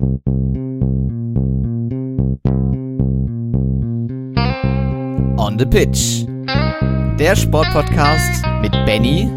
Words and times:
On 0.00 0.06
the 5.58 5.66
Pitch. 5.66 6.24
Der 7.18 7.34
Sportpodcast 7.34 8.44
mit 8.62 8.70
Benny 8.86 9.28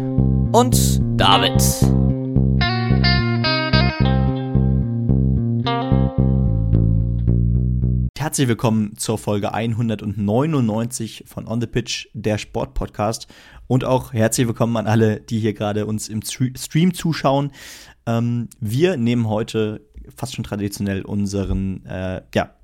und 0.52 1.00
David. 1.20 1.60
Herzlich 8.16 8.46
willkommen 8.46 8.96
zur 8.96 9.18
Folge 9.18 9.52
199 9.52 11.24
von 11.26 11.48
On 11.48 11.60
the 11.60 11.66
Pitch, 11.66 12.06
der 12.12 12.38
Sportpodcast. 12.38 13.26
Und 13.66 13.84
auch 13.84 14.12
herzlich 14.12 14.46
willkommen 14.46 14.76
an 14.76 14.86
alle, 14.86 15.18
die 15.18 15.40
hier 15.40 15.54
gerade 15.54 15.86
uns 15.86 16.08
im 16.08 16.22
Stream 16.22 16.94
zuschauen. 16.94 17.50
Ähm, 18.06 18.48
wir 18.60 18.96
nehmen 18.96 19.28
heute 19.28 19.80
fast 20.14 20.34
schon 20.34 20.44
traditionell 20.44 21.02
unseren 21.02 21.84
äh, 21.86 22.22
ja, 22.34 22.54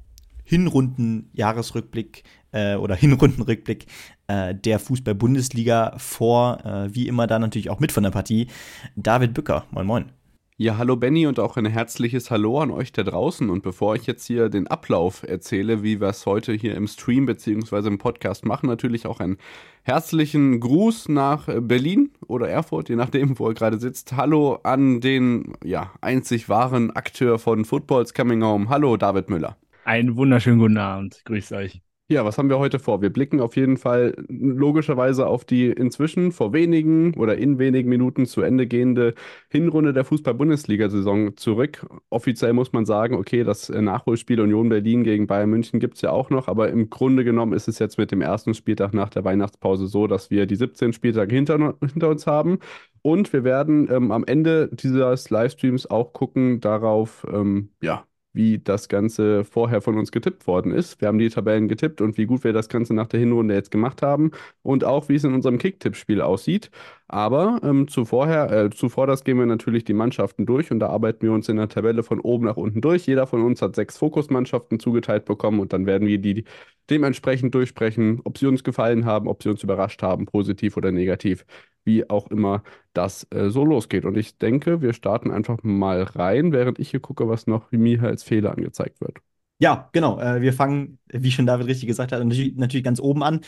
Hinrunden-Jahresrückblick 0.44 2.24
äh, 2.52 2.76
oder 2.76 2.94
Hinrundenrückblick 2.96 3.86
äh, 4.26 4.54
der 4.54 4.78
Fußball-Bundesliga 4.78 5.94
vor. 5.98 6.64
Äh, 6.64 6.94
wie 6.94 7.08
immer 7.08 7.26
da 7.26 7.38
natürlich 7.38 7.70
auch 7.70 7.80
mit 7.80 7.92
von 7.92 8.02
der 8.02 8.10
Partie. 8.10 8.48
David 8.96 9.34
Bücker, 9.34 9.66
moin 9.70 9.86
moin. 9.86 10.17
Ja, 10.60 10.76
hallo 10.76 10.96
Benny 10.96 11.24
und 11.28 11.38
auch 11.38 11.56
ein 11.56 11.66
herzliches 11.66 12.32
Hallo 12.32 12.60
an 12.60 12.72
euch 12.72 12.90
da 12.90 13.04
draußen. 13.04 13.48
Und 13.48 13.62
bevor 13.62 13.94
ich 13.94 14.08
jetzt 14.08 14.26
hier 14.26 14.48
den 14.48 14.66
Ablauf 14.66 15.22
erzähle, 15.22 15.84
wie 15.84 16.00
wir 16.00 16.08
es 16.08 16.26
heute 16.26 16.52
hier 16.52 16.74
im 16.74 16.88
Stream 16.88 17.26
bzw. 17.26 17.86
im 17.86 17.98
Podcast 17.98 18.44
machen, 18.44 18.66
natürlich 18.66 19.06
auch 19.06 19.20
einen 19.20 19.36
herzlichen 19.84 20.58
Gruß 20.58 21.10
nach 21.10 21.46
Berlin 21.60 22.10
oder 22.26 22.48
Erfurt, 22.48 22.88
je 22.88 22.96
nachdem, 22.96 23.38
wo 23.38 23.46
er 23.46 23.54
gerade 23.54 23.78
sitzt. 23.78 24.14
Hallo 24.16 24.58
an 24.64 25.00
den 25.00 25.52
ja, 25.62 25.92
einzig 26.00 26.48
wahren 26.48 26.90
Akteur 26.90 27.38
von 27.38 27.64
Football's 27.64 28.12
Coming 28.12 28.42
Home. 28.42 28.68
Hallo 28.68 28.96
David 28.96 29.30
Müller. 29.30 29.56
Einen 29.84 30.16
wunderschönen 30.16 30.58
guten 30.58 30.78
Abend. 30.78 31.22
Grüß 31.24 31.52
euch. 31.52 31.82
Ja, 32.10 32.24
was 32.24 32.38
haben 32.38 32.48
wir 32.48 32.58
heute 32.58 32.78
vor? 32.78 33.02
Wir 33.02 33.10
blicken 33.10 33.38
auf 33.38 33.54
jeden 33.54 33.76
Fall 33.76 34.14
logischerweise 34.28 35.26
auf 35.26 35.44
die 35.44 35.66
inzwischen 35.66 36.32
vor 36.32 36.54
wenigen 36.54 37.12
oder 37.18 37.36
in 37.36 37.58
wenigen 37.58 37.90
Minuten 37.90 38.24
zu 38.24 38.40
Ende 38.40 38.66
gehende 38.66 39.14
Hinrunde 39.50 39.92
der 39.92 40.06
Fußball-Bundesliga-Saison 40.06 41.36
zurück. 41.36 41.86
Offiziell 42.08 42.54
muss 42.54 42.72
man 42.72 42.86
sagen, 42.86 43.14
okay, 43.14 43.44
das 43.44 43.68
Nachholspiel 43.68 44.40
Union 44.40 44.70
Berlin 44.70 45.04
gegen 45.04 45.26
Bayern 45.26 45.50
München 45.50 45.80
gibt 45.80 45.96
es 45.96 46.00
ja 46.00 46.10
auch 46.10 46.30
noch, 46.30 46.48
aber 46.48 46.70
im 46.70 46.88
Grunde 46.88 47.24
genommen 47.24 47.52
ist 47.52 47.68
es 47.68 47.78
jetzt 47.78 47.98
mit 47.98 48.10
dem 48.10 48.22
ersten 48.22 48.54
Spieltag 48.54 48.94
nach 48.94 49.10
der 49.10 49.24
Weihnachtspause 49.24 49.86
so, 49.86 50.06
dass 50.06 50.30
wir 50.30 50.46
die 50.46 50.56
17 50.56 50.94
Spieltage 50.94 51.34
hinter, 51.34 51.74
hinter 51.92 52.08
uns 52.08 52.26
haben. 52.26 52.60
Und 53.02 53.34
wir 53.34 53.44
werden 53.44 53.86
ähm, 53.90 54.12
am 54.12 54.24
Ende 54.24 54.70
dieses 54.72 55.28
Livestreams 55.28 55.90
auch 55.90 56.14
gucken 56.14 56.60
darauf, 56.60 57.26
ähm, 57.30 57.68
ja, 57.82 58.07
wie 58.32 58.58
das 58.58 58.88
Ganze 58.88 59.44
vorher 59.44 59.80
von 59.80 59.98
uns 59.98 60.12
getippt 60.12 60.46
worden 60.46 60.72
ist. 60.72 61.00
Wir 61.00 61.08
haben 61.08 61.18
die 61.18 61.28
Tabellen 61.28 61.68
getippt 61.68 62.00
und 62.00 62.18
wie 62.18 62.26
gut 62.26 62.44
wir 62.44 62.52
das 62.52 62.68
Ganze 62.68 62.94
nach 62.94 63.06
der 63.06 63.20
Hinrunde 63.20 63.54
jetzt 63.54 63.70
gemacht 63.70 64.02
haben 64.02 64.30
und 64.62 64.84
auch 64.84 65.08
wie 65.08 65.16
es 65.16 65.24
in 65.24 65.34
unserem 65.34 65.58
Kick-Tipp-Spiel 65.58 66.20
aussieht. 66.20 66.70
Aber 67.08 67.60
ähm, 67.64 67.88
zuvor, 67.88 68.28
äh, 68.28 68.70
zuvor 68.70 69.06
das 69.06 69.24
gehen 69.24 69.38
wir 69.38 69.46
natürlich 69.46 69.84
die 69.84 69.94
Mannschaften 69.94 70.46
durch 70.46 70.70
und 70.70 70.78
da 70.80 70.88
arbeiten 70.88 71.22
wir 71.22 71.32
uns 71.32 71.48
in 71.48 71.56
der 71.56 71.68
Tabelle 71.68 72.02
von 72.02 72.20
oben 72.20 72.44
nach 72.44 72.56
unten 72.56 72.80
durch. 72.80 73.06
Jeder 73.06 73.26
von 73.26 73.42
uns 73.42 73.62
hat 73.62 73.74
sechs 73.74 73.96
Fokusmannschaften 73.98 74.78
zugeteilt 74.78 75.24
bekommen 75.24 75.60
und 75.60 75.72
dann 75.72 75.86
werden 75.86 76.06
wir 76.06 76.18
die 76.18 76.44
dementsprechend 76.90 77.54
durchsprechen, 77.54 78.20
ob 78.24 78.38
sie 78.38 78.46
uns 78.46 78.64
gefallen 78.64 79.04
haben, 79.04 79.28
ob 79.28 79.42
sie 79.42 79.48
uns 79.48 79.62
überrascht 79.62 80.02
haben, 80.02 80.26
positiv 80.26 80.76
oder 80.76 80.92
negativ 80.92 81.44
wie 81.88 82.08
auch 82.08 82.28
immer 82.30 82.62
das 82.92 83.26
äh, 83.30 83.50
so 83.50 83.64
losgeht. 83.64 84.04
Und 84.04 84.16
ich 84.16 84.38
denke, 84.38 84.82
wir 84.82 84.92
starten 84.92 85.32
einfach 85.32 85.58
mal 85.64 86.02
rein, 86.02 86.52
während 86.52 86.78
ich 86.78 86.90
hier 86.90 87.00
gucke, 87.00 87.28
was 87.28 87.48
noch 87.48 87.72
mir 87.72 88.02
als 88.04 88.22
Fehler 88.22 88.52
angezeigt 88.52 89.00
wird. 89.00 89.18
Ja, 89.60 89.88
genau. 89.92 90.20
Äh, 90.20 90.40
wir 90.40 90.52
fangen, 90.52 91.00
wie 91.08 91.32
schon 91.32 91.46
David 91.46 91.66
richtig 91.66 91.88
gesagt 91.88 92.12
hat, 92.12 92.22
natürlich, 92.22 92.54
natürlich, 92.56 92.84
ganz 92.84 93.00
oben 93.00 93.24
an. 93.24 93.40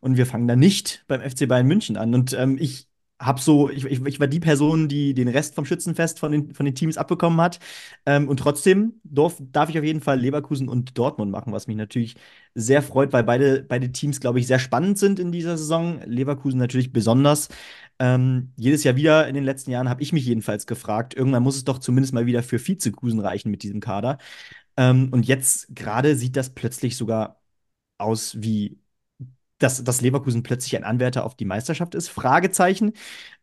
Und 0.00 0.16
wir 0.16 0.24
fangen 0.24 0.48
da 0.48 0.56
nicht 0.56 1.04
beim 1.08 1.20
FC 1.20 1.46
Bayern 1.46 1.66
München 1.66 1.98
an. 1.98 2.14
Und 2.14 2.32
ähm, 2.32 2.56
ich 2.58 2.87
hab 3.18 3.40
so, 3.40 3.68
ich, 3.68 3.84
ich, 3.84 4.04
ich, 4.04 4.20
war 4.20 4.28
die 4.28 4.40
Person, 4.40 4.88
die 4.88 5.12
den 5.12 5.28
Rest 5.28 5.54
vom 5.54 5.64
Schützenfest 5.64 6.18
von 6.20 6.30
den, 6.32 6.54
von 6.54 6.64
den 6.66 6.74
Teams 6.74 6.96
abbekommen 6.96 7.40
hat. 7.40 7.58
Ähm, 8.06 8.28
und 8.28 8.38
trotzdem 8.38 9.00
darf, 9.04 9.36
darf 9.40 9.70
ich 9.70 9.78
auf 9.78 9.84
jeden 9.84 10.00
Fall 10.00 10.20
Leverkusen 10.20 10.68
und 10.68 10.96
Dortmund 10.96 11.32
machen, 11.32 11.52
was 11.52 11.66
mich 11.66 11.76
natürlich 11.76 12.14
sehr 12.54 12.82
freut, 12.82 13.12
weil 13.12 13.24
beide, 13.24 13.62
beide 13.62 13.90
Teams, 13.92 14.20
glaube 14.20 14.38
ich, 14.38 14.46
sehr 14.46 14.58
spannend 14.58 14.98
sind 14.98 15.18
in 15.18 15.32
dieser 15.32 15.56
Saison. 15.58 16.00
Leverkusen 16.04 16.58
natürlich 16.58 16.92
besonders. 16.92 17.48
Ähm, 17.98 18.52
jedes 18.56 18.84
Jahr 18.84 18.96
wieder 18.96 19.26
in 19.28 19.34
den 19.34 19.44
letzten 19.44 19.70
Jahren 19.72 19.88
habe 19.88 20.02
ich 20.02 20.12
mich 20.12 20.24
jedenfalls 20.24 20.66
gefragt, 20.66 21.14
irgendwann 21.14 21.42
muss 21.42 21.56
es 21.56 21.64
doch 21.64 21.78
zumindest 21.78 22.14
mal 22.14 22.26
wieder 22.26 22.42
für 22.42 22.64
Vizekusen 22.64 23.20
reichen 23.20 23.50
mit 23.50 23.62
diesem 23.62 23.80
Kader. 23.80 24.18
Ähm, 24.76 25.08
und 25.12 25.26
jetzt 25.26 25.74
gerade 25.74 26.16
sieht 26.16 26.36
das 26.36 26.54
plötzlich 26.54 26.96
sogar 26.96 27.42
aus 27.98 28.40
wie 28.40 28.78
dass, 29.58 29.82
dass 29.84 30.00
Leverkusen 30.00 30.42
plötzlich 30.42 30.76
ein 30.76 30.84
Anwärter 30.84 31.24
auf 31.24 31.34
die 31.36 31.44
Meisterschaft 31.44 31.94
ist? 31.94 32.08
Fragezeichen. 32.08 32.92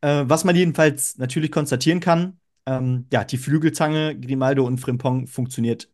Äh, 0.02 0.24
was 0.28 0.44
man 0.44 0.56
jedenfalls 0.56 1.18
natürlich 1.18 1.52
konstatieren 1.52 2.00
kann, 2.00 2.40
ähm, 2.66 3.08
ja, 3.12 3.24
die 3.24 3.38
Flügelzange 3.38 4.20
Grimaldo 4.20 4.66
und 4.66 4.80
Frimpong 4.80 5.28
funktioniert 5.28 5.90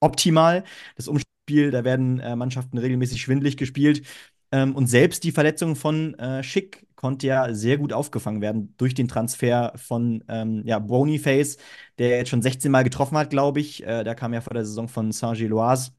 optimal. 0.00 0.64
Das 0.96 1.08
Umspiel, 1.08 1.70
da 1.70 1.84
werden 1.84 2.20
äh, 2.20 2.36
Mannschaften 2.36 2.78
regelmäßig 2.78 3.22
schwindlig 3.22 3.56
gespielt. 3.56 4.06
Ähm, 4.52 4.74
und 4.74 4.86
selbst 4.86 5.24
die 5.24 5.32
Verletzung 5.32 5.76
von 5.76 6.14
äh, 6.18 6.42
Schick 6.42 6.86
konnte 6.96 7.26
ja 7.26 7.54
sehr 7.54 7.78
gut 7.78 7.92
aufgefangen 7.92 8.40
werden 8.40 8.74
durch 8.78 8.94
den 8.94 9.08
Transfer 9.08 9.72
von 9.76 10.24
ähm, 10.28 10.62
ja, 10.64 10.78
Boniface, 10.78 11.58
der 11.98 12.10
jetzt 12.10 12.30
schon 12.30 12.42
16 12.42 12.70
Mal 12.72 12.82
getroffen 12.84 13.18
hat, 13.18 13.30
glaube 13.30 13.60
ich. 13.60 13.84
Äh, 13.84 14.04
der 14.04 14.14
kam 14.14 14.32
ja 14.34 14.40
vor 14.40 14.54
der 14.54 14.64
Saison 14.64 14.88
von 14.88 15.12
Saint-Gilloise 15.12 15.92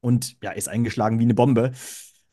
und 0.00 0.36
ja, 0.42 0.52
ist 0.52 0.68
eingeschlagen 0.68 1.18
wie 1.18 1.24
eine 1.24 1.34
Bombe. 1.34 1.72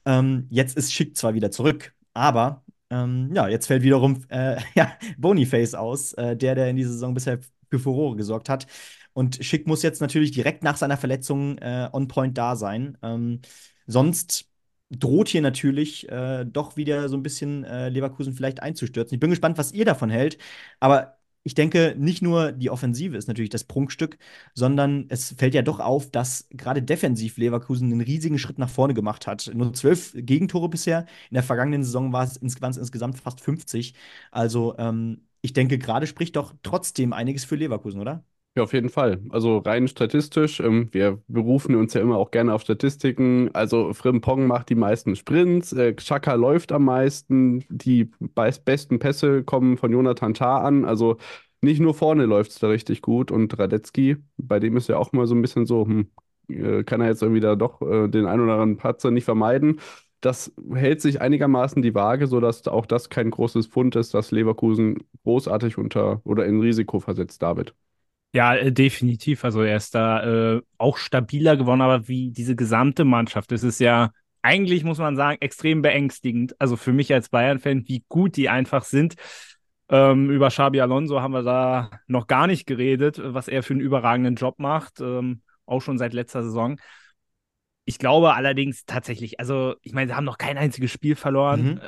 Ähm, 0.09 0.47
jetzt 0.49 0.75
ist 0.75 0.91
Schick 0.91 1.15
zwar 1.15 1.35
wieder 1.35 1.51
zurück, 1.51 1.93
aber 2.15 2.63
ähm, 2.89 3.29
ja, 3.35 3.47
jetzt 3.47 3.67
fällt 3.67 3.83
wiederum 3.83 4.25
äh, 4.29 4.57
ja, 4.75 4.97
Boniface 5.19 5.75
aus, 5.75 6.13
äh, 6.13 6.35
der, 6.35 6.55
der 6.55 6.69
in 6.69 6.77
dieser 6.77 6.91
Saison 6.91 7.13
bisher 7.13 7.39
für 7.69 7.79
Furore 7.79 8.15
gesorgt 8.15 8.49
hat. 8.49 8.65
Und 9.13 9.43
Schick 9.45 9.67
muss 9.67 9.83
jetzt 9.83 10.01
natürlich 10.01 10.31
direkt 10.31 10.63
nach 10.63 10.77
seiner 10.77 10.97
Verletzung 10.97 11.59
äh, 11.59 11.89
on 11.93 12.07
point 12.07 12.35
da 12.37 12.55
sein. 12.55 12.97
Ähm, 13.03 13.41
sonst 13.85 14.45
droht 14.89 15.27
hier 15.27 15.41
natürlich 15.41 16.09
äh, 16.09 16.43
doch 16.45 16.75
wieder 16.75 17.07
so 17.07 17.15
ein 17.15 17.21
bisschen 17.21 17.63
äh, 17.63 17.89
Leverkusen 17.89 18.33
vielleicht 18.33 18.63
einzustürzen. 18.63 19.15
Ich 19.15 19.19
bin 19.19 19.29
gespannt, 19.29 19.59
was 19.59 19.73
ihr 19.73 19.85
davon 19.85 20.09
hält. 20.09 20.39
Aber 20.79 21.18
ich 21.43 21.53
denke, 21.55 21.95
nicht 21.97 22.21
nur 22.21 22.51
die 22.51 22.69
Offensive 22.69 23.17
ist 23.17 23.27
natürlich 23.27 23.49
das 23.49 23.63
Prunkstück, 23.63 24.17
sondern 24.53 25.05
es 25.09 25.33
fällt 25.37 25.53
ja 25.53 25.61
doch 25.61 25.79
auf, 25.79 26.11
dass 26.11 26.47
gerade 26.51 26.83
defensiv 26.83 27.37
Leverkusen 27.37 27.91
einen 27.91 28.01
riesigen 28.01 28.37
Schritt 28.37 28.59
nach 28.59 28.69
vorne 28.69 28.93
gemacht 28.93 29.25
hat. 29.27 29.49
Nur 29.53 29.73
zwölf 29.73 30.11
Gegentore 30.15 30.69
bisher. 30.69 31.05
In 31.29 31.35
der 31.35 31.43
vergangenen 31.43 31.83
Saison 31.83 32.11
war 32.13 32.23
es 32.23 32.37
insgesamt 32.37 33.19
fast 33.19 33.41
50. 33.41 33.93
Also 34.31 34.75
ähm, 34.77 35.25
ich 35.41 35.53
denke, 35.53 35.77
gerade 35.77 36.07
spricht 36.07 36.35
doch 36.35 36.53
trotzdem 36.63 37.13
einiges 37.13 37.45
für 37.45 37.55
Leverkusen, 37.55 37.99
oder? 38.01 38.23
Ja, 38.59 38.63
auf 38.63 38.73
jeden 38.73 38.89
Fall. 38.89 39.21
Also 39.29 39.59
rein 39.59 39.87
statistisch, 39.87 40.59
ähm, 40.59 40.89
wir 40.91 41.21
berufen 41.27 41.75
uns 41.75 41.93
ja 41.93 42.01
immer 42.01 42.17
auch 42.17 42.29
gerne 42.31 42.53
auf 42.53 42.61
Statistiken. 42.63 43.49
Also 43.53 43.93
Frimpong 43.93 44.47
macht 44.47 44.69
die 44.69 44.75
meisten 44.75 45.15
Sprints, 45.15 45.71
äh, 45.73 45.95
Chaka 45.95 46.33
läuft 46.33 46.71
am 46.73 46.83
meisten, 46.85 47.63
die 47.69 48.11
besten 48.19 48.99
Pässe 48.99 49.43
kommen 49.43 49.77
von 49.77 49.91
Jonathan 49.93 50.33
Tah 50.33 50.59
an. 50.61 50.83
Also 50.85 51.17
nicht 51.61 51.79
nur 51.79 51.93
vorne 51.93 52.25
läuft 52.25 52.51
es 52.51 52.59
da 52.59 52.67
richtig 52.67 53.01
gut 53.01 53.31
und 53.31 53.57
Radetzky, 53.57 54.17
bei 54.37 54.59
dem 54.59 54.75
ist 54.77 54.89
ja 54.89 54.97
auch 54.97 55.11
mal 55.13 55.25
so 55.27 55.35
ein 55.35 55.41
bisschen 55.41 55.65
so, 55.65 55.85
hm, 55.85 56.09
äh, 56.49 56.83
kann 56.83 56.99
er 57.01 57.07
jetzt 57.07 57.21
irgendwie 57.21 57.41
da 57.41 57.55
doch 57.55 57.81
äh, 57.81 58.07
den 58.09 58.25
ein 58.25 58.39
oder 58.41 58.53
anderen 58.53 58.77
Patzer 58.77 59.11
nicht 59.11 59.25
vermeiden. 59.25 59.79
Das 60.21 60.51
hält 60.73 61.01
sich 61.01 61.21
einigermaßen 61.21 61.81
die 61.81 61.95
Waage, 61.95 62.27
sodass 62.27 62.67
auch 62.67 62.85
das 62.85 63.09
kein 63.09 63.29
großes 63.31 63.67
Fund 63.67 63.95
ist, 63.95 64.13
dass 64.13 64.31
Leverkusen 64.31 64.97
großartig 65.23 65.77
unter 65.77 66.19
oder 66.25 66.45
in 66.45 66.59
Risiko 66.59 66.99
versetzt, 66.99 67.41
David. 67.41 67.73
Ja, 68.33 68.55
äh, 68.55 68.71
definitiv. 68.71 69.43
Also 69.43 69.61
er 69.61 69.77
ist 69.77 69.95
da 69.95 70.55
äh, 70.55 70.61
auch 70.77 70.97
stabiler 70.97 71.57
geworden, 71.57 71.81
aber 71.81 72.07
wie 72.07 72.31
diese 72.31 72.55
gesamte 72.55 73.05
Mannschaft, 73.05 73.51
das 73.51 73.63
ist 73.63 73.79
ja 73.79 74.11
eigentlich, 74.41 74.83
muss 74.83 74.99
man 74.99 75.15
sagen, 75.15 75.37
extrem 75.41 75.81
beängstigend. 75.81 76.59
Also 76.61 76.77
für 76.77 76.93
mich 76.93 77.13
als 77.13 77.29
Bayern-Fan, 77.29 77.87
wie 77.87 78.03
gut 78.07 78.37
die 78.37 78.49
einfach 78.49 78.83
sind. 78.83 79.15
Ähm, 79.89 80.29
über 80.29 80.49
Xabi 80.49 80.79
Alonso 80.81 81.21
haben 81.21 81.33
wir 81.33 81.41
da 81.41 81.89
noch 82.07 82.27
gar 82.27 82.45
nicht 82.45 82.67
geredet, 82.67 83.19
was 83.23 83.47
er 83.47 83.63
für 83.63 83.73
einen 83.73 83.81
überragenden 83.81 84.35
Job 84.35 84.59
macht, 84.59 85.01
ähm, 85.01 85.41
auch 85.65 85.81
schon 85.81 85.97
seit 85.97 86.13
letzter 86.13 86.43
Saison. 86.43 86.79
Ich 87.85 87.97
glaube 87.97 88.35
allerdings 88.35 88.85
tatsächlich, 88.85 89.39
also 89.39 89.73
ich 89.81 89.93
meine, 89.93 90.11
sie 90.11 90.15
haben 90.15 90.25
noch 90.25 90.37
kein 90.37 90.59
einziges 90.59 90.91
Spiel 90.91 91.15
verloren. 91.15 91.63
Mhm 91.63 91.81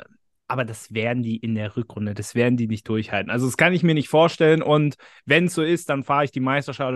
aber 0.52 0.66
das 0.66 0.92
werden 0.92 1.22
die 1.22 1.38
in 1.38 1.54
der 1.54 1.78
Rückrunde, 1.78 2.12
das 2.12 2.34
werden 2.34 2.58
die 2.58 2.68
nicht 2.68 2.86
durchhalten. 2.86 3.30
Also 3.30 3.46
das 3.46 3.56
kann 3.56 3.72
ich 3.72 3.82
mir 3.82 3.94
nicht 3.94 4.10
vorstellen 4.10 4.60
und 4.60 4.96
wenn 5.24 5.46
es 5.46 5.54
so 5.54 5.62
ist, 5.62 5.88
dann 5.88 6.02
fahre 6.02 6.26
ich 6.26 6.30
die 6.30 6.40
Meisterschaft 6.40 6.94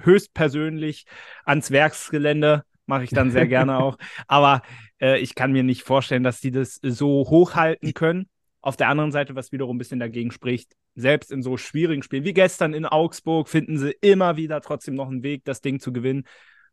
höchstpersönlich 0.00 1.04
ans 1.44 1.70
Werksgelände, 1.70 2.64
mache 2.86 3.04
ich 3.04 3.10
dann 3.10 3.30
sehr 3.30 3.46
gerne 3.46 3.78
auch. 3.78 3.98
Aber 4.26 4.62
äh, 5.00 5.20
ich 5.20 5.36
kann 5.36 5.52
mir 5.52 5.62
nicht 5.62 5.84
vorstellen, 5.84 6.24
dass 6.24 6.40
die 6.40 6.50
das 6.50 6.80
so 6.82 7.24
hochhalten 7.30 7.94
können. 7.94 8.28
Auf 8.62 8.76
der 8.76 8.88
anderen 8.88 9.12
Seite, 9.12 9.36
was 9.36 9.52
wiederum 9.52 9.76
ein 9.76 9.78
bisschen 9.78 10.00
dagegen 10.00 10.32
spricht, 10.32 10.72
selbst 10.96 11.30
in 11.30 11.40
so 11.40 11.56
schwierigen 11.56 12.02
Spielen 12.02 12.24
wie 12.24 12.34
gestern 12.34 12.74
in 12.74 12.84
Augsburg 12.84 13.48
finden 13.48 13.78
sie 13.78 13.94
immer 14.00 14.36
wieder 14.36 14.60
trotzdem 14.60 14.96
noch 14.96 15.06
einen 15.06 15.22
Weg, 15.22 15.44
das 15.44 15.60
Ding 15.60 15.78
zu 15.78 15.92
gewinnen. 15.92 16.24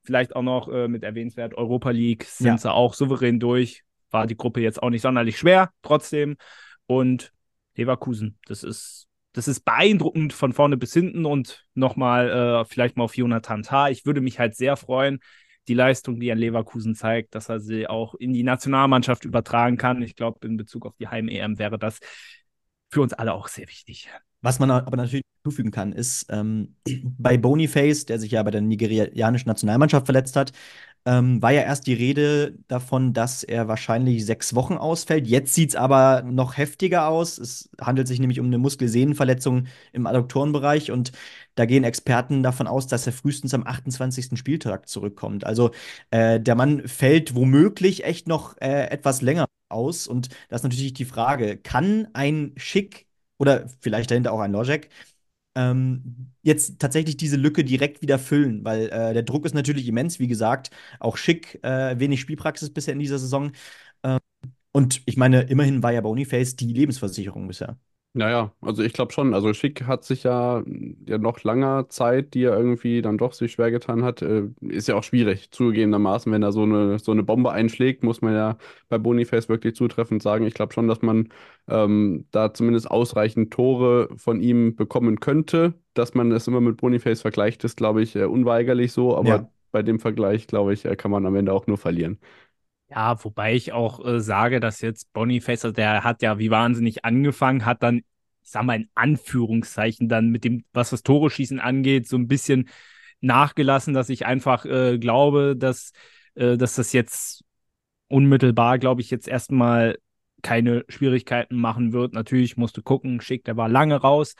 Vielleicht 0.01 0.35
auch 0.35 0.41
noch 0.41 0.69
äh, 0.69 0.87
mit 0.87 1.03
erwähnenswert 1.03 1.53
Europa 1.53 1.91
League 1.91 2.23
sind 2.23 2.47
ja. 2.47 2.57
sie 2.57 2.73
auch 2.73 2.95
souverän 2.95 3.39
durch. 3.39 3.83
War 4.15 4.27
die 4.27 4.37
Gruppe 4.37 4.61
jetzt 4.61 4.81
auch 4.81 4.89
nicht 4.89 5.01
sonderlich 5.01 5.37
schwer, 5.37 5.71
trotzdem. 5.81 6.37
Und 6.87 7.33
Leverkusen, 7.75 8.39
das 8.47 8.63
ist, 8.63 9.07
das 9.33 9.49
ist 9.49 9.65
beeindruckend 9.65 10.31
von 10.31 10.53
vorne 10.53 10.77
bis 10.77 10.93
hinten 10.93 11.25
und 11.25 11.65
nochmal 11.73 12.29
äh, 12.29 12.65
vielleicht 12.65 12.95
mal 12.95 13.03
auf 13.03 13.17
Jonathan 13.17 13.61
Tah. 13.61 13.89
Ich 13.89 14.05
würde 14.05 14.21
mich 14.21 14.39
halt 14.39 14.55
sehr 14.55 14.77
freuen, 14.77 15.19
die 15.67 15.73
Leistung, 15.73 16.17
die 16.17 16.29
er 16.29 16.35
Leverkusen 16.35 16.95
zeigt, 16.95 17.35
dass 17.35 17.49
er 17.49 17.59
sie 17.59 17.87
auch 17.87 18.15
in 18.15 18.31
die 18.31 18.43
Nationalmannschaft 18.43 19.25
übertragen 19.25 19.75
kann. 19.75 20.01
Ich 20.01 20.15
glaube, 20.15 20.47
in 20.47 20.55
Bezug 20.55 20.85
auf 20.85 20.95
die 20.97 21.09
Heim-EM 21.09 21.59
wäre 21.59 21.77
das 21.77 21.99
für 22.89 23.01
uns 23.01 23.11
alle 23.11 23.33
auch 23.33 23.49
sehr 23.49 23.67
wichtig. 23.67 24.07
Was 24.41 24.59
man 24.59 24.71
aber 24.71 24.95
natürlich 24.95 25.25
hinzufügen 25.43 25.71
kann, 25.71 25.91
ist, 25.91 26.27
ähm, 26.29 26.77
bei 27.17 27.35
Boniface, 27.35 28.05
der 28.05 28.19
sich 28.19 28.31
ja 28.31 28.43
bei 28.43 28.51
der 28.51 28.61
nigerianischen 28.61 29.49
Nationalmannschaft 29.49 30.05
verletzt 30.05 30.37
hat, 30.37 30.53
ähm, 31.05 31.41
war 31.41 31.51
ja 31.51 31.61
erst 31.61 31.87
die 31.87 31.93
Rede 31.93 32.57
davon, 32.67 33.13
dass 33.13 33.43
er 33.43 33.67
wahrscheinlich 33.67 34.25
sechs 34.25 34.55
Wochen 34.55 34.73
ausfällt. 34.75 35.27
Jetzt 35.27 35.53
sieht 35.53 35.69
es 35.69 35.75
aber 35.75 36.23
noch 36.23 36.57
heftiger 36.57 37.07
aus. 37.07 37.37
Es 37.37 37.69
handelt 37.79 38.07
sich 38.07 38.19
nämlich 38.19 38.39
um 38.39 38.47
eine 38.47 38.57
Muskelsehnenverletzung 38.57 39.67
im 39.93 40.07
Adduktorenbereich 40.07 40.91
und 40.91 41.11
da 41.55 41.65
gehen 41.65 41.83
Experten 41.83 42.43
davon 42.43 42.67
aus, 42.67 42.87
dass 42.87 43.05
er 43.07 43.13
frühestens 43.13 43.53
am 43.53 43.65
28. 43.65 44.37
Spieltag 44.37 44.89
zurückkommt. 44.89 45.45
Also 45.45 45.71
äh, 46.11 46.39
der 46.39 46.55
Mann 46.55 46.87
fällt 46.87 47.35
womöglich 47.35 48.03
echt 48.03 48.27
noch 48.27 48.57
äh, 48.57 48.87
etwas 48.89 49.21
länger 49.21 49.45
aus 49.69 50.07
und 50.07 50.29
das 50.49 50.61
ist 50.61 50.63
natürlich 50.63 50.93
die 50.93 51.05
Frage, 51.05 51.57
kann 51.57 52.07
ein 52.13 52.53
Schick 52.57 53.07
oder 53.37 53.67
vielleicht 53.81 54.11
dahinter 54.11 54.31
auch 54.33 54.39
ein 54.39 54.51
Logic 54.51 54.89
ähm, 55.55 56.31
jetzt 56.41 56.79
tatsächlich 56.79 57.17
diese 57.17 57.37
Lücke 57.37 57.63
direkt 57.63 58.01
wieder 58.01 58.19
füllen, 58.19 58.63
weil 58.65 58.89
äh, 58.89 59.13
der 59.13 59.23
Druck 59.23 59.45
ist 59.45 59.53
natürlich 59.55 59.87
immens, 59.87 60.19
wie 60.19 60.27
gesagt, 60.27 60.69
auch 60.99 61.17
schick, 61.17 61.59
äh, 61.63 61.99
wenig 61.99 62.21
Spielpraxis 62.21 62.71
bisher 62.73 62.93
in 62.93 62.99
dieser 62.99 63.19
Saison. 63.19 63.51
Ähm, 64.03 64.19
und 64.73 65.01
ich 65.05 65.17
meine, 65.17 65.43
immerhin 65.43 65.83
war 65.83 65.93
ja 65.93 66.01
Boniface 66.01 66.55
die 66.57 66.73
Lebensversicherung 66.73 67.47
bisher. 67.47 67.77
Naja, 68.17 68.53
also 68.61 68.81
ich 68.81 68.93
glaube 68.93 69.11
schon. 69.11 69.33
Also 69.33 69.53
Schick 69.53 69.87
hat 69.87 70.05
sich 70.05 70.23
ja, 70.23 70.63
ja 71.05 71.17
noch 71.17 71.43
langer 71.43 71.89
Zeit, 71.89 72.33
die 72.33 72.43
er 72.43 72.57
irgendwie 72.57 73.01
dann 73.01 73.17
doch 73.17 73.33
sich 73.33 73.51
schwer 73.51 73.71
getan 73.71 74.03
hat, 74.03 74.21
äh, 74.21 74.43
ist 74.61 74.87
ja 74.87 74.95
auch 74.95 75.03
schwierig, 75.03 75.51
zugegebenermaßen, 75.51 76.31
wenn 76.31 76.41
er 76.41 76.53
so 76.53 76.63
eine, 76.63 76.97
so 76.97 77.11
eine 77.11 77.23
Bombe 77.23 77.51
einschlägt, 77.51 78.05
muss 78.05 78.21
man 78.21 78.33
ja 78.33 78.57
bei 78.87 78.97
Boniface 78.99 79.49
wirklich 79.49 79.75
zutreffend 79.75 80.23
sagen. 80.23 80.45
Ich 80.45 80.53
glaube 80.53 80.71
schon, 80.73 80.87
dass 80.87 81.01
man 81.01 81.27
ähm, 81.67 82.25
da 82.31 82.53
zumindest 82.53 82.89
ausreichend 82.89 83.51
Tore 83.51 84.07
von 84.15 84.39
ihm 84.39 84.77
bekommen 84.77 85.19
könnte. 85.19 85.73
Dass 85.93 86.13
man 86.13 86.31
es 86.31 86.47
immer 86.47 86.61
mit 86.61 86.77
Boniface 86.77 87.21
vergleicht, 87.21 87.65
ist, 87.65 87.75
glaube 87.75 88.01
ich, 88.01 88.15
äh, 88.15 88.23
unweigerlich 88.23 88.93
so, 88.93 89.17
aber 89.17 89.27
ja. 89.27 89.49
bei 89.73 89.83
dem 89.83 89.99
Vergleich, 89.99 90.47
glaube 90.47 90.71
ich, 90.73 90.85
äh, 90.85 90.95
kann 90.95 91.11
man 91.11 91.25
am 91.25 91.35
Ende 91.35 91.51
auch 91.51 91.67
nur 91.67 91.77
verlieren. 91.77 92.17
Ja, 92.95 93.21
wobei 93.23 93.53
ich 93.55 93.73
auch 93.73 94.03
äh, 94.05 94.21
sage, 94.21 94.59
dass 94.61 94.79
jetzt 94.81 95.11
Boniface, 95.11 95.65
also 95.65 95.73
der 95.75 96.03
hat 96.05 96.21
ja 96.21 96.39
wie 96.39 96.49
wahnsinnig 96.49 97.03
angefangen, 97.03 97.65
hat 97.65 97.83
dann, 97.83 97.97
ich 97.97 98.51
sag 98.51 98.63
mal 98.63 98.75
in 98.77 98.89
Anführungszeichen, 98.95 100.07
dann 100.07 100.29
mit 100.29 100.45
dem, 100.45 100.63
was 100.71 100.91
das 100.91 101.03
Tore-Schießen 101.03 101.59
angeht, 101.59 102.07
so 102.07 102.15
ein 102.17 102.27
bisschen 102.29 102.69
nachgelassen, 103.19 103.93
dass 103.93 104.09
ich 104.09 104.25
einfach 104.25 104.65
äh, 104.65 104.97
glaube, 104.97 105.55
dass, 105.57 105.91
äh, 106.35 106.55
dass 106.57 106.75
das 106.75 106.93
jetzt 106.93 107.43
unmittelbar, 108.07 108.79
glaube 108.79 109.01
ich, 109.01 109.11
jetzt 109.11 109.27
erstmal 109.27 109.97
keine 110.41 110.85
Schwierigkeiten 110.89 111.57
machen 111.57 111.91
wird. 111.93 112.13
Natürlich 112.13 112.57
musste 112.57 112.81
gucken, 112.81 113.19
Schick, 113.21 113.43
der 113.45 113.57
war 113.57 113.69
lange 113.69 113.95
raus, 113.97 114.35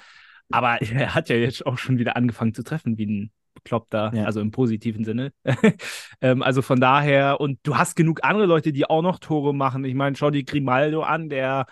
aber 0.50 0.82
er 0.82 1.14
hat 1.16 1.30
ja 1.30 1.36
jetzt 1.36 1.66
auch 1.66 1.78
schon 1.78 1.98
wieder 2.00 2.16
angefangen 2.16 2.54
zu 2.54 2.64
treffen, 2.64 2.98
wie 2.98 3.06
ein 3.08 3.32
Bekloppter, 3.56 4.12
ja. 4.14 4.26
also 4.26 4.42
im 4.42 4.52
positiven 4.52 5.04
Sinne. 5.04 5.32
ähm, 6.22 6.44
also 6.44 6.62
von 6.62 6.80
daher, 6.80 7.42
und 7.42 7.60
du 7.64 7.78
hast 7.78 7.96
genug 7.96 8.24
andere 8.24 8.46
Leute, 8.46 8.72
die 8.72 8.88
auch 8.88 9.02
noch 9.02 9.20
Tore 9.20 9.56
machen. 9.56 9.84
Ich 9.86 9.96
meine, 9.96 10.16
schau 10.16 10.30
dir 10.30 10.44
Grimaldo 10.44 11.02
an, 11.02 11.30
der 11.30 11.66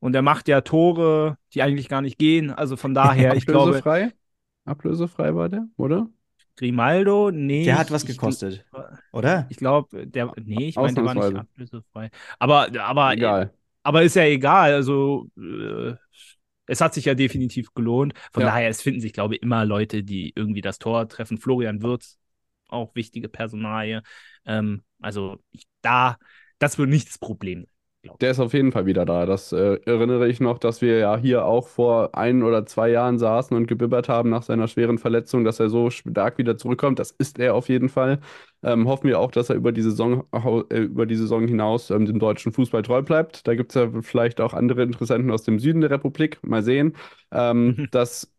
und 0.00 0.12
der 0.12 0.22
macht 0.22 0.48
ja 0.48 0.60
Tore, 0.60 1.38
die 1.54 1.62
eigentlich 1.62 1.88
gar 1.88 2.02
nicht 2.02 2.18
gehen. 2.18 2.50
Also 2.50 2.76
von 2.76 2.94
daher, 2.94 3.34
ich 3.36 3.46
glaube. 3.46 3.68
Ablösefrei? 3.68 4.12
Ablösefrei 4.64 5.34
war 5.34 5.48
der, 5.48 5.66
oder? 5.76 6.08
Grimaldo, 6.56 7.30
nee. 7.30 7.64
Der 7.64 7.78
hat 7.78 7.90
was 7.92 8.04
gekostet, 8.04 8.64
ich, 8.72 8.80
oder? 9.12 9.46
Ich 9.48 9.58
glaube, 9.58 10.06
der, 10.06 10.32
nee, 10.42 10.68
ich 10.68 10.76
meine, 10.76 10.92
der 10.92 11.04
war 11.04 11.14
nicht 11.14 11.36
ablösefrei. 11.36 12.10
Aber, 12.40 12.68
aber, 12.80 13.12
egal. 13.12 13.52
aber 13.84 14.02
ist 14.02 14.16
ja 14.16 14.24
egal. 14.24 14.72
Also, 14.74 15.28
äh, 15.38 15.94
es 16.68 16.80
hat 16.80 16.94
sich 16.94 17.06
ja 17.06 17.14
definitiv 17.14 17.74
gelohnt. 17.74 18.14
Von 18.32 18.42
ja. 18.42 18.50
daher, 18.50 18.68
es 18.68 18.82
finden 18.82 19.00
sich, 19.00 19.12
glaube 19.12 19.34
ich, 19.34 19.42
immer 19.42 19.64
Leute, 19.64 20.04
die 20.04 20.32
irgendwie 20.36 20.60
das 20.60 20.78
Tor 20.78 21.08
treffen. 21.08 21.38
Florian 21.38 21.82
Wirtz, 21.82 22.18
auch 22.68 22.94
wichtige 22.94 23.28
Personalie. 23.28 24.02
Ähm, 24.46 24.82
also 25.00 25.38
ich, 25.50 25.66
da, 25.80 26.18
das 26.58 26.78
wird 26.78 26.88
nicht 26.88 27.08
das 27.08 27.18
Problem 27.18 27.66
der 28.20 28.30
ist 28.30 28.38
auf 28.40 28.52
jeden 28.54 28.72
Fall 28.72 28.86
wieder 28.86 29.04
da. 29.04 29.26
Das 29.26 29.52
äh, 29.52 29.78
erinnere 29.84 30.28
ich 30.28 30.40
noch, 30.40 30.58
dass 30.58 30.80
wir 30.80 30.98
ja 30.98 31.16
hier 31.16 31.44
auch 31.44 31.66
vor 31.68 32.14
ein 32.16 32.42
oder 32.42 32.64
zwei 32.66 32.88
Jahren 32.90 33.18
saßen 33.18 33.56
und 33.56 33.66
gebibbert 33.66 34.08
haben 34.08 34.30
nach 34.30 34.42
seiner 34.42 34.68
schweren 34.68 34.98
Verletzung, 34.98 35.44
dass 35.44 35.60
er 35.60 35.68
so 35.68 35.90
stark 35.90 36.38
wieder 36.38 36.56
zurückkommt. 36.56 36.98
Das 36.98 37.10
ist 37.10 37.38
er 37.38 37.54
auf 37.54 37.68
jeden 37.68 37.88
Fall. 37.88 38.20
Ähm, 38.62 38.88
hoffen 38.88 39.08
wir 39.08 39.18
auch, 39.20 39.30
dass 39.32 39.50
er 39.50 39.56
über 39.56 39.72
die 39.72 39.82
Saison, 39.82 40.24
äh, 40.70 40.78
über 40.80 41.06
die 41.06 41.16
Saison 41.16 41.46
hinaus 41.46 41.90
ähm, 41.90 42.06
dem 42.06 42.18
deutschen 42.18 42.52
Fußball 42.52 42.82
treu 42.82 43.02
bleibt. 43.02 43.46
Da 43.46 43.54
gibt 43.54 43.72
es 43.72 43.80
ja 43.80 43.90
vielleicht 44.02 44.40
auch 44.40 44.54
andere 44.54 44.82
Interessenten 44.82 45.30
aus 45.30 45.42
dem 45.42 45.58
Süden 45.58 45.80
der 45.80 45.90
Republik. 45.90 46.38
Mal 46.42 46.62
sehen. 46.62 46.96
Ähm, 47.32 47.88
das 47.92 48.32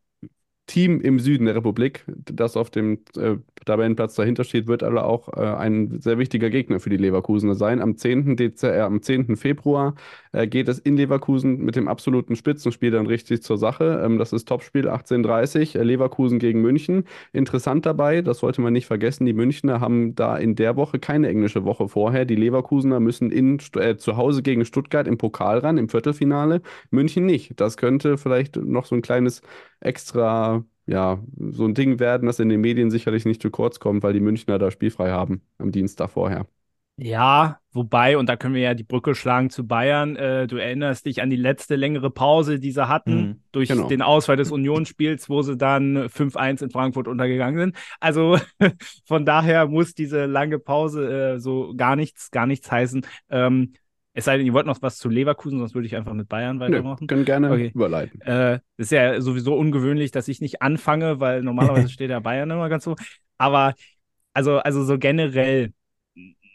Team 0.69 1.01
im 1.01 1.19
Süden 1.19 1.45
der 1.45 1.55
Republik, 1.55 2.05
das 2.07 2.55
auf 2.55 2.69
dem 2.69 2.99
äh, 3.17 3.37
Tabellenplatz 3.65 4.13
dahinter 4.13 4.43
steht, 4.43 4.67
wird 4.67 4.83
aber 4.83 5.05
auch 5.05 5.27
äh, 5.29 5.41
ein 5.41 5.99
sehr 5.99 6.19
wichtiger 6.19 6.51
Gegner 6.51 6.79
für 6.79 6.91
die 6.91 6.97
Leverkusener 6.97 7.55
sein. 7.55 7.81
Am 7.81 7.97
10. 7.97 8.37
Dezember, 8.37 8.77
äh, 8.77 8.81
am 8.81 9.01
10. 9.01 9.35
Februar 9.35 9.95
äh, 10.31 10.47
geht 10.47 10.67
es 10.67 10.79
in 10.79 10.97
Leverkusen 10.97 11.57
mit 11.59 11.75
dem 11.75 11.87
absoluten 11.87 12.35
Spitzenspiel 12.35 12.91
dann 12.91 13.05
richtig 13.07 13.43
zur 13.43 13.57
Sache. 13.57 14.01
Ähm, 14.03 14.17
das 14.17 14.33
ist 14.33 14.47
Topspiel 14.47 14.87
18:30 14.89 15.77
äh, 15.77 15.83
Leverkusen 15.83 16.39
gegen 16.39 16.61
München. 16.61 17.05
Interessant 17.33 17.85
dabei, 17.85 18.21
das 18.21 18.39
sollte 18.39 18.61
man 18.61 18.73
nicht 18.73 18.85
vergessen, 18.87 19.25
die 19.25 19.33
Münchner 19.33 19.79
haben 19.79 20.15
da 20.15 20.37
in 20.37 20.55
der 20.55 20.75
Woche 20.75 20.99
keine 20.99 21.27
englische 21.29 21.63
Woche 21.65 21.87
vorher. 21.87 22.25
Die 22.25 22.35
Leverkusener 22.35 22.99
müssen 22.99 23.31
in, 23.31 23.59
äh, 23.75 23.97
zu 23.97 24.17
Hause 24.17 24.41
gegen 24.43 24.65
Stuttgart 24.65 25.07
im 25.07 25.17
Pokal 25.17 25.59
ran, 25.59 25.77
im 25.77 25.89
Viertelfinale. 25.89 26.61
München 26.91 27.25
nicht. 27.25 27.59
Das 27.59 27.77
könnte 27.77 28.17
vielleicht 28.17 28.55
noch 28.57 28.85
so 28.85 28.95
ein 28.95 29.01
kleines 29.01 29.41
extra, 29.79 30.63
ja, 30.85 31.23
so 31.37 31.65
ein 31.65 31.73
Ding 31.73 31.99
werden, 31.99 32.25
das 32.27 32.39
in 32.39 32.49
den 32.49 32.61
Medien 32.61 32.91
sicherlich 32.91 33.25
nicht 33.25 33.41
zu 33.41 33.49
kurz 33.51 33.79
kommt, 33.79 34.03
weil 34.03 34.13
die 34.13 34.19
Münchner 34.19 34.59
da 34.59 34.71
spielfrei 34.71 35.11
haben 35.11 35.41
am 35.57 35.71
Dienstag 35.71 36.11
vorher. 36.11 36.47
Ja, 37.01 37.59
wobei, 37.71 38.17
und 38.17 38.27
da 38.27 38.35
können 38.35 38.53
wir 38.53 38.61
ja 38.61 38.73
die 38.73 38.83
Brücke 38.83 39.15
schlagen 39.15 39.49
zu 39.49 39.65
Bayern. 39.65 40.15
Äh, 40.15 40.47
du 40.47 40.57
erinnerst 40.57 41.05
dich 41.05 41.21
an 41.21 41.29
die 41.29 41.35
letzte 41.35 41.75
längere 41.75 42.11
Pause, 42.11 42.59
die 42.59 42.71
sie 42.71 42.87
hatten, 42.87 43.15
mhm, 43.15 43.43
durch 43.51 43.69
genau. 43.69 43.87
den 43.87 44.01
Ausfall 44.01 44.35
des 44.35 44.51
Unionsspiels, 44.51 45.29
wo 45.29 45.41
sie 45.41 45.55
dann 45.55 46.09
5-1 46.09 46.63
in 46.63 46.69
Frankfurt 46.71 47.07
untergegangen 47.07 47.59
sind. 47.59 47.75
Also 47.99 48.37
von 49.05 49.25
daher 49.25 49.67
muss 49.67 49.93
diese 49.93 50.25
lange 50.25 50.59
Pause 50.59 51.35
äh, 51.35 51.39
so 51.39 51.73
gar 51.75 51.95
nichts, 51.95 52.31
gar 52.31 52.45
nichts 52.45 52.71
heißen. 52.71 53.05
Ähm, 53.29 53.73
es 54.13 54.25
sei 54.25 54.37
denn, 54.37 54.45
ihr 54.45 54.53
wollt 54.53 54.65
noch 54.65 54.81
was 54.81 54.97
zu 54.97 55.07
Leverkusen, 55.07 55.59
sonst 55.59 55.75
würde 55.75 55.87
ich 55.87 55.95
einfach 55.95 56.13
mit 56.13 56.27
Bayern 56.27 56.59
weitermachen. 56.59 57.03
Nö, 57.03 57.07
können 57.07 57.25
gerne 57.25 57.51
okay. 57.51 57.71
überleiten. 57.73 58.19
Äh, 58.21 58.59
ist 58.75 58.91
ja 58.91 59.21
sowieso 59.21 59.55
ungewöhnlich, 59.55 60.11
dass 60.11 60.27
ich 60.27 60.41
nicht 60.41 60.61
anfange, 60.61 61.19
weil 61.19 61.43
normalerweise 61.43 61.89
steht 61.89 62.09
ja 62.09 62.19
Bayern 62.19 62.51
immer 62.51 62.67
ganz 62.67 62.83
so. 62.83 62.95
Aber 63.37 63.75
also, 64.33 64.57
also 64.57 64.83
so 64.83 64.97
generell, 64.97 65.73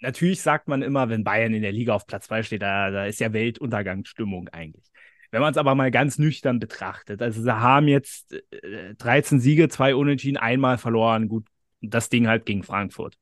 natürlich 0.05 0.41
sagt 0.43 0.69
man 0.69 0.83
immer, 0.83 1.09
wenn 1.09 1.25
Bayern 1.25 1.55
in 1.55 1.63
der 1.63 1.73
Liga 1.73 1.95
auf 1.95 2.07
Platz 2.07 2.27
2 2.27 2.43
steht, 2.45 2.63
da, 2.63 2.91
da 2.91 3.07
ist 3.07 3.21
ja 3.21 3.33
Weltuntergangsstimmung 3.33 4.49
eigentlich. 4.49 4.85
Wenn 5.31 5.41
man 5.41 5.51
es 5.51 5.59
aber 5.59 5.75
mal 5.75 5.91
ganz 5.91 6.19
nüchtern 6.19 6.61
betrachtet, 6.61 7.21
also 7.21 7.43
sie 7.43 7.53
haben 7.53 7.89
jetzt 7.89 8.33
äh, 8.33 8.95
13 8.95 9.41
Siege, 9.41 9.69
zwei 9.69 9.95
Unentschieden, 9.97 10.37
einmal 10.37 10.79
verloren, 10.79 11.29
gut, 11.29 11.47
das 11.81 12.09
Ding 12.09 12.29
halt 12.29 12.47
gegen 12.47 12.63
Frankfurt. 12.63 13.19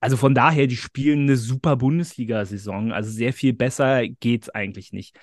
Also 0.00 0.16
von 0.16 0.34
daher, 0.34 0.66
die 0.66 0.76
spielen 0.76 1.22
eine 1.22 1.36
super 1.36 1.76
Bundesliga-Saison. 1.76 2.92
Also 2.92 3.10
sehr 3.10 3.32
viel 3.32 3.52
besser 3.52 4.08
geht's 4.08 4.48
eigentlich 4.48 4.92
nicht. 4.92 5.18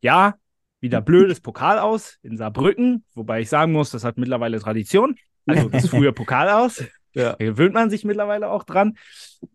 Ja, 0.00 0.34
wieder 0.80 1.00
blödes 1.00 1.40
Pokal 1.40 1.78
aus 1.78 2.18
in 2.22 2.36
Saarbrücken, 2.36 3.04
wobei 3.14 3.42
ich 3.42 3.48
sagen 3.48 3.72
muss, 3.72 3.90
das 3.90 4.02
hat 4.02 4.18
mittlerweile 4.18 4.58
Tradition. 4.60 5.16
Also 5.46 5.68
das 5.68 5.88
früher 5.88 6.12
Pokal 6.14 6.48
aus. 6.48 6.82
Ja. 7.14 7.36
Da 7.38 7.44
gewöhnt 7.44 7.74
man 7.74 7.90
sich 7.90 8.04
mittlerweile 8.04 8.50
auch 8.50 8.64
dran. 8.64 8.96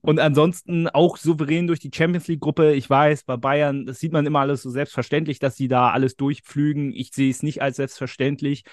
Und 0.01 0.19
ansonsten 0.19 0.87
auch 0.87 1.17
souverän 1.17 1.67
durch 1.67 1.79
die 1.79 1.91
Champions 1.93 2.27
League-Gruppe. 2.27 2.73
Ich 2.73 2.89
weiß, 2.89 3.23
bei 3.23 3.37
Bayern, 3.37 3.85
das 3.85 3.99
sieht 3.99 4.13
man 4.13 4.25
immer 4.25 4.39
alles 4.39 4.61
so 4.61 4.69
selbstverständlich, 4.69 5.39
dass 5.39 5.57
sie 5.57 5.67
da 5.67 5.91
alles 5.91 6.15
durchpflügen. 6.15 6.93
Ich 6.93 7.11
sehe 7.11 7.29
es 7.29 7.43
nicht 7.43 7.61
als 7.61 7.77
selbstverständlich. 7.77 8.63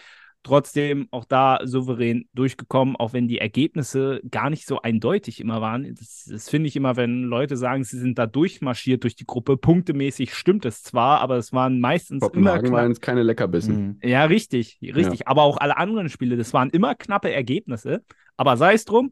Trotzdem 0.46 1.08
auch 1.10 1.24
da 1.24 1.58
souverän 1.64 2.28
durchgekommen, 2.32 2.94
auch 2.94 3.12
wenn 3.12 3.26
die 3.26 3.38
Ergebnisse 3.38 4.20
gar 4.30 4.48
nicht 4.48 4.64
so 4.64 4.80
eindeutig 4.80 5.40
immer 5.40 5.60
waren. 5.60 5.92
Das, 5.92 6.28
das 6.30 6.48
finde 6.48 6.68
ich 6.68 6.76
immer, 6.76 6.94
wenn 6.94 7.24
Leute 7.24 7.56
sagen, 7.56 7.82
sie 7.82 7.98
sind 7.98 8.16
da 8.16 8.28
durchmarschiert 8.28 9.02
durch 9.02 9.16
die 9.16 9.26
Gruppe. 9.26 9.56
Punktemäßig 9.56 10.32
stimmt 10.34 10.64
es 10.64 10.84
zwar, 10.84 11.20
aber 11.20 11.36
es 11.36 11.52
waren 11.52 11.80
meistens 11.80 12.24
immer 12.32 12.60
knapp. 12.60 12.70
waren 12.70 12.94
keine 12.94 13.24
Leckerbissen. 13.24 13.98
Mhm. 14.00 14.08
Ja, 14.08 14.26
richtig, 14.26 14.78
richtig. 14.80 15.20
Ja. 15.20 15.26
Aber 15.26 15.42
auch 15.42 15.56
alle 15.56 15.78
anderen 15.78 16.08
Spiele, 16.08 16.36
das 16.36 16.54
waren 16.54 16.70
immer 16.70 16.94
knappe 16.94 17.32
Ergebnisse. 17.32 18.04
Aber 18.36 18.56
sei 18.56 18.74
es 18.74 18.84
drum. 18.84 19.10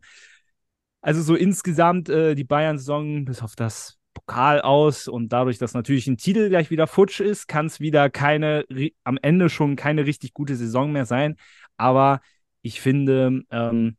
Also 1.00 1.20
so 1.20 1.34
insgesamt 1.34 2.08
äh, 2.08 2.36
die 2.36 2.44
Bayern-Saison, 2.44 3.24
bis 3.24 3.42
auf 3.42 3.56
das 3.56 3.98
Pokal 4.26 4.60
aus 4.60 5.08
und 5.08 5.32
dadurch, 5.32 5.58
dass 5.58 5.74
natürlich 5.74 6.06
ein 6.06 6.16
Titel 6.16 6.48
gleich 6.48 6.70
wieder 6.70 6.86
futsch 6.86 7.20
ist, 7.20 7.46
kann 7.46 7.66
es 7.66 7.80
wieder 7.80 8.08
keine, 8.10 8.64
am 9.04 9.18
Ende 9.20 9.50
schon 9.50 9.76
keine 9.76 10.06
richtig 10.06 10.32
gute 10.32 10.56
Saison 10.56 10.92
mehr 10.92 11.04
sein. 11.04 11.36
Aber 11.76 12.20
ich 12.62 12.80
finde, 12.80 13.42
ähm, 13.50 13.96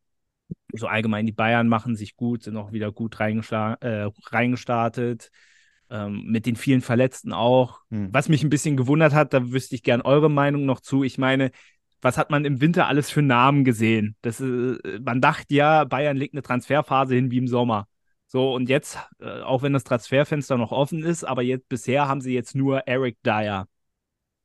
so 0.73 0.87
allgemein, 0.87 1.25
die 1.25 1.31
Bayern 1.31 1.67
machen 1.67 1.95
sich 1.95 2.15
gut, 2.15 2.43
sind 2.43 2.57
auch 2.57 2.71
wieder 2.71 2.91
gut 2.91 3.19
äh, 3.19 4.09
reingestartet. 4.31 5.31
Ähm, 5.87 6.23
mit 6.25 6.47
den 6.47 6.55
vielen 6.55 6.81
Verletzten 6.81 7.31
auch. 7.31 7.81
Hm. 7.91 8.09
Was 8.11 8.27
mich 8.27 8.43
ein 8.43 8.49
bisschen 8.49 8.75
gewundert 8.75 9.13
hat, 9.13 9.33
da 9.33 9.51
wüsste 9.51 9.75
ich 9.75 9.83
gern 9.83 10.01
eure 10.01 10.31
Meinung 10.31 10.65
noch 10.65 10.79
zu. 10.79 11.03
Ich 11.03 11.19
meine, 11.19 11.51
was 12.01 12.17
hat 12.17 12.31
man 12.31 12.43
im 12.43 12.59
Winter 12.59 12.87
alles 12.87 13.11
für 13.11 13.21
Namen 13.21 13.63
gesehen? 13.63 14.15
Das, 14.23 14.39
äh, 14.39 14.77
man 15.03 15.21
dachte 15.21 15.53
ja, 15.53 15.83
Bayern 15.83 16.17
legt 16.17 16.33
eine 16.33 16.41
Transferphase 16.41 17.13
hin 17.13 17.29
wie 17.29 17.37
im 17.37 17.47
Sommer. 17.47 17.87
So, 18.35 18.53
und 18.53 18.67
jetzt, 18.67 18.97
äh, 19.21 19.43
auch 19.43 19.61
wenn 19.61 19.71
das 19.71 19.85
Transferfenster 19.85 20.57
noch 20.57 20.73
offen 20.73 21.05
ist, 21.05 21.23
aber 21.23 21.41
jetzt 21.41 21.69
bisher 21.69 22.09
haben 22.09 22.19
sie 22.19 22.33
jetzt 22.33 22.53
nur 22.53 22.85
Eric 22.85 23.15
Dyer. 23.23 23.69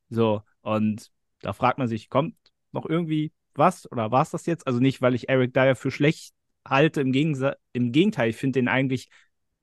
So, 0.09 0.43
und 0.61 1.11
da 1.41 1.51
fragt 1.51 1.77
man 1.77 1.89
sich, 1.89 2.09
kommt 2.09 2.35
noch 2.71 2.85
irgendwie 2.85 3.33
was 3.53 3.91
oder 3.91 4.09
war 4.09 4.21
es 4.21 4.29
das 4.29 4.45
jetzt? 4.45 4.65
Also 4.65 4.79
nicht, 4.79 5.01
weil 5.01 5.13
ich 5.13 5.27
Eric 5.27 5.53
Dyer 5.53 5.75
für 5.75 5.91
schlecht 5.91 6.33
halte, 6.65 7.01
im, 7.01 7.11
Gegensa 7.11 7.57
im 7.73 7.91
Gegenteil, 7.91 8.29
ich 8.29 8.37
finde 8.37 8.59
den 8.59 8.69
eigentlich, 8.69 9.09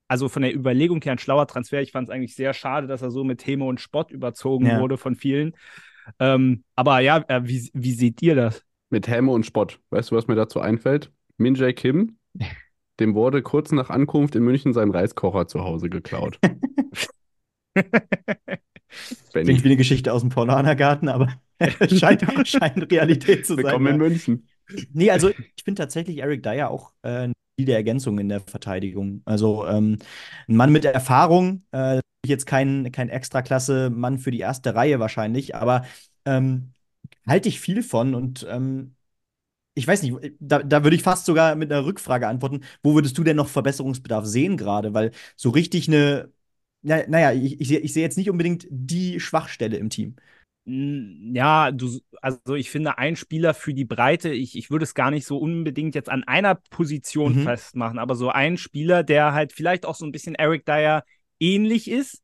also 0.09 0.29
von 0.29 0.43
der 0.43 0.55
Überlegung 0.55 1.01
her 1.01 1.13
ein 1.13 1.19
schlauer 1.19 1.47
Transfer. 1.47 1.81
Ich 1.81 1.93
fand 1.93 2.11
es 2.11 2.15
eigentlich 2.15 2.35
sehr 2.35 2.53
schade, 2.53 2.87
dass 2.87 3.01
er 3.01 3.11
so 3.11 3.25
mit 3.25 3.41
Thema 3.41 3.65
und 3.65 3.81
Spott 3.81 4.11
überzogen 4.11 4.67
ja. 4.67 4.79
wurde 4.79 4.99
von 4.99 5.15
vielen. 5.15 5.57
Ähm, 6.19 6.65
aber 6.77 7.01
ja, 7.01 7.25
äh, 7.29 7.41
wie, 7.45 7.71
wie 7.73 7.93
seht 7.93 8.21
ihr 8.21 8.35
das? 8.35 8.63
Mit 8.91 9.09
Häme 9.09 9.31
und 9.31 9.47
Spott. 9.47 9.81
Weißt 9.89 10.11
du, 10.11 10.17
was 10.17 10.27
mir 10.27 10.35
dazu 10.35 10.61
einfällt? 10.61 11.11
Min 11.39 11.55
Jae 11.55 11.73
Kim 11.73 12.19
Dem 13.01 13.15
wurde 13.15 13.43
kurz 13.43 13.71
nach 13.73 13.91
Ankunft 13.91 14.35
in 14.35 14.43
München 14.43 14.73
sein 14.73 14.91
Reiskocher 14.91 15.47
zu 15.47 15.63
Hause 15.63 15.89
geklaut. 15.89 16.39
Klingt 19.33 19.63
wie 19.63 19.69
eine 19.69 19.77
Geschichte 19.77 20.13
aus 20.13 20.23
dem 20.23 20.31
Paulanergarten, 20.31 21.09
aber 21.09 21.29
scheint, 21.89 22.25
scheint 22.49 22.91
Realität 22.91 23.47
zu 23.47 23.57
Willkommen 23.57 23.57
sein. 23.57 23.65
Willkommen 23.65 23.87
in 23.87 23.99
München. 23.99 24.49
Nee, 24.93 25.11
also 25.11 25.29
ich 25.29 25.65
finde 25.65 25.83
tatsächlich 25.83 26.19
Eric 26.19 26.43
Dyer 26.43 26.71
auch 26.71 26.93
äh, 27.03 27.29
der 27.59 27.77
Ergänzung 27.77 28.19
in 28.19 28.29
der 28.29 28.41
Verteidigung. 28.41 29.23
Also 29.25 29.67
ähm, 29.67 29.99
ein 30.49 30.57
Mann 30.57 30.73
mit 30.73 30.85
Erfahrung, 30.85 31.63
äh, 31.73 32.01
jetzt 32.27 32.47
kein, 32.47 32.91
kein 32.93 33.09
Extraklasse-Mann 33.09 34.19
für 34.19 34.31
die 34.31 34.41
erste 34.41 34.75
Reihe 34.75 34.99
wahrscheinlich, 35.01 35.55
aber 35.55 35.85
ähm, 36.25 36.73
halte 37.27 37.49
ich 37.49 37.61
viel 37.61 37.83
von 37.83 38.15
und 38.15 38.47
ähm, 38.51 38.95
ich 39.79 39.87
weiß 39.87 40.03
nicht, 40.03 40.17
da, 40.41 40.63
da 40.63 40.83
würde 40.83 40.97
ich 40.97 41.03
fast 41.03 41.25
sogar 41.25 41.55
mit 41.55 41.71
einer 41.71 41.85
Rückfrage 41.85 42.27
antworten. 42.27 42.65
Wo 42.83 42.95
würdest 42.95 43.17
du 43.17 43.23
denn 43.23 43.37
noch 43.37 43.49
Verbesserungsbedarf 43.49 44.27
sehen 44.27 44.57
gerade? 44.57 44.93
Weil 44.93 45.13
so 45.37 45.51
richtig 45.51 45.87
eine, 45.89 46.33
na, 46.83 47.07
naja, 47.07 47.33
ich, 47.33 47.61
ich, 47.61 47.73
ich 47.73 47.93
sehe 47.93 48.03
jetzt 48.03 48.19
nicht 48.19 48.29
unbedingt 48.29 48.67
die 48.71 49.21
Schwachstelle 49.21 49.77
im 49.77 49.89
Team. 49.89 50.17
Ja, 50.67 51.71
du, 51.71 51.99
also 52.21 52.55
ich 52.55 52.71
finde, 52.71 52.99
ein 52.99 53.17
Spieler 53.17 53.55
für 53.55 53.73
die 53.73 53.87
Breite, 53.87 54.31
ich, 54.31 54.57
ich 54.59 54.71
würde 54.71 54.83
es 54.83 54.95
gar 54.95 55.11
nicht 55.11 55.27
so 55.27 55.39
unbedingt 55.39 55.95
jetzt 55.95 56.11
an 56.11 56.25
einer 56.25 56.57
Position 56.57 57.37
mhm. 57.37 57.43
festmachen, 57.45 57.99
aber 57.99 58.17
so 58.17 58.29
ein 58.29 58.59
Spieler, 58.59 59.03
der 59.03 59.33
halt 59.33 59.53
vielleicht 59.53 59.87
auch 59.87 59.95
so 59.95 60.05
ein 60.05 60.13
bisschen 60.13 60.35
Eric 60.35 60.67
Dyer 60.67 61.05
ähnlich 61.41 61.89
ist, 61.89 62.23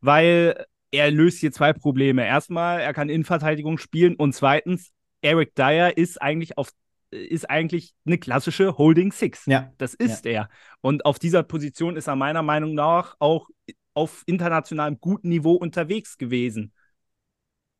weil 0.00 0.64
er 0.92 1.10
löst 1.10 1.40
hier 1.40 1.52
zwei 1.52 1.72
Probleme. 1.72 2.24
Erstmal, 2.24 2.80
er 2.80 2.94
kann 2.94 3.10
Innenverteidigung 3.10 3.76
spielen 3.78 4.14
und 4.14 4.32
zweitens, 4.32 4.92
Eric 5.20 5.54
Dyer 5.54 5.96
ist 5.96 6.22
eigentlich 6.22 6.56
auf 6.56 6.70
ist 7.14 7.48
eigentlich 7.48 7.94
eine 8.04 8.18
klassische 8.18 8.76
Holding 8.78 9.12
Six. 9.12 9.46
Ja. 9.46 9.72
Das 9.78 9.94
ist 9.94 10.24
ja. 10.24 10.30
er. 10.30 10.48
Und 10.80 11.06
auf 11.06 11.18
dieser 11.18 11.42
Position 11.42 11.96
ist 11.96 12.08
er 12.08 12.16
meiner 12.16 12.42
Meinung 12.42 12.74
nach 12.74 13.16
auch 13.18 13.48
auf 13.94 14.22
internationalem 14.26 14.98
guten 15.00 15.28
Niveau 15.28 15.54
unterwegs 15.54 16.18
gewesen. 16.18 16.72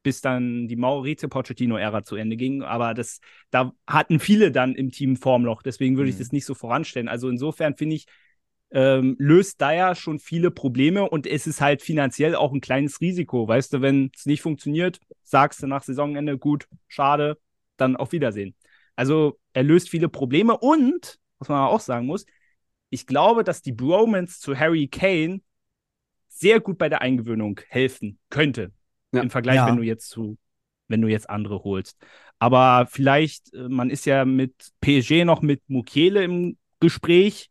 Bis 0.02 0.20
dann 0.20 0.68
die 0.68 0.76
Maurizio 0.76 1.28
Pochettino-Ära 1.28 2.04
zu 2.04 2.16
Ende 2.16 2.36
ging. 2.36 2.62
Aber 2.62 2.94
das, 2.94 3.20
da 3.50 3.72
hatten 3.86 4.20
viele 4.20 4.52
dann 4.52 4.74
im 4.74 4.90
Team 4.90 5.16
Formloch. 5.16 5.62
Deswegen 5.62 5.96
würde 5.96 6.06
mhm. 6.06 6.12
ich 6.12 6.18
das 6.18 6.32
nicht 6.32 6.44
so 6.44 6.54
voranstellen. 6.54 7.08
Also 7.08 7.28
insofern 7.28 7.76
finde 7.76 7.96
ich, 7.96 8.06
ähm, 8.70 9.14
löst 9.18 9.60
Dyer 9.60 9.94
schon 9.94 10.18
viele 10.18 10.50
Probleme 10.50 11.08
und 11.08 11.26
es 11.26 11.46
ist 11.46 11.60
halt 11.60 11.80
finanziell 11.80 12.34
auch 12.34 12.52
ein 12.52 12.60
kleines 12.60 13.00
Risiko. 13.00 13.46
Weißt 13.46 13.72
du, 13.72 13.82
wenn 13.82 14.10
es 14.14 14.26
nicht 14.26 14.42
funktioniert, 14.42 14.98
sagst 15.22 15.62
du 15.62 15.68
nach 15.68 15.84
Saisonende, 15.84 16.38
gut, 16.38 16.66
schade, 16.88 17.38
dann 17.76 17.96
auf 17.96 18.12
Wiedersehen. 18.12 18.54
Also 18.96 19.38
er 19.52 19.62
löst 19.62 19.88
viele 19.88 20.08
Probleme 20.08 20.56
und, 20.56 21.18
was 21.38 21.48
man 21.48 21.66
auch 21.66 21.80
sagen 21.80 22.06
muss, 22.06 22.26
ich 22.90 23.06
glaube, 23.06 23.44
dass 23.44 23.62
die 23.62 23.72
Bromance 23.72 24.40
zu 24.40 24.56
Harry 24.58 24.88
Kane 24.88 25.40
sehr 26.28 26.60
gut 26.60 26.78
bei 26.78 26.88
der 26.88 27.00
Eingewöhnung 27.00 27.60
helfen 27.68 28.18
könnte. 28.30 28.72
Ja. 29.12 29.22
Im 29.22 29.30
Vergleich, 29.30 29.56
ja. 29.56 29.66
wenn 29.66 29.76
du 29.76 29.82
jetzt 29.82 30.08
zu, 30.10 30.36
wenn 30.88 31.00
du 31.00 31.08
jetzt 31.08 31.30
andere 31.30 31.62
holst. 31.64 31.96
Aber 32.38 32.86
vielleicht, 32.90 33.52
äh, 33.54 33.68
man 33.68 33.90
ist 33.90 34.06
ja 34.06 34.24
mit 34.24 34.72
PSG 34.80 35.24
noch 35.24 35.42
mit 35.42 35.62
Mukiele 35.68 36.24
im 36.24 36.58
Gespräch. 36.80 37.50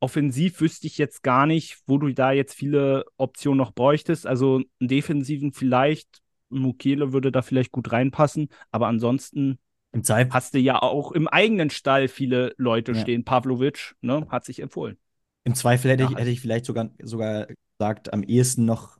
Offensiv 0.00 0.60
wüsste 0.60 0.86
ich 0.86 0.96
jetzt 0.98 1.22
gar 1.22 1.46
nicht, 1.46 1.78
wo 1.86 1.98
du 1.98 2.12
da 2.12 2.30
jetzt 2.30 2.54
viele 2.54 3.04
Optionen 3.16 3.58
noch 3.58 3.72
bräuchtest. 3.72 4.26
Also 4.26 4.62
einen 4.80 4.88
Defensiven 4.88 5.52
vielleicht, 5.52 6.22
Mukiele 6.48 7.12
würde 7.12 7.32
da 7.32 7.42
vielleicht 7.42 7.72
gut 7.72 7.92
reinpassen, 7.92 8.48
aber 8.70 8.86
ansonsten 8.86 9.58
im 9.92 10.04
Zweifel 10.04 10.32
hast 10.32 10.54
du 10.54 10.58
ja 10.58 10.80
auch 10.80 11.12
im 11.12 11.28
eigenen 11.28 11.70
Stall 11.70 12.08
viele 12.08 12.54
Leute 12.58 12.92
ja. 12.92 13.00
stehen. 13.00 13.24
Pavlovic 13.24 13.94
ne, 14.00 14.26
hat 14.28 14.44
sich 14.44 14.60
empfohlen. 14.60 14.98
Im 15.44 15.54
Zweifel 15.54 15.90
hätte, 15.90 16.04
ja, 16.04 16.10
ich, 16.10 16.16
hätte 16.16 16.30
ich 16.30 16.40
vielleicht 16.40 16.66
sogar, 16.66 16.90
sogar 17.02 17.48
gesagt, 17.78 18.12
am 18.12 18.22
ehesten 18.22 18.64
noch 18.64 18.98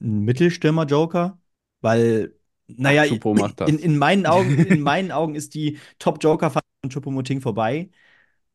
ein 0.00 0.20
Mittelstürmer-Joker, 0.20 1.38
weil, 1.82 2.34
naja, 2.68 3.04
in, 3.04 3.78
in, 3.78 3.98
meinen 3.98 4.24
Augen, 4.24 4.58
in 4.66 4.80
meinen 4.80 5.12
Augen 5.12 5.34
ist 5.34 5.54
die 5.54 5.78
Top-Joker 5.98 6.50
von 6.50 6.62
Choupo-Moting 6.88 7.42
vorbei. 7.42 7.90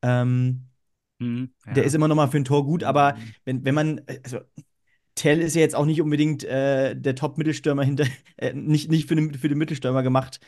Ähm, 0.01 0.67
mhm, 1.19 1.51
ja. 1.67 1.73
Der 1.73 1.83
ist 1.83 1.93
immer 1.93 2.07
noch 2.07 2.15
mal 2.15 2.27
für 2.27 2.37
ein 2.37 2.45
Tor 2.45 2.65
gut, 2.65 2.83
aber 2.83 3.13
mhm. 3.13 3.19
wenn, 3.43 3.65
wenn 3.65 3.75
man, 3.75 4.01
also 4.23 4.39
Tell 5.13 5.39
ist 5.39 5.55
ja 5.55 5.61
jetzt 5.61 5.75
auch 5.75 5.85
nicht 5.85 6.01
unbedingt 6.01 6.43
äh, 6.43 6.93
der 6.95 7.15
Top-Mittelstürmer 7.15 7.83
hinter, 7.83 8.05
äh, 8.37 8.53
nicht, 8.53 8.89
nicht 8.89 9.07
für 9.07 9.15
den, 9.15 9.33
für 9.33 9.47
den 9.47 9.57
Mittelstürmer 9.57 10.03
gemacht. 10.03 10.39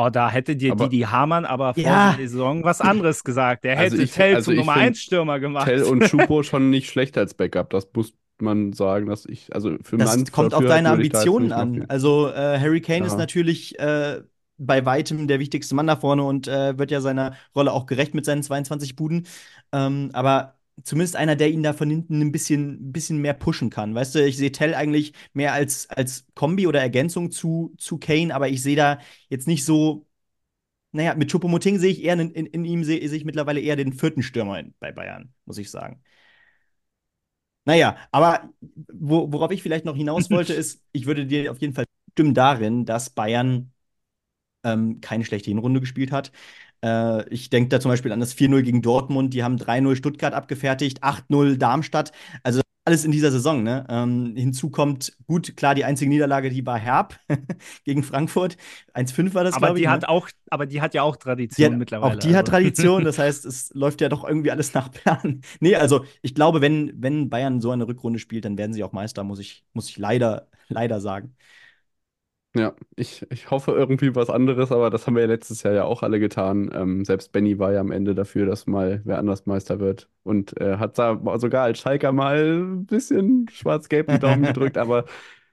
Oh, 0.00 0.10
da 0.10 0.30
hätte 0.30 0.54
dir 0.54 0.72
aber, 0.72 0.88
Didi 0.88 1.02
Hamann 1.02 1.44
aber 1.44 1.74
vor 1.74 1.82
ja. 1.82 2.14
der 2.16 2.28
Saison 2.28 2.62
was 2.62 2.80
anderes 2.80 3.24
gesagt. 3.24 3.64
Der 3.64 3.76
also 3.76 3.96
hätte 3.96 4.04
ich, 4.04 4.12
Tell 4.12 4.36
also 4.36 4.52
zum 4.52 4.58
Nummer 4.58 4.74
1 4.74 5.00
Stürmer 5.00 5.40
gemacht. 5.40 5.66
Tell 5.66 5.82
und 5.82 6.04
Schupo 6.08 6.44
schon 6.44 6.70
nicht 6.70 6.88
schlecht 6.88 7.18
als 7.18 7.34
Backup. 7.34 7.70
Das 7.70 7.88
muss 7.92 8.14
man 8.40 8.72
sagen, 8.72 9.06
dass 9.06 9.26
ich, 9.26 9.52
also 9.52 9.76
für 9.82 9.96
Das 9.96 10.14
Mann 10.14 10.26
kommt 10.26 10.54
auf 10.54 10.64
deine 10.64 10.90
Ambitionen 10.90 11.50
an. 11.50 11.86
Also 11.88 12.28
äh, 12.28 12.60
Harry 12.60 12.80
Kane 12.80 13.00
ja. 13.00 13.06
ist 13.06 13.18
natürlich 13.18 13.76
äh, 13.80 14.20
bei 14.56 14.86
weitem 14.86 15.26
der 15.26 15.40
wichtigste 15.40 15.74
Mann 15.74 15.88
da 15.88 15.96
vorne 15.96 16.22
und 16.22 16.46
äh, 16.46 16.78
wird 16.78 16.92
ja 16.92 17.00
seiner 17.00 17.34
Rolle 17.56 17.72
auch 17.72 17.86
gerecht 17.86 18.14
mit 18.14 18.24
seinen 18.24 18.44
22 18.44 18.94
Buden. 18.94 19.26
Ähm, 19.72 20.10
aber 20.12 20.57
zumindest 20.84 21.16
einer, 21.16 21.36
der 21.36 21.50
ihn 21.50 21.62
da 21.62 21.72
von 21.72 21.90
hinten 21.90 22.20
ein 22.20 22.32
bisschen, 22.32 22.92
bisschen 22.92 23.18
mehr 23.18 23.34
pushen 23.34 23.70
kann. 23.70 23.94
Weißt 23.94 24.14
du, 24.14 24.24
ich 24.24 24.36
sehe 24.36 24.52
Tell 24.52 24.74
eigentlich 24.74 25.12
mehr 25.32 25.52
als, 25.52 25.88
als 25.90 26.26
Kombi 26.34 26.66
oder 26.66 26.80
Ergänzung 26.80 27.30
zu, 27.30 27.74
zu 27.78 27.98
Kane, 27.98 28.34
aber 28.34 28.48
ich 28.48 28.62
sehe 28.62 28.76
da 28.76 28.98
jetzt 29.28 29.46
nicht 29.46 29.64
so. 29.64 30.06
Naja, 30.92 31.14
mit 31.14 31.30
Choupo-Moting 31.30 31.78
sehe 31.78 31.92
ich 31.92 32.04
eher 32.04 32.14
in, 32.14 32.30
in, 32.32 32.46
in 32.46 32.64
ihm 32.64 32.84
sehe 32.84 33.06
seh 33.08 33.16
ich 33.16 33.24
mittlerweile 33.24 33.60
eher 33.60 33.76
den 33.76 33.92
vierten 33.92 34.22
Stürmer 34.22 34.62
bei 34.80 34.92
Bayern, 34.92 35.34
muss 35.46 35.58
ich 35.58 35.70
sagen. 35.70 36.02
Naja, 37.64 37.98
aber 38.12 38.50
wo, 38.60 39.30
worauf 39.32 39.50
ich 39.50 39.62
vielleicht 39.62 39.84
noch 39.84 39.96
hinaus 39.96 40.30
wollte, 40.30 40.54
ist, 40.54 40.82
ich 40.92 41.06
würde 41.06 41.26
dir 41.26 41.52
auf 41.52 41.60
jeden 41.60 41.74
Fall 41.74 41.84
stimmen 42.12 42.34
darin, 42.34 42.84
dass 42.86 43.10
Bayern 43.10 43.72
ähm, 44.64 45.00
keine 45.00 45.24
schlechte 45.24 45.50
Hinrunde 45.50 45.80
gespielt 45.80 46.12
hat. 46.12 46.32
Äh, 46.84 47.28
ich 47.28 47.50
denke 47.50 47.68
da 47.68 47.80
zum 47.80 47.90
Beispiel 47.90 48.12
an 48.12 48.20
das 48.20 48.34
4-0 48.34 48.62
gegen 48.62 48.82
Dortmund, 48.82 49.34
die 49.34 49.42
haben 49.42 49.56
3-0 49.56 49.96
Stuttgart 49.96 50.34
abgefertigt, 50.34 51.02
8-0 51.02 51.56
Darmstadt. 51.56 52.12
Also 52.42 52.60
alles 52.88 53.04
in 53.04 53.12
dieser 53.12 53.30
Saison. 53.30 53.62
Ne? 53.62 53.84
Ähm, 53.90 54.32
hinzu 54.34 54.70
kommt, 54.70 55.12
gut, 55.26 55.56
klar, 55.56 55.74
die 55.74 55.84
einzige 55.84 56.08
Niederlage, 56.08 56.48
die 56.48 56.64
war 56.64 56.78
Herb 56.78 57.20
gegen 57.84 58.02
Frankfurt. 58.02 58.56
1-5 58.94 59.34
war 59.34 59.44
das, 59.44 59.54
aber 59.54 59.74
die 59.74 59.82
ich. 59.82 59.88
Hat 59.88 60.02
ne? 60.02 60.08
auch, 60.08 60.28
aber 60.48 60.64
die 60.64 60.80
hat 60.80 60.94
ja 60.94 61.02
auch 61.02 61.16
Tradition 61.16 61.72
die 61.72 61.76
mittlerweile. 61.76 62.14
Auch 62.14 62.18
die 62.18 62.28
also. 62.28 62.38
hat 62.38 62.48
Tradition, 62.48 63.04
das 63.04 63.18
heißt, 63.18 63.44
es 63.44 63.70
läuft 63.74 64.00
ja 64.00 64.08
doch 64.08 64.24
irgendwie 64.24 64.50
alles 64.50 64.72
nach 64.72 64.90
Plan. 64.90 65.42
nee, 65.60 65.76
also 65.76 66.04
ich 66.22 66.34
glaube, 66.34 66.62
wenn, 66.62 66.92
wenn 66.96 67.28
Bayern 67.28 67.60
so 67.60 67.70
eine 67.70 67.86
Rückrunde 67.86 68.18
spielt, 68.18 68.46
dann 68.46 68.56
werden 68.56 68.72
sie 68.72 68.82
auch 68.82 68.92
Meister, 68.92 69.22
muss 69.22 69.38
ich, 69.38 69.64
muss 69.74 69.90
ich 69.90 69.98
leider, 69.98 70.48
leider 70.68 71.00
sagen. 71.00 71.36
Ja, 72.56 72.74
ich, 72.96 73.24
ich 73.30 73.50
hoffe 73.50 73.72
irgendwie 73.72 74.14
was 74.14 74.30
anderes, 74.30 74.72
aber 74.72 74.88
das 74.90 75.06
haben 75.06 75.14
wir 75.14 75.20
ja 75.22 75.28
letztes 75.28 75.62
Jahr 75.62 75.74
ja 75.74 75.84
auch 75.84 76.02
alle 76.02 76.18
getan. 76.18 76.70
Ähm, 76.72 77.04
selbst 77.04 77.30
Benny 77.30 77.58
war 77.58 77.72
ja 77.72 77.80
am 77.80 77.92
Ende 77.92 78.14
dafür, 78.14 78.46
dass 78.46 78.66
mal 78.66 79.02
wer 79.04 79.18
anders 79.18 79.46
Meister 79.46 79.78
wird 79.80 80.08
und 80.24 80.58
äh, 80.60 80.78
hat 80.78 80.98
da 80.98 81.20
sogar 81.38 81.64
als 81.64 81.78
Schalker 81.78 82.10
mal 82.10 82.58
ein 82.62 82.86
bisschen 82.86 83.48
schwarz-gelb 83.52 84.08
die 84.08 84.18
Daumen 84.18 84.42
gedrückt, 84.44 84.78
aber 84.78 85.04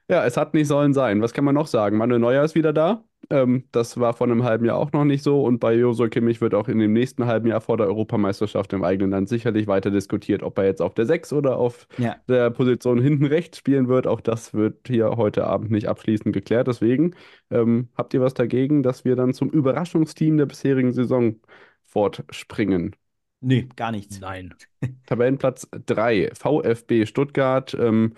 ja, 0.08 0.24
es 0.24 0.36
hat 0.36 0.54
nicht 0.54 0.68
sollen 0.68 0.94
sein. 0.94 1.20
Was 1.22 1.32
kann 1.32 1.44
man 1.44 1.54
noch 1.54 1.66
sagen? 1.66 1.96
Manuel 1.96 2.20
Neuer 2.20 2.44
ist 2.44 2.54
wieder 2.54 2.72
da. 2.72 3.04
Ähm, 3.28 3.64
das 3.72 3.98
war 3.98 4.14
vor 4.14 4.28
einem 4.28 4.44
halben 4.44 4.64
Jahr 4.64 4.76
auch 4.78 4.92
noch 4.92 5.04
nicht 5.04 5.22
so. 5.24 5.42
Und 5.42 5.58
bei 5.58 5.74
Joshua 5.74 6.08
Kimmich 6.08 6.40
wird 6.40 6.54
auch 6.54 6.68
in 6.68 6.78
dem 6.78 6.92
nächsten 6.92 7.26
halben 7.26 7.48
Jahr 7.48 7.60
vor 7.60 7.76
der 7.76 7.88
Europameisterschaft 7.88 8.72
im 8.72 8.84
eigenen 8.84 9.10
Land 9.10 9.28
sicherlich 9.28 9.66
weiter 9.66 9.90
diskutiert, 9.90 10.44
ob 10.44 10.58
er 10.58 10.66
jetzt 10.66 10.80
auf 10.80 10.94
der 10.94 11.06
6 11.06 11.32
oder 11.32 11.56
auf 11.56 11.88
Ja. 11.98 12.16
der 12.28 12.50
Position 12.50 13.00
hinten 13.00 13.26
rechts 13.26 13.58
spielen 13.58 13.88
wird. 13.88 14.06
Auch 14.06 14.20
das 14.20 14.54
wird 14.54 14.86
hier 14.86 15.10
heute 15.16 15.44
Abend 15.44 15.72
nicht 15.72 15.88
abschließend 15.88 16.32
geklärt. 16.32 16.68
Deswegen 16.68 17.14
ähm, 17.50 17.88
habt 17.96 18.14
ihr 18.14 18.20
was 18.20 18.34
dagegen, 18.34 18.84
dass 18.84 19.04
wir 19.04 19.16
dann 19.16 19.34
zum 19.34 19.50
Überraschungsteam 19.50 20.36
der 20.36 20.46
bisherigen 20.46 20.92
Saison 20.92 21.36
fortspringen? 21.82 22.94
Nee, 23.40 23.68
gar 23.76 23.90
nichts. 23.92 24.20
Nein. 24.20 24.54
Tabellenplatz 25.06 25.68
3, 25.86 26.30
VfB 26.34 27.06
Stuttgart. 27.06 27.74
Ähm, 27.78 28.14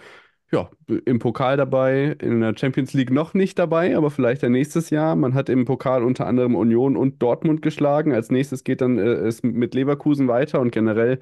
ja, 0.50 0.70
im 1.04 1.18
Pokal 1.18 1.56
dabei, 1.56 2.16
in 2.20 2.40
der 2.40 2.56
Champions 2.56 2.94
League 2.94 3.10
noch 3.10 3.34
nicht 3.34 3.58
dabei, 3.58 3.96
aber 3.96 4.10
vielleicht 4.10 4.42
ja 4.42 4.48
nächstes 4.48 4.90
Jahr. 4.90 5.14
Man 5.14 5.34
hat 5.34 5.48
im 5.50 5.64
Pokal 5.66 6.02
unter 6.02 6.26
anderem 6.26 6.54
Union 6.56 6.96
und 6.96 7.22
Dortmund 7.22 7.60
geschlagen. 7.62 8.12
Als 8.14 8.30
nächstes 8.30 8.64
geht 8.64 8.80
dann 8.80 8.98
äh, 8.98 9.02
es 9.02 9.42
mit 9.42 9.74
Leverkusen 9.74 10.28
weiter 10.28 10.60
und 10.60 10.70
generell 10.72 11.18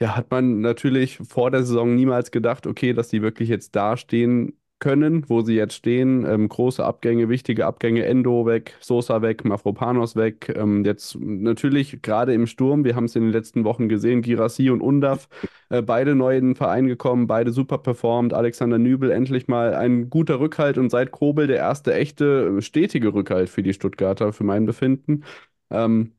ja, 0.00 0.16
hat 0.16 0.30
man 0.30 0.60
natürlich 0.60 1.18
vor 1.18 1.50
der 1.50 1.62
Saison 1.62 1.94
niemals 1.94 2.30
gedacht, 2.32 2.66
okay, 2.66 2.92
dass 2.92 3.08
die 3.08 3.22
wirklich 3.22 3.48
jetzt 3.48 3.76
dastehen 3.76 4.58
können, 4.82 5.24
wo 5.30 5.40
sie 5.42 5.54
jetzt 5.54 5.74
stehen. 5.74 6.26
Ähm, 6.26 6.50
große 6.50 6.84
Abgänge, 6.84 7.30
wichtige 7.30 7.66
Abgänge, 7.66 8.04
Endo 8.04 8.44
weg, 8.46 8.76
Sosa 8.80 9.22
weg, 9.22 9.46
Mafropanos 9.46 10.16
weg. 10.16 10.52
Ähm, 10.54 10.84
jetzt 10.84 11.16
natürlich 11.18 12.02
gerade 12.02 12.34
im 12.34 12.46
Sturm, 12.46 12.84
wir 12.84 12.96
haben 12.96 13.06
es 13.06 13.16
in 13.16 13.22
den 13.22 13.32
letzten 13.32 13.64
Wochen 13.64 13.88
gesehen, 13.88 14.22
Girassi 14.22 14.70
und 14.70 14.82
Undav, 14.82 15.28
äh, 15.70 15.82
beide 15.82 16.14
neu 16.14 16.36
in 16.36 16.48
den 16.48 16.56
Verein 16.56 16.86
gekommen, 16.88 17.26
beide 17.26 17.52
super 17.52 17.78
performt. 17.78 18.34
Alexander 18.34 18.78
Nübel 18.78 19.10
endlich 19.10 19.48
mal 19.48 19.74
ein 19.74 20.10
guter 20.10 20.40
Rückhalt 20.40 20.78
und 20.78 20.90
seit 20.90 21.12
Kobel 21.12 21.46
der 21.46 21.58
erste 21.58 21.94
echte, 21.94 22.60
stetige 22.60 23.14
Rückhalt 23.14 23.48
für 23.48 23.62
die 23.62 23.72
Stuttgarter, 23.72 24.32
für 24.34 24.44
mein 24.44 24.66
Befinden. 24.66 25.24
Ähm, 25.70 26.12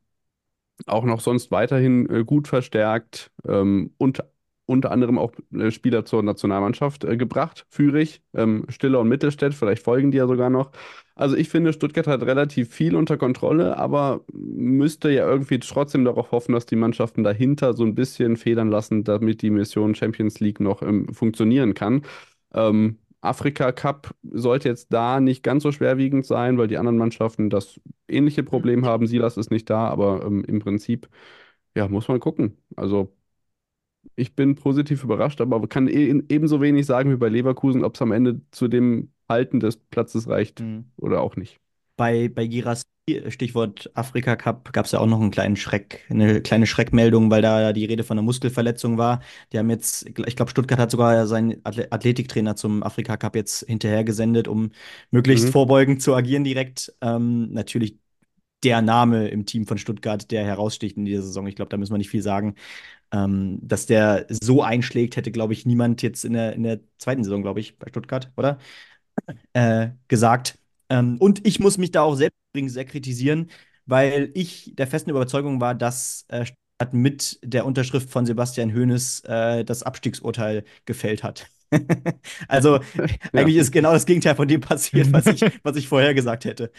auch 0.88 1.06
noch 1.06 1.22
sonst 1.22 1.52
weiterhin 1.52 2.10
äh, 2.10 2.24
gut 2.26 2.48
verstärkt 2.48 3.32
ähm, 3.48 3.94
und 3.98 4.24
unter 4.66 4.92
anderem 4.92 5.18
auch 5.20 5.34
äh, 5.54 5.72
Spieler 5.72 6.06
zur 6.06 6.24
Nationalmannschaft 6.24 7.04
äh, 7.04 7.18
gebracht. 7.18 7.66
Führig, 7.70 8.22
ähm, 8.34 8.66
Stiller 8.70 9.00
und 9.02 9.10
Mittelstädt, 9.10 9.54
vielleicht 9.54 9.84
folgen 9.84 10.12
die 10.12 10.18
ja 10.18 10.28
sogar 10.28 10.50
noch. 10.50 10.72
Also 11.16 11.36
ich 11.36 11.50
finde, 11.50 11.74
Stuttgart 11.74 12.08
hat 12.08 12.24
relativ 12.24 12.70
viel 12.74 12.96
unter 12.96 13.18
Kontrolle, 13.18 13.78
aber 13.78 14.22
müsste 14.34 15.12
ja 15.12 15.28
irgendwie 15.30 15.60
trotzdem 15.60 16.06
darauf 16.06 16.32
hoffen, 16.32 16.54
dass 16.54 16.66
die 16.66 16.76
Mannschaften 16.76 17.24
dahinter 17.24 17.74
so 17.74 17.84
ein 17.84 17.96
bisschen 17.96 18.38
federn 18.38 18.70
lassen, 18.70 19.04
damit 19.04 19.42
die 19.42 19.50
Mission 19.52 19.96
Champions 19.96 20.40
League 20.40 20.60
noch 20.60 20.82
ähm, 20.82 21.14
funktionieren 21.14 21.74
kann. 21.74 22.04
Ähm, 22.54 23.00
Afrika 23.22 23.72
Cup 23.72 24.16
sollte 24.24 24.70
jetzt 24.70 24.92
da 24.92 25.20
nicht 25.22 25.44
ganz 25.44 25.64
so 25.64 25.72
schwerwiegend 25.72 26.26
sein, 26.26 26.58
weil 26.58 26.68
die 26.68 26.78
anderen 26.78 26.98
Mannschaften 26.98 27.50
das 27.50 27.80
ähnliche 28.08 28.44
Problem 28.44 28.86
haben. 28.86 29.08
Silas 29.08 29.38
ist 29.38 29.52
nicht 29.52 29.70
da, 29.70 29.88
aber 29.88 30.26
ähm, 30.26 30.44
im 30.46 30.60
Prinzip, 30.60 31.08
ja, 31.76 31.88
muss 31.88 32.08
man 32.08 32.20
gucken. 32.20 32.58
Also 32.76 33.16
ich 34.16 34.36
bin 34.36 34.56
positiv 34.56 35.04
überrascht, 35.04 35.42
aber 35.42 35.68
kann 35.68 35.88
e 35.88 36.22
ebenso 36.30 36.62
wenig 36.62 36.86
sagen 36.86 37.12
wie 37.12 37.18
bei 37.18 37.30
Leverkusen, 37.30 37.84
ob 37.84 37.96
es 37.96 38.02
am 38.02 38.12
Ende 38.12 38.42
zu 38.52 38.68
dem 38.68 39.12
Halten 39.30 39.60
des 39.60 39.78
Platzes 39.78 40.28
reicht 40.28 40.60
Mhm. 40.62 40.86
oder 40.98 41.22
auch 41.22 41.36
nicht. 41.36 41.60
Bei, 41.96 42.28
bei 42.28 42.48
Girassi, 42.48 42.86
Stichwort 43.30 43.92
Afrika 43.94 44.36
Cup, 44.36 44.74
gab 44.74 44.86
es 44.86 44.94
ja 44.94 45.00
auch 45.00 45.06
noch 45.06 45.22
einen 45.22 45.30
kleinen 45.32 45.56
Schreck, 45.56 46.06
eine 46.10 46.42
kleine 46.42 46.66
Schreckmeldung, 46.66 47.30
weil 47.30 47.42
da 47.42 47.72
die 47.72 47.86
Rede 47.86 48.04
von 48.04 48.18
einer 48.18 48.24
Muskelverletzung 48.26 48.98
war. 48.98 49.22
Die 49.52 49.60
haben 49.60 49.70
jetzt, 49.70 50.08
ich 50.08 50.36
glaube, 50.36 50.50
Stuttgart 50.50 50.80
hat 50.80 50.90
sogar 50.92 51.28
seinen 51.28 51.62
Athle- 51.64 51.92
Athletiktrainer 51.92 52.56
zum 52.56 52.82
Afrika 52.82 53.18
Cup 53.18 53.36
jetzt 53.36 53.66
hinterher 53.68 54.04
gesendet, 54.04 54.48
um 54.48 54.72
möglichst 55.12 55.48
Mhm. 55.48 55.52
vorbeugend 55.52 56.02
zu 56.02 56.16
agieren 56.16 56.44
direkt. 56.44 56.94
Ähm, 57.02 57.52
natürlich 57.52 57.98
der 58.64 58.82
Name 58.82 59.28
im 59.30 59.46
Team 59.46 59.66
von 59.68 59.78
Stuttgart, 59.78 60.30
der 60.32 60.46
heraussticht 60.46 60.98
in 60.98 61.06
dieser 61.06 61.24
Saison. 61.24 61.48
Ich 61.48 61.56
glaube, 61.56 61.70
da 61.70 61.78
müssen 61.78 61.94
wir 61.94 61.98
nicht 61.98 62.10
viel 62.10 62.22
sagen. 62.22 62.56
Ähm, 63.14 63.60
dass 63.64 63.86
der 63.88 64.28
so 64.30 64.64
einschlägt, 64.64 65.16
hätte, 65.18 65.32
glaube 65.32 65.54
ich, 65.54 65.66
niemand 65.66 66.02
jetzt 66.04 66.26
in 66.26 66.34
der, 66.34 66.54
in 66.54 66.64
der 66.64 66.82
zweiten 67.00 67.24
Saison, 67.24 67.42
glaube 67.44 67.62
ich, 67.62 67.80
bei 67.80 67.88
Stuttgart, 67.90 68.32
oder? 68.38 68.60
äh, 69.54 69.90
gesagt. 70.08 70.58
Ähm, 70.90 71.18
und 71.20 71.46
ich 71.48 71.60
muss 71.60 71.78
mich 71.78 71.92
da 71.92 72.02
auch 72.04 72.16
selbst 72.16 72.38
übrigens 72.54 72.74
sehr 72.74 72.86
kritisieren, 72.86 73.50
weil 73.86 74.32
ich 74.34 74.74
der 74.76 74.88
festen 74.88 75.10
Überzeugung 75.10 75.62
war, 75.62 75.76
dass 75.76 76.26
äh, 76.30 76.46
Stuttgart 76.46 76.94
mit 76.94 77.40
der 77.44 77.66
Unterschrift 77.66 78.10
von 78.10 78.26
Sebastian 78.26 78.74
Hoeneß 78.74 79.22
äh, 79.26 79.64
das 79.66 79.84
Abstiegsurteil 79.84 80.64
gefällt 80.86 81.24
hat. 81.24 81.48
Also 82.48 82.80
eigentlich 83.34 83.56
ist 83.58 83.72
genau 83.72 83.94
das 83.94 84.06
Gegenteil 84.06 84.36
von 84.36 84.48
dem 84.48 84.62
passiert, 84.62 85.12
was 85.12 85.26
ich, 85.26 85.42
was 85.64 85.76
ich 85.76 85.88
vorher 85.88 86.14
gesagt 86.14 86.46
hätte. 86.46 86.72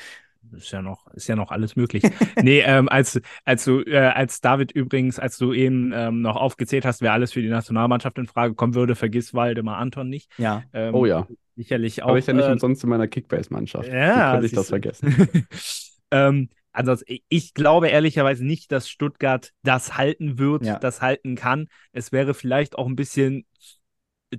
Ist 0.53 0.71
ja 0.71 0.83
noch, 0.83 1.07
ist 1.15 1.27
ja 1.27 1.37
noch 1.37 1.51
alles 1.51 1.75
möglich. 1.77 2.03
nee, 2.43 2.61
ähm, 2.61 2.89
als, 2.89 3.21
als 3.45 3.65
du, 3.65 3.81
äh, 3.81 3.97
als 3.99 4.41
David 4.41 4.73
übrigens, 4.73 5.19
als 5.19 5.37
du 5.39 5.53
eben 5.53 5.93
ähm, 5.95 6.21
noch 6.23 6.37
aufgezählt 6.37 6.85
hast, 6.85 7.01
wer 7.03 7.13
alles 7.13 7.33
für 7.33 7.43
die 7.43 7.49
Nationalmannschaft 7.49 8.19
in 8.19 8.27
Frage 8.27 8.55
kommen 8.55 8.75
würde, 8.75 8.95
vergiss 8.95 9.35
Waldemar 9.35 9.79
Anton 9.79 10.09
nicht. 10.09 10.31
Ja. 10.39 10.63
Ähm, 10.73 10.95
Oh 10.95 11.07
ja. 11.07 11.27
Sicherlich 11.57 12.03
auch. 12.03 12.09
Habe 12.09 12.19
ich 12.19 12.27
ja 12.27 12.33
nicht 12.35 12.49
äh, 12.49 12.53
umsonst 12.53 12.83
in 12.85 12.91
meiner 12.91 13.07
Kickbase-Mannschaft. 13.09 13.89
Ja, 13.89 14.33
konnte 14.33 14.47
ich 14.47 14.53
das 14.53 14.69
vergessen? 14.69 15.29
ähm, 16.11 16.49
ansonsten, 16.73 17.05
ich- 17.13 17.25
ich 17.29 17.55
glaube 17.55 17.89
ehrlicherweise 17.89 18.45
nicht, 18.45 18.73
dass 18.73 18.89
Stuttgart 18.89 19.53
das 19.63 19.97
halten 19.97 20.39
wird, 20.39 20.65
Ja. 20.65 20.79
das 20.79 21.01
halten 21.01 21.37
kann. 21.37 21.69
Es 21.93 22.11
wäre 22.13 22.35
vielleicht 22.35 22.77
auch 22.77 22.87
ein 22.87 22.97
bisschen 22.97 23.47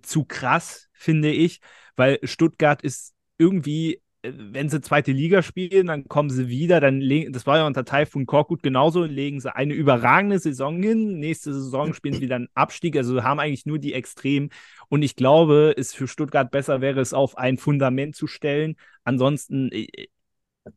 zu 0.01 0.25
krass, 0.25 0.87
finde 0.93 1.31
ich, 1.31 1.59
weil 1.95 2.19
Stuttgart 2.23 2.81
ist 2.81 3.13
irgendwie, 3.37 4.01
wenn 4.33 4.69
sie 4.69 4.81
zweite 4.81 5.11
Liga 5.11 5.41
spielen, 5.41 5.87
dann 5.87 6.07
kommen 6.07 6.29
sie 6.29 6.47
wieder, 6.47 6.79
dann 6.79 7.01
legen, 7.01 7.33
das 7.33 7.45
war 7.45 7.57
ja 7.57 7.67
unter 7.67 7.85
Taifun 7.85 8.25
Korkut 8.25 8.63
genauso, 8.63 9.03
legen 9.03 9.39
sie 9.39 9.55
eine 9.55 9.73
überragende 9.73 10.39
Saison 10.39 10.81
hin, 10.81 11.19
nächste 11.19 11.53
Saison 11.53 11.93
spielen 11.93 12.15
sie 12.15 12.21
wieder 12.21 12.37
einen 12.37 12.49
Abstieg, 12.53 12.97
also 12.97 13.23
haben 13.23 13.39
eigentlich 13.39 13.65
nur 13.65 13.79
die 13.79 13.93
Extremen 13.93 14.49
und 14.89 15.01
ich 15.01 15.15
glaube, 15.15 15.73
es 15.77 15.93
für 15.93 16.07
Stuttgart 16.07 16.51
besser 16.51 16.81
wäre 16.81 17.01
es 17.01 17.13
auf 17.13 17.37
ein 17.37 17.57
Fundament 17.57 18.15
zu 18.15 18.27
stellen. 18.27 18.75
Ansonsten, 19.03 19.69
äh, 19.71 19.87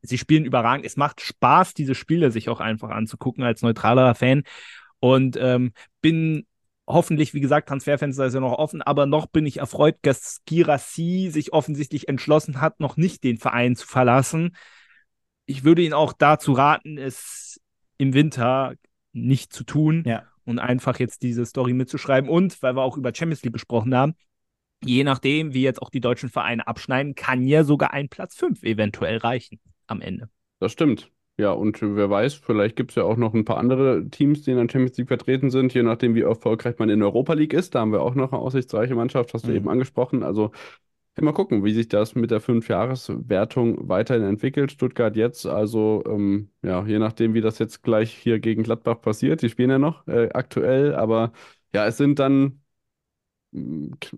sie 0.02 0.18
spielen 0.18 0.44
überragend. 0.44 0.86
Es 0.86 0.96
macht 0.96 1.20
Spaß, 1.20 1.74
diese 1.74 1.94
Spiele 1.94 2.30
sich 2.30 2.48
auch 2.48 2.60
einfach 2.60 2.90
anzugucken 2.90 3.44
als 3.44 3.62
neutraler 3.62 4.14
Fan. 4.14 4.42
Und 5.00 5.36
ähm, 5.40 5.72
bin 6.00 6.46
hoffentlich, 6.88 7.34
wie 7.34 7.40
gesagt, 7.40 7.68
Transferfenster 7.68 8.26
ist 8.26 8.34
ja 8.34 8.40
noch 8.40 8.58
offen, 8.58 8.82
aber 8.82 9.06
noch 9.06 9.26
bin 9.26 9.46
ich 9.46 9.58
erfreut, 9.58 9.96
dass 10.02 10.40
Girassi 10.46 11.28
sich 11.30 11.52
offensichtlich 11.52 12.08
entschlossen 12.08 12.60
hat, 12.60 12.80
noch 12.80 12.96
nicht 12.96 13.22
den 13.22 13.36
Verein 13.38 13.76
zu 13.76 13.86
verlassen. 13.86 14.56
Ich 15.46 15.64
würde 15.64 15.82
ihn 15.82 15.92
auch 15.92 16.12
dazu 16.12 16.52
raten, 16.52 16.98
es 16.98 17.60
im 17.98 18.14
Winter 18.14 18.74
nicht 19.12 19.52
zu 19.52 19.64
tun 19.64 20.02
Ja. 20.06 20.24
und 20.44 20.58
einfach 20.58 20.98
jetzt 20.98 21.22
diese 21.22 21.44
Story 21.46 21.74
mitzuschreiben. 21.74 22.28
Und 22.28 22.60
weil 22.62 22.74
wir 22.74 22.82
auch 22.82 22.96
über 22.96 23.14
Champions 23.14 23.42
League 23.42 23.52
gesprochen 23.52 23.94
haben, 23.94 24.14
je 24.82 25.04
nachdem, 25.04 25.54
wie 25.54 25.62
jetzt 25.62 25.82
auch 25.82 25.90
die 25.90 26.00
deutschen 26.00 26.28
Vereine 26.28 26.66
abschneiden, 26.66 27.14
kann 27.14 27.44
ja 27.44 27.64
sogar 27.64 27.92
ein 27.92 28.08
Platz 28.08 28.36
5 28.36 28.62
eventuell 28.62 29.18
reichen 29.18 29.60
am 29.86 30.00
Ende. 30.00 30.30
Das 30.58 30.72
stimmt. 30.72 31.10
Ja, 31.40 31.52
und 31.52 31.80
wer 31.82 32.10
weiß, 32.10 32.34
vielleicht 32.34 32.74
gibt 32.74 32.90
es 32.90 32.96
ja 32.96 33.04
auch 33.04 33.16
noch 33.16 33.32
ein 33.32 33.44
paar 33.44 33.58
andere 33.58 34.08
Teams, 34.10 34.42
die 34.42 34.50
in 34.50 34.56
der 34.56 34.64
Champions 34.68 34.96
League 34.98 35.06
vertreten 35.06 35.50
sind, 35.50 35.72
je 35.72 35.84
nachdem, 35.84 36.16
wie 36.16 36.22
erfolgreich 36.22 36.76
man 36.78 36.88
in 36.88 36.98
der 36.98 37.08
Europa 37.08 37.34
League 37.34 37.52
ist. 37.52 37.76
Da 37.76 37.80
haben 37.80 37.92
wir 37.92 38.02
auch 38.02 38.16
noch 38.16 38.32
eine 38.32 38.40
aussichtsreiche 38.40 38.96
Mannschaft, 38.96 39.32
hast 39.34 39.46
du 39.46 39.52
Mhm. 39.52 39.56
eben 39.56 39.68
angesprochen. 39.68 40.24
Also 40.24 40.50
mal 41.20 41.32
gucken, 41.32 41.64
wie 41.64 41.72
sich 41.74 41.88
das 41.88 42.14
mit 42.14 42.30
der 42.30 42.40
Fünfjahreswertung 42.40 43.88
weiterhin 43.88 44.24
entwickelt. 44.24 44.72
Stuttgart 44.72 45.16
jetzt, 45.16 45.46
also 45.46 46.04
ähm, 46.06 46.50
ja, 46.62 46.84
je 46.86 46.98
nachdem, 46.98 47.34
wie 47.34 47.40
das 47.42 47.58
jetzt 47.58 47.82
gleich 47.82 48.12
hier 48.14 48.40
gegen 48.40 48.62
Gladbach 48.64 49.00
passiert. 49.00 49.42
Die 49.42 49.48
spielen 49.50 49.70
ja 49.70 49.78
noch 49.78 50.06
äh, 50.08 50.30
aktuell, 50.34 50.94
aber 50.94 51.32
ja, 51.74 51.86
es 51.86 51.96
sind 51.98 52.18
dann 52.20 52.62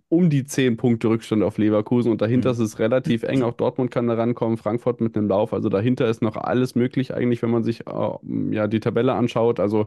um 0.09 0.31
die 0.31 0.45
zehn 0.45 0.77
Punkte 0.77 1.09
Rückstand 1.09 1.43
auf 1.43 1.59
Leverkusen 1.59 2.11
und 2.13 2.21
dahinter 2.23 2.51
Mhm. 2.51 2.53
ist 2.53 2.59
es 2.61 2.79
relativ 2.79 3.23
eng. 3.25 3.43
Auch 3.43 3.55
Dortmund 3.55 3.91
kann 3.91 4.07
da 4.09 4.15
rankommen, 4.15 4.57
Frankfurt 4.57 5.01
mit 5.01 5.17
einem 5.17 5.29
Lauf. 5.29 5.53
Also 5.53 5.69
dahinter 5.69 6.09
ist 6.09 6.23
noch 6.23 6.37
alles 6.37 6.75
möglich 6.75 7.15
eigentlich, 7.15 7.43
wenn 7.43 7.51
man 7.51 7.65
sich 7.65 7.87
äh, 7.87 8.11
ja 8.51 8.67
die 8.69 8.81
Tabelle 8.81 9.15
anschaut. 9.15 9.61
Also 9.61 9.87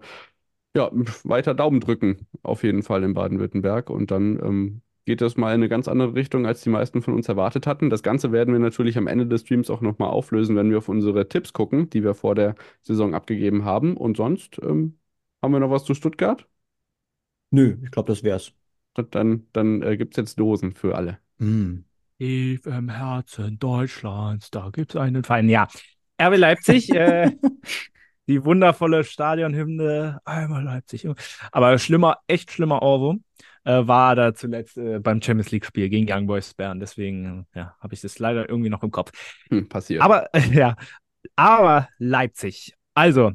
ja, 0.76 0.90
weiter 1.24 1.54
Daumen 1.54 1.80
drücken 1.80 2.28
auf 2.44 2.64
jeden 2.64 2.84
Fall 2.84 3.04
in 3.04 3.14
Baden-Württemberg 3.14 3.90
und 3.90 4.12
dann 4.12 4.40
ähm, 4.44 4.82
geht 5.06 5.22
das 5.22 5.38
mal 5.38 5.50
in 5.50 5.56
eine 5.56 5.70
ganz 5.70 5.88
andere 5.88 6.16
Richtung, 6.16 6.46
als 6.46 6.62
die 6.62 6.70
meisten 6.70 7.02
von 7.02 7.14
uns 7.14 7.28
erwartet 7.30 7.68
hatten. 7.68 7.90
Das 7.90 8.04
Ganze 8.04 8.32
werden 8.32 8.54
wir 8.54 8.60
natürlich 8.60 8.98
am 8.98 9.08
Ende 9.08 9.28
des 9.28 9.42
Streams 9.42 9.70
auch 9.70 9.82
nochmal 9.82 10.10
auflösen, 10.10 10.56
wenn 10.56 10.70
wir 10.72 10.78
auf 10.80 10.90
unsere 10.90 11.28
Tipps 11.30 11.54
gucken, 11.54 11.90
die 11.90 12.04
wir 12.04 12.14
vor 12.16 12.36
der 12.36 12.56
Saison 12.84 13.14
abgegeben 13.14 13.66
haben. 13.66 13.98
Und 13.98 14.18
sonst 14.18 14.60
ähm, 14.64 14.98
haben 15.42 15.54
wir 15.54 15.60
noch 15.60 15.72
was 15.72 15.84
zu 15.86 15.94
Stuttgart? 15.94 16.48
Nö, 17.52 17.78
ich 17.84 17.92
glaube, 17.92 18.08
das 18.12 18.24
wär's. 18.24 18.54
Dann, 18.94 19.48
dann 19.54 19.82
äh, 19.82 19.98
gibt 19.98 20.14
es 20.14 20.18
jetzt 20.18 20.40
Dosen 20.40 20.74
für 20.74 20.96
alle. 20.96 21.20
Mm. 21.38 21.80
Tief 22.20 22.66
im 22.66 22.90
Herzen 22.90 23.58
Deutschlands, 23.60 24.52
da 24.52 24.70
gibt 24.72 24.92
es 24.92 25.02
einen 25.02 25.24
Verein. 25.24 25.50
Ja, 25.50 25.68
RB 26.22 26.38
Leipzig, 26.38 26.94
äh, 26.94 27.32
die 28.28 28.46
wundervolle 28.46 29.04
Stadionhymne, 29.04 30.20
einmal 30.24 30.64
Leipzig. 30.64 31.08
Aber 31.52 31.78
schlimmer, 31.80 32.20
echt 32.28 32.52
schlimmer 32.52 32.82
Ohrwurm 32.82 33.24
äh, 33.64 33.88
war 33.88 34.16
da 34.16 34.34
zuletzt 34.34 34.78
äh, 34.78 35.00
beim 35.00 35.22
Champions 35.22 35.52
League-Spiel 35.52 35.90
gegen 35.90 36.12
Young 36.12 36.28
Boys 36.28 36.54
Bern. 36.54 36.80
Deswegen 36.80 37.48
ja, 37.56 37.76
habe 37.80 37.94
ich 37.94 38.02
das 38.02 38.20
leider 38.20 38.48
irgendwie 38.48 38.70
noch 38.70 38.84
im 38.84 38.92
Kopf. 38.92 39.12
Hm, 39.50 39.68
passiert. 39.68 40.02
Aber 40.02 40.30
ja, 40.52 40.76
aber 41.36 41.90
Leipzig. 41.98 42.74
Also, 42.94 43.32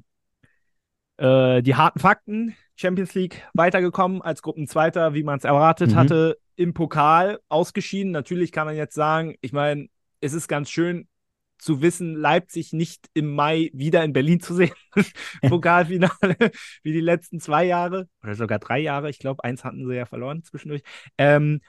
äh, 1.17 1.63
die 1.63 1.75
harten 1.75 1.99
Fakten. 1.99 2.55
Champions 2.79 3.15
League 3.15 3.43
weitergekommen 3.55 4.23
als 4.23 4.43
Gruppenzweiter, 4.43 5.15
wie 5.15 5.23
man 5.23 5.39
es 5.39 5.45
erwartet 5.45 5.93
mhm. 5.93 5.97
hatte, 5.97 6.39
im 6.57 6.75
Pokal 6.75 7.41
ausgeschieden. 7.49 8.13
Natürlich 8.13 8.53
kann 8.53 8.67
man 8.67 8.77
jetzt 8.77 8.95
sagen, 8.95 9.35
ich 9.41 9.53
meine, 9.53 9.89
es 10.21 10.33
ist 10.33 10.49
ganz 10.49 10.71
schön, 10.71 11.09
zu 11.59 11.83
wissen, 11.83 12.15
Leipzig 12.15 12.73
nicht 12.73 13.07
im 13.15 13.35
Mai 13.35 13.71
wieder 13.73 14.05
in 14.05 14.13
Berlin 14.13 14.41
zu 14.41 14.55
sehen. 14.55 14.75
Pokalfinale, 15.49 16.37
wie 16.83 16.93
die 16.93 17.01
letzten 17.01 17.41
zwei 17.41 17.65
Jahre 17.65 18.09
oder 18.23 18.35
sogar 18.35 18.59
drei 18.59 18.79
Jahre. 18.79 19.11
Ich 19.11 19.19
glaube, 19.19 19.43
eins 19.45 19.65
hatten 19.65 19.87
sie 19.87 19.95
ja 19.95 20.07
verloren 20.07 20.45
zwischendurch. 20.45 20.83
Ähm, 21.19 21.61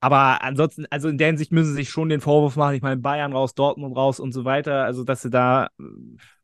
aber 0.00 0.42
ansonsten, 0.42 0.84
also 0.90 1.08
in 1.08 1.18
der 1.18 1.28
Hinsicht 1.28 1.52
müssen 1.52 1.70
sie 1.70 1.76
sich 1.76 1.88
schon 1.88 2.10
den 2.10 2.20
Vorwurf 2.20 2.56
machen. 2.56 2.74
Ich 2.74 2.82
meine, 2.82 2.98
Bayern 2.98 3.32
raus, 3.32 3.54
Dortmund 3.54 3.96
raus 3.96 4.20
und 4.20 4.32
so 4.32 4.44
weiter. 4.44 4.84
Also, 4.84 5.04
dass 5.04 5.22
sie 5.22 5.30
da, 5.30 5.68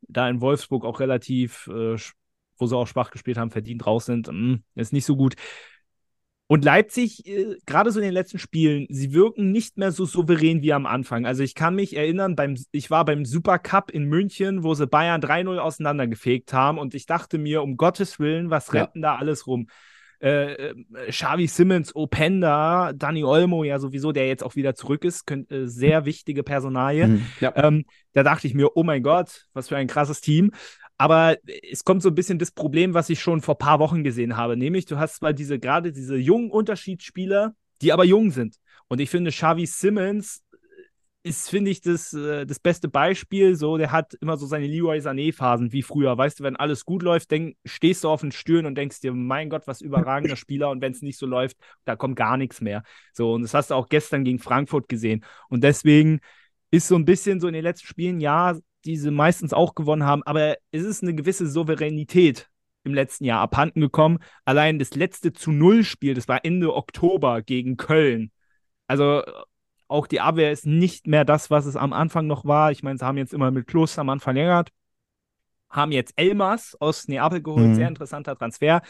da 0.02 0.28
in 0.28 0.40
Wolfsburg 0.40 0.84
auch 0.84 1.00
relativ, 1.00 1.68
äh, 1.68 1.96
wo 2.56 2.66
sie 2.66 2.76
auch 2.76 2.86
schwach 2.86 3.10
gespielt 3.10 3.38
haben, 3.38 3.50
verdient 3.50 3.86
raus 3.86 4.06
sind, 4.06 4.28
mh, 4.28 4.32
hm, 4.32 4.62
ist 4.74 4.92
nicht 4.92 5.04
so 5.04 5.16
gut. 5.16 5.34
Und 6.52 6.66
Leipzig, 6.66 7.26
äh, 7.26 7.56
gerade 7.64 7.90
so 7.90 7.98
in 7.98 8.04
den 8.04 8.12
letzten 8.12 8.38
Spielen, 8.38 8.86
sie 8.90 9.14
wirken 9.14 9.52
nicht 9.52 9.78
mehr 9.78 9.90
so 9.90 10.04
souverän 10.04 10.60
wie 10.60 10.74
am 10.74 10.84
Anfang. 10.84 11.24
Also 11.24 11.42
ich 11.42 11.54
kann 11.54 11.74
mich 11.74 11.96
erinnern, 11.96 12.36
beim, 12.36 12.56
ich 12.72 12.90
war 12.90 13.06
beim 13.06 13.24
Supercup 13.24 13.90
in 13.90 14.04
München, 14.04 14.62
wo 14.62 14.74
sie 14.74 14.86
Bayern 14.86 15.22
3-0 15.22 15.56
auseinandergefegt 15.56 16.52
haben 16.52 16.78
und 16.78 16.94
ich 16.94 17.06
dachte 17.06 17.38
mir, 17.38 17.62
um 17.62 17.78
Gottes 17.78 18.18
Willen, 18.18 18.50
was 18.50 18.70
ja. 18.70 18.86
denn 18.86 19.00
da 19.00 19.16
alles 19.16 19.46
rum? 19.46 19.68
Äh, 20.22 20.52
äh, 20.52 20.74
Xavi 21.08 21.48
Simmons, 21.48 21.96
Openda, 21.96 22.92
Dani 22.92 23.24
Olmo 23.24 23.64
ja 23.64 23.80
sowieso, 23.80 24.12
der 24.12 24.28
jetzt 24.28 24.44
auch 24.44 24.54
wieder 24.54 24.76
zurück 24.76 25.04
ist, 25.04 25.26
könnt, 25.26 25.50
äh, 25.50 25.66
sehr 25.66 26.04
wichtige 26.04 26.44
Personalie. 26.44 27.08
Mhm, 27.08 27.26
ja. 27.40 27.52
ähm, 27.56 27.86
da 28.12 28.22
dachte 28.22 28.46
ich 28.46 28.54
mir, 28.54 28.76
oh 28.76 28.84
mein 28.84 29.02
Gott, 29.02 29.46
was 29.52 29.68
für 29.68 29.76
ein 29.76 29.88
krasses 29.88 30.20
Team. 30.20 30.52
Aber 31.02 31.36
es 31.68 31.82
kommt 31.82 32.00
so 32.00 32.10
ein 32.10 32.14
bisschen 32.14 32.38
das 32.38 32.52
Problem, 32.52 32.94
was 32.94 33.10
ich 33.10 33.18
schon 33.18 33.40
vor 33.40 33.56
ein 33.56 33.58
paar 33.58 33.80
Wochen 33.80 34.04
gesehen 34.04 34.36
habe. 34.36 34.56
Nämlich, 34.56 34.84
du 34.86 35.00
hast 35.00 35.16
zwar 35.16 35.32
diese, 35.32 35.58
gerade 35.58 35.90
diese 35.90 36.14
jungen 36.14 36.48
Unterschiedsspieler, 36.48 37.56
die 37.80 37.92
aber 37.92 38.04
jung 38.04 38.30
sind. 38.30 38.54
Und 38.86 39.00
ich 39.00 39.10
finde, 39.10 39.32
Xavi 39.32 39.66
Simmons 39.66 40.44
ist, 41.24 41.50
finde 41.50 41.72
ich, 41.72 41.80
das, 41.80 42.12
äh, 42.12 42.46
das 42.46 42.60
beste 42.60 42.86
Beispiel. 42.86 43.56
So, 43.56 43.78
der 43.78 43.90
hat 43.90 44.14
immer 44.20 44.36
so 44.36 44.46
seine 44.46 44.68
Leroy 44.68 44.98
Sané-Phasen 45.00 45.72
wie 45.72 45.82
früher. 45.82 46.16
Weißt 46.16 46.38
du, 46.38 46.44
wenn 46.44 46.54
alles 46.54 46.84
gut 46.84 47.02
läuft, 47.02 47.32
denk, 47.32 47.56
stehst 47.64 48.04
du 48.04 48.08
auf 48.08 48.20
den 48.20 48.30
Stühlen 48.30 48.64
und 48.64 48.76
denkst 48.76 49.00
dir, 49.00 49.12
mein 49.12 49.50
Gott, 49.50 49.66
was 49.66 49.80
überragender 49.80 50.36
Spieler. 50.36 50.70
Und 50.70 50.82
wenn 50.82 50.92
es 50.92 51.02
nicht 51.02 51.18
so 51.18 51.26
läuft, 51.26 51.56
da 51.84 51.96
kommt 51.96 52.14
gar 52.14 52.36
nichts 52.36 52.60
mehr. 52.60 52.84
So, 53.12 53.32
und 53.32 53.42
das 53.42 53.54
hast 53.54 53.72
du 53.72 53.74
auch 53.74 53.88
gestern 53.88 54.22
gegen 54.22 54.38
Frankfurt 54.38 54.88
gesehen. 54.88 55.24
Und 55.48 55.64
deswegen 55.64 56.20
ist 56.70 56.86
so 56.86 56.94
ein 56.94 57.04
bisschen 57.04 57.40
so 57.40 57.48
in 57.48 57.54
den 57.54 57.64
letzten 57.64 57.88
Spielen, 57.88 58.20
ja, 58.20 58.56
die 58.84 58.96
sie 58.96 59.10
meistens 59.10 59.52
auch 59.52 59.74
gewonnen 59.74 60.04
haben, 60.04 60.22
aber 60.24 60.56
es 60.70 60.82
ist 60.82 61.02
eine 61.02 61.14
gewisse 61.14 61.46
Souveränität 61.46 62.48
im 62.84 62.94
letzten 62.94 63.24
Jahr 63.24 63.40
abhanden 63.40 63.80
gekommen. 63.80 64.18
Allein 64.44 64.78
das 64.78 64.94
letzte 64.94 65.32
zu 65.32 65.52
Null-Spiel, 65.52 66.14
das 66.14 66.28
war 66.28 66.44
Ende 66.44 66.74
Oktober 66.74 67.42
gegen 67.42 67.76
Köln. 67.76 68.32
Also 68.86 69.22
auch 69.88 70.06
die 70.06 70.20
Abwehr 70.20 70.50
ist 70.50 70.66
nicht 70.66 71.06
mehr 71.06 71.24
das, 71.24 71.50
was 71.50 71.66
es 71.66 71.76
am 71.76 71.92
Anfang 71.92 72.26
noch 72.26 72.44
war. 72.44 72.72
Ich 72.72 72.82
meine, 72.82 72.98
sie 72.98 73.04
haben 73.04 73.18
jetzt 73.18 73.34
immer 73.34 73.50
mit 73.50 73.72
am 73.74 74.08
Anfang 74.08 74.20
verlängert, 74.20 74.70
haben 75.68 75.92
jetzt 75.92 76.14
Elmas 76.16 76.76
aus 76.80 77.08
Neapel 77.08 77.42
geholt, 77.42 77.68
mhm. 77.68 77.74
sehr 77.74 77.88
interessanter 77.88 78.36
Transfer. 78.36 78.82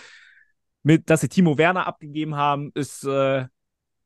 Mit, 0.82 1.10
dass 1.10 1.20
sie 1.20 1.28
Timo 1.28 1.58
Werner 1.58 1.86
abgegeben 1.86 2.36
haben, 2.36 2.70
ist 2.74 3.04
äh, 3.04 3.46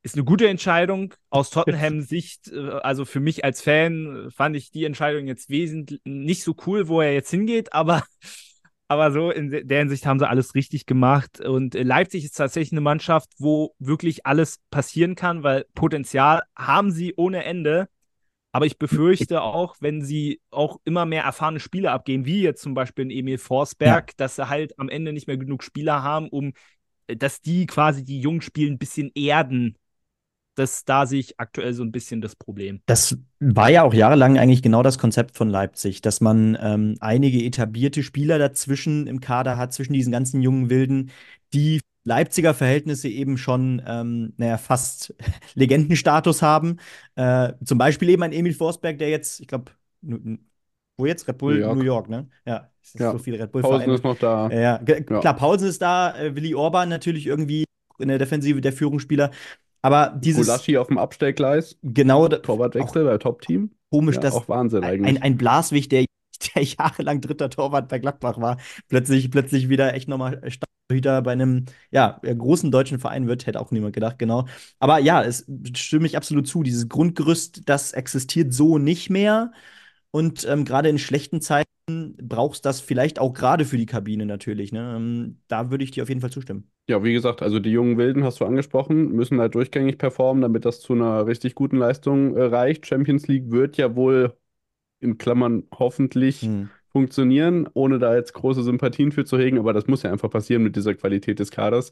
ist 0.07 0.15
eine 0.15 0.25
gute 0.25 0.49
Entscheidung. 0.49 1.15
Aus 1.31 1.51
Tottenham-Sicht, 1.51 2.53
äh, 2.53 2.71
also 2.83 3.05
für 3.05 3.21
mich 3.21 3.45
als 3.45 3.61
Fan, 3.61 4.29
fand 4.31 4.57
ich 4.57 4.71
die 4.71 4.85
Entscheidung 4.85 5.27
jetzt 5.27 5.51
wesentlich 5.51 6.01
nicht 6.05 6.45
so 6.45 6.55
cool, 6.67 6.89
wo 6.89 7.01
er 7.01 7.13
jetzt 7.13 7.31
hingeht, 7.31 7.73
aber, 7.73 8.05
aber 8.89 9.11
so 9.11 9.31
in 9.31 9.51
der 9.51 9.79
Hinsicht 9.81 10.07
haben 10.07 10.21
sie 10.21 10.29
alles 10.29 10.55
richtig 10.55 10.87
gemacht. 10.87 11.41
Und 11.41 11.75
Leipzig 11.75 12.25
ist 12.25 12.37
tatsächlich 12.37 12.73
eine 12.73 12.81
Mannschaft, 12.81 13.31
wo 13.39 13.75
wirklich 13.81 14.25
alles 14.27 14.61
passieren 14.71 15.17
kann, 15.17 15.43
weil 15.43 15.67
Potenzial 15.75 16.45
haben 16.57 16.93
sie 16.93 17.15
ohne 17.17 17.45
Ende. 17.45 17.89
Aber 18.53 18.65
ich 18.65 18.79
befürchte 18.79 19.43
auch, 19.43 19.77
wenn 19.81 20.03
sie 20.03 20.41
auch 20.51 20.81
immer 20.85 21.05
mehr 21.05 21.25
erfahrene 21.25 21.61
Spieler 21.61 21.93
abgeben, 21.93 22.25
wie 22.25 22.41
jetzt 22.41 22.63
zum 22.63 22.73
Beispiel 22.73 23.05
in 23.05 23.11
Emil 23.11 23.37
Forsberg, 23.37 24.11
ja. 24.11 24.15
dass 24.17 24.37
sie 24.37 24.49
halt 24.49 24.79
am 24.79 24.89
Ende 24.89 25.13
nicht 25.13 25.27
mehr 25.27 25.37
genug 25.37 25.63
Spieler 25.63 26.03
haben, 26.03 26.29
um 26.29 26.53
dass 27.09 27.41
die 27.41 27.67
quasi 27.67 28.03
die 28.05 28.21
jungen 28.21 28.41
Spielen 28.41 28.75
ein 28.75 28.79
bisschen 28.79 29.11
erden 29.15 29.77
das, 30.57 30.85
da 30.85 31.07
sehe 31.07 31.21
ich 31.21 31.39
aktuell 31.39 31.73
so 31.73 31.83
ein 31.85 31.93
bisschen 31.93 32.21
das 32.21 32.35
Problem. 32.35 32.81
Das 32.87 33.17
war 33.41 33.71
ja 33.71 33.83
auch 33.83 33.95
jahrelang 33.95 34.39
eigentlich 34.39 34.63
genau 34.63 34.83
das 34.83 34.99
Konzept 34.99 35.37
von 35.37 35.49
Leipzig, 35.49 36.01
dass 36.01 36.21
man 36.21 36.59
ähm, 36.61 36.97
einige 37.01 37.45
etablierte 37.45 38.03
Spieler 38.03 38.39
dazwischen 38.39 39.07
im 39.07 39.21
Kader 39.21 39.57
hat, 39.57 39.73
zwischen 39.73 39.93
diesen 39.93 40.13
ganzen 40.13 40.43
jungen 40.43 40.71
Wilden, 40.71 41.11
die 41.53 41.81
Leipziger 42.05 42.55
Verhältnisse 42.55 43.09
eben 43.09 43.37
schon, 43.37 43.83
ähm, 43.87 44.33
naja, 44.37 44.59
fast 44.59 45.15
Legendenstatus 45.55 46.41
haben. 46.41 46.79
Äh, 47.17 47.53
zum 47.65 47.79
Beispiel 47.79 48.09
eben 48.11 48.23
ein 48.23 48.33
Emil 48.33 48.55
Forsberg, 48.55 48.99
der 48.99 49.11
jetzt, 49.11 49.41
ich 49.41 49.49
glaube, 49.49 49.73
wo 50.97 51.05
jetzt? 51.05 51.29
Red 51.29 51.39
Bull 51.39 51.55
New 51.55 51.61
York, 51.61 51.77
New 51.79 51.85
York 51.85 52.09
ne? 52.09 52.29
Ja, 52.47 52.71
es 52.81 52.95
ist 52.95 53.01
ja. 53.01 53.13
so 53.13 53.19
viele 53.19 53.39
Red 53.39 53.53
Bull 53.53 53.63
Paulsen 53.63 53.93
ist 53.93 54.05
noch 54.05 54.19
da. 54.19 54.49
Ja, 54.51 54.81
ja. 54.87 55.01
Klar, 55.01 55.35
Paulsen 55.35 55.69
ist 55.69 55.83
da, 55.83 56.17
äh, 56.17 56.35
Willi 56.35 56.55
Orban 56.55 56.89
natürlich 56.89 57.27
irgendwie 57.27 57.65
in 57.99 58.09
der 58.09 58.19
Defensive 58.19 58.61
der 58.61 58.73
Führungsspieler. 58.73 59.31
Aber 59.87 60.19
dieses. 60.19 60.47
Gulaschi 60.47 60.79
auf 60.79 60.89
dem 60.89 60.99
Abstellgleis. 60.99 61.79
Genau. 61.83 62.27
Torwartwechsel 62.27 63.05
bei 63.05 63.19
Top-Team. 63.19 63.71
Komisch, 63.91 64.17
ja, 64.17 64.23
dass. 64.23 64.35
Auch 64.35 64.49
Wahnsinn 64.49 64.83
eigentlich. 64.83 65.17
Ein, 65.17 65.23
ein 65.23 65.37
Blaswig, 65.37 65.89
der, 65.89 66.07
der 66.55 66.63
jahrelang 66.65 67.21
dritter 67.21 67.51
Torwart 67.51 67.89
bei 67.89 68.01
Gladbach 68.01 68.41
war, 68.41 68.59
plötzlich, 68.89 69.31
plötzlich 69.31 69.69
wieder 69.69 69.95
echt 69.95 70.09
nochmal 70.09 70.43
Starttorhüter 70.51 71.23
bei 71.23 71.31
einem 71.31 71.67
ja, 71.93 72.19
großen 72.21 72.73
deutschen 72.73 72.99
Verein 72.99 73.29
wird, 73.29 73.47
hätte 73.47 73.61
auch 73.61 73.71
niemand 73.71 73.95
gedacht, 73.95 74.19
genau. 74.19 74.47
Aber 74.81 74.99
ja, 74.99 75.23
es 75.23 75.47
stimme 75.75 76.07
ich 76.07 76.17
absolut 76.17 76.49
zu. 76.49 76.65
Dieses 76.65 76.89
Grundgerüst, 76.89 77.63
das 77.67 77.93
existiert 77.93 78.53
so 78.53 78.79
nicht 78.79 79.09
mehr. 79.09 79.53
Und 80.17 80.47
ähm, 80.49 80.65
gerade 80.65 80.89
in 80.89 80.99
schlechten 80.99 81.43
Zeiten 81.43 82.17
brauchst 82.17 82.65
du 82.65 82.69
das 82.71 82.81
vielleicht 82.81 83.19
auch 83.19 83.35
gerade 83.35 83.67
für 83.67 83.77
die 83.77 83.85
Kabine 83.85 84.25
natürlich. 84.25 84.73
Ne? 84.73 84.95
Ähm, 84.97 85.41
da 85.47 85.71
würde 85.71 85.85
ich 85.85 85.91
dir 85.91 86.05
auf 86.05 86.09
jeden 86.09 86.23
Fall 86.23 86.31
zustimmen. 86.31 86.71
Ja, 86.89 87.05
wie 87.05 87.13
gesagt, 87.13 87.43
also 87.43 87.59
die 87.59 87.69
jungen 87.69 87.99
Wilden 87.99 88.25
hast 88.25 88.41
du 88.41 88.47
angesprochen, 88.47 89.13
müssen 89.13 89.39
halt 89.41 89.55
durchgängig 89.55 89.99
performen, 89.99 90.41
damit 90.41 90.65
das 90.65 90.81
zu 90.81 90.95
einer 90.95 91.27
richtig 91.27 91.55
guten 91.55 91.77
Leistung 91.77 92.35
äh, 92.35 92.45
reicht. 92.45 92.87
Champions 92.87 93.29
League 93.29 93.51
wird 93.51 93.77
ja 93.77 93.95
wohl 93.95 94.33
in 95.01 95.19
Klammern 95.19 95.65
hoffentlich 95.79 96.41
hm. 96.41 96.71
funktionieren, 96.89 97.69
ohne 97.75 97.99
da 97.99 98.17
jetzt 98.17 98.33
große 98.33 98.63
Sympathien 98.63 99.13
für 99.13 99.27
zu 99.27 99.37
hegen, 99.37 99.59
aber 99.59 99.75
das 99.75 99.87
muss 99.87 100.03
ja 100.03 100.11
einfach 100.11 100.31
passieren 100.31 100.63
mit 100.63 100.77
dieser 100.77 100.95
Qualität 100.95 101.41
des 101.41 101.51
Kaders. 101.51 101.91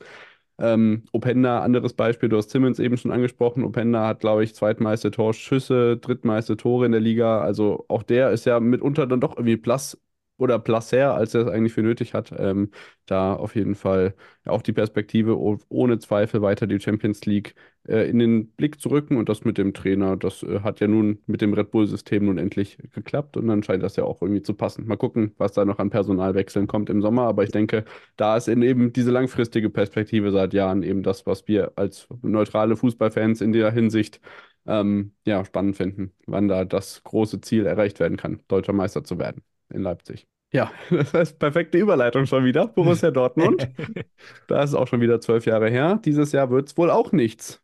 Ähm, 0.58 1.04
Openda, 1.12 1.60
anderes 1.62 1.94
Beispiel, 1.94 2.28
du 2.28 2.36
hast 2.36 2.50
Simmons 2.50 2.78
eben 2.78 2.96
schon 2.96 3.10
angesprochen. 3.10 3.64
Openda 3.64 4.06
hat, 4.06 4.20
glaube 4.20 4.44
ich, 4.44 4.54
zweitmeiste 4.54 5.10
Torschüsse, 5.10 5.96
drittmeiste 5.96 6.56
Tore 6.56 6.86
in 6.86 6.92
der 6.92 7.00
Liga. 7.00 7.40
Also 7.40 7.84
auch 7.88 8.02
der 8.04 8.30
ist 8.30 8.46
ja 8.46 8.60
mitunter 8.60 9.06
dann 9.06 9.20
doch 9.20 9.36
irgendwie 9.36 9.56
Plus 9.56 9.98
oder 10.36 10.58
Placer, 10.58 11.14
als 11.14 11.34
er 11.34 11.42
es 11.42 11.48
eigentlich 11.48 11.72
für 11.72 11.82
nötig 11.82 12.14
hat. 12.14 12.32
Ähm, 12.36 12.70
da 13.06 13.34
auf 13.34 13.54
jeden 13.54 13.74
Fall 13.74 14.14
auch 14.44 14.62
die 14.62 14.72
Perspektive, 14.72 15.38
ohne 15.68 15.98
Zweifel 15.98 16.42
weiter 16.42 16.66
die 16.66 16.80
Champions 16.80 17.24
League 17.26 17.54
äh, 17.86 18.08
in 18.08 18.18
den 18.18 18.48
Blick 18.52 18.80
zu 18.80 18.88
rücken. 18.88 19.16
Und 19.16 19.28
das 19.28 19.44
mit 19.44 19.58
dem 19.58 19.74
Trainer, 19.74 20.16
das 20.16 20.42
äh, 20.42 20.60
hat 20.60 20.80
ja 20.80 20.88
nun 20.88 21.20
mit 21.26 21.40
dem 21.40 21.52
Red 21.54 21.70
Bull-System 21.70 22.24
nun 22.24 22.38
endlich 22.38 22.78
geklappt. 22.92 23.36
Und 23.36 23.46
dann 23.48 23.62
scheint 23.62 23.82
das 23.82 23.96
ja 23.96 24.04
auch 24.04 24.22
irgendwie 24.22 24.42
zu 24.42 24.54
passen. 24.54 24.86
Mal 24.86 24.96
gucken, 24.96 25.34
was 25.38 25.52
da 25.52 25.64
noch 25.64 25.78
an 25.78 25.90
Personalwechseln 25.90 26.66
kommt 26.66 26.90
im 26.90 27.02
Sommer. 27.02 27.22
Aber 27.22 27.44
ich 27.44 27.50
denke, 27.50 27.84
da 28.16 28.36
ist 28.36 28.48
eben 28.48 28.92
diese 28.92 29.10
langfristige 29.10 29.70
Perspektive 29.70 30.32
seit 30.32 30.52
Jahren 30.54 30.82
eben 30.82 31.02
das, 31.02 31.26
was 31.26 31.46
wir 31.48 31.72
als 31.76 32.08
neutrale 32.22 32.76
Fußballfans 32.76 33.40
in 33.40 33.52
der 33.52 33.70
Hinsicht 33.72 34.20
ähm, 34.66 35.12
ja, 35.26 35.44
spannend 35.44 35.76
finden, 35.76 36.12
wann 36.26 36.48
da 36.48 36.64
das 36.64 37.02
große 37.04 37.40
Ziel 37.40 37.66
erreicht 37.66 38.00
werden 38.00 38.16
kann, 38.16 38.42
deutscher 38.48 38.72
Meister 38.72 39.04
zu 39.04 39.18
werden 39.18 39.42
in 39.70 39.82
Leipzig. 39.82 40.26
Ja, 40.52 40.70
das 40.90 41.12
heißt, 41.12 41.38
perfekte 41.38 41.78
Überleitung 41.78 42.26
schon 42.26 42.44
wieder. 42.44 42.68
Borussia 42.68 43.10
Dortmund. 43.10 43.68
da 44.46 44.62
ist 44.62 44.70
es 44.70 44.76
auch 44.76 44.86
schon 44.86 45.00
wieder 45.00 45.20
zwölf 45.20 45.46
Jahre 45.46 45.68
her. 45.70 46.00
Dieses 46.04 46.32
Jahr 46.32 46.50
wird 46.50 46.68
es 46.68 46.76
wohl 46.76 46.90
auch 46.90 47.12
nichts 47.12 47.62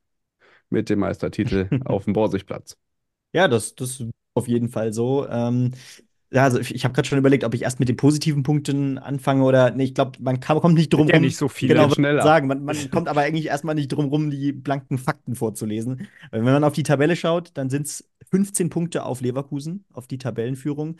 mit 0.70 0.88
dem 0.88 1.00
Meistertitel 1.00 1.68
auf 1.84 2.04
dem 2.04 2.12
Borsigplatz. 2.12 2.76
Ja, 3.32 3.46
das, 3.48 3.74
das 3.76 4.04
auf 4.34 4.48
jeden 4.48 4.68
Fall 4.68 4.92
so. 4.92 5.26
Ähm, 5.28 5.72
Ja, 6.32 6.44
also 6.44 6.60
ich, 6.60 6.74
ich 6.74 6.84
habe 6.84 6.94
gerade 6.94 7.08
schon 7.08 7.18
überlegt, 7.18 7.42
ob 7.44 7.54
ich 7.54 7.62
erst 7.62 7.80
mit 7.80 7.88
den 7.88 7.96
positiven 7.96 8.42
Punkten 8.44 8.98
anfange 8.98 9.42
oder 9.44 9.72
nee, 9.72 9.84
ich 9.84 9.94
glaube, 9.94 10.12
man 10.20 10.38
kann, 10.38 10.60
kommt 10.60 10.74
nicht 10.76 10.92
drum 10.92 11.08
ja 11.08 11.14
rum. 11.14 11.22
nicht 11.22 11.36
so 11.36 11.48
viele. 11.48 11.74
Genau, 11.74 11.90
schnell 11.90 12.20
ab. 12.20 12.24
sagen. 12.24 12.46
Man, 12.46 12.64
man 12.64 12.90
kommt 12.90 13.08
aber 13.08 13.22
eigentlich 13.22 13.46
erstmal 13.46 13.74
nicht 13.74 13.88
drum 13.88 14.06
rum, 14.06 14.30
die 14.30 14.52
blanken 14.52 14.98
Fakten 14.98 15.34
vorzulesen. 15.34 16.02
Weil 16.30 16.44
wenn 16.44 16.52
man 16.52 16.64
auf 16.64 16.72
die 16.74 16.84
Tabelle 16.84 17.16
schaut, 17.16 17.50
dann 17.54 17.68
sind 17.70 17.86
es 17.86 18.08
15 18.30 18.70
Punkte 18.70 19.04
auf 19.04 19.20
Leverkusen, 19.20 19.84
auf 19.92 20.06
die 20.06 20.18
Tabellenführung. 20.18 20.96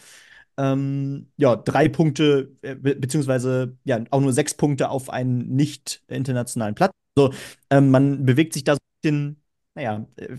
Ähm, 0.61 1.33
ja, 1.39 1.57
drei 1.57 1.89
Punkte, 1.89 2.55
äh, 2.61 2.75
be 2.75 2.95
beziehungsweise 2.95 3.79
ja, 3.85 4.05
auch 4.11 4.21
nur 4.21 4.35
sechs 4.35 4.53
Punkte 4.53 4.91
auf 4.91 5.09
einen 5.09 5.57
nicht 5.57 6.03
internationalen 6.09 6.75
Platz. 6.75 6.93
Also 7.17 7.33
ähm, 7.71 7.91
man 7.91 8.27
bewegt 8.27 8.53
sich 8.53 8.65
da 8.65 8.75
so 8.75 8.79
ein 8.79 9.01
bisschen, 9.03 9.43
naja, 9.75 10.07
äh, 10.17 10.37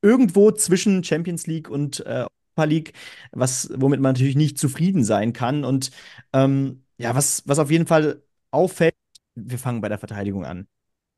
irgendwo 0.00 0.50
zwischen 0.52 1.04
Champions 1.04 1.46
League 1.46 1.68
und 1.68 2.00
äh, 2.06 2.24
Europa 2.56 2.64
League, 2.64 2.92
was, 3.32 3.70
womit 3.76 4.00
man 4.00 4.14
natürlich 4.14 4.36
nicht 4.36 4.58
zufrieden 4.58 5.04
sein 5.04 5.34
kann. 5.34 5.64
Und 5.64 5.90
ähm, 6.32 6.84
ja, 6.98 7.14
was, 7.14 7.42
was 7.46 7.58
auf 7.58 7.70
jeden 7.70 7.86
Fall 7.86 8.22
auffällt, 8.50 8.94
wir 9.34 9.58
fangen 9.58 9.82
bei 9.82 9.88
der 9.90 9.98
Verteidigung 9.98 10.44
an. 10.46 10.66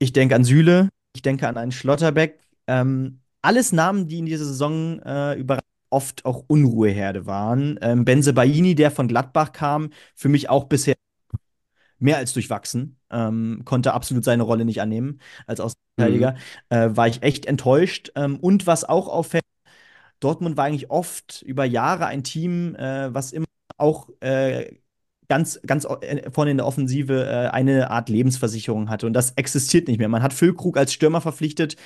Ich 0.00 0.12
denke 0.12 0.34
an 0.34 0.44
Süle, 0.44 0.88
ich 1.14 1.22
denke 1.22 1.48
an 1.48 1.56
einen 1.56 1.72
Schlotterbeck. 1.72 2.40
Ähm, 2.66 3.20
alles 3.42 3.72
Namen, 3.72 4.08
die 4.08 4.18
in 4.18 4.26
dieser 4.26 4.44
Saison 4.44 5.00
äh, 5.00 5.34
überraschend 5.34 5.69
oft 5.90 6.24
auch 6.24 6.44
Unruheherde 6.46 7.26
waren. 7.26 7.78
Ähm, 7.82 8.04
Benze 8.04 8.32
Baini, 8.32 8.74
der 8.74 8.90
von 8.90 9.08
Gladbach 9.08 9.52
kam, 9.52 9.90
für 10.14 10.28
mich 10.28 10.48
auch 10.48 10.64
bisher 10.64 10.94
mehr 11.98 12.16
als 12.16 12.32
durchwachsen. 12.32 12.98
Ähm, 13.10 13.62
konnte 13.64 13.92
absolut 13.92 14.24
seine 14.24 14.42
Rolle 14.42 14.64
nicht 14.64 14.80
annehmen 14.80 15.20
als 15.46 15.60
Außenverteidiger. 15.60 16.36
Äh, 16.70 16.96
war 16.96 17.08
ich 17.08 17.22
echt 17.22 17.46
enttäuscht. 17.46 18.12
Ähm, 18.14 18.38
und 18.40 18.66
was 18.66 18.84
auch 18.84 19.08
auffällt, 19.08 19.44
Dortmund 20.20 20.56
war 20.56 20.66
eigentlich 20.66 20.90
oft 20.90 21.42
über 21.42 21.64
Jahre 21.64 22.06
ein 22.06 22.24
Team, 22.24 22.74
äh, 22.76 23.12
was 23.12 23.32
immer 23.32 23.46
auch 23.78 24.10
äh, 24.20 24.76
ganz, 25.30 25.60
ganz 25.64 25.86
äh, 26.02 26.28
vorne 26.30 26.50
in 26.50 26.56
der 26.56 26.66
Offensive 26.66 27.24
äh, 27.24 27.48
eine 27.50 27.90
Art 27.90 28.08
Lebensversicherung 28.08 28.90
hatte. 28.90 29.06
Und 29.06 29.12
das 29.14 29.30
existiert 29.36 29.86
nicht 29.88 29.98
mehr. 29.98 30.08
Man 30.08 30.22
hat 30.22 30.34
Füllkrug 30.34 30.76
als 30.76 30.92
Stürmer 30.92 31.20
verpflichtet, 31.20 31.76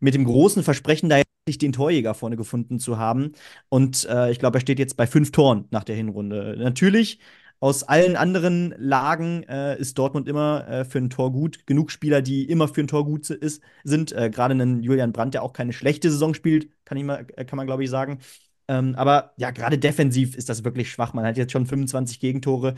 mit 0.00 0.14
dem 0.14 0.24
großen 0.24 0.62
Versprechen, 0.62 1.10
da 1.10 1.18
endlich 1.18 1.58
den 1.58 1.72
Torjäger 1.72 2.14
vorne 2.14 2.36
gefunden 2.36 2.80
zu 2.80 2.98
haben. 2.98 3.32
Und 3.68 4.08
äh, 4.08 4.30
ich 4.30 4.38
glaube, 4.38 4.56
er 4.56 4.60
steht 4.62 4.78
jetzt 4.78 4.96
bei 4.96 5.06
fünf 5.06 5.32
Toren 5.32 5.66
nach 5.70 5.84
der 5.84 5.96
Hinrunde. 5.96 6.56
Natürlich, 6.58 7.20
aus 7.60 7.82
allen 7.82 8.16
anderen 8.16 8.74
Lagen 8.78 9.42
äh, 9.44 9.78
ist 9.78 9.98
Dortmund 9.98 10.26
immer 10.26 10.66
äh, 10.66 10.84
für 10.86 10.98
ein 10.98 11.10
Tor 11.10 11.30
gut. 11.30 11.66
Genug 11.66 11.90
Spieler, 11.90 12.22
die 12.22 12.48
immer 12.48 12.68
für 12.68 12.80
ein 12.80 12.88
Tor 12.88 13.04
gut 13.04 13.28
ist, 13.28 13.62
sind. 13.84 14.12
Äh, 14.12 14.30
Gerade 14.30 14.54
ein 14.54 14.82
Julian 14.82 15.12
Brandt, 15.12 15.34
der 15.34 15.42
auch 15.42 15.52
keine 15.52 15.74
schlechte 15.74 16.10
Saison 16.10 16.32
spielt, 16.32 16.70
kann, 16.86 16.96
ich 16.96 17.04
mal, 17.04 17.24
kann 17.26 17.58
man, 17.58 17.66
glaube 17.66 17.84
ich, 17.84 17.90
sagen. 17.90 18.18
Ähm, 18.68 18.94
aber 18.96 19.32
ja, 19.36 19.50
gerade 19.50 19.78
defensiv 19.78 20.36
ist 20.36 20.48
das 20.48 20.64
wirklich 20.64 20.90
schwach. 20.90 21.12
Man 21.14 21.24
hat 21.26 21.36
jetzt 21.36 21.52
schon 21.52 21.66
25 21.66 22.20
Gegentore. 22.20 22.74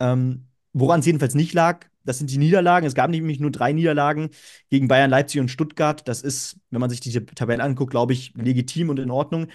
Ähm, 0.00 0.46
woran 0.72 1.00
es 1.00 1.06
jedenfalls 1.06 1.34
nicht 1.34 1.52
lag, 1.54 1.86
das 2.04 2.18
sind 2.18 2.30
die 2.30 2.38
Niederlagen. 2.38 2.86
Es 2.86 2.94
gab 2.94 3.10
nämlich 3.10 3.40
nur 3.40 3.50
drei 3.50 3.72
Niederlagen 3.72 4.30
gegen 4.70 4.88
Bayern, 4.88 5.10
Leipzig 5.10 5.40
und 5.40 5.50
Stuttgart. 5.50 6.06
Das 6.08 6.22
ist, 6.22 6.58
wenn 6.70 6.80
man 6.80 6.90
sich 6.90 7.00
diese 7.00 7.26
Tabelle 7.26 7.62
anguckt, 7.62 7.90
glaube 7.90 8.12
ich, 8.12 8.32
legitim 8.36 8.90
und 8.90 8.98
in 8.98 9.10
Ordnung. 9.10 9.48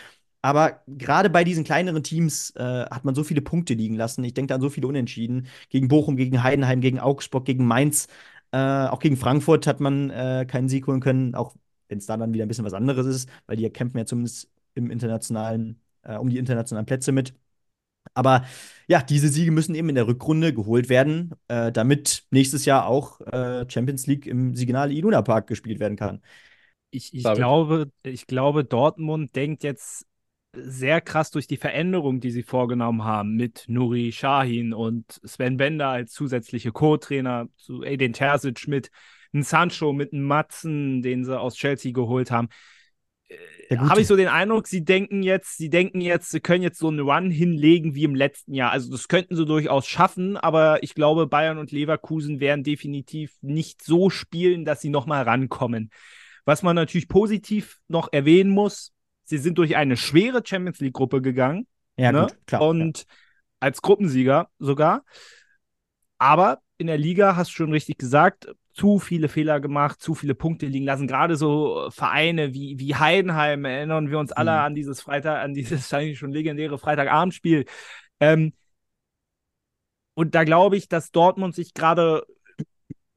Aber 0.43 0.81
gerade 0.87 1.29
bei 1.29 1.43
diesen 1.43 1.63
kleineren 1.63 2.03
Teams 2.03 2.51
äh, 2.55 2.85
hat 2.85 3.05
man 3.05 3.13
so 3.15 3.23
viele 3.23 3.41
Punkte 3.41 3.73
liegen 3.75 3.95
lassen. 3.95 4.23
Ich 4.23 4.33
denke 4.33 4.55
an 4.55 4.61
so 4.61 4.69
viele 4.69 4.87
Unentschieden. 4.87 5.47
Gegen 5.69 5.87
Bochum, 5.87 6.17
gegen 6.17 6.43
Heidenheim, 6.43 6.81
gegen 6.81 6.99
Augsburg, 6.99 7.45
gegen 7.45 7.65
Mainz. 7.65 8.07
Äh, 8.51 8.57
auch 8.57 8.99
gegen 8.99 9.17
Frankfurt 9.17 9.67
hat 9.67 9.79
man 9.79 10.09
äh, 10.09 10.45
keinen 10.47 10.67
Sieg 10.67 10.87
holen 10.87 10.99
können, 10.99 11.35
auch 11.35 11.55
wenn 11.87 11.99
es 11.99 12.05
da 12.05 12.17
dann 12.17 12.33
wieder 12.33 12.45
ein 12.45 12.47
bisschen 12.47 12.65
was 12.65 12.73
anderes 12.73 13.05
ist, 13.05 13.29
weil 13.47 13.57
die 13.57 13.69
kämpfen 13.69 13.97
ja 13.97 14.05
zumindest 14.05 14.49
im 14.75 14.91
internationalen, 14.91 15.81
äh, 16.03 16.15
um 16.15 16.29
die 16.29 16.37
internationalen 16.37 16.85
Plätze 16.85 17.11
mit. 17.11 17.33
Aber 18.13 18.45
ja, 18.87 19.01
diese 19.01 19.29
Siege 19.29 19.51
müssen 19.51 19.75
eben 19.75 19.89
in 19.89 19.95
der 19.95 20.07
Rückrunde 20.07 20.53
geholt 20.53 20.89
werden, 20.89 21.31
äh, 21.47 21.71
damit 21.71 22.25
nächstes 22.31 22.65
Jahr 22.65 22.87
auch 22.87 23.21
äh, 23.21 23.65
Champions 23.69 24.07
League 24.07 24.25
im 24.25 24.55
Signal 24.55 24.91
Iduna 24.91 25.21
Park 25.21 25.47
gespielt 25.47 25.79
werden 25.79 25.97
kann. 25.97 26.21
Ich, 26.89 27.13
ich 27.13 27.23
glaube, 27.23 27.89
ich 28.03 28.27
glaube, 28.27 28.65
Dortmund 28.65 29.35
denkt 29.35 29.63
jetzt 29.63 30.05
sehr 30.53 30.99
krass 30.99 31.31
durch 31.31 31.47
die 31.47 31.57
Veränderung, 31.57 32.19
die 32.19 32.31
sie 32.31 32.43
vorgenommen 32.43 33.05
haben, 33.05 33.35
mit 33.35 33.63
Nuri 33.67 34.11
Sahin 34.11 34.73
und 34.73 35.21
Sven 35.23 35.55
Bender 35.55 35.87
als 35.87 36.11
zusätzliche 36.11 36.73
Co-Trainer 36.73 37.47
zu 37.55 37.83
Edin 37.83 38.11
Terzic 38.11 38.67
mit 38.67 38.91
einem 39.33 39.43
Sancho, 39.43 39.93
mit 39.93 40.11
einem 40.11 40.23
Matzen, 40.23 41.01
den 41.01 41.23
sie 41.23 41.39
aus 41.39 41.55
Chelsea 41.55 41.93
geholt 41.93 42.31
haben. 42.31 42.49
Gute. 43.69 43.89
Habe 43.89 44.01
ich 44.01 44.07
so 44.07 44.17
den 44.17 44.27
Eindruck, 44.27 44.67
sie 44.67 44.83
denken 44.83 45.23
jetzt, 45.23 45.57
sie 45.57 45.69
denken 45.69 46.01
jetzt, 46.01 46.31
sie 46.31 46.41
können 46.41 46.61
jetzt 46.61 46.77
so 46.77 46.89
einen 46.89 46.99
Run 46.99 47.31
hinlegen 47.31 47.95
wie 47.95 48.03
im 48.03 48.15
letzten 48.15 48.53
Jahr. 48.53 48.71
Also 48.71 48.91
das 48.91 49.07
könnten 49.07 49.35
sie 49.37 49.45
durchaus 49.45 49.87
schaffen, 49.87 50.35
aber 50.35 50.83
ich 50.83 50.93
glaube, 50.93 51.25
Bayern 51.25 51.57
und 51.57 51.71
Leverkusen 51.71 52.41
werden 52.41 52.63
definitiv 52.65 53.37
nicht 53.41 53.81
so 53.81 54.09
spielen, 54.09 54.65
dass 54.65 54.81
sie 54.81 54.89
nochmal 54.89 55.23
rankommen. 55.23 55.89
Was 56.43 56.63
man 56.63 56.75
natürlich 56.75 57.07
positiv 57.07 57.79
noch 57.87 58.09
erwähnen 58.11 58.49
muss, 58.49 58.91
sie 59.23 59.37
sind 59.37 59.57
durch 59.57 59.77
eine 59.77 59.95
schwere 59.95 60.41
Champions 60.45 60.79
League-Gruppe 60.79 61.21
gegangen. 61.21 61.65
Ja, 61.95 62.11
ne? 62.11 62.21
gut, 62.21 62.37
klar. 62.47 62.61
Und 62.61 63.05
als 63.61 63.81
Gruppensieger 63.81 64.49
sogar. 64.59 65.05
Aber 66.17 66.59
in 66.77 66.87
der 66.87 66.97
Liga, 66.97 67.37
hast 67.37 67.51
du 67.51 67.55
schon 67.55 67.71
richtig 67.71 67.97
gesagt, 67.97 68.53
zu 68.73 68.99
viele 68.99 69.27
Fehler 69.29 69.59
gemacht, 69.59 70.01
zu 70.01 70.15
viele 70.15 70.35
Punkte 70.35 70.65
liegen 70.67 70.85
lassen. 70.85 71.07
Gerade 71.07 71.35
so 71.35 71.89
Vereine 71.91 72.53
wie, 72.53 72.79
wie 72.79 72.95
Heidenheim, 72.95 73.65
erinnern 73.65 74.09
wir 74.11 74.19
uns 74.19 74.31
alle 74.31 74.51
Mhm. 74.51 74.57
an 74.59 74.75
dieses 74.75 75.01
Freitag, 75.01 75.43
an 75.43 75.53
dieses 75.53 75.93
eigentlich 75.93 76.19
schon 76.19 76.31
legendäre 76.31 76.77
Freitagabendspiel. 76.77 77.65
Ähm, 78.19 78.53
und 80.13 80.35
da 80.35 80.43
glaube 80.43 80.77
ich, 80.77 80.87
dass 80.89 81.11
Dortmund 81.11 81.55
sich 81.55 81.73
gerade 81.73 82.23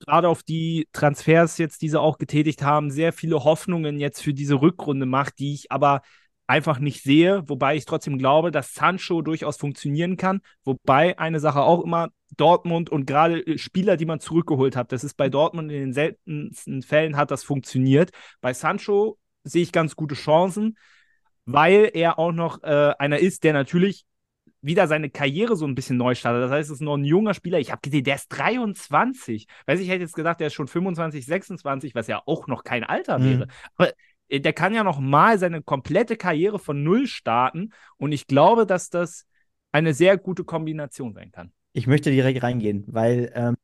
gerade 0.01 0.29
auf 0.29 0.43
die 0.43 0.89
Transfers 0.93 1.59
jetzt, 1.59 1.83
die 1.83 1.89
sie 1.89 2.01
auch 2.01 2.19
getätigt 2.19 2.63
haben, 2.63 2.91
sehr 2.91 3.13
viele 3.13 3.45
Hoffnungen 3.45 3.99
jetzt 3.99 4.23
für 4.23 4.35
diese 4.35 4.61
Rückrunde 4.61 5.07
macht, 5.07 5.39
die 5.39 5.55
ich 5.55 5.73
aber 5.73 6.03
einfach 6.47 6.79
nicht 6.79 7.03
sehe, 7.03 7.43
wobei 7.49 7.77
ich 7.77 7.87
trotzdem 7.87 8.19
glaube, 8.19 8.51
dass 8.51 8.75
Sancho 8.75 9.23
durchaus 9.23 9.57
funktionieren 9.57 10.17
kann. 10.17 10.41
Wobei 10.65 11.19
eine 11.19 11.41
Sache 11.41 11.63
auch 11.63 11.83
immer, 11.83 12.11
Dortmund 12.37 12.91
und 12.91 13.07
gerade 13.07 13.59
Spieler, 13.59 13.97
die 13.97 14.07
man 14.07 14.21
zurückgeholt 14.21 14.77
hat, 14.77 14.93
das 14.93 15.05
ist 15.05 15.15
bei 15.17 15.29
Dortmund 15.29 15.71
in 15.71 15.79
den 15.81 15.93
seltensten 15.93 16.83
Fällen 16.83 17.17
hat 17.17 17.31
das 17.31 17.45
funktioniert. 17.45 18.11
Bei 18.41 18.53
Sancho 18.53 19.19
sehe 19.45 19.63
ich 19.63 19.73
ganz 19.73 19.97
gute 19.97 20.15
Chancen, 20.15 20.77
weil 21.45 21.91
er 21.95 22.19
auch 22.19 22.33
noch 22.33 22.63
äh, 22.63 22.95
einer 22.99 23.19
ist, 23.19 23.45
der 23.45 23.53
natürlich 23.53 24.05
wieder 24.63 24.87
seine 24.89 25.11
Karriere 25.11 25.57
so 25.57 25.67
ein 25.67 25.75
bisschen 25.75 25.99
neu 25.99 26.15
startet. 26.15 26.43
Das 26.43 26.51
heißt, 26.51 26.71
es 26.71 26.77
ist 26.77 26.81
noch 26.81 26.97
ein 26.97 27.05
junger 27.05 27.35
Spieler. 27.35 27.59
Ich 27.59 27.71
habe 27.71 27.83
gesehen, 27.83 28.05
der 28.05 28.15
ist 28.15 28.29
23. 28.29 29.47
Weiß 29.67 29.79
ich, 29.79 29.89
hätte 29.91 30.01
jetzt 30.03 30.15
gedacht, 30.15 30.41
der 30.41 30.47
ist 30.47 30.55
schon 30.55 30.69
25, 30.69 31.27
26, 31.27 31.95
was 31.95 32.07
ja 32.07 32.23
auch 32.25 32.47
noch 32.47 32.65
kein 32.65 32.83
Alter 32.83 33.19
Mhm. 33.19 33.25
wäre. 33.25 33.47
Aber 33.77 33.91
äh, 33.91 33.93
der 34.31 34.53
kann 34.53 34.75
ja 34.75 34.85
noch 34.85 35.01
mal 35.01 35.39
seine 35.39 35.63
komplette 35.63 36.17
Karriere 36.17 36.59
von 36.59 36.83
Null 36.83 37.07
starten. 37.07 37.73
Und 37.97 38.13
ich 38.13 38.27
glaube, 38.27 38.67
dass 38.67 38.91
das 38.91 39.27
eine 39.73 39.95
sehr 39.95 40.17
gute 40.17 40.45
Kombination 40.45 41.15
sein 41.15 41.33
kann. 41.33 41.53
Ich 41.73 41.87
möchte 41.87 42.11
direkt 42.11 42.43
reingehen, 42.43 42.85
weil 42.87 43.33
ähm, 43.35 43.57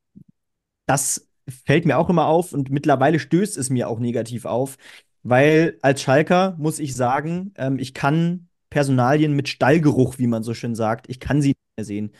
das 0.86 1.28
fällt 1.48 1.84
mir 1.84 1.98
auch 1.98 2.10
immer 2.10 2.26
auf 2.26 2.52
und 2.52 2.70
mittlerweile 2.70 3.18
stößt 3.18 3.56
es 3.56 3.70
mir 3.70 3.88
auch 3.88 4.00
negativ 4.00 4.44
auf, 4.44 4.76
weil 5.22 5.78
als 5.82 6.02
Schalker 6.02 6.56
muss 6.58 6.78
ich 6.78 6.94
sagen, 6.94 7.52
ähm, 7.56 7.78
ich 7.78 7.94
kann 7.94 8.48
Personalien 8.70 9.34
mit 9.34 9.48
Stallgeruch, 9.48 10.18
wie 10.18 10.26
man 10.26 10.42
so 10.42 10.54
schön 10.54 10.74
sagt, 10.74 11.08
ich 11.08 11.20
kann 11.20 11.42
sie 11.42 11.50
nicht 11.50 11.58
mehr 11.76 11.84
sehen. 11.84 12.12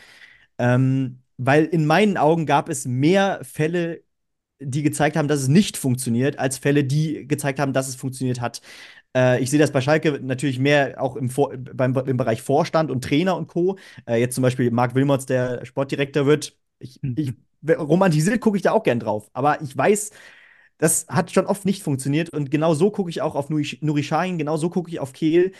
Ähm, 0.59 1.22
weil 1.37 1.64
in 1.64 1.87
meinen 1.87 2.16
Augen 2.16 2.44
gab 2.46 2.68
es 2.68 2.87
mehr 2.87 3.40
Fälle, 3.42 4.03
die 4.60 4.82
gezeigt 4.82 5.16
haben, 5.16 5.28
dass 5.28 5.40
es 5.40 5.48
nicht 5.48 5.76
funktioniert, 5.76 6.38
als 6.38 6.58
Fälle, 6.58 6.84
die 6.84 7.26
gezeigt 7.26 7.58
haben, 7.58 7.72
dass 7.72 7.88
es 7.88 7.96
funktioniert 7.96 8.40
hat. 8.40 8.60
Äh, 9.16 9.42
ich 9.42 9.50
sehe 9.50 9.58
das 9.58 9.72
bei 9.72 9.80
Schalke 9.80 10.20
natürlich 10.22 10.58
mehr 10.58 11.02
auch 11.02 11.16
im, 11.16 11.30
Vor 11.30 11.52
beim, 11.56 11.96
im 11.96 12.16
Bereich 12.16 12.42
Vorstand 12.42 12.90
und 12.90 13.02
Trainer 13.04 13.36
und 13.36 13.48
Co. 13.48 13.78
Äh, 14.06 14.20
jetzt 14.20 14.34
zum 14.34 14.42
Beispiel 14.42 14.70
Marc 14.70 14.94
Wilmots, 14.94 15.26
der 15.26 15.64
Sportdirektor 15.64 16.26
wird. 16.26 16.56
Ich, 16.78 17.00
ich, 17.16 17.32
romantisiert 17.68 18.40
gucke 18.40 18.56
ich 18.56 18.62
da 18.62 18.72
auch 18.72 18.82
gern 18.82 19.00
drauf. 19.00 19.30
Aber 19.32 19.60
ich 19.62 19.76
weiß, 19.76 20.10
das 20.78 21.06
hat 21.08 21.30
schon 21.30 21.46
oft 21.46 21.64
nicht 21.64 21.82
funktioniert. 21.82 22.30
Und 22.30 22.50
genau 22.50 22.74
so 22.74 22.90
gucke 22.90 23.10
ich 23.10 23.22
auch 23.22 23.34
auf 23.34 23.50
Nuri, 23.50 23.78
Nuri 23.82 24.02
Sahin, 24.02 24.38
genau 24.38 24.56
so 24.56 24.70
gucke 24.70 24.90
ich 24.90 25.00
auf 25.00 25.12
Kehl. 25.12 25.52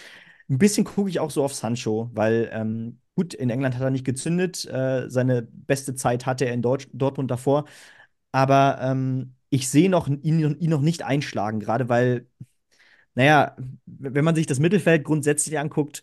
Ein 0.49 0.59
bisschen 0.59 0.85
gucke 0.85 1.11
ich 1.11 1.21
auch 1.21 1.31
so 1.31 1.45
auf 1.45 1.55
Sancho, 1.55 2.11
weil 2.15 2.51
ähm, 2.53 2.99
gut, 3.15 3.35
in 3.35 3.51
England 3.51 3.77
hat 3.77 3.83
er 3.83 3.91
nicht 3.91 4.05
gezündet. 4.05 4.65
Äh, 4.67 5.09
seine 5.11 5.43
beste 5.43 5.95
Zeit 5.95 6.27
hatte 6.27 6.47
er 6.47 6.55
in 6.55 6.63
Deutsch 6.63 6.89
Dortmund 6.93 7.31
davor. 7.31 7.67
Aber 8.33 8.79
ähm, 8.83 9.35
ich 9.51 9.69
sehe 9.69 9.91
noch, 9.91 10.09
ihn, 10.09 10.23
ihn 10.61 10.71
noch 10.71 10.81
nicht 10.81 11.03
einschlagen, 11.03 11.61
gerade 11.61 11.89
weil, 11.89 12.29
naja, 13.15 13.57
wenn 13.87 14.25
man 14.25 14.35
sich 14.37 14.47
das 14.47 14.61
Mittelfeld 14.61 15.05
grundsätzlich 15.05 15.59
anguckt, 15.59 16.03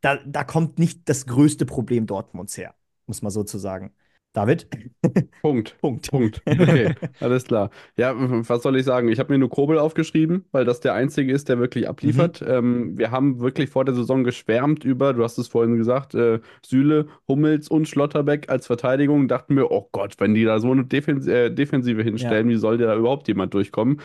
da, 0.00 0.16
da 0.24 0.44
kommt 0.44 0.78
nicht 0.78 1.08
das 1.08 1.26
größte 1.26 1.66
Problem 1.66 2.06
Dortmunds 2.06 2.56
her, 2.56 2.74
muss 3.06 3.22
man 3.22 3.30
so 3.32 3.44
zu 3.44 3.58
sagen. 3.58 3.92
David? 4.32 4.68
Punkt. 5.42 5.76
Punkt. 5.80 6.10
Punkt. 6.10 6.42
Okay, 6.46 6.94
alles 7.20 7.44
klar. 7.44 7.70
Ja, 7.96 8.14
was 8.16 8.62
soll 8.62 8.76
ich 8.76 8.84
sagen? 8.84 9.08
Ich 9.08 9.18
habe 9.18 9.32
mir 9.32 9.38
nur 9.38 9.50
Kobel 9.50 9.78
aufgeschrieben, 9.78 10.44
weil 10.52 10.64
das 10.64 10.78
der 10.80 10.94
einzige 10.94 11.32
ist, 11.32 11.48
der 11.48 11.58
wirklich 11.58 11.88
abliefert. 11.88 12.42
Ähm, 12.46 12.96
wir 12.96 13.10
haben 13.10 13.40
wirklich 13.40 13.70
vor 13.70 13.84
der 13.84 13.94
Saison 13.94 14.22
geschwärmt 14.22 14.84
über, 14.84 15.12
du 15.14 15.24
hast 15.24 15.38
es 15.38 15.48
vorhin 15.48 15.76
gesagt, 15.76 16.14
äh, 16.14 16.40
Süle, 16.64 17.08
Hummels 17.26 17.68
und 17.68 17.88
Schlotterbeck 17.88 18.48
als 18.50 18.66
Verteidigung. 18.68 19.26
Dachten 19.26 19.56
wir, 19.56 19.70
oh 19.72 19.88
Gott, 19.90 20.14
wenn 20.18 20.34
die 20.34 20.44
da 20.44 20.60
so 20.60 20.70
eine 20.70 20.84
Defens 20.84 21.26
äh, 21.26 21.50
Defensive 21.50 22.02
hinstellen, 22.02 22.48
wie 22.48 22.56
soll 22.56 22.78
da 22.78 22.94
überhaupt 22.96 23.26
jemand 23.26 23.52
durchkommen? 23.54 24.00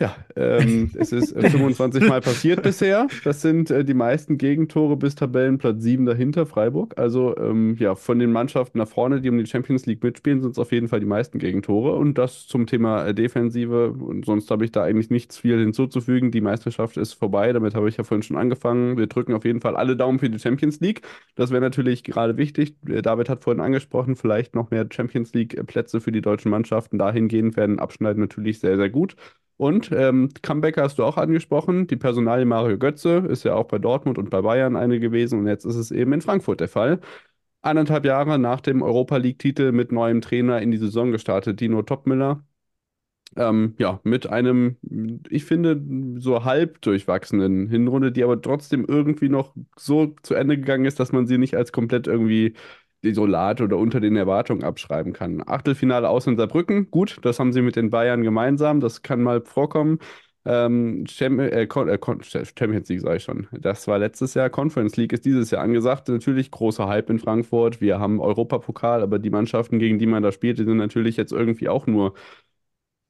Ja, 0.00 0.16
ähm, 0.34 0.90
es 0.98 1.12
ist 1.12 1.30
äh, 1.36 1.44
25 1.48 2.04
Mal 2.06 2.20
passiert 2.20 2.62
bisher. 2.64 3.06
Das 3.22 3.40
sind 3.40 3.70
äh, 3.70 3.84
die 3.84 3.94
meisten 3.94 4.36
Gegentore 4.36 4.96
bis 4.96 5.14
Tabellenplatz 5.14 5.80
7 5.80 6.06
dahinter, 6.06 6.44
Freiburg. 6.44 6.98
Also 6.98 7.36
ähm, 7.36 7.76
ja, 7.78 7.94
von 7.94 8.18
den 8.18 8.32
Mannschaften 8.32 8.78
nach 8.78 8.88
vorne, 8.88 9.20
die 9.20 9.30
um 9.30 9.38
die 9.38 9.46
Champions 9.46 9.86
League 9.86 10.02
mitspielen, 10.02 10.40
sind 10.42 10.52
es 10.52 10.58
auf 10.58 10.72
jeden 10.72 10.88
Fall 10.88 10.98
die 10.98 11.06
meisten 11.06 11.38
Gegentore. 11.38 11.94
Und 11.94 12.18
das 12.18 12.48
zum 12.48 12.66
Thema 12.66 13.06
äh, 13.06 13.14
Defensive. 13.14 13.92
Und 13.92 14.24
sonst 14.24 14.50
habe 14.50 14.64
ich 14.64 14.72
da 14.72 14.82
eigentlich 14.82 15.10
nichts 15.10 15.38
viel 15.38 15.60
hinzuzufügen. 15.60 16.32
Die 16.32 16.40
Meisterschaft 16.40 16.96
ist 16.96 17.12
vorbei. 17.12 17.52
Damit 17.52 17.76
habe 17.76 17.88
ich 17.88 17.96
ja 17.96 18.02
vorhin 18.02 18.22
schon 18.24 18.36
angefangen. 18.38 18.96
Wir 18.96 19.06
drücken 19.06 19.34
auf 19.34 19.44
jeden 19.44 19.60
Fall 19.60 19.76
alle 19.76 19.96
Daumen 19.96 20.18
für 20.18 20.30
die 20.30 20.38
Champions 20.40 20.80
League. 20.80 21.02
Das 21.36 21.50
wäre 21.52 21.60
natürlich 21.60 22.02
gerade 22.02 22.36
wichtig. 22.36 22.74
Äh, 22.88 23.02
David 23.02 23.28
hat 23.28 23.44
vorhin 23.44 23.60
angesprochen, 23.62 24.16
vielleicht 24.16 24.56
noch 24.56 24.70
mehr 24.72 24.84
Champions 24.90 25.32
League-Plätze 25.32 26.00
für 26.00 26.10
die 26.10 26.22
deutschen 26.22 26.50
Mannschaften. 26.50 26.98
Dahingehend 26.98 27.56
werden 27.56 27.78
Abschneiden 27.78 28.20
natürlich 28.20 28.58
sehr, 28.58 28.76
sehr 28.76 28.90
gut. 28.90 29.14
Und 29.56 29.90
ähm, 29.92 30.30
Comebacker 30.42 30.82
hast 30.82 30.98
du 30.98 31.04
auch 31.04 31.16
angesprochen. 31.16 31.86
Die 31.86 31.96
Personalie 31.96 32.44
Mario 32.46 32.78
Götze 32.78 33.18
ist 33.28 33.44
ja 33.44 33.54
auch 33.54 33.66
bei 33.68 33.78
Dortmund 33.78 34.18
und 34.18 34.30
bei 34.30 34.42
Bayern 34.42 34.76
eine 34.76 34.98
gewesen 35.00 35.40
und 35.40 35.46
jetzt 35.46 35.64
ist 35.64 35.76
es 35.76 35.90
eben 35.90 36.12
in 36.12 36.20
Frankfurt 36.22 36.60
der 36.60 36.68
Fall. 36.68 37.00
Eineinhalb 37.62 38.04
Jahre 38.04 38.38
nach 38.38 38.60
dem 38.60 38.82
Europa 38.82 39.16
League-Titel 39.18 39.72
mit 39.72 39.92
neuem 39.92 40.20
Trainer 40.20 40.62
in 40.62 40.70
die 40.72 40.78
Saison 40.78 41.12
gestartet, 41.12 41.60
Dino 41.60 41.82
Topmüller. 41.82 42.44
Ähm, 43.34 43.74
ja, 43.78 43.98
mit 44.04 44.26
einem, 44.28 44.76
ich 45.30 45.44
finde, 45.46 45.80
so 46.20 46.44
halb 46.44 46.82
durchwachsenen 46.82 47.66
Hinrunde, 47.68 48.12
die 48.12 48.22
aber 48.24 48.40
trotzdem 48.42 48.84
irgendwie 48.86 49.30
noch 49.30 49.54
so 49.76 50.14
zu 50.22 50.34
Ende 50.34 50.58
gegangen 50.58 50.84
ist, 50.84 51.00
dass 51.00 51.12
man 51.12 51.26
sie 51.26 51.38
nicht 51.38 51.56
als 51.56 51.72
komplett 51.72 52.06
irgendwie 52.06 52.54
desolat 53.04 53.60
oder 53.60 53.76
unter 53.78 54.00
den 54.00 54.16
Erwartungen 54.16 54.64
abschreiben 54.64 55.12
kann. 55.12 55.42
Achtelfinale 55.46 56.08
aus 56.08 56.26
in 56.26 56.36
Saarbrücken, 56.36 56.90
gut, 56.90 57.18
das 57.22 57.38
haben 57.38 57.52
sie 57.52 57.62
mit 57.62 57.76
den 57.76 57.90
Bayern 57.90 58.22
gemeinsam, 58.22 58.80
das 58.80 59.02
kann 59.02 59.22
mal 59.22 59.40
vorkommen. 59.42 59.98
Ähm, 60.44 61.04
äh, 61.20 61.64
äh 61.64 61.68
Champions 61.68 62.88
League 62.88 63.00
sage 63.00 63.16
ich 63.16 63.22
schon. 63.22 63.46
Das 63.52 63.86
war 63.86 63.98
letztes 63.98 64.34
Jahr. 64.34 64.50
Conference 64.50 64.96
League 64.96 65.12
ist 65.12 65.24
dieses 65.24 65.50
Jahr 65.52 65.62
angesagt. 65.62 66.08
Natürlich 66.08 66.50
großer 66.50 66.88
Hype 66.88 67.10
in 67.10 67.20
Frankfurt. 67.20 67.80
Wir 67.80 68.00
haben 68.00 68.20
Europapokal, 68.20 69.02
aber 69.02 69.18
die 69.20 69.30
Mannschaften, 69.30 69.78
gegen 69.78 69.98
die 69.98 70.06
man 70.06 70.22
da 70.22 70.32
spielt, 70.32 70.58
die 70.58 70.64
sind 70.64 70.78
natürlich 70.78 71.16
jetzt 71.16 71.32
irgendwie 71.32 71.68
auch 71.68 71.86
nur 71.86 72.14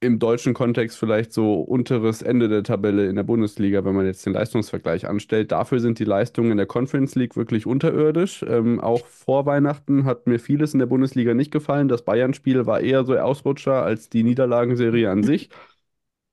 im 0.03 0.19
deutschen 0.19 0.53
Kontext 0.53 0.97
vielleicht 0.97 1.33
so 1.33 1.61
unteres 1.61 2.21
Ende 2.21 2.49
der 2.49 2.63
Tabelle 2.63 3.07
in 3.07 3.15
der 3.15 3.23
Bundesliga, 3.23 3.83
wenn 3.85 3.95
man 3.95 4.05
jetzt 4.05 4.25
den 4.25 4.33
Leistungsvergleich 4.33 5.07
anstellt. 5.07 5.51
Dafür 5.51 5.79
sind 5.79 5.99
die 5.99 6.03
Leistungen 6.05 6.51
in 6.51 6.57
der 6.57 6.65
Conference 6.67 7.15
League 7.15 7.35
wirklich 7.35 7.65
unterirdisch. 7.65 8.43
Ähm, 8.47 8.79
auch 8.79 9.07
vor 9.07 9.45
Weihnachten 9.45 10.05
hat 10.05 10.27
mir 10.27 10.39
vieles 10.39 10.73
in 10.73 10.79
der 10.79 10.85
Bundesliga 10.87 11.33
nicht 11.33 11.51
gefallen. 11.51 11.87
Das 11.87 12.03
Bayern-Spiel 12.03 12.65
war 12.65 12.81
eher 12.81 13.05
so 13.05 13.17
Ausrutscher 13.17 13.83
als 13.83 14.09
die 14.09 14.23
Niederlagenserie 14.23 15.09
an 15.09 15.23
sich. 15.23 15.49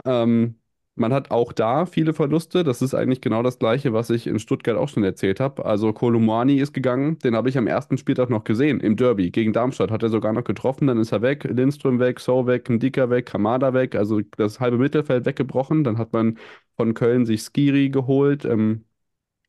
Ähm, 0.05 0.60
man 1.01 1.13
hat 1.13 1.31
auch 1.31 1.53
da 1.53 1.87
viele 1.87 2.13
Verluste. 2.15 2.63
Das 2.63 2.83
ist 2.83 2.95
eigentlich 2.95 3.21
genau 3.21 3.43
das 3.43 3.59
Gleiche, 3.59 3.93
was 3.93 4.11
ich 4.11 4.27
in 4.27 4.39
Stuttgart 4.39 4.77
auch 4.77 4.89
schon 4.89 5.03
erzählt 5.03 5.41
habe. 5.41 5.65
Also 5.65 5.93
Kolumani 5.93 6.57
ist 6.61 6.73
gegangen, 6.75 7.19
den 7.21 7.35
habe 7.35 7.49
ich 7.49 7.59
am 7.59 7.67
ersten 7.67 7.99
Spieltag 7.99 8.31
noch 8.31 8.45
gesehen, 8.45 8.81
im 8.81 8.97
Derby 8.97 9.31
gegen 9.31 9.53
Darmstadt. 9.53 9.91
Hat 9.91 10.03
er 10.03 10.11
sogar 10.11 10.33
noch 10.33 10.45
getroffen, 10.45 10.87
dann 10.87 10.99
ist 10.99 11.13
er 11.13 11.23
weg. 11.23 11.45
Lindström 11.45 11.99
weg, 11.99 12.21
So 12.21 12.47
weg, 12.47 12.69
Ndika 12.71 13.11
weg, 13.11 13.27
Kamada 13.27 13.75
weg. 13.75 13.97
Also 13.97 14.21
das 14.37 14.61
halbe 14.61 14.79
Mittelfeld 14.79 15.25
weggebrochen. 15.27 15.85
Dann 15.85 15.99
hat 15.99 16.13
man 16.13 16.39
von 16.77 16.95
Köln 16.95 17.25
sich 17.27 17.43
Skiri 17.43 17.89
geholt. 17.91 18.45
Ähm, 18.45 18.85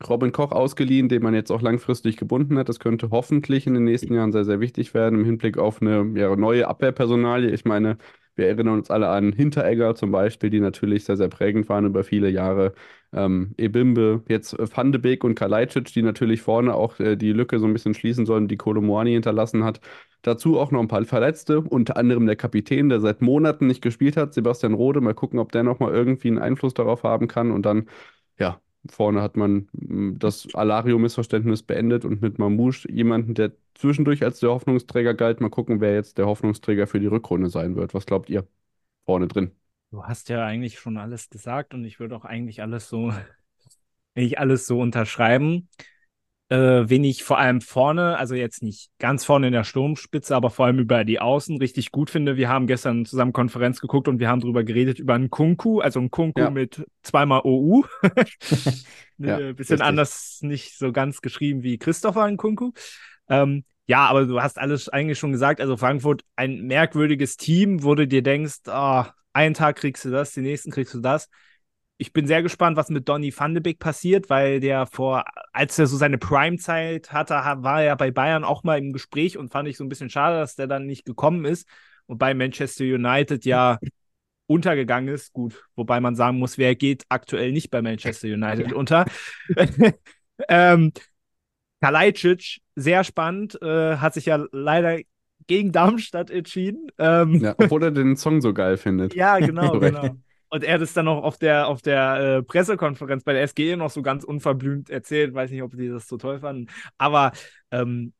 Robin 0.08 0.32
Koch 0.32 0.52
ausgeliehen, 0.52 1.08
den 1.08 1.22
man 1.22 1.34
jetzt 1.34 1.50
auch 1.52 1.62
langfristig 1.62 2.16
gebunden 2.16 2.58
hat. 2.58 2.68
Das 2.68 2.80
könnte 2.80 3.10
hoffentlich 3.10 3.66
in 3.66 3.74
den 3.74 3.84
nächsten 3.84 4.14
Jahren 4.14 4.32
sehr, 4.32 4.44
sehr 4.44 4.60
wichtig 4.60 4.94
werden 4.94 5.20
im 5.20 5.24
Hinblick 5.24 5.58
auf 5.58 5.80
eine 5.80 6.12
ja, 6.18 6.34
neue 6.36 6.66
Abwehrpersonalie. 6.68 7.50
Ich 7.50 7.64
meine, 7.64 7.98
wir 8.34 8.48
erinnern 8.48 8.74
uns 8.78 8.90
alle 8.90 9.08
an 9.08 9.32
Hinteregger 9.32 9.94
zum 9.94 10.10
Beispiel, 10.10 10.50
die 10.50 10.60
natürlich 10.60 11.04
sehr, 11.04 11.16
sehr 11.16 11.28
prägend 11.28 11.68
waren 11.68 11.86
über 11.86 12.04
viele 12.04 12.28
Jahre. 12.30 12.72
Ähm, 13.12 13.54
Ebimbe, 13.58 14.22
jetzt 14.28 14.56
Van 14.58 14.90
de 14.92 15.00
Beek 15.00 15.22
und 15.24 15.34
Kalajdzic, 15.34 15.92
die 15.92 16.02
natürlich 16.02 16.40
vorne 16.42 16.74
auch 16.74 16.98
äh, 16.98 17.16
die 17.16 17.32
Lücke 17.32 17.58
so 17.58 17.66
ein 17.66 17.72
bisschen 17.74 17.94
schließen 17.94 18.24
sollen, 18.24 18.48
die 18.48 18.56
Kolomoani 18.56 19.12
hinterlassen 19.12 19.64
hat. 19.64 19.80
Dazu 20.22 20.58
auch 20.58 20.70
noch 20.70 20.80
ein 20.80 20.88
paar 20.88 21.04
Verletzte, 21.04 21.60
unter 21.60 21.96
anderem 21.96 22.26
der 22.26 22.36
Kapitän, 22.36 22.88
der 22.88 23.00
seit 23.00 23.20
Monaten 23.20 23.66
nicht 23.66 23.82
gespielt 23.82 24.16
hat, 24.16 24.32
Sebastian 24.34 24.74
Rode. 24.74 25.00
Mal 25.00 25.14
gucken, 25.14 25.38
ob 25.38 25.52
der 25.52 25.62
nochmal 25.62 25.92
irgendwie 25.92 26.28
einen 26.28 26.38
Einfluss 26.38 26.74
darauf 26.74 27.02
haben 27.02 27.28
kann. 27.28 27.50
Und 27.50 27.66
dann, 27.66 27.88
ja, 28.38 28.60
Vorne 28.90 29.22
hat 29.22 29.36
man 29.36 29.68
mm, 29.72 30.18
das 30.18 30.48
Alario-Missverständnis 30.54 31.62
beendet 31.62 32.04
und 32.04 32.20
mit 32.22 32.38
Mamouche 32.38 32.90
jemanden, 32.90 33.34
der 33.34 33.52
zwischendurch 33.74 34.24
als 34.24 34.40
der 34.40 34.50
Hoffnungsträger 34.50 35.14
galt. 35.14 35.40
Mal 35.40 35.50
gucken, 35.50 35.80
wer 35.80 35.94
jetzt 35.94 36.18
der 36.18 36.26
Hoffnungsträger 36.26 36.86
für 36.86 37.00
die 37.00 37.06
Rückrunde 37.06 37.48
sein 37.50 37.76
wird. 37.76 37.94
Was 37.94 38.06
glaubt 38.06 38.28
ihr? 38.30 38.46
Vorne 39.04 39.28
drin. 39.28 39.52
Du 39.90 40.04
hast 40.04 40.28
ja 40.28 40.44
eigentlich 40.44 40.78
schon 40.78 40.96
alles 40.96 41.28
gesagt 41.30 41.74
und 41.74 41.84
ich 41.84 42.00
würde 42.00 42.16
auch 42.16 42.24
eigentlich 42.24 42.62
alles 42.62 42.88
so, 42.88 43.12
eigentlich 44.14 44.38
alles 44.38 44.66
so 44.66 44.80
unterschreiben 44.80 45.68
äh, 46.52 46.90
wen 46.90 47.02
ich 47.02 47.24
vor 47.24 47.38
allem 47.38 47.62
vorne, 47.62 48.18
also 48.18 48.34
jetzt 48.34 48.62
nicht 48.62 48.90
ganz 48.98 49.24
vorne 49.24 49.46
in 49.46 49.54
der 49.54 49.64
Sturmspitze, 49.64 50.36
aber 50.36 50.50
vor 50.50 50.66
allem 50.66 50.80
über 50.80 51.02
die 51.02 51.18
Außen 51.18 51.56
richtig 51.56 51.92
gut 51.92 52.10
finde. 52.10 52.36
Wir 52.36 52.50
haben 52.50 52.66
gestern 52.66 53.06
zusammen 53.06 53.32
Konferenz 53.32 53.80
geguckt 53.80 54.06
und 54.06 54.20
wir 54.20 54.28
haben 54.28 54.40
darüber 54.40 54.62
geredet, 54.62 54.98
über 54.98 55.14
einen 55.14 55.30
Kunku, 55.30 55.80
also 55.80 55.98
einen 55.98 56.10
Kunku 56.10 56.40
ja. 56.40 56.50
mit 56.50 56.84
zweimal 57.02 57.40
OU. 57.44 57.84
ja, 59.16 59.36
Ein 59.36 59.56
bisschen 59.56 59.76
richtig. 59.76 59.80
anders, 59.80 60.40
nicht 60.42 60.76
so 60.76 60.92
ganz 60.92 61.22
geschrieben 61.22 61.62
wie 61.62 61.78
Christopher 61.78 62.30
Kunku. 62.36 62.72
Ähm, 63.30 63.64
ja, 63.86 64.04
aber 64.04 64.26
du 64.26 64.42
hast 64.42 64.58
alles 64.58 64.90
eigentlich 64.90 65.18
schon 65.18 65.32
gesagt. 65.32 65.58
Also 65.58 65.78
Frankfurt, 65.78 66.22
ein 66.36 66.66
merkwürdiges 66.66 67.38
Team, 67.38 67.82
wo 67.82 67.94
du 67.94 68.06
dir 68.06 68.22
denkst, 68.22 68.58
oh, 68.66 69.04
einen 69.32 69.54
Tag 69.54 69.76
kriegst 69.76 70.04
du 70.04 70.10
das, 70.10 70.32
den 70.32 70.44
nächsten 70.44 70.70
kriegst 70.70 70.92
du 70.92 71.00
das 71.00 71.30
ich 72.02 72.12
bin 72.12 72.26
sehr 72.26 72.42
gespannt, 72.42 72.76
was 72.76 72.90
mit 72.90 73.08
Donny 73.08 73.32
van 73.34 73.54
de 73.54 73.62
Beek 73.62 73.78
passiert, 73.78 74.28
weil 74.28 74.58
der 74.58 74.86
vor, 74.86 75.24
als 75.52 75.78
er 75.78 75.86
so 75.86 75.96
seine 75.96 76.18
Prime-Zeit 76.18 77.12
hatte, 77.12 77.34
war 77.34 77.80
er 77.80 77.94
bei 77.96 78.10
Bayern 78.10 78.42
auch 78.42 78.64
mal 78.64 78.76
im 78.76 78.92
Gespräch 78.92 79.38
und 79.38 79.52
fand 79.52 79.68
ich 79.68 79.76
so 79.76 79.84
ein 79.84 79.88
bisschen 79.88 80.10
schade, 80.10 80.40
dass 80.40 80.56
der 80.56 80.66
dann 80.66 80.84
nicht 80.84 81.04
gekommen 81.04 81.44
ist 81.44 81.68
und 82.06 82.18
bei 82.18 82.34
Manchester 82.34 82.82
United 82.82 83.44
ja 83.44 83.78
untergegangen 84.48 85.14
ist. 85.14 85.32
Gut, 85.32 85.64
wobei 85.76 86.00
man 86.00 86.16
sagen 86.16 86.38
muss, 86.40 86.58
wer 86.58 86.74
geht 86.74 87.04
aktuell 87.08 87.52
nicht 87.52 87.70
bei 87.70 87.82
Manchester 87.82 88.26
United 88.26 88.72
unter. 88.72 89.06
ähm, 90.48 90.92
Kalajdzic, 91.80 92.62
sehr 92.74 93.04
spannend, 93.04 93.62
äh, 93.62 93.96
hat 93.98 94.14
sich 94.14 94.26
ja 94.26 94.44
leider 94.50 94.98
gegen 95.46 95.70
Darmstadt 95.70 96.30
entschieden. 96.30 96.88
Ähm, 96.98 97.36
ja, 97.36 97.54
obwohl 97.58 97.84
er 97.84 97.90
den 97.92 98.16
Song 98.16 98.40
so 98.40 98.52
geil 98.52 98.76
findet. 98.76 99.14
Ja, 99.14 99.38
genau, 99.38 99.78
genau. 99.78 100.16
Und 100.52 100.64
er 100.64 100.74
hat 100.74 100.82
es 100.82 100.92
dann 100.92 101.06
noch 101.06 101.22
auf 101.22 101.38
der, 101.38 101.66
auf 101.66 101.80
der 101.80 102.16
äh, 102.16 102.42
Pressekonferenz 102.42 103.24
bei 103.24 103.32
der 103.32 103.48
SGE 103.48 103.74
noch 103.78 103.88
so 103.88 104.02
ganz 104.02 104.22
unverblümt 104.22 104.90
erzählt. 104.90 105.32
Weiß 105.32 105.50
nicht, 105.50 105.62
ob 105.62 105.74
die 105.74 105.88
das 105.88 106.06
so 106.06 106.18
toll 106.18 106.40
fanden. 106.40 106.66
Aber 106.98 107.32
ähm, 107.70 108.12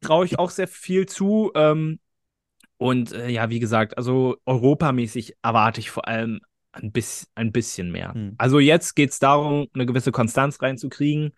traue 0.00 0.24
ich 0.24 0.38
auch 0.38 0.50
sehr 0.50 0.68
viel 0.68 1.06
zu. 1.06 1.50
Ähm, 1.56 1.98
und 2.76 3.10
äh, 3.10 3.28
ja, 3.28 3.50
wie 3.50 3.58
gesagt, 3.58 3.98
also 3.98 4.36
europamäßig 4.46 5.34
erwarte 5.42 5.80
ich 5.80 5.90
vor 5.90 6.06
allem 6.06 6.40
ein, 6.70 6.92
bis, 6.92 7.28
ein 7.34 7.50
bisschen 7.50 7.90
mehr. 7.90 8.14
Hm. 8.14 8.36
Also 8.38 8.60
jetzt 8.60 8.94
geht 8.94 9.10
es 9.10 9.18
darum, 9.18 9.66
eine 9.74 9.84
gewisse 9.84 10.12
Konstanz 10.12 10.62
reinzukriegen. 10.62 11.32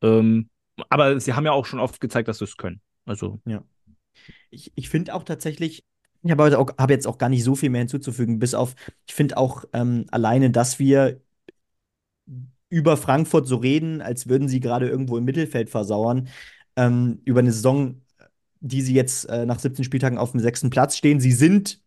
Ähm, 0.00 0.48
aber 0.88 1.20
sie 1.20 1.34
haben 1.34 1.44
ja 1.44 1.52
auch 1.52 1.66
schon 1.66 1.78
oft 1.78 2.00
gezeigt, 2.00 2.28
dass 2.28 2.38
sie 2.38 2.44
es 2.44 2.56
können. 2.56 2.80
Also. 3.04 3.38
Ja. 3.44 3.62
Ich, 4.48 4.72
ich 4.76 4.88
finde 4.88 5.12
auch 5.12 5.24
tatsächlich, 5.24 5.84
ich 6.22 6.30
habe 6.30 6.66
hab 6.78 6.90
jetzt 6.90 7.06
auch 7.06 7.18
gar 7.18 7.28
nicht 7.28 7.44
so 7.44 7.54
viel 7.54 7.70
mehr 7.70 7.80
hinzuzufügen, 7.80 8.38
bis 8.38 8.54
auf, 8.54 8.74
ich 9.06 9.14
finde 9.14 9.36
auch 9.36 9.64
ähm, 9.72 10.06
alleine, 10.10 10.50
dass 10.50 10.78
wir 10.78 11.20
über 12.70 12.96
Frankfurt 12.96 13.46
so 13.46 13.56
reden, 13.56 14.02
als 14.02 14.28
würden 14.28 14.48
sie 14.48 14.60
gerade 14.60 14.88
irgendwo 14.88 15.16
im 15.16 15.24
Mittelfeld 15.24 15.70
versauern, 15.70 16.28
ähm, 16.76 17.20
über 17.24 17.40
eine 17.40 17.52
Saison, 17.52 18.02
die 18.60 18.82
sie 18.82 18.94
jetzt 18.94 19.24
äh, 19.28 19.46
nach 19.46 19.58
17 19.58 19.84
Spieltagen 19.84 20.18
auf 20.18 20.32
dem 20.32 20.40
sechsten 20.40 20.70
Platz 20.70 20.96
stehen. 20.96 21.20
Sie 21.20 21.32
sind 21.32 21.80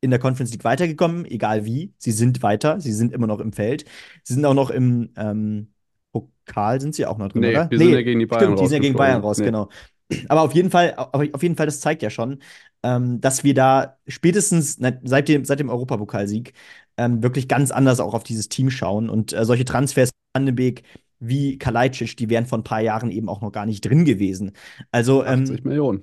in 0.00 0.10
der 0.10 0.18
Conference 0.18 0.50
League 0.52 0.64
weitergekommen, 0.64 1.24
egal 1.24 1.64
wie. 1.64 1.94
Sie 1.98 2.12
sind 2.12 2.42
weiter, 2.42 2.80
sie 2.80 2.92
sind 2.92 3.12
immer 3.12 3.26
noch 3.26 3.40
im 3.40 3.52
Feld. 3.52 3.84
Sie 4.22 4.34
sind 4.34 4.44
auch 4.44 4.54
noch 4.54 4.70
im 4.70 5.10
ähm, 5.16 5.72
Pokal, 6.12 6.80
sind 6.80 6.94
sie 6.94 7.06
auch 7.06 7.16
noch 7.16 7.28
drin, 7.28 7.42
nee, 7.42 7.50
oder? 7.50 7.70
Wir 7.70 7.78
nee, 7.78 7.84
sind 7.84 7.94
ja 7.94 8.02
gegen 8.02 8.20
die 8.20 8.26
Bayern 8.26 8.42
stimmt, 8.42 8.58
raus. 8.58 8.60
Die 8.60 8.68
sind 8.68 8.76
ja 8.76 8.82
gegen 8.82 8.96
Bayern 8.96 9.20
raus, 9.22 9.38
nee. 9.38 9.44
genau. 9.46 9.68
Aber 10.28 10.42
auf 10.42 10.54
jeden 10.54 10.70
Fall, 10.70 10.94
auf 10.96 11.42
jeden 11.42 11.56
Fall, 11.56 11.66
das 11.66 11.80
zeigt 11.80 12.02
ja 12.02 12.10
schon, 12.10 12.40
ähm, 12.82 13.20
dass 13.20 13.44
wir 13.44 13.54
da 13.54 13.98
spätestens 14.06 14.78
seit 15.02 15.28
dem, 15.28 15.44
seit 15.44 15.60
dem 15.60 15.70
Europapokalsieg 15.70 16.52
ähm, 16.96 17.22
wirklich 17.22 17.48
ganz 17.48 17.70
anders 17.70 18.00
auch 18.00 18.14
auf 18.14 18.24
dieses 18.24 18.48
Team 18.48 18.70
schauen. 18.70 19.08
Und 19.08 19.32
äh, 19.32 19.44
solche 19.44 19.64
Transfers, 19.64 20.10
Van 20.34 20.46
de 20.46 20.54
Beek, 20.54 20.82
wie 21.20 21.58
Kalajdzic, 21.58 22.16
die 22.16 22.28
wären 22.28 22.46
vor 22.46 22.58
ein 22.58 22.64
paar 22.64 22.80
Jahren 22.80 23.10
eben 23.10 23.28
auch 23.28 23.40
noch 23.40 23.52
gar 23.52 23.66
nicht 23.66 23.84
drin 23.84 24.04
gewesen. 24.04 24.52
Also 24.90 25.24
80 25.24 25.58
ähm, 25.58 25.64
Millionen. 25.64 26.02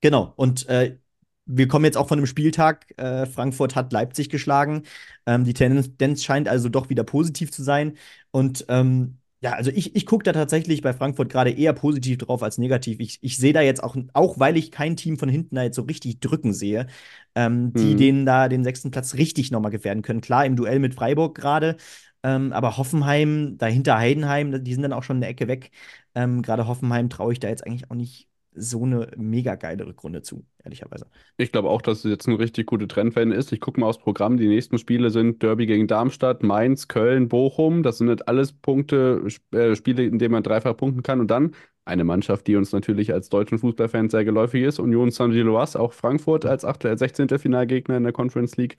Genau, 0.00 0.32
und 0.36 0.68
äh, 0.68 0.98
wir 1.46 1.66
kommen 1.66 1.84
jetzt 1.86 1.96
auch 1.96 2.08
von 2.08 2.18
einem 2.18 2.26
Spieltag. 2.26 2.86
Äh, 2.98 3.26
Frankfurt 3.26 3.74
hat 3.74 3.92
Leipzig 3.92 4.28
geschlagen. 4.28 4.82
Ähm, 5.26 5.44
die 5.44 5.54
Tendenz 5.54 6.22
scheint 6.22 6.46
also 6.48 6.68
doch 6.68 6.90
wieder 6.90 7.04
positiv 7.04 7.50
zu 7.50 7.62
sein. 7.62 7.96
Und 8.30 8.66
ähm, 8.68 9.17
ja, 9.40 9.52
also 9.52 9.70
ich, 9.70 9.94
ich 9.94 10.04
gucke 10.06 10.24
da 10.24 10.32
tatsächlich 10.32 10.82
bei 10.82 10.92
Frankfurt 10.92 11.28
gerade 11.30 11.50
eher 11.50 11.72
positiv 11.72 12.18
drauf 12.18 12.42
als 12.42 12.58
negativ. 12.58 12.98
Ich, 13.00 13.18
ich 13.22 13.36
sehe 13.36 13.52
da 13.52 13.60
jetzt 13.60 13.82
auch, 13.84 13.96
auch 14.12 14.38
weil 14.40 14.56
ich 14.56 14.72
kein 14.72 14.96
Team 14.96 15.16
von 15.18 15.28
hinten 15.28 15.54
da 15.54 15.62
jetzt 15.62 15.76
so 15.76 15.82
richtig 15.82 16.20
drücken 16.20 16.52
sehe, 16.52 16.88
ähm, 17.36 17.74
die 17.76 17.94
Mhm. 17.94 17.96
denen 17.96 18.26
da 18.26 18.48
den 18.48 18.64
sechsten 18.64 18.90
Platz 18.90 19.14
richtig 19.14 19.50
nochmal 19.52 19.70
gefährden 19.70 20.02
können. 20.02 20.20
Klar, 20.20 20.44
im 20.44 20.56
Duell 20.56 20.80
mit 20.80 20.94
Freiburg 20.94 21.36
gerade, 21.36 21.76
ähm, 22.24 22.52
aber 22.52 22.76
Hoffenheim, 22.78 23.56
dahinter 23.58 23.96
Heidenheim, 23.98 24.64
die 24.64 24.72
sind 24.74 24.82
dann 24.82 24.92
auch 24.92 25.04
schon 25.04 25.18
eine 25.18 25.28
Ecke 25.28 25.46
weg. 25.48 25.70
Ähm, 26.16 26.42
gerade 26.42 26.66
Hoffenheim 26.66 27.08
traue 27.08 27.32
ich 27.32 27.38
da 27.40 27.48
jetzt 27.48 27.64
eigentlich 27.66 27.90
auch 27.90 27.94
nicht 27.94 28.27
so 28.58 28.84
eine 28.84 29.10
mega 29.16 29.54
geile 29.54 29.86
Rückrunde 29.86 30.22
zu, 30.22 30.44
ehrlicherweise. 30.64 31.06
Ich 31.36 31.52
glaube 31.52 31.70
auch, 31.70 31.82
dass 31.82 31.98
es 31.98 32.10
jetzt 32.10 32.28
eine 32.28 32.38
richtig 32.38 32.66
gute 32.66 32.88
Trendwende 32.88 33.36
ist. 33.36 33.52
Ich 33.52 33.60
gucke 33.60 33.80
mal 33.80 33.86
aufs 33.86 33.98
Programm. 33.98 34.36
Die 34.36 34.48
nächsten 34.48 34.78
Spiele 34.78 35.10
sind 35.10 35.42
Derby 35.42 35.66
gegen 35.66 35.86
Darmstadt, 35.86 36.42
Mainz, 36.42 36.88
Köln, 36.88 37.28
Bochum. 37.28 37.82
Das 37.82 37.98
sind 37.98 38.08
nicht 38.08 38.28
alles 38.28 38.52
Punkte, 38.52 39.22
äh, 39.52 39.74
Spiele, 39.74 40.04
in 40.04 40.18
denen 40.18 40.32
man 40.32 40.42
dreifach 40.42 40.76
punkten 40.76 41.02
kann. 41.02 41.20
Und 41.20 41.30
dann 41.30 41.52
eine 41.88 42.04
Mannschaft, 42.04 42.46
die 42.46 42.56
uns 42.56 42.72
natürlich 42.72 43.12
als 43.12 43.28
deutschen 43.28 43.58
Fußballfans 43.58 44.12
sehr 44.12 44.24
geläufig 44.24 44.62
ist. 44.62 44.78
Union 44.78 45.10
Saint-Gilloise, 45.10 45.78
auch 45.78 45.92
Frankfurt 45.92 46.46
als 46.46 46.64
aktuell 46.64 46.96
16. 46.96 47.38
Finalgegner 47.38 47.96
in 47.96 48.04
der 48.04 48.12
Conference 48.12 48.56
League. 48.56 48.76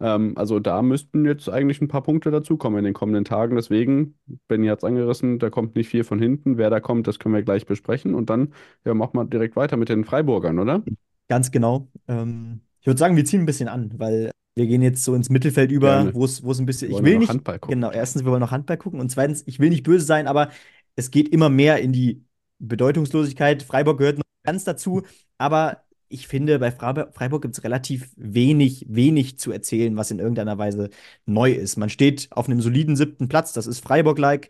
Ähm, 0.00 0.32
also 0.36 0.60
da 0.60 0.82
müssten 0.82 1.24
jetzt 1.24 1.48
eigentlich 1.48 1.80
ein 1.80 1.88
paar 1.88 2.02
Punkte 2.02 2.30
dazukommen 2.30 2.78
in 2.78 2.84
den 2.84 2.94
kommenden 2.94 3.24
Tagen. 3.24 3.56
Deswegen, 3.56 4.14
Benny 4.48 4.68
hat 4.68 4.78
es 4.78 4.84
angerissen, 4.84 5.38
da 5.38 5.50
kommt 5.50 5.74
nicht 5.74 5.88
viel 5.88 6.04
von 6.04 6.18
hinten. 6.18 6.58
Wer 6.58 6.70
da 6.70 6.80
kommt, 6.80 7.06
das 7.06 7.18
können 7.18 7.34
wir 7.34 7.42
gleich 7.42 7.66
besprechen. 7.66 8.14
Und 8.14 8.30
dann 8.30 8.52
ja, 8.84 8.94
machen 8.94 9.14
wir 9.14 9.24
direkt 9.24 9.56
weiter 9.56 9.76
mit 9.76 9.88
den 9.88 10.04
Freiburgern, 10.04 10.58
oder? 10.58 10.82
Ganz 11.28 11.50
genau. 11.50 11.88
Ähm, 12.08 12.60
ich 12.80 12.86
würde 12.86 12.98
sagen, 12.98 13.16
wir 13.16 13.24
ziehen 13.24 13.40
ein 13.40 13.46
bisschen 13.46 13.68
an, 13.68 13.92
weil 13.96 14.30
wir 14.56 14.66
gehen 14.66 14.82
jetzt 14.82 15.04
so 15.04 15.14
ins 15.14 15.30
Mittelfeld 15.30 15.70
über, 15.70 16.12
wo 16.12 16.24
es 16.24 16.42
wo 16.42 16.50
es 16.50 16.58
ein 16.58 16.66
bisschen. 16.66 16.90
Ich 16.90 17.02
will 17.02 17.18
nicht. 17.18 17.28
Handball 17.28 17.58
gucken. 17.58 17.80
Genau, 17.80 17.92
erstens, 17.92 18.24
wir 18.24 18.30
wollen 18.30 18.40
noch 18.40 18.50
Handball 18.50 18.78
gucken 18.78 19.00
und 19.00 19.10
zweitens, 19.10 19.42
ich 19.46 19.60
will 19.60 19.70
nicht 19.70 19.84
böse 19.84 20.04
sein, 20.04 20.26
aber 20.26 20.50
es 20.96 21.10
geht 21.10 21.28
immer 21.28 21.48
mehr 21.48 21.80
in 21.80 21.92
die 21.92 22.24
Bedeutungslosigkeit. 22.60 23.62
Freiburg 23.62 23.98
gehört 23.98 24.18
noch 24.18 24.24
ganz 24.44 24.64
dazu, 24.64 25.02
aber 25.38 25.84
ich 26.08 26.26
finde, 26.26 26.58
bei 26.58 26.72
Freiburg, 26.72 27.42
gibt 27.42 27.56
es 27.56 27.64
relativ 27.64 28.10
wenig, 28.16 28.86
wenig 28.88 29.38
zu 29.38 29.52
erzählen, 29.52 29.96
was 29.96 30.10
in 30.10 30.18
irgendeiner 30.18 30.58
Weise 30.58 30.90
neu 31.24 31.52
ist. 31.52 31.76
Man 31.76 31.88
steht 31.88 32.28
auf 32.32 32.48
einem 32.48 32.60
soliden 32.60 32.96
siebten 32.96 33.28
Platz, 33.28 33.52
das 33.52 33.66
ist 33.68 33.80
Freiburg-like. 33.80 34.48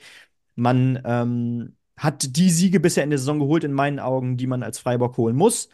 Man 0.56 1.00
ähm, 1.04 1.76
hat 1.96 2.36
die 2.36 2.50
Siege 2.50 2.80
bisher 2.80 3.04
in 3.04 3.10
der 3.10 3.18
Saison 3.18 3.38
geholt, 3.40 3.64
in 3.64 3.72
meinen 3.72 3.98
Augen, 4.00 4.36
die 4.38 4.46
man 4.46 4.62
als 4.62 4.78
Freiburg 4.78 5.16
holen 5.18 5.36
muss. 5.36 5.68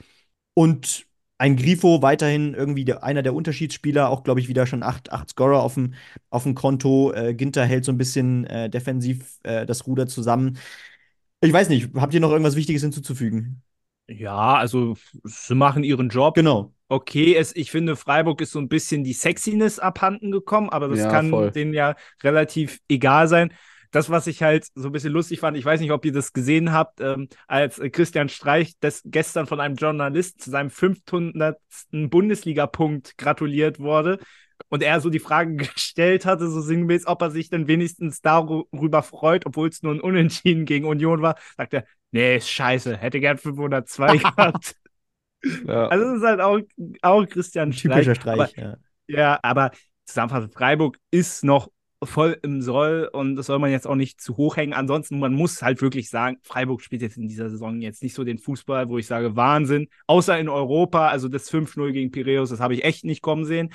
Und 0.55 1.07
ein 1.39 1.57
Grifo 1.57 2.03
weiterhin 2.03 2.55
irgendwie 2.55 2.85
der, 2.85 3.05
einer 3.05 3.23
der 3.23 3.35
Unterschiedsspieler, 3.35 4.09
auch 4.11 4.25
glaube 4.25 4.41
ich 4.41 4.49
wieder 4.49 4.67
schon 4.67 4.83
acht, 4.83 5.13
acht 5.13 5.31
Scorer 5.31 5.63
auf 5.63 5.75
dem, 5.75 5.95
auf 6.31 6.45
dem 6.45 6.55
Konto. 6.55 7.13
Äh, 7.13 7.35
Ginter 7.35 7.65
hält 7.65 7.85
so 7.85 7.93
ein 7.93 7.99
bisschen 7.99 8.45
äh, 8.47 8.71
defensiv 8.71 9.39
äh, 9.43 9.67
das 9.67 9.87
Ruder 9.87 10.07
zusammen. 10.09 10.59
Ich 11.47 11.53
weiß 11.53 11.69
nicht, 11.69 11.95
habt 11.97 12.15
ihr 12.15 12.21
noch 12.21 12.31
irgendwas 12.31 12.57
Wichtiges 12.57 12.83
hinzuzufügen? 12.83 13.63
Ja, 14.09 14.55
also 14.57 14.97
sie 15.25 15.55
machen 15.55 15.83
ihren 15.83 16.09
Job. 16.11 16.35
Genau. 16.35 16.73
Okay, 16.89 17.35
es, 17.35 17.55
ich 17.57 17.73
finde, 17.73 17.97
Freiburg 17.97 18.41
ist 18.41 18.53
so 18.53 18.61
ein 18.61 18.69
bisschen 18.69 19.03
die 19.03 19.13
Sexiness 19.13 19.81
abhanden 19.81 20.31
gekommen, 20.31 20.71
aber 20.71 20.87
das 20.89 20.99
Ja, 20.99 21.09
kann 21.09 21.29
voll. 21.31 21.53
denen 21.53 21.75
ja 21.75 21.97
relativ 22.23 22.79
egal 22.89 23.27
sein. 23.27 23.53
Das, 23.91 24.09
was 24.11 24.27
ich 24.29 24.43
halt 24.43 24.67
so 24.75 24.89
ein 24.89 24.93
bisschen 24.93 25.13
lustig 25.13 25.41
fand, 25.41 25.57
ich 25.57 25.65
weiß 25.65 25.81
nicht, 25.81 25.91
ob 25.91 26.05
ihr 26.05 26.13
das 26.13 26.33
gesehen 26.33 26.73
habt, 26.73 27.01
ähm, 27.01 27.29
als 27.49 27.81
Christian 27.93 28.29
Streich 28.29 28.75
das 28.81 29.03
gestern 29.05 29.47
von 29.47 29.59
einem 29.59 29.75
Journalist 29.77 30.41
zu 30.41 30.51
seinem 30.51 30.71
500. 30.71 31.59
Bundesliga-Punkt 31.91 33.19
gratuliert 33.19 33.81
wurde 33.81 34.19
und 34.69 34.83
er 34.83 35.01
so 35.01 35.11
die 35.11 35.19
Frage 35.19 35.57
gestellt 35.57 36.27
hatte, 36.27 36.49
so 36.49 36.61
sinngemäß, 36.61 37.07
ob 37.07 37.23
er 37.23 37.31
sich 37.31 37.51
denn 37.51 37.69
wenigstens 37.69 38.21
darüber 38.21 39.03
freut, 39.03 39.47
obwohl 39.47 39.69
es 39.69 39.83
nur 39.83 39.95
ein 39.95 40.01
Unentschieden 40.01 40.65
gegen 40.65 40.87
Union 40.87 41.23
war, 41.23 41.37
sagt 41.57 41.75
er, 41.75 41.85
nee, 42.11 42.37
ist 42.37 42.51
scheiße, 42.51 42.97
hätte 42.97 43.21
gern 43.21 43.39
502 43.39 44.17
gehabt. 44.19 44.77
Ja. 45.67 45.89
Also 45.89 46.07
es 46.07 46.19
ist 46.19 46.27
halt 46.27 46.41
auch, 46.41 46.61
auch 47.03 47.27
Christian 47.27 47.71
Typischer 47.71 48.15
Streich. 48.15 48.35
Aber, 48.35 48.49
Streich, 48.49 48.65
ja. 48.65 48.77
ja, 49.09 49.39
aber 49.43 49.71
zusammenfassend, 50.05 50.55
Freiburg 50.55 50.99
ist 51.11 51.45
noch 51.45 51.71
voll 52.03 52.39
im 52.43 52.61
Soll 52.63 53.09
und 53.13 53.37
das 53.37 53.47
soll 53.47 53.59
man 53.59 53.71
jetzt 53.71 53.87
auch 53.87 53.95
nicht 53.95 54.21
zu 54.21 54.37
hoch 54.37 54.57
hängen. 54.57 54.73
Ansonsten, 54.73 55.19
man 55.19 55.33
muss 55.33 55.63
halt 55.63 55.81
wirklich 55.81 56.11
sagen, 56.11 56.37
Freiburg 56.43 56.83
spielt 56.83 57.03
jetzt 57.03 57.17
in 57.17 57.29
dieser 57.29 57.49
Saison 57.49 57.81
jetzt 57.81 58.03
nicht 58.03 58.15
so 58.15 58.25
den 58.25 58.39
Fußball, 58.39 58.89
wo 58.89 58.99
ich 58.99 59.07
sage, 59.07 59.35
Wahnsinn. 59.37 59.89
Außer 60.07 60.39
in 60.39 60.49
Europa, 60.49 61.09
also 61.09 61.29
das 61.29 61.51
5-0 61.51 61.93
gegen 61.93 62.11
Piraeus, 62.11 62.51
das 62.51 62.61
habe 62.61 62.75
ich 62.75 62.85
echt 62.85 63.05
nicht 63.05 63.23
kommen 63.23 63.45
sehen. 63.45 63.73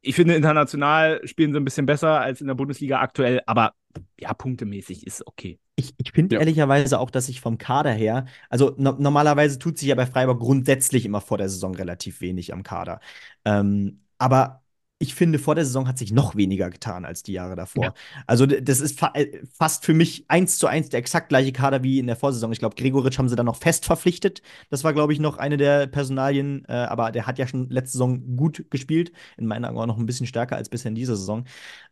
Ich 0.00 0.14
finde, 0.14 0.34
international 0.34 1.20
spielen 1.26 1.52
sie 1.52 1.58
ein 1.58 1.64
bisschen 1.64 1.86
besser 1.86 2.20
als 2.20 2.40
in 2.40 2.46
der 2.46 2.54
Bundesliga 2.54 3.00
aktuell, 3.00 3.42
aber 3.46 3.74
ja, 4.20 4.32
punktemäßig 4.32 5.06
ist 5.06 5.26
okay. 5.26 5.58
Ich, 5.76 5.94
ich 5.98 6.12
finde 6.12 6.36
Ja. 6.36 6.40
ehrlicherweise 6.40 6.98
auch, 6.98 7.10
dass 7.10 7.28
ich 7.28 7.40
vom 7.40 7.58
Kader 7.58 7.92
her, 7.92 8.26
also 8.48 8.74
no 8.78 8.92
normalerweise 8.98 9.58
tut 9.58 9.78
sich 9.78 9.88
ja 9.88 9.94
bei 9.94 10.06
Freiburg 10.06 10.40
grundsätzlich 10.40 11.04
immer 11.04 11.20
vor 11.20 11.38
der 11.38 11.48
Saison 11.48 11.74
relativ 11.74 12.20
wenig 12.20 12.52
am 12.52 12.62
Kader. 12.62 13.00
Ähm, 13.44 14.02
aber 14.18 14.62
ich 15.00 15.14
finde, 15.14 15.38
vor 15.38 15.54
der 15.54 15.64
Saison 15.64 15.86
hat 15.86 15.96
sich 15.96 16.12
noch 16.12 16.34
weniger 16.34 16.70
getan 16.70 17.04
als 17.04 17.22
die 17.22 17.32
Jahre 17.32 17.54
davor. 17.54 17.84
Ja. 17.84 17.94
Also, 18.26 18.46
das 18.46 18.80
ist 18.80 18.98
fa 18.98 19.12
äh, 19.14 19.40
fast 19.52 19.84
für 19.84 19.94
mich 19.94 20.24
eins 20.28 20.58
zu 20.58 20.66
eins 20.66 20.88
der 20.88 20.98
exakt 20.98 21.28
gleiche 21.28 21.52
Kader 21.52 21.84
wie 21.84 22.00
in 22.00 22.08
der 22.08 22.16
Vorsaison. 22.16 22.50
Ich 22.50 22.58
glaube, 22.58 22.74
Gregoritsch 22.74 23.18
haben 23.18 23.28
sie 23.28 23.36
dann 23.36 23.46
noch 23.46 23.56
fest 23.56 23.84
verpflichtet. 23.84 24.42
Das 24.70 24.82
war, 24.82 24.92
glaube 24.92 25.12
ich, 25.12 25.20
noch 25.20 25.38
eine 25.38 25.56
der 25.56 25.86
Personalien, 25.86 26.64
äh, 26.68 26.72
aber 26.72 27.12
der 27.12 27.26
hat 27.28 27.38
ja 27.38 27.46
schon 27.46 27.70
letzte 27.70 27.92
Saison 27.92 28.36
gut 28.36 28.64
gespielt. 28.70 29.12
In 29.36 29.46
meinen 29.46 29.64
Augen 29.64 29.78
auch 29.78 29.86
noch 29.86 29.98
ein 29.98 30.06
bisschen 30.06 30.26
stärker 30.26 30.56
als 30.56 30.68
bisher 30.68 30.88
in 30.88 30.96
dieser 30.96 31.16
Saison. 31.16 31.44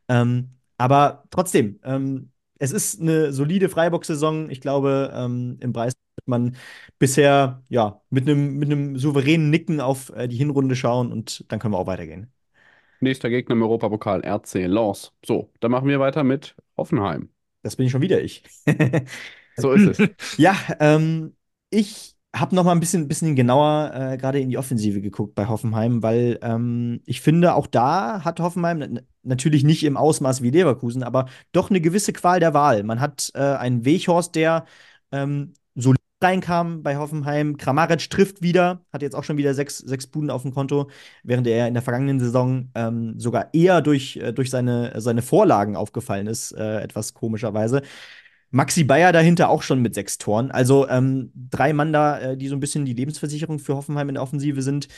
Ähm, 0.08 0.56
aber 0.76 1.24
trotzdem, 1.30 1.78
ähm, 1.84 2.32
es 2.58 2.72
ist 2.72 3.00
eine 3.00 3.32
solide 3.32 3.68
Freiburg-Saison. 3.68 4.50
Ich 4.50 4.60
glaube, 4.60 5.12
ähm, 5.14 5.58
im 5.60 5.72
Preis 5.72 5.94
wird 6.16 6.28
man 6.28 6.56
bisher 6.98 7.62
ja 7.68 8.00
mit 8.10 8.28
einem 8.28 8.58
mit 8.58 8.70
einem 8.70 8.98
souveränen 8.98 9.50
Nicken 9.50 9.80
auf 9.80 10.10
äh, 10.10 10.26
die 10.28 10.36
Hinrunde 10.36 10.74
schauen 10.74 11.12
und 11.12 11.44
dann 11.48 11.60
können 11.60 11.74
wir 11.74 11.78
auch 11.78 11.86
weitergehen. 11.86 12.32
Nächster 13.00 13.30
Gegner 13.30 13.54
im 13.54 13.62
Europapokal, 13.62 14.22
RC 14.24 14.66
Lens. 14.66 15.12
So, 15.24 15.50
dann 15.60 15.70
machen 15.70 15.88
wir 15.88 16.00
weiter 16.00 16.24
mit 16.24 16.56
Hoffenheim. 16.76 17.30
Das 17.62 17.76
bin 17.76 17.86
ich 17.86 17.92
schon 17.92 18.02
wieder 18.02 18.22
ich. 18.22 18.42
So 19.56 19.72
ist 19.72 19.98
es. 19.98 20.08
Ja, 20.38 20.54
ähm, 20.80 21.34
ich 21.70 22.14
habe 22.34 22.54
noch 22.54 22.64
mal 22.64 22.72
ein 22.72 22.80
bisschen, 22.80 23.08
bisschen 23.08 23.34
genauer 23.34 23.92
äh, 23.94 24.16
gerade 24.18 24.40
in 24.40 24.50
die 24.50 24.58
Offensive 24.58 25.00
geguckt 25.00 25.34
bei 25.34 25.46
Hoffenheim, 25.48 26.02
weil 26.02 26.38
ähm, 26.42 27.00
ich 27.06 27.22
finde, 27.22 27.54
auch 27.54 27.66
da 27.66 28.22
hat 28.24 28.40
Hoffenheim 28.40 29.00
natürlich 29.22 29.64
nicht 29.64 29.84
im 29.84 29.96
Ausmaß 29.96 30.42
wie 30.42 30.50
Leverkusen, 30.50 31.02
aber 31.02 31.26
doch 31.52 31.70
eine 31.70 31.80
gewisse 31.80 32.12
Qual 32.12 32.40
der 32.40 32.52
Wahl. 32.52 32.82
Man 32.82 33.00
hat 33.00 33.30
äh, 33.34 33.40
einen 33.40 33.84
Weghorst, 33.86 34.34
der 34.34 34.66
ähm, 35.12 35.54
reinkam 36.20 36.82
bei 36.82 36.96
Hoffenheim. 36.96 37.56
Kramaric 37.56 38.08
trifft 38.10 38.42
wieder, 38.42 38.84
hat 38.92 39.02
jetzt 39.02 39.14
auch 39.14 39.24
schon 39.24 39.36
wieder 39.36 39.54
sechs, 39.54 39.78
sechs 39.78 40.06
Buden 40.06 40.30
auf 40.30 40.42
dem 40.42 40.54
Konto, 40.54 40.90
während 41.22 41.46
er 41.46 41.68
in 41.68 41.74
der 41.74 41.82
vergangenen 41.82 42.20
Saison 42.20 42.70
ähm, 42.74 43.18
sogar 43.18 43.52
eher 43.52 43.82
durch, 43.82 44.16
äh, 44.16 44.32
durch 44.32 44.50
seine, 44.50 45.00
seine 45.00 45.22
Vorlagen 45.22 45.76
aufgefallen 45.76 46.26
ist, 46.26 46.52
äh, 46.52 46.80
etwas 46.80 47.14
komischerweise. 47.14 47.82
Maxi 48.50 48.84
Bayer 48.84 49.12
dahinter 49.12 49.50
auch 49.50 49.62
schon 49.62 49.82
mit 49.82 49.94
sechs 49.94 50.18
Toren. 50.18 50.50
Also 50.50 50.88
ähm, 50.88 51.32
drei 51.34 51.72
Mann 51.72 51.92
da, 51.92 52.18
äh, 52.18 52.36
die 52.36 52.48
so 52.48 52.56
ein 52.56 52.60
bisschen 52.60 52.84
die 52.84 52.94
Lebensversicherung 52.94 53.58
für 53.58 53.76
Hoffenheim 53.76 54.08
in 54.08 54.14
der 54.14 54.22
Offensive 54.22 54.62
sind. 54.62 54.88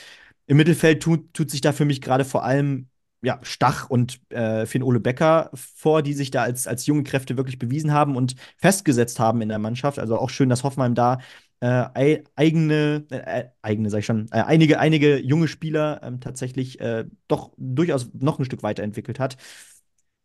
Im 0.47 0.57
Mittelfeld 0.57 1.03
tut, 1.03 1.33
tut 1.33 1.51
sich 1.51 1.61
da 1.61 1.73
für 1.73 1.85
mich 1.85 2.01
gerade 2.01 2.25
vor 2.25 2.43
allem 2.43 2.87
ja, 3.21 3.39
Stach 3.43 3.89
und 3.89 4.19
äh, 4.31 4.65
Finn-Ole 4.65 4.99
Becker 4.99 5.49
vor, 5.53 6.01
die 6.01 6.13
sich 6.13 6.31
da 6.31 6.43
als, 6.43 6.67
als 6.67 6.85
junge 6.85 7.03
Kräfte 7.03 7.37
wirklich 7.37 7.59
bewiesen 7.59 7.91
haben 7.93 8.15
und 8.15 8.35
festgesetzt 8.57 9.19
haben 9.19 9.41
in 9.41 9.49
der 9.49 9.59
Mannschaft. 9.59 9.99
Also 9.99 10.17
auch 10.17 10.29
schön, 10.29 10.49
dass 10.49 10.63
Hoffenheim 10.63 10.95
da 10.95 11.19
äh, 11.61 11.67
ei- 11.67 12.23
eigene, 12.35 13.05
äh, 13.09 13.45
eigene, 13.61 13.89
sag 13.89 13.99
ich 13.99 14.05
schon, 14.05 14.27
äh, 14.31 14.41
einige, 14.41 14.79
einige 14.79 15.17
junge 15.19 15.47
Spieler 15.49 15.99
ähm, 16.03 16.21
tatsächlich 16.21 16.79
äh, 16.79 17.05
doch 17.27 17.51
durchaus 17.57 18.09
noch 18.13 18.39
ein 18.39 18.45
Stück 18.45 18.63
weiterentwickelt 18.63 19.19
hat. 19.19 19.37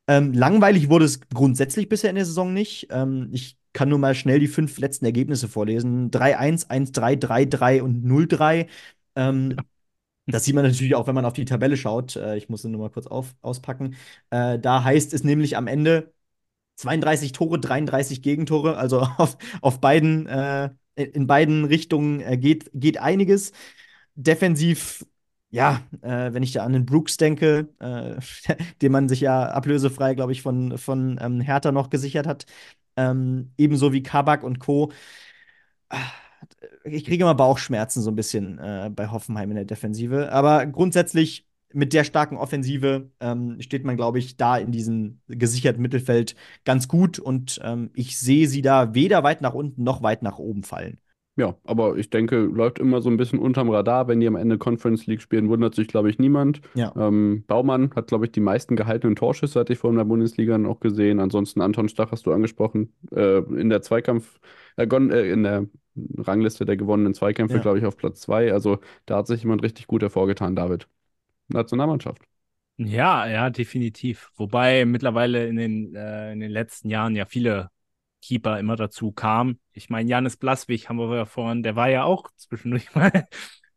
Ähm, 0.07 0.33
langweilig 0.35 0.91
wurde 0.91 1.07
es 1.07 1.21
grundsätzlich 1.31 1.89
bisher 1.89 2.11
in 2.11 2.17
der 2.17 2.27
Saison 2.27 2.53
nicht. 2.53 2.89
Ähm, 2.91 3.31
ich 3.33 3.57
kann 3.73 3.89
nur 3.89 3.99
mal 3.99 4.15
schnell 4.15 4.39
die 4.39 4.49
fünf 4.49 4.79
letzten 4.79 5.05
Ergebnisse 5.07 5.49
vorlesen: 5.49 6.11
3-1, 6.11 6.69
1-3, 6.71 7.17
3-3 7.17 7.83
und 7.83 8.05
0-3. 8.05 8.67
Ähm, 9.17 9.57
Das 10.27 10.45
sieht 10.45 10.55
man 10.55 10.64
natürlich 10.64 10.95
auch, 10.95 11.07
wenn 11.07 11.14
man 11.14 11.25
auf 11.27 11.35
die 11.35 11.45
Tabelle 11.45 11.77
schaut. 11.77 12.16
Äh, 12.16 12.37
ich 12.37 12.49
muss 12.49 12.62
sie 12.62 12.68
nur 12.68 12.81
mal 12.81 12.91
kurz 12.91 13.07
auf, 13.07 13.35
auspacken. 13.43 13.97
Äh, 14.31 14.59
da 14.59 14.83
heißt 14.85 15.12
es 15.12 15.22
nämlich 15.25 15.57
am 15.57 15.66
Ende 15.66 16.12
32 16.77 17.33
Tore, 17.33 17.59
33 17.61 18.22
Gegentore. 18.22 18.77
Also 18.79 19.01
auf, 19.18 19.37
auf 19.61 19.81
beiden, 19.81 20.27
äh, 20.27 20.70
in 20.97 21.27
beiden 21.27 21.64
Richtungen 21.66 22.41
geht, 22.41 22.70
geht 22.75 22.99
einiges. 22.99 23.53
Defensiv, 24.16 25.05
ja, 25.51 25.83
äh, 26.03 26.33
wenn 26.33 26.43
ich 26.43 26.53
da 26.53 26.64
an 26.64 26.72
den 26.72 26.87
Brooks 26.87 27.16
denke, 27.18 27.68
äh, 27.81 28.20
den 28.83 28.93
man 28.93 29.09
sich 29.09 29.20
ja 29.20 29.45
ablösefrei, 29.49 30.14
glaube 30.14 30.33
ich, 30.33 30.43
von, 30.43 30.79
von 30.79 31.18
ähm, 31.22 31.41
Hertha 31.41 31.72
noch 31.72 31.91
gesichert 31.91 32.27
hat. 32.27 32.47
ähm, 32.97 33.53
ebenso 33.59 33.93
wie 33.93 34.03
Kabak 34.03 34.43
und 34.45 34.59
Co. 34.61 34.93
Ich 36.85 37.05
kriege 37.05 37.24
immer 37.24 37.35
Bauchschmerzen 37.35 38.03
so 38.03 38.11
ein 38.11 38.16
bisschen 38.16 38.59
äh, 38.59 38.91
bei 38.95 39.11
Hoffenheim 39.11 39.51
in 39.51 39.57
der 39.57 39.64
Defensive. 39.64 40.30
Aber 40.30 40.66
grundsätzlich 40.66 41.47
mit 41.72 41.93
der 41.93 42.05
starken 42.05 42.37
Offensive 42.37 43.11
ähm, 43.20 43.57
steht 43.61 43.85
man, 43.85 43.97
glaube 43.97 44.18
ich, 44.18 44.37
da 44.37 44.57
in 44.57 44.70
diesem 44.70 45.20
gesicherten 45.26 45.82
Mittelfeld 45.82 46.37
ganz 46.64 46.87
gut. 46.87 47.18
Und 47.18 47.61
ähm, 47.64 47.91
ich 47.95 48.18
sehe 48.18 48.47
sie 48.47 48.62
da 48.62 48.95
weder 48.95 49.22
weit 49.24 49.41
nach 49.41 49.55
unten 49.55 49.82
noch 49.82 50.03
weit 50.03 50.22
nach 50.22 50.39
oben 50.39 50.62
fallen. 50.62 50.99
Ja, 51.37 51.57
aber 51.64 51.97
ich 51.97 52.11
denke, 52.11 52.37
läuft 52.37 52.78
immer 52.78 53.01
so 53.01 53.11
ein 53.11 53.16
bisschen 53.16 53.41
unterm 53.41 53.68
Radar. 53.68 54.07
Wenn 54.07 54.20
die 54.20 54.28
am 54.28 54.37
Ende 54.37 54.57
Conference 54.57 55.07
League 55.07 55.20
spielen, 55.20 55.49
wundert 55.49 55.74
sich, 55.74 55.89
glaube 55.89 56.09
ich, 56.09 56.20
niemand. 56.20 56.61
Ja. 56.74 56.93
Ähm, 56.97 57.43
Baumann 57.49 57.91
hat, 57.97 58.07
glaube 58.07 58.26
ich, 58.26 58.32
die 58.32 58.41
meisten 58.41 58.76
gehaltenen 58.76 59.16
Torschüsse, 59.16 59.59
hatte 59.59 59.72
ich 59.72 59.80
vorhin 59.80 59.97
in 59.97 60.05
der 60.07 60.09
Bundesliga 60.09 60.59
noch 60.59 60.78
gesehen. 60.78 61.18
Ansonsten 61.18 61.61
Anton 61.61 61.89
Stach 61.89 62.12
hast 62.12 62.26
du 62.26 62.32
angesprochen. 62.32 62.93
Äh, 63.11 63.39
in 63.39 63.68
der 63.68 63.82
Zweikampf, 63.82 64.39
äh, 64.77 64.85
äh, 64.85 65.31
in 65.33 65.43
der 65.43 65.66
Rangliste 66.16 66.64
der 66.64 66.77
gewonnenen 66.77 67.14
Zweikämpfe, 67.14 67.57
Ja. 67.57 67.62
glaube 67.62 67.79
ich, 67.79 67.87
auf 67.87 67.97
Platz 67.97 68.20
zwei. 68.20 68.53
Also 68.53 68.81
da 69.07 69.18
hat 69.18 69.27
sich 69.27 69.43
jemand 69.43 69.62
richtig 69.62 69.87
gut 69.87 70.03
hervorgetan, 70.03 70.57
David. 70.57 70.89
Nationalmannschaft. 71.49 72.22
Ja, 72.77 73.27
ja, 73.29 73.51
definitiv. 73.51 74.31
Wobei 74.37 74.85
mittlerweile 74.85 75.47
in 75.47 75.57
den, 75.57 75.95
äh, 75.95 76.33
in 76.33 76.41
den 76.41 76.51
letzten 76.51 76.91
Jahren 76.91 77.14
ja 77.14 77.25
viele 77.25 77.70
Keeper 78.20 78.59
immer 78.59 78.75
dazu 78.75 79.12
kamen. 79.12 79.61
Ich 79.72 79.91
meine, 79.91 80.09
Janis 80.11 80.37
Blaswig 80.37 80.89
haben 80.89 80.97
wir 80.97 81.14
ja 81.16 81.25
vorhin, 81.25 81.62
der 81.62 81.77
war 81.77 81.89
ja 81.89 82.03
auch 82.05 82.31
zwischendurch 82.37 82.93
mal 82.95 83.29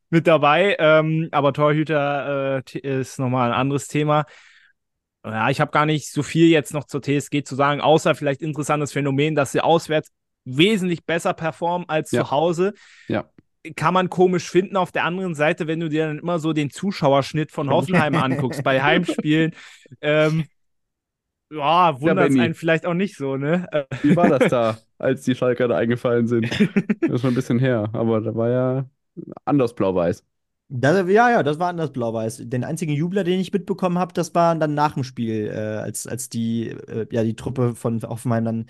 mit 0.10 0.26
dabei, 0.26 0.76
ähm, 0.80 1.30
aber 1.32 1.54
Torhüter 1.54 2.64
äh, 2.74 2.80
ist 2.80 3.20
nochmal 3.20 3.52
ein 3.52 3.60
anderes 3.60 3.88
Thema. 3.88 4.26
Ja, 5.24 5.50
ich 5.50 5.60
habe 5.60 5.72
gar 5.72 5.86
nicht 5.86 6.12
so 6.12 6.24
viel 6.24 6.48
jetzt 6.48 6.74
noch 6.74 6.86
zur 6.86 7.02
TSG 7.02 7.44
zu 7.44 7.56
sagen, 7.56 7.82
außer 7.82 8.16
vielleicht 8.16 8.42
interessantes 8.42 8.94
Phänomen, 8.94 9.36
dass 9.36 9.52
sie 9.52 9.62
auswärts 9.62 10.12
wesentlich 10.48 11.06
besser 11.06 11.34
performen 11.34 11.88
als 11.90 12.12
Ja. 12.12 12.24
zu 12.24 12.32
Hause. 12.32 12.74
Ja. 13.08 13.26
Kann 13.76 13.94
man 13.94 14.10
komisch 14.10 14.50
finden. 14.50 14.78
Auf 14.78 14.92
der 14.92 15.04
anderen 15.04 15.36
Seite, 15.36 15.68
wenn 15.68 15.80
du 15.80 15.90
dir 15.90 16.08
dann 16.08 16.20
immer 16.20 16.40
so 16.40 16.54
den 16.54 16.70
Zuschauerschnitt 16.70 17.52
von 17.52 17.70
Hoffenheim 17.72 18.16
anguckst 18.16 18.64
bei 18.64 18.82
Heimspielen, 18.82 19.52
ähm, 20.02 20.46
ja, 21.50 22.00
wundert 22.02 22.30
es 22.30 22.34
Benni. 22.34 22.42
einen 22.46 22.54
vielleicht 22.56 22.86
auch 22.86 22.94
nicht 22.94 23.16
so, 23.16 23.38
ne? 23.38 23.68
Wie 24.02 24.16
war 24.16 24.30
das 24.30 24.50
da, 24.50 24.78
als 24.98 25.24
die 25.24 25.36
Schalker 25.36 25.68
da 25.68 25.78
eingefallen 25.78 26.28
sind? 26.28 26.50
Das 27.02 27.16
ist 27.16 27.22
schon 27.22 27.32
ein 27.32 27.36
bisschen 27.36 27.60
her, 27.60 27.90
aber 27.94 28.20
da 28.22 28.36
war 28.36 28.50
ja 28.50 28.86
anders 29.46 29.74
blau-weiß. 29.76 30.24
Das, 30.70 31.10
ja, 31.10 31.30
ja, 31.32 31.44
das 31.44 31.60
war 31.60 31.70
anders 31.70 31.94
blau-weiß. 31.94 32.42
Den 32.44 32.66
einzigen 32.66 32.92
Jubler, 32.94 33.24
den 33.24 33.40
ich 33.40 33.54
mitbekommen 33.54 33.98
habe, 33.98 34.14
das 34.14 34.36
war 34.36 34.54
dann 34.56 34.74
nach 34.74 34.96
dem 34.96 35.06
Spiel, 35.06 35.48
äh, 35.48 35.58
als, 35.78 36.06
als 36.06 36.28
die, 36.28 36.68
äh, 36.68 37.08
ja, 37.12 37.24
die 37.24 37.36
Truppe 37.38 37.76
von 37.76 38.02
Hoffenheim 38.02 38.44
dann 38.44 38.66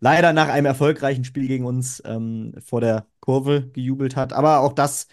leider 0.00 0.32
nach 0.32 0.48
einem 0.48 0.66
erfolgreichen 0.66 1.24
Spiel 1.24 1.46
gegen 1.46 1.64
uns 1.64 2.02
ähm, 2.06 2.54
vor 2.64 2.80
der 2.80 3.06
Kurve 3.20 3.68
gejubelt 3.72 4.16
hat. 4.16 4.32
Aber 4.32 4.60
auch 4.60 4.72
das 4.72 5.08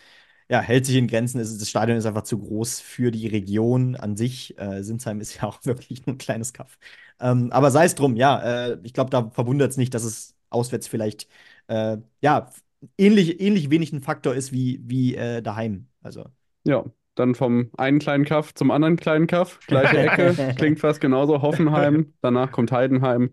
ja, 0.49 0.61
hält 0.61 0.85
sich 0.85 0.95
in 0.95 1.07
Grenzen. 1.07 1.39
Es, 1.39 1.57
das 1.57 1.69
Stadion 1.69 1.97
ist 1.97 2.05
einfach 2.05 2.23
zu 2.23 2.39
groß 2.39 2.79
für 2.79 3.11
die 3.11 3.27
Region 3.27 3.95
an 3.95 4.15
sich. 4.17 4.57
Äh, 4.57 4.83
Sinsheim 4.83 5.19
ist 5.19 5.35
ja 5.41 5.43
auch 5.43 5.63
wirklich 5.65 6.05
nur 6.05 6.15
ein 6.15 6.17
kleines 6.17 6.53
Kaff. 6.53 6.77
Ähm, 7.19 7.51
aber 7.51 7.71
sei 7.71 7.85
es 7.85 7.95
drum, 7.95 8.15
ja, 8.15 8.69
äh, 8.69 8.79
ich 8.83 8.93
glaube, 8.93 9.09
da 9.09 9.29
verwundert 9.29 9.71
es 9.71 9.77
nicht, 9.77 9.93
dass 9.93 10.03
es 10.03 10.35
auswärts 10.49 10.87
vielleicht 10.87 11.27
äh, 11.67 11.97
ja, 12.21 12.49
ähnlich, 12.97 13.41
ähnlich 13.41 13.69
wenig 13.69 13.91
ein 13.91 14.01
Faktor 14.01 14.35
ist 14.35 14.51
wie, 14.51 14.79
wie 14.83 15.15
äh, 15.15 15.41
daheim. 15.41 15.87
Also. 16.01 16.25
Ja, 16.63 16.85
dann 17.15 17.35
vom 17.35 17.71
einen 17.77 17.99
kleinen 17.99 18.25
Kaff 18.25 18.53
zum 18.53 18.71
anderen 18.71 18.95
kleinen 18.95 19.27
Kaff. 19.27 19.59
Gleiche 19.67 19.97
Ecke, 19.97 20.53
klingt 20.55 20.79
fast 20.79 21.01
genauso. 21.01 21.41
Hoffenheim, 21.41 22.13
danach 22.21 22.51
kommt 22.51 22.71
Heidenheim. 22.71 23.31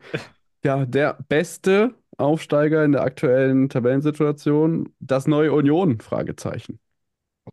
Ja, 0.64 0.86
der 0.86 1.18
beste 1.28 1.94
Aufsteiger 2.16 2.84
in 2.84 2.92
der 2.92 3.02
aktuellen 3.02 3.68
Tabellensituation, 3.68 4.88
das 4.98 5.26
neue 5.26 5.52
Union? 5.52 6.00
Fragezeichen. 6.00 6.80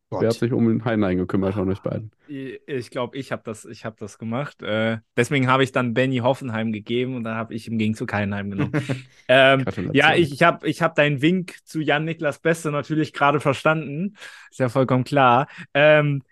Wer 0.10 0.30
hat 0.30 0.36
sich 0.36 0.54
um 0.54 0.68
den 0.68 0.86
Heidenheim 0.86 1.18
gekümmert 1.18 1.54
von 1.54 1.70
euch 1.70 1.80
beiden? 1.80 2.12
Ich 2.28 2.92
glaube, 2.92 3.18
ich 3.18 3.32
habe 3.32 3.42
das, 3.46 3.66
ich 3.66 3.84
hab 3.84 3.98
das 3.98 4.18
gemacht. 4.18 4.62
Äh, 4.62 5.00
deswegen 5.18 5.48
habe 5.48 5.64
ich 5.64 5.74
dann 5.74 5.94
Benny 5.94 6.18
Hoffenheim 6.18 6.72
gegeben 6.72 7.16
und 7.16 7.24
dann 7.24 7.36
habe 7.36 7.54
ich 7.54 7.68
im 7.68 7.78
Gegenzug 7.78 8.14
Heidenheim 8.14 8.50
genommen. 8.50 8.72
ähm, 9.28 9.66
ja, 9.92 10.16
ich, 10.16 10.32
ich 10.34 10.44
habe 10.44 10.68
ich 10.68 10.82
hab 10.82 10.96
deinen 10.96 11.22
Wink 11.22 11.56
zu 11.66 11.82
Jan-Niklas 11.82 12.40
Beste 12.40 12.72
natürlich 12.72 13.12
gerade 13.12 13.42
verstanden. 13.42 14.16
Ist 14.50 14.60
ja 14.60 14.70
vollkommen 14.70 15.04
klar. 15.04 15.48
Ähm, 15.74 16.24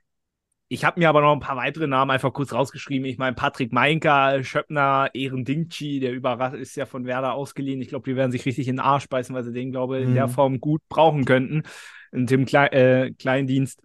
ich 0.70 0.86
habe 0.86 1.00
mir 1.00 1.10
aber 1.10 1.22
noch 1.22 1.34
ein 1.34 1.40
paar 1.40 1.58
weitere 1.58 1.88
Namen 1.88 2.12
einfach 2.12 2.32
kurz 2.32 2.54
rausgeschrieben. 2.54 3.06
Ich 3.08 3.18
meine, 3.18 3.36
Patrick 3.36 3.74
Meinka, 3.74 4.44
Schöppner, 4.44 5.10
Ehren 5.14 5.44
Dingchi, 5.44 6.00
der 6.00 6.14
überrascht 6.14 6.56
ist 6.56 6.76
ja 6.76 6.86
von 6.86 7.06
Werder 7.06 7.34
ausgeliehen. 7.34 7.82
Ich 7.82 7.90
glaube, 7.90 8.10
die 8.10 8.16
werden 8.16 8.32
sich 8.32 8.46
richtig 8.46 8.68
in 8.68 8.76
den 8.76 8.86
Arsch 8.86 9.10
beißen, 9.10 9.34
weil 9.36 9.44
sie 9.44 9.52
den, 9.52 9.72
glaube 9.72 9.98
ich, 9.98 10.06
in 10.06 10.14
der 10.14 10.28
Mhm. 10.28 10.32
Form 10.32 10.60
gut 10.60 10.82
brauchen 10.88 11.26
könnten. 11.26 11.64
In 12.12 12.28
dem 12.28 12.46
Klei 12.46 12.68
äh, 12.68 13.12
Kleindienst. 13.12 13.82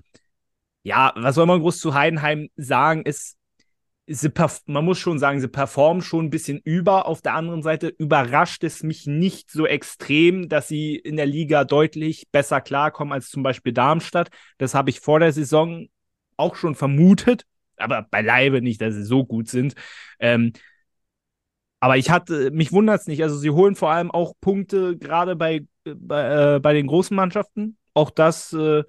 Ja, 0.83 1.13
was 1.17 1.37
soll 1.37 1.47
man 1.47 1.61
groß 1.61 1.79
zu 1.79 1.95
Heidenheim 1.95 2.49
sagen? 2.57 3.03
Ist, 3.03 3.39
sie 4.07 4.31
man 4.67 4.85
muss 4.85 4.99
schon 4.99 5.19
sagen, 5.19 5.41
sie 5.41 5.49
performen 5.49 6.03
schon 6.03 6.27
ein 6.27 6.31
bisschen 6.31 6.61
über. 6.65 7.07
Auf 7.07 7.23
der 7.23 7.35
anderen 7.35 7.63
Seite 7.63 7.89
überrascht 7.89 8.63
es 8.65 8.83
mich 8.83 9.07
nicht 9.07 9.51
so 9.51 9.67
extrem, 9.67 10.49
dass 10.51 10.69
sie 10.69 10.97
in 10.97 11.17
der 11.17 11.27
Liga 11.27 11.65
deutlich 11.65 12.27
besser 12.31 12.61
klarkommen 12.61 13.15
als 13.15 13.31
zum 13.31 13.43
Beispiel 13.43 13.73
Darmstadt. 13.73 14.29
Das 14.59 14.75
habe 14.75 14.91
ich 14.91 15.01
vor 15.01 15.21
der 15.21 15.33
Saison 15.33 15.87
auch 16.37 16.57
schon 16.57 16.75
vermutet, 16.75 17.47
aber 17.77 18.03
beileibe 18.03 18.63
nicht, 18.63 18.81
dass 18.81 18.95
sie 18.95 19.05
so 19.05 19.25
gut 19.25 19.49
sind. 19.49 19.75
Ähm, 20.19 20.53
aber 21.81 21.99
ich 21.99 22.11
hatte, 22.11 22.51
mich 22.51 22.73
wundert 22.73 23.03
es 23.03 23.07
nicht. 23.07 23.23
Also 23.23 23.37
sie 23.37 23.51
holen 23.51 23.75
vor 23.75 23.91
allem 23.91 24.11
auch 24.11 24.33
Punkte 24.41 24.97
gerade 24.97 25.37
bei, 25.37 25.67
bei, 25.85 26.55
äh, 26.55 26.61
bei 26.61 26.73
den 26.73 26.87
großen 26.87 27.15
Mannschaften. 27.15 27.77
Auch 27.93 28.11
das 28.11 28.55
äh, 28.55 28.85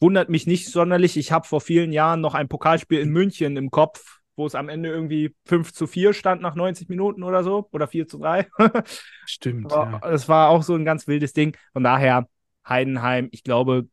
wundert 0.00 0.28
mich 0.28 0.46
nicht 0.46 0.68
sonderlich. 0.68 1.16
Ich 1.16 1.32
habe 1.32 1.48
vor 1.48 1.60
vielen 1.60 1.92
Jahren 1.92 2.20
noch 2.20 2.34
ein 2.34 2.48
Pokalspiel 2.48 3.00
in 3.00 3.10
München 3.10 3.56
im 3.56 3.72
Kopf, 3.72 4.20
wo 4.36 4.46
es 4.46 4.54
am 4.54 4.68
Ende 4.68 4.88
irgendwie 4.88 5.34
5 5.46 5.72
zu 5.72 5.86
4 5.88 6.12
stand 6.12 6.42
nach 6.42 6.54
90 6.54 6.88
Minuten 6.88 7.24
oder 7.24 7.42
so. 7.42 7.68
Oder 7.72 7.88
4 7.88 8.06
zu 8.06 8.18
3. 8.18 8.46
Stimmt, 9.26 9.72
Aber 9.72 10.08
Das 10.08 10.28
war 10.28 10.50
auch 10.50 10.62
so 10.62 10.74
ein 10.74 10.84
ganz 10.84 11.08
wildes 11.08 11.32
Ding. 11.32 11.56
Von 11.72 11.82
daher, 11.82 12.28
Heidenheim, 12.68 13.28
ich 13.32 13.42
glaube, 13.42 13.88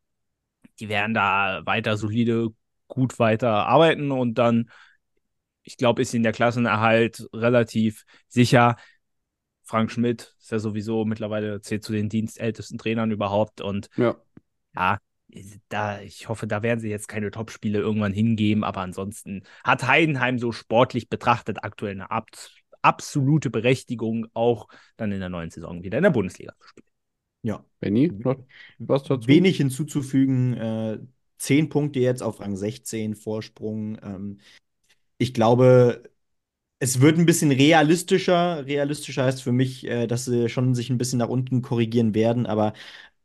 die 0.80 0.90
werden 0.90 1.14
da 1.14 1.62
weiter 1.66 1.98
solide, 1.98 2.50
gut 2.88 3.20
weiter 3.20 3.66
arbeiten 3.66 4.12
und 4.12 4.38
dann, 4.38 4.70
ich 5.64 5.78
glaube, 5.78 6.02
ist 6.02 6.14
ihnen 6.14 6.24
der 6.24 6.34
Klassenerhalt 6.34 7.28
relativ 7.34 8.06
sicher. 8.28 8.76
Frank 9.64 9.92
Schmidt 9.92 10.36
ist 10.40 10.52
ja 10.52 10.60
sowieso 10.60 11.06
mittlerweile 11.06 11.62
zählt 11.62 11.84
zu 11.84 11.94
den 11.94 12.10
dienstältesten 12.10 12.78
Trainern 12.78 13.12
überhaupt 13.12 13.62
und 13.62 13.90
Ja. 13.96 14.18
ja, 14.76 14.98
da, 15.70 16.02
ich 16.02 16.30
hoffe, 16.30 16.46
da 16.48 16.62
werden 16.62 16.80
sie 16.80 16.90
jetzt 16.90 17.08
keine 17.08 17.32
Topspiele 17.32 17.80
irgendwann 17.80 18.14
hingeben, 18.14 18.64
aber 18.64 18.82
ansonsten 18.82 19.44
hat 19.64 19.88
Heidenheim 19.88 20.38
so 20.38 20.52
sportlich 20.52 21.10
betrachtet 21.10 21.64
aktuell 21.64 21.94
eine 21.94 22.12
ab 22.12 22.30
absolute 22.84 23.50
Berechtigung, 23.50 24.28
auch 24.34 24.68
dann 24.98 25.12
in 25.12 25.22
der 25.22 25.30
neuen 25.30 25.50
Saison 25.50 25.84
wieder 25.84 25.98
in 25.98 26.04
der 26.04 26.12
Bundesliga 26.12 26.54
zu 26.60 26.68
spielen. 26.68 26.93
Ja. 27.44 27.66
Benni, 27.80 28.08
noch 28.08 28.38
was 28.80 29.04
dazu? 29.04 29.28
Wenig 29.28 29.58
hinzuzufügen. 29.58 30.54
Äh, 30.56 31.00
zehn 31.38 31.70
Punkte 31.70 32.00
jetzt 32.00 32.24
auf 32.24 32.40
Rang 32.40 32.56
16 32.56 33.16
Vorsprung. 33.16 33.98
Ähm, 34.02 34.40
ich 35.18 35.34
glaube, 35.34 36.04
es 36.80 37.02
wird 37.02 37.18
ein 37.20 37.26
bisschen 37.28 37.52
realistischer. 37.52 38.66
Realistischer 38.68 39.26
heißt 39.26 39.44
für 39.44 39.54
mich, 39.54 39.86
äh, 39.88 40.08
dass 40.08 40.26
sie 40.26 40.50
schon 40.50 40.76
sich 40.76 40.90
ein 40.90 40.98
bisschen 41.00 41.20
nach 41.20 41.30
unten 41.30 41.62
korrigieren 41.64 42.16
werden, 42.16 42.46
aber 42.48 42.74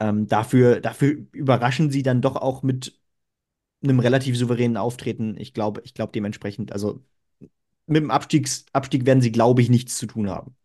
ähm, 0.00 0.28
dafür, 0.28 0.80
dafür 0.80 1.16
überraschen 1.32 1.90
sie 1.90 2.02
dann 2.04 2.22
doch 2.22 2.36
auch 2.36 2.62
mit 2.62 2.98
einem 3.82 4.00
relativ 4.00 4.38
souveränen 4.38 4.78
Auftreten. 4.78 5.36
Ich 5.38 5.54
glaube, 5.54 5.82
ich 5.84 5.94
glaube 5.94 6.12
dementsprechend, 6.12 6.72
also 6.72 7.02
mit 7.86 8.02
dem 8.02 8.12
Abstiegs 8.12 8.66
Abstieg 8.74 9.06
werden 9.06 9.22
sie, 9.22 9.32
glaube 9.32 9.62
ich, 9.62 9.70
nichts 9.70 9.98
zu 9.98 10.06
tun 10.08 10.30
haben. 10.30 10.56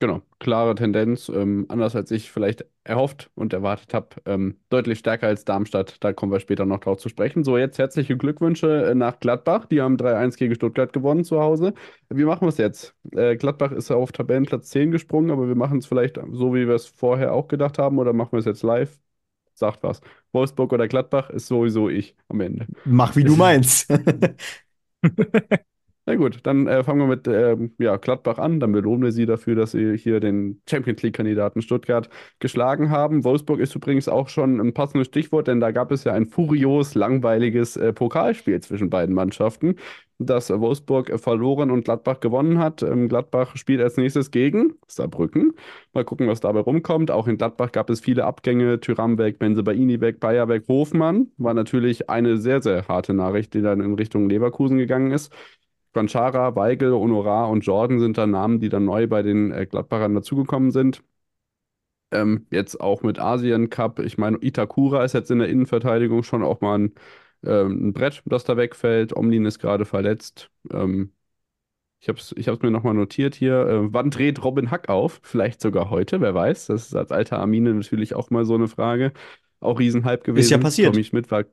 Genau, 0.00 0.20
klare 0.38 0.74
Tendenz, 0.74 1.28
ähm, 1.30 1.66
anders 1.68 1.96
als 1.96 2.10
ich 2.10 2.30
vielleicht 2.30 2.66
erhofft 2.82 3.30
und 3.34 3.52
erwartet 3.54 3.94
habe, 3.94 4.08
ähm, 4.26 4.58
deutlich 4.68 4.98
stärker 4.98 5.28
als 5.28 5.44
Darmstadt. 5.44 6.02
Da 6.04 6.12
kommen 6.12 6.30
wir 6.32 6.40
später 6.40 6.66
noch 6.66 6.80
drauf 6.80 6.98
zu 6.98 7.08
sprechen. 7.08 7.42
So, 7.44 7.56
jetzt 7.56 7.78
herzliche 7.78 8.16
Glückwünsche 8.16 8.86
äh, 8.90 8.94
nach 8.94 9.18
Gladbach. 9.20 9.66
Die 9.66 9.80
haben 9.80 9.96
3-1 9.96 10.36
gegen 10.36 10.54
Stuttgart 10.54 10.92
gewonnen 10.92 11.24
zu 11.24 11.40
Hause. 11.40 11.72
Wie 12.10 12.24
machen 12.24 12.42
wir 12.42 12.48
es 12.48 12.58
jetzt? 12.58 12.94
Äh, 13.12 13.36
Gladbach 13.36 13.72
ist 13.72 13.90
auf 13.90 14.12
Tabellenplatz 14.12 14.68
10 14.68 14.90
gesprungen, 14.90 15.30
aber 15.30 15.48
wir 15.48 15.54
machen 15.54 15.78
es 15.78 15.86
vielleicht 15.86 16.18
so, 16.32 16.52
wie 16.54 16.66
wir 16.66 16.74
es 16.74 16.86
vorher 16.86 17.32
auch 17.32 17.48
gedacht 17.48 17.78
haben, 17.78 17.98
oder 17.98 18.12
machen 18.12 18.32
wir 18.32 18.40
es 18.40 18.44
jetzt 18.46 18.62
live? 18.62 18.98
Sagt 19.54 19.82
was. 19.84 20.00
Wolfsburg 20.32 20.72
oder 20.72 20.88
Gladbach 20.88 21.30
ist 21.30 21.46
sowieso 21.46 21.88
ich 21.88 22.16
am 22.28 22.40
Ende. 22.40 22.66
Mach, 22.84 23.16
wie 23.16 23.24
du 23.24 23.36
meinst. 23.36 23.88
Na 26.06 26.16
gut, 26.16 26.40
dann 26.42 26.66
äh, 26.66 26.84
fangen 26.84 27.00
wir 27.00 27.06
mit 27.06 27.26
ähm, 27.28 27.72
ja, 27.78 27.96
Gladbach 27.96 28.36
an. 28.38 28.60
Dann 28.60 28.72
belohnen 28.72 29.02
wir 29.04 29.12
sie 29.12 29.24
dafür, 29.24 29.54
dass 29.54 29.70
sie 29.70 29.96
hier 29.96 30.20
den 30.20 30.60
Champions 30.68 31.02
League-Kandidaten 31.02 31.62
Stuttgart 31.62 32.10
geschlagen 32.40 32.90
haben. 32.90 33.24
Wolfsburg 33.24 33.58
ist 33.58 33.74
übrigens 33.74 34.06
auch 34.08 34.28
schon 34.28 34.60
ein 34.60 34.74
passendes 34.74 35.06
Stichwort, 35.08 35.48
denn 35.48 35.60
da 35.60 35.70
gab 35.70 35.90
es 35.92 36.04
ja 36.04 36.12
ein 36.12 36.26
furios 36.26 36.94
langweiliges 36.94 37.78
äh, 37.78 37.94
Pokalspiel 37.94 38.60
zwischen 38.60 38.90
beiden 38.90 39.14
Mannschaften. 39.14 39.76
dass 40.18 40.50
Wolfsburg 40.50 41.18
verloren 41.20 41.70
und 41.70 41.84
Gladbach 41.84 42.20
gewonnen 42.20 42.58
hat. 42.58 42.82
Ähm, 42.82 43.08
Gladbach 43.08 43.56
spielt 43.56 43.80
als 43.80 43.96
nächstes 43.96 44.30
gegen 44.30 44.74
Saarbrücken. 44.86 45.54
Mal 45.92 46.04
gucken, 46.04 46.28
was 46.28 46.40
dabei 46.40 46.60
rumkommt. 46.60 47.10
Auch 47.10 47.26
in 47.28 47.38
Gladbach 47.38 47.72
gab 47.72 47.90
es 47.90 48.00
viele 48.00 48.24
Abgänge. 48.24 48.78
Tyram 48.80 49.18
weg, 49.18 49.38
Benzebaini 49.38 50.00
weg, 50.00 50.20
Bayer 50.20 50.48
weg, 50.48 50.64
Hofmann. 50.68 51.28
War 51.38 51.54
natürlich 51.54 52.10
eine 52.10 52.36
sehr, 52.36 52.62
sehr 52.62 52.86
harte 52.88 53.14
Nachricht, 53.14 53.54
die 53.54 53.62
dann 53.62 53.80
in 53.80 53.94
Richtung 53.94 54.28
Leverkusen 54.28 54.78
gegangen 54.78 55.10
ist. 55.12 55.32
Quanchara, 55.94 56.56
Weigel, 56.56 56.92
Honorar 56.92 57.48
und 57.48 57.62
Jordan 57.64 58.00
sind 58.00 58.18
dann 58.18 58.32
Namen, 58.32 58.60
die 58.60 58.68
dann 58.68 58.84
neu 58.84 59.06
bei 59.06 59.22
den 59.22 59.52
äh, 59.52 59.66
Gladbachern 59.66 60.14
dazugekommen 60.14 60.72
sind. 60.72 61.02
Ähm, 62.10 62.46
jetzt 62.50 62.80
auch 62.80 63.02
mit 63.02 63.18
Asien 63.18 63.70
Cup. 63.70 64.00
Ich 64.00 64.18
meine, 64.18 64.38
Itakura 64.40 65.04
ist 65.04 65.14
jetzt 65.14 65.30
in 65.30 65.38
der 65.38 65.48
Innenverteidigung 65.48 66.22
schon 66.22 66.42
auch 66.42 66.60
mal 66.60 66.78
ein, 66.78 66.94
ähm, 67.44 67.88
ein 67.88 67.92
Brett, 67.92 68.22
das 68.26 68.44
da 68.44 68.56
wegfällt. 68.56 69.16
Omlin 69.16 69.46
ist 69.46 69.58
gerade 69.58 69.84
verletzt. 69.84 70.50
Ähm, 70.70 71.12
ich 72.00 72.08
habe 72.08 72.18
es 72.18 72.34
ich 72.36 72.46
mir 72.62 72.70
nochmal 72.70 72.94
notiert 72.94 73.34
hier. 73.34 73.66
Äh, 73.66 73.92
wann 73.94 74.10
dreht 74.10 74.44
Robin 74.44 74.70
Hack 74.70 74.88
auf? 74.88 75.20
Vielleicht 75.22 75.60
sogar 75.60 75.90
heute, 75.90 76.20
wer 76.20 76.34
weiß. 76.34 76.66
Das 76.66 76.86
ist 76.86 76.94
als 76.94 77.12
alter 77.12 77.38
Armine 77.38 77.72
natürlich 77.72 78.14
auch 78.14 78.30
mal 78.30 78.44
so 78.44 78.54
eine 78.54 78.68
Frage. 78.68 79.12
Auch 79.60 79.78
Riesenhype 79.78 80.22
gewesen. 80.22 80.44
Ist 80.44 80.50
ja 80.50 80.58
passiert. 80.58 80.92
Tommy 80.92 81.04
Schmidt 81.04 81.30
war 81.30 81.44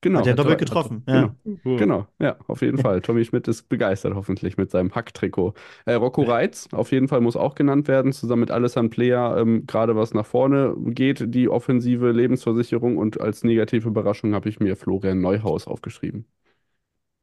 Genau. 0.00 0.20
Hat 0.20 0.26
er 0.26 0.34
doppelt 0.34 0.58
getroffen. 0.58 1.02
Hat, 1.06 1.14
ja. 1.14 1.34
Genau. 1.44 1.76
genau, 1.76 2.06
ja, 2.18 2.36
auf 2.46 2.62
jeden 2.62 2.78
Fall. 2.82 3.00
Tommy 3.00 3.24
Schmidt 3.24 3.48
ist 3.48 3.68
begeistert, 3.68 4.14
hoffentlich, 4.14 4.56
mit 4.56 4.70
seinem 4.70 4.94
Hack-Trikot. 4.94 5.54
Äh, 5.84 5.94
Rocco 5.94 6.22
Reitz, 6.22 6.68
auf 6.72 6.92
jeden 6.92 7.08
Fall, 7.08 7.20
muss 7.20 7.36
auch 7.36 7.54
genannt 7.54 7.88
werden, 7.88 8.12
zusammen 8.12 8.40
mit 8.40 8.50
Alessandro 8.50 8.86
Plea, 8.90 9.38
ähm, 9.38 9.66
gerade 9.66 9.96
was 9.96 10.14
nach 10.14 10.26
vorne 10.26 10.74
geht, 10.78 11.34
die 11.34 11.48
offensive 11.48 12.12
Lebensversicherung. 12.12 12.96
Und 12.96 13.20
als 13.20 13.44
negative 13.44 13.88
Überraschung 13.88 14.34
habe 14.34 14.48
ich 14.48 14.60
mir 14.60 14.76
Florian 14.76 15.20
Neuhaus 15.20 15.66
aufgeschrieben. 15.66 16.26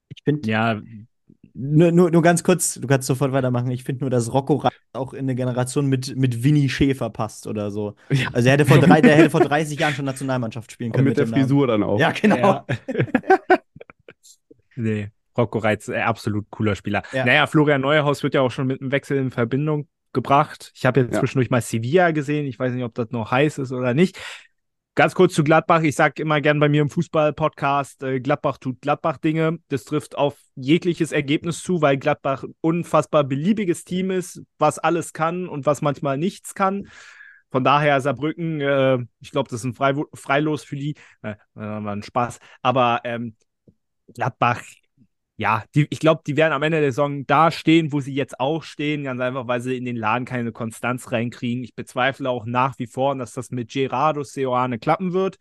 Ich 0.10 0.24
finde, 0.24 0.50
ja, 0.50 0.82
nur, 1.56 1.91
nur, 1.91 2.10
nur 2.10 2.22
ganz 2.22 2.43
kurz, 2.43 2.76
du 2.76 2.88
kannst 2.88 3.08
sofort 3.08 3.32
weitermachen. 3.32 3.70
Ich 3.70 3.84
finde 3.84 4.01
nur, 4.01 4.10
dass 4.10 4.34
Rocco 4.34 4.56
Reitz 4.56 4.74
auch 4.93 5.14
in 5.14 5.22
eine 5.22 5.36
Generation 5.36 5.86
mit, 5.86 6.16
mit 6.16 6.43
Winnie 6.43 6.68
Schäfer 6.68 7.10
passt 7.12 7.45
oder 7.45 7.70
so. 7.70 7.95
Ja. 8.10 8.28
Also 8.34 8.47
er 8.47 8.54
hätte 8.54 8.66
vor 8.66 8.80
drei, 8.80 9.01
der 9.01 9.16
hätte 9.16 9.30
vor 9.30 9.41
30 9.41 9.80
Jahren 9.80 9.93
schon 9.93 10.06
Nationalmannschaft 10.06 10.72
spielen 10.72 10.91
können. 10.91 11.08
Und 11.08 11.18
mit, 11.18 11.18
mit 11.18 11.28
der 11.30 11.41
Frisur 11.41 11.68
dann 11.68 11.84
auch. 11.84 11.99
Ja, 11.99 12.12
genau. 12.12 12.38
Ja. 12.38 12.66
nee, 14.76 15.10
Rocco 15.38 15.60
Reitz, 15.60 15.89
äh, 15.89 16.01
absolut 16.01 16.49
cooler 16.49 16.76
Spieler. 16.76 17.04
Ja. 17.12 17.26
Naja, 17.26 17.45
Florian 17.45 17.82
Neuhaus 17.82 18.24
wird 18.24 18.34
ja 18.34 18.41
auch 18.41 18.51
schon 18.51 18.68
mit 18.68 18.82
einem 18.82 18.91
Wechsel 18.91 19.18
in 19.18 19.30
Verbindung 19.30 19.88
gebracht. 20.12 20.72
Ich 20.76 20.86
habe 20.86 21.01
jetzt 21.01 21.14
ja. 21.14 21.20
zwischendurch 21.20 21.51
mal 21.51 21.62
Sevilla 21.62 22.12
gesehen. 22.12 22.45
Ich 22.47 22.58
weiß 22.58 22.74
nicht, 22.74 22.84
ob 22.84 22.95
das 22.95 23.12
noch 23.12 23.32
heiß 23.32 23.60
ist 23.60 23.72
oder 23.72 23.93
nicht. 23.93 24.20
Ganz 24.96 25.16
kurz 25.16 25.34
zu 25.34 25.44
Gladbach. 25.44 25.82
Ich 25.82 25.96
sage 25.96 26.22
immer 26.22 26.39
gern 26.39 26.60
bei 26.60 26.70
mir 26.70 26.84
im 26.84 26.89
Fußball-Podcast, 26.89 28.04
äh, 28.04 28.20
Gladbach 28.20 28.60
tut 28.60 28.80
Gladbach-Dinge. 28.82 29.58
Das 29.70 29.86
trifft 29.86 30.16
auf 30.16 30.38
jegliches 30.54 31.12
Ergebnis 31.12 31.64
zu, 31.64 31.82
weil 31.82 31.98
Gladbach 31.98 32.44
ein 32.44 32.54
unfassbar 32.62 33.24
beliebiges 33.24 33.86
Team 33.86 34.12
ist, 34.12 34.44
was 34.60 34.78
alles 34.78 35.12
kann 35.12 35.50
und 35.50 35.66
was 35.66 35.82
manchmal 35.82 36.20
nichts 36.20 36.54
kann. 36.54 36.89
Von 37.50 37.64
daher 37.64 38.02
Saarbrücken, 38.02 38.62
äh, 38.62 39.00
ich 39.20 39.32
glaube, 39.32 39.50
das 39.50 39.62
ist 39.62 39.66
ein 39.66 39.74
Frei 39.74 39.96
Freilos 40.14 40.64
für 40.64 40.76
die. 40.76 40.94
Äh, 41.24 41.36
war 41.56 41.91
ein 41.91 42.04
Spaß. 42.04 42.38
Aber 42.62 43.02
ähm, 43.04 43.36
Gladbach 44.14 44.62
ja, 45.44 45.66
die, 45.76 45.88
ich 45.89 46.00
glaube, 46.00 46.22
die 46.26 46.38
werden 46.38 46.54
am 46.54 46.64
Ende 46.64 46.80
der 46.80 46.94
Saison 46.94 47.28
da 47.28 47.52
stehen, 47.52 47.91
wo 47.91 48.00
sie 48.00 48.14
jetzt 48.14 48.39
auch 48.39 48.64
stehen, 48.64 49.04
ganz 49.04 49.20
einfach, 49.20 49.46
weil 49.46 49.60
sie 49.60 49.76
in 49.76 49.84
den 49.84 49.98
Laden 49.98 50.24
keine 50.24 50.54
Konstanz 50.54 51.12
reinkriegen. 51.12 51.66
Ich 51.66 51.76
bezweifle 51.76 52.30
auch 52.30 52.46
nach 52.46 52.80
wie 52.80 52.88
vor, 52.88 53.14
dass 53.18 53.34
das 53.34 53.52
mit 53.52 53.70
Gerardo 53.70 54.24
Seoane 54.24 54.80
klappen 54.80 55.12
wird. 55.12 55.36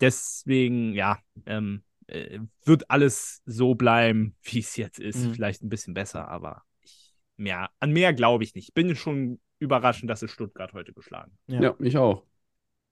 Deswegen, 0.00 0.94
ja, 0.94 1.18
ähm, 1.46 1.82
äh, 2.06 2.38
wird 2.64 2.88
alles 2.88 3.42
so 3.46 3.74
bleiben, 3.74 4.36
wie 4.44 4.60
es 4.60 4.76
jetzt 4.76 5.00
ist. 5.00 5.18
Mhm. 5.18 5.34
Vielleicht 5.34 5.64
ein 5.64 5.68
bisschen 5.68 5.94
besser, 5.94 6.28
aber 6.28 6.62
ich, 6.82 7.16
mehr, 7.36 7.70
an 7.80 7.90
mehr 7.90 8.12
glaube 8.12 8.44
ich 8.44 8.54
nicht. 8.54 8.74
Bin 8.74 8.94
schon 8.94 9.40
überraschend, 9.58 10.08
dass 10.08 10.22
es 10.22 10.30
Stuttgart 10.30 10.72
heute 10.72 10.92
geschlagen. 10.92 11.36
Ja, 11.48 11.60
ja 11.60 11.74
ich 11.80 11.96
auch. 11.96 12.24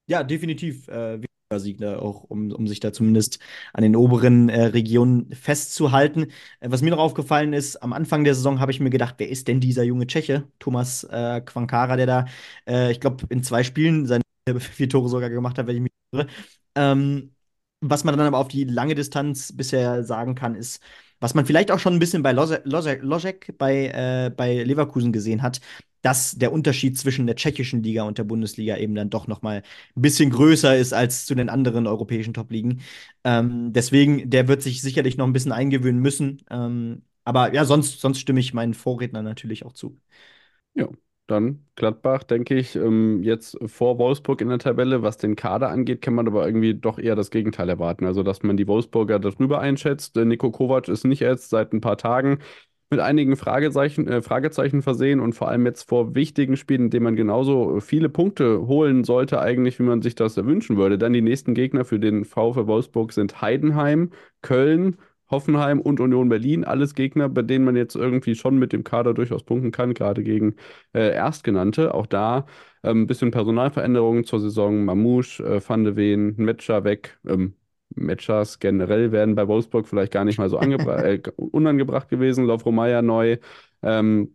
Ja, 0.08 0.24
definitiv. 0.24 0.88
Äh, 0.88 1.20
Sieg 1.60 1.78
da 1.78 1.98
auch, 1.98 2.24
um, 2.24 2.50
um 2.52 2.66
sich 2.66 2.80
da 2.80 2.92
zumindest 2.92 3.38
an 3.72 3.82
den 3.82 3.96
oberen 3.96 4.48
äh, 4.48 4.64
Regionen 4.66 5.32
festzuhalten. 5.34 6.24
Äh, 6.60 6.70
was 6.70 6.82
mir 6.82 6.90
noch 6.90 6.98
aufgefallen 6.98 7.52
ist, 7.52 7.76
am 7.82 7.92
Anfang 7.92 8.24
der 8.24 8.34
Saison 8.34 8.60
habe 8.60 8.72
ich 8.72 8.80
mir 8.80 8.90
gedacht, 8.90 9.14
wer 9.18 9.28
ist 9.28 9.48
denn 9.48 9.60
dieser 9.60 9.82
junge 9.84 10.06
Tscheche, 10.06 10.48
Thomas 10.58 11.04
äh, 11.04 11.40
Quankara, 11.42 11.96
der 11.96 12.06
da, 12.06 12.24
äh, 12.68 12.90
ich 12.92 13.00
glaube, 13.00 13.26
in 13.30 13.42
zwei 13.42 13.62
Spielen 13.64 14.06
seine 14.06 14.22
vier 14.60 14.88
Tore 14.88 15.08
sogar 15.08 15.30
gemacht 15.30 15.58
hat, 15.58 15.66
wenn 15.66 15.76
ich 15.76 15.82
mich 15.82 15.92
irre. 16.12 16.26
Ähm, 16.74 17.34
was 17.80 18.04
man 18.04 18.16
dann 18.16 18.26
aber 18.26 18.38
auf 18.38 18.48
die 18.48 18.64
lange 18.64 18.94
Distanz 18.94 19.56
bisher 19.56 20.04
sagen 20.04 20.34
kann, 20.34 20.54
ist, 20.54 20.80
was 21.20 21.34
man 21.34 21.46
vielleicht 21.46 21.70
auch 21.70 21.78
schon 21.78 21.94
ein 21.94 21.98
bisschen 21.98 22.22
bei 22.22 22.32
Lozek 22.32 23.56
bei, 23.58 23.86
äh, 23.88 24.30
bei 24.34 24.62
Leverkusen 24.62 25.12
gesehen 25.12 25.42
hat, 25.42 25.60
dass 26.02 26.32
der 26.32 26.52
Unterschied 26.52 26.98
zwischen 26.98 27.26
der 27.26 27.36
tschechischen 27.36 27.82
Liga 27.82 28.02
und 28.04 28.18
der 28.18 28.24
Bundesliga 28.24 28.76
eben 28.76 28.94
dann 28.94 29.10
doch 29.10 29.26
noch 29.26 29.42
mal 29.42 29.62
ein 29.96 30.02
bisschen 30.02 30.30
größer 30.30 30.76
ist 30.76 30.92
als 30.92 31.26
zu 31.26 31.34
den 31.34 31.48
anderen 31.48 31.86
europäischen 31.86 32.34
Top-Ligen. 32.34 32.82
Ähm, 33.24 33.72
deswegen, 33.72 34.28
der 34.30 34.48
wird 34.48 34.62
sich 34.62 34.82
sicherlich 34.82 35.16
noch 35.16 35.26
ein 35.26 35.32
bisschen 35.32 35.52
eingewöhnen 35.52 36.00
müssen. 36.00 36.42
Ähm, 36.50 37.02
aber 37.24 37.54
ja, 37.54 37.64
sonst, 37.64 38.00
sonst 38.00 38.18
stimme 38.18 38.40
ich 38.40 38.52
meinen 38.54 38.74
Vorrednern 38.74 39.24
natürlich 39.24 39.64
auch 39.64 39.72
zu. 39.72 39.98
Ja, 40.74 40.88
dann 41.26 41.66
Gladbach, 41.76 42.22
denke 42.24 42.54
ich, 42.56 42.76
ähm, 42.76 43.22
jetzt 43.22 43.58
vor 43.66 43.98
Wolfsburg 43.98 44.40
in 44.40 44.48
der 44.48 44.58
Tabelle. 44.58 45.02
Was 45.02 45.18
den 45.18 45.36
Kader 45.36 45.68
angeht, 45.70 46.00
kann 46.02 46.14
man 46.14 46.26
aber 46.26 46.46
irgendwie 46.46 46.74
doch 46.74 46.98
eher 46.98 47.14
das 47.14 47.30
Gegenteil 47.30 47.68
erwarten. 47.68 48.06
Also, 48.06 48.22
dass 48.22 48.42
man 48.42 48.56
die 48.56 48.66
Wolfsburger 48.68 49.18
darüber 49.18 49.60
einschätzt. 49.60 50.16
Nico 50.16 50.50
Kovac 50.50 50.88
ist 50.88 51.04
nicht 51.04 51.22
erst 51.22 51.50
seit 51.50 51.72
ein 51.72 51.80
paar 51.80 51.96
Tagen 51.98 52.38
mit 52.92 53.00
einigen 53.00 53.36
Fragezeichen, 53.36 54.06
äh, 54.06 54.22
Fragezeichen 54.22 54.82
versehen 54.82 55.18
und 55.18 55.32
vor 55.34 55.48
allem 55.48 55.66
jetzt 55.66 55.88
vor 55.88 56.14
wichtigen 56.14 56.56
Spielen, 56.56 56.82
in 56.82 56.90
denen 56.90 57.04
man 57.04 57.16
genauso 57.16 57.80
viele 57.80 58.08
Punkte 58.10 58.66
holen 58.66 59.02
sollte, 59.02 59.40
eigentlich, 59.40 59.78
wie 59.78 59.84
man 59.84 60.02
sich 60.02 60.14
das 60.14 60.36
wünschen 60.36 60.76
würde. 60.76 60.98
Dann 60.98 61.12
die 61.14 61.22
nächsten 61.22 61.54
Gegner 61.54 61.84
für 61.84 61.98
den 61.98 62.24
VfL 62.24 62.66
Wolfsburg 62.66 63.12
sind 63.12 63.40
Heidenheim, 63.40 64.10
Köln, 64.42 64.98
Hoffenheim 65.30 65.80
und 65.80 66.00
Union 66.00 66.28
Berlin. 66.28 66.64
Alles 66.64 66.94
Gegner, 66.94 67.28
bei 67.30 67.42
denen 67.42 67.64
man 67.64 67.76
jetzt 67.76 67.96
irgendwie 67.96 68.34
schon 68.34 68.58
mit 68.58 68.72
dem 68.72 68.84
Kader 68.84 69.14
durchaus 69.14 69.42
punkten 69.42 69.72
kann, 69.72 69.94
gerade 69.94 70.22
gegen 70.22 70.56
äh, 70.92 71.12
Erstgenannte. 71.14 71.94
Auch 71.94 72.06
da 72.06 72.46
ein 72.82 72.90
ähm, 72.98 73.06
bisschen 73.06 73.30
Personalveränderungen 73.30 74.24
zur 74.24 74.40
Saison. 74.40 74.84
Mamouche, 74.84 75.42
äh, 75.42 75.60
Van 75.66 75.84
de 75.84 75.96
Ven, 75.96 76.34
Metscher 76.36 76.84
weg. 76.84 77.18
Ähm, 77.26 77.54
Matchers 77.96 78.58
generell 78.58 79.12
werden 79.12 79.34
bei 79.34 79.48
Wolfsburg 79.48 79.88
vielleicht 79.88 80.12
gar 80.12 80.24
nicht 80.24 80.38
mal 80.38 80.48
so 80.48 80.58
äh, 80.60 81.20
unangebracht 81.36 82.08
gewesen. 82.08 82.44
Lovro 82.46 82.72
neu. 82.72 83.38
Ähm, 83.82 84.34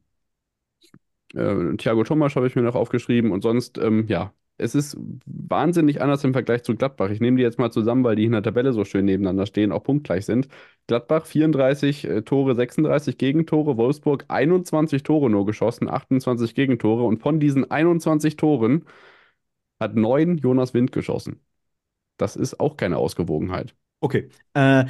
äh, 1.34 1.76
Thiago 1.78 2.04
Thomas 2.04 2.36
habe 2.36 2.48
ich 2.48 2.56
mir 2.56 2.62
noch 2.62 2.76
aufgeschrieben 2.76 3.32
und 3.32 3.42
sonst, 3.42 3.78
ähm, 3.78 4.06
ja, 4.08 4.34
es 4.58 4.74
ist 4.76 4.98
wahnsinnig 5.26 6.02
anders 6.02 6.24
im 6.24 6.34
Vergleich 6.34 6.64
zu 6.64 6.76
Gladbach. 6.76 7.10
Ich 7.12 7.20
nehme 7.20 7.38
die 7.38 7.44
jetzt 7.44 7.60
mal 7.60 7.72
zusammen, 7.72 8.04
weil 8.04 8.16
die 8.16 8.26
in 8.26 8.32
der 8.32 8.42
Tabelle 8.44 8.74
so 8.74 8.86
schön 8.86 9.06
nebeneinander 9.06 9.46
stehen, 9.46 9.72
auch 9.72 9.84
punktgleich 9.84 10.26
sind. 10.26 10.48
Gladbach 10.88 11.26
34 11.28 12.06
äh, 12.06 12.22
Tore, 12.24 12.56
36 12.56 13.18
Gegentore, 13.18 13.78
Wolfsburg 13.78 14.26
21 14.30 15.04
Tore 15.04 15.30
nur 15.30 15.46
geschossen, 15.46 15.90
28 15.90 16.56
Gegentore 16.56 17.04
und 17.04 17.20
von 17.22 17.40
diesen 17.40 17.70
21 17.70 18.36
Toren 18.38 18.86
hat 19.80 19.96
neun 19.96 20.38
Jonas 20.38 20.74
Wind 20.74 20.92
geschossen. 20.92 21.40
Das 22.18 22.36
ist 22.36 22.60
auch 22.60 22.78
keine 22.78 22.98
Ausgewogenheit. 22.98 23.76
Okay. 24.00 24.30
Äh, 24.54 24.86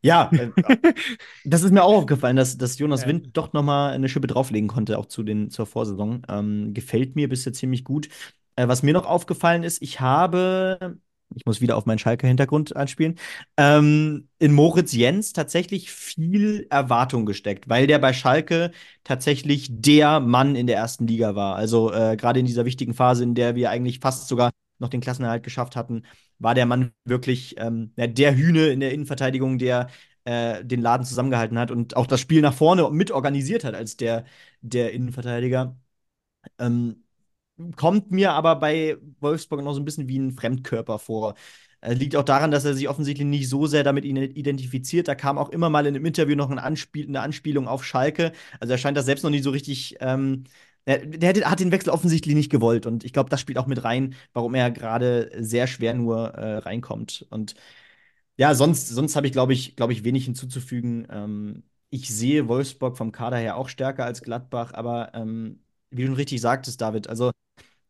ja, 0.00 0.30
äh, 0.32 0.50
das 1.44 1.62
ist 1.62 1.72
mir 1.72 1.82
auch 1.82 1.96
aufgefallen, 1.96 2.36
dass, 2.36 2.56
dass 2.56 2.78
Jonas 2.78 3.02
ja. 3.02 3.08
Wind 3.08 3.36
doch 3.36 3.52
noch 3.52 3.62
mal 3.62 3.92
eine 3.92 4.08
Schippe 4.08 4.26
drauflegen 4.26 4.68
konnte, 4.68 4.98
auch 4.98 5.06
zu 5.06 5.22
den, 5.22 5.50
zur 5.50 5.66
Vorsaison. 5.66 6.22
Ähm, 6.28 6.72
gefällt 6.74 7.16
mir 7.16 7.28
bisher 7.28 7.52
ziemlich 7.52 7.84
gut. 7.84 8.08
Äh, 8.56 8.68
was 8.68 8.82
mir 8.82 8.92
noch 8.92 9.06
aufgefallen 9.06 9.64
ist, 9.64 9.82
ich 9.82 10.00
habe, 10.00 10.98
ich 11.34 11.46
muss 11.46 11.60
wieder 11.60 11.76
auf 11.76 11.86
meinen 11.86 11.98
Schalke-Hintergrund 11.98 12.76
anspielen, 12.76 13.18
ähm, 13.56 14.28
in 14.38 14.52
Moritz 14.52 14.92
Jens 14.92 15.32
tatsächlich 15.32 15.90
viel 15.90 16.66
Erwartung 16.70 17.26
gesteckt, 17.26 17.68
weil 17.68 17.86
der 17.86 17.98
bei 17.98 18.12
Schalke 18.12 18.70
tatsächlich 19.04 19.68
der 19.70 20.20
Mann 20.20 20.54
in 20.56 20.66
der 20.66 20.76
ersten 20.76 21.06
Liga 21.06 21.34
war. 21.34 21.56
Also 21.56 21.92
äh, 21.92 22.16
gerade 22.16 22.40
in 22.40 22.46
dieser 22.46 22.64
wichtigen 22.64 22.94
Phase, 22.94 23.24
in 23.24 23.34
der 23.34 23.56
wir 23.56 23.70
eigentlich 23.70 24.00
fast 24.00 24.28
sogar 24.28 24.50
noch 24.78 24.88
den 24.88 25.00
Klassenerhalt 25.00 25.42
geschafft 25.42 25.74
hatten, 25.76 26.04
war 26.38 26.54
der 26.54 26.66
Mann 26.66 26.92
wirklich 27.04 27.56
ähm, 27.58 27.92
der 27.96 28.36
Hühne 28.36 28.68
in 28.68 28.80
der 28.80 28.92
Innenverteidigung, 28.92 29.58
der 29.58 29.88
äh, 30.24 30.64
den 30.64 30.80
Laden 30.82 31.04
zusammengehalten 31.06 31.58
hat 31.58 31.70
und 31.70 31.96
auch 31.96 32.06
das 32.06 32.20
Spiel 32.20 32.40
nach 32.42 32.54
vorne 32.54 32.88
mitorganisiert 32.90 33.64
hat 33.64 33.74
als 33.74 33.96
der, 33.96 34.24
der 34.60 34.92
Innenverteidiger. 34.92 35.76
Ähm, 36.58 37.04
kommt 37.76 38.10
mir 38.12 38.32
aber 38.32 38.56
bei 38.56 38.98
Wolfsburg 39.20 39.62
noch 39.64 39.74
so 39.74 39.80
ein 39.80 39.84
bisschen 39.84 40.08
wie 40.08 40.18
ein 40.18 40.32
Fremdkörper 40.32 40.98
vor. 40.98 41.34
Äh, 41.80 41.94
liegt 41.94 42.16
auch 42.16 42.24
daran, 42.24 42.50
dass 42.50 42.64
er 42.64 42.74
sich 42.74 42.88
offensichtlich 42.88 43.26
nicht 43.26 43.48
so 43.48 43.66
sehr 43.66 43.84
damit 43.84 44.04
identifiziert. 44.04 45.08
Da 45.08 45.14
kam 45.14 45.38
auch 45.38 45.48
immer 45.50 45.70
mal 45.70 45.86
in 45.86 45.94
einem 45.96 46.06
Interview 46.06 46.36
noch 46.36 46.50
ein 46.50 46.58
Anspiel 46.58 47.06
eine 47.08 47.20
Anspielung 47.20 47.68
auf 47.68 47.84
Schalke. 47.84 48.32
Also 48.60 48.72
er 48.74 48.78
scheint 48.78 48.96
das 48.96 49.06
selbst 49.06 49.22
noch 49.24 49.30
nicht 49.30 49.44
so 49.44 49.50
richtig 49.50 49.96
ähm, 50.00 50.44
der, 50.96 51.32
der, 51.34 51.50
hat 51.50 51.60
den 51.60 51.72
Wechsel 51.72 51.90
offensichtlich 51.90 52.34
nicht 52.34 52.50
gewollt 52.50 52.86
und 52.86 53.04
ich 53.04 53.12
glaube, 53.12 53.30
das 53.30 53.40
spielt 53.40 53.58
auch 53.58 53.66
mit 53.66 53.84
rein, 53.84 54.14
warum 54.32 54.54
er 54.54 54.70
gerade 54.70 55.30
sehr 55.38 55.66
schwer 55.66 55.94
nur 55.94 56.28
äh, 56.34 56.58
reinkommt. 56.58 57.26
Und 57.30 57.54
Ja, 58.36 58.54
sonst, 58.54 58.88
sonst 58.88 59.16
habe 59.16 59.26
ich, 59.26 59.32
glaube 59.32 59.52
ich, 59.52 59.76
glaube 59.76 59.92
ich, 59.92 60.04
wenig 60.04 60.24
hinzuzufügen. 60.26 61.06
Ähm, 61.10 61.64
ich 61.90 62.08
sehe 62.14 62.48
Wolfsburg 62.48 62.96
vom 62.96 63.12
Kader 63.12 63.38
her 63.38 63.56
auch 63.56 63.68
stärker 63.68 64.04
als 64.04 64.22
Gladbach, 64.22 64.72
aber 64.74 65.12
ähm, 65.14 65.60
wie 65.90 66.06
du 66.06 66.12
richtig 66.12 66.40
sagtest, 66.40 66.80
David, 66.80 67.08
also 67.08 67.32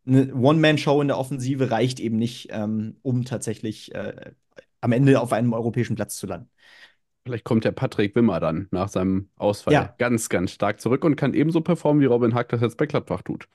eine 0.07 0.35
One-Man-Show 0.35 1.01
in 1.03 1.09
der 1.09 1.19
Offensive 1.19 1.71
reicht 1.71 2.01
eben 2.01 2.17
nicht, 2.19 2.49
ähm, 2.53 2.99
um 3.03 3.25
tatsächlich 3.25 3.95
äh, 3.95 4.33
am 4.81 4.93
Ende 4.93 5.21
auf 5.21 5.33
einem 5.33 5.53
europäischen 5.55 5.97
Platz 5.97 6.17
zu 6.17 6.27
landen. 6.27 6.51
Vielleicht 7.29 7.45
kommt 7.45 7.65
der 7.65 7.73
Patrick 7.73 8.17
Wimmer 8.17 8.41
dann 8.41 8.69
nach 8.71 8.89
seinem 8.89 9.29
Ausfall 9.37 9.75
Ja. 9.75 9.95
ganz, 9.99 10.31
ganz 10.31 10.51
stark 10.51 10.81
zurück 10.81 11.05
und 11.05 11.17
kann 11.17 11.35
ebenso 11.35 11.61
performen, 11.61 12.01
wie 12.01 12.07
Robin 12.07 12.35
Hack 12.35 12.49
das 12.49 12.63
jetzt 12.63 12.79
bei 12.79 12.87
Gladbach 12.87 13.21
tut. 13.21 13.49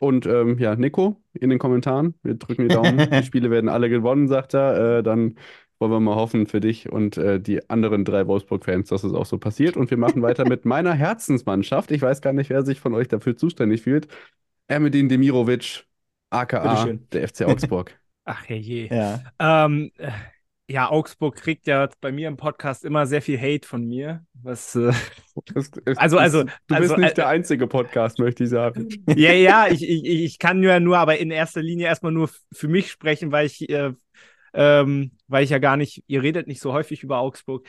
Und 0.00 0.26
ähm, 0.26 0.58
ja, 0.58 0.74
Nico, 0.74 1.22
in 1.32 1.48
den 1.50 1.60
Kommentaren, 1.60 2.14
wir 2.24 2.34
drücken 2.34 2.62
die 2.68 2.74
Daumen. 2.74 2.98
die 3.10 3.22
Spiele 3.22 3.50
werden 3.50 3.68
alle 3.68 3.88
gewonnen, 3.88 4.26
sagt 4.26 4.54
er. 4.54 4.98
Äh, 4.98 5.02
dann 5.04 5.36
wollen 5.78 5.92
wir 5.92 6.00
mal 6.00 6.16
hoffen 6.16 6.46
für 6.46 6.60
dich 6.60 6.90
und 6.90 7.16
äh, 7.18 7.40
die 7.40 7.70
anderen 7.70 8.04
drei 8.04 8.26
Wolfsburg-Fans, 8.26 8.88
dass 8.88 9.04
es 9.04 9.12
auch 9.12 9.26
so 9.26 9.38
passiert. 9.38 9.76
Und 9.76 9.90
wir 9.90 9.96
machen 9.96 10.22
weiter 10.22 10.48
mit 10.48 10.64
meiner 10.64 10.92
Herzensmannschaft. 10.92 11.92
Ich 11.92 12.02
weiß 12.02 12.20
gar 12.20 12.32
nicht, 12.32 12.50
wer 12.50 12.64
sich 12.64 12.80
von 12.80 12.94
euch 12.94 13.06
dafür 13.08 13.36
zuständig 13.36 13.82
fühlt. 13.82 14.08
Ermedin 14.68 15.08
Demirovic, 15.08 15.84
aka 16.30 16.86
der 17.12 17.28
FC 17.28 17.42
Augsburg. 17.42 17.98
Ach 18.24 18.48
herrje. 18.48 18.88
Ja. 18.88 19.20
Ähm, 19.38 19.90
äh, 19.98 20.10
ja, 20.70 20.88
Augsburg 20.88 21.34
kriegt 21.36 21.66
ja 21.66 21.88
bei 22.00 22.12
mir 22.12 22.28
im 22.28 22.36
Podcast 22.36 22.84
immer 22.84 23.04
sehr 23.06 23.20
viel 23.22 23.40
Hate 23.40 23.66
von 23.66 23.84
mir. 23.84 24.24
Was, 24.34 24.76
äh, 24.76 24.92
Es- 25.54 25.70
es- 25.84 25.98
Also- 25.98 26.18
also- 26.18 26.44
du 26.44 26.50
also, 26.68 26.88
bist 26.94 26.98
nicht 26.98 27.10
äh, 27.12 27.14
der 27.14 27.28
einzige 27.28 27.66
Podcast, 27.66 28.18
möchte 28.20 28.44
ich 28.44 28.50
sagen. 28.50 28.88
ja, 29.08 29.32
ja, 29.32 29.66
ich, 29.68 29.82
ich, 29.82 30.04
ich 30.04 30.38
kann 30.38 30.62
ja 30.62 30.78
nur, 30.78 30.98
aber 30.98 31.18
in 31.18 31.30
erster 31.30 31.60
Linie 31.62 31.86
erstmal 31.86 32.12
nur 32.12 32.30
für 32.52 32.68
mich 32.68 32.90
sprechen, 32.90 33.32
weil 33.32 33.46
ich, 33.46 33.68
äh, 33.68 33.92
ähm, 34.54 35.10
weil 35.26 35.42
ich 35.44 35.50
ja 35.50 35.58
gar 35.58 35.76
nicht, 35.76 36.04
ihr 36.06 36.22
redet 36.22 36.46
nicht 36.46 36.60
so 36.60 36.72
häufig 36.72 37.02
über 37.02 37.18
Augsburg. 37.18 37.66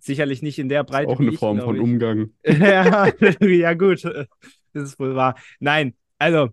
Sicherlich 0.00 0.42
nicht 0.42 0.58
in 0.58 0.68
der 0.68 0.82
Das 0.82 0.90
Breite. 0.90 1.10
auch 1.12 1.20
eine 1.20 1.30
ich, 1.30 1.38
Form 1.38 1.60
von 1.60 1.76
ich. 1.76 1.80
Umgang. 1.80 2.30
ja, 2.44 3.06
ja, 3.40 3.74
gut. 3.74 4.04
Das 4.04 4.82
ist 4.82 4.98
wohl 4.98 5.14
wahr. 5.14 5.36
Nein, 5.60 5.94
also, 6.18 6.48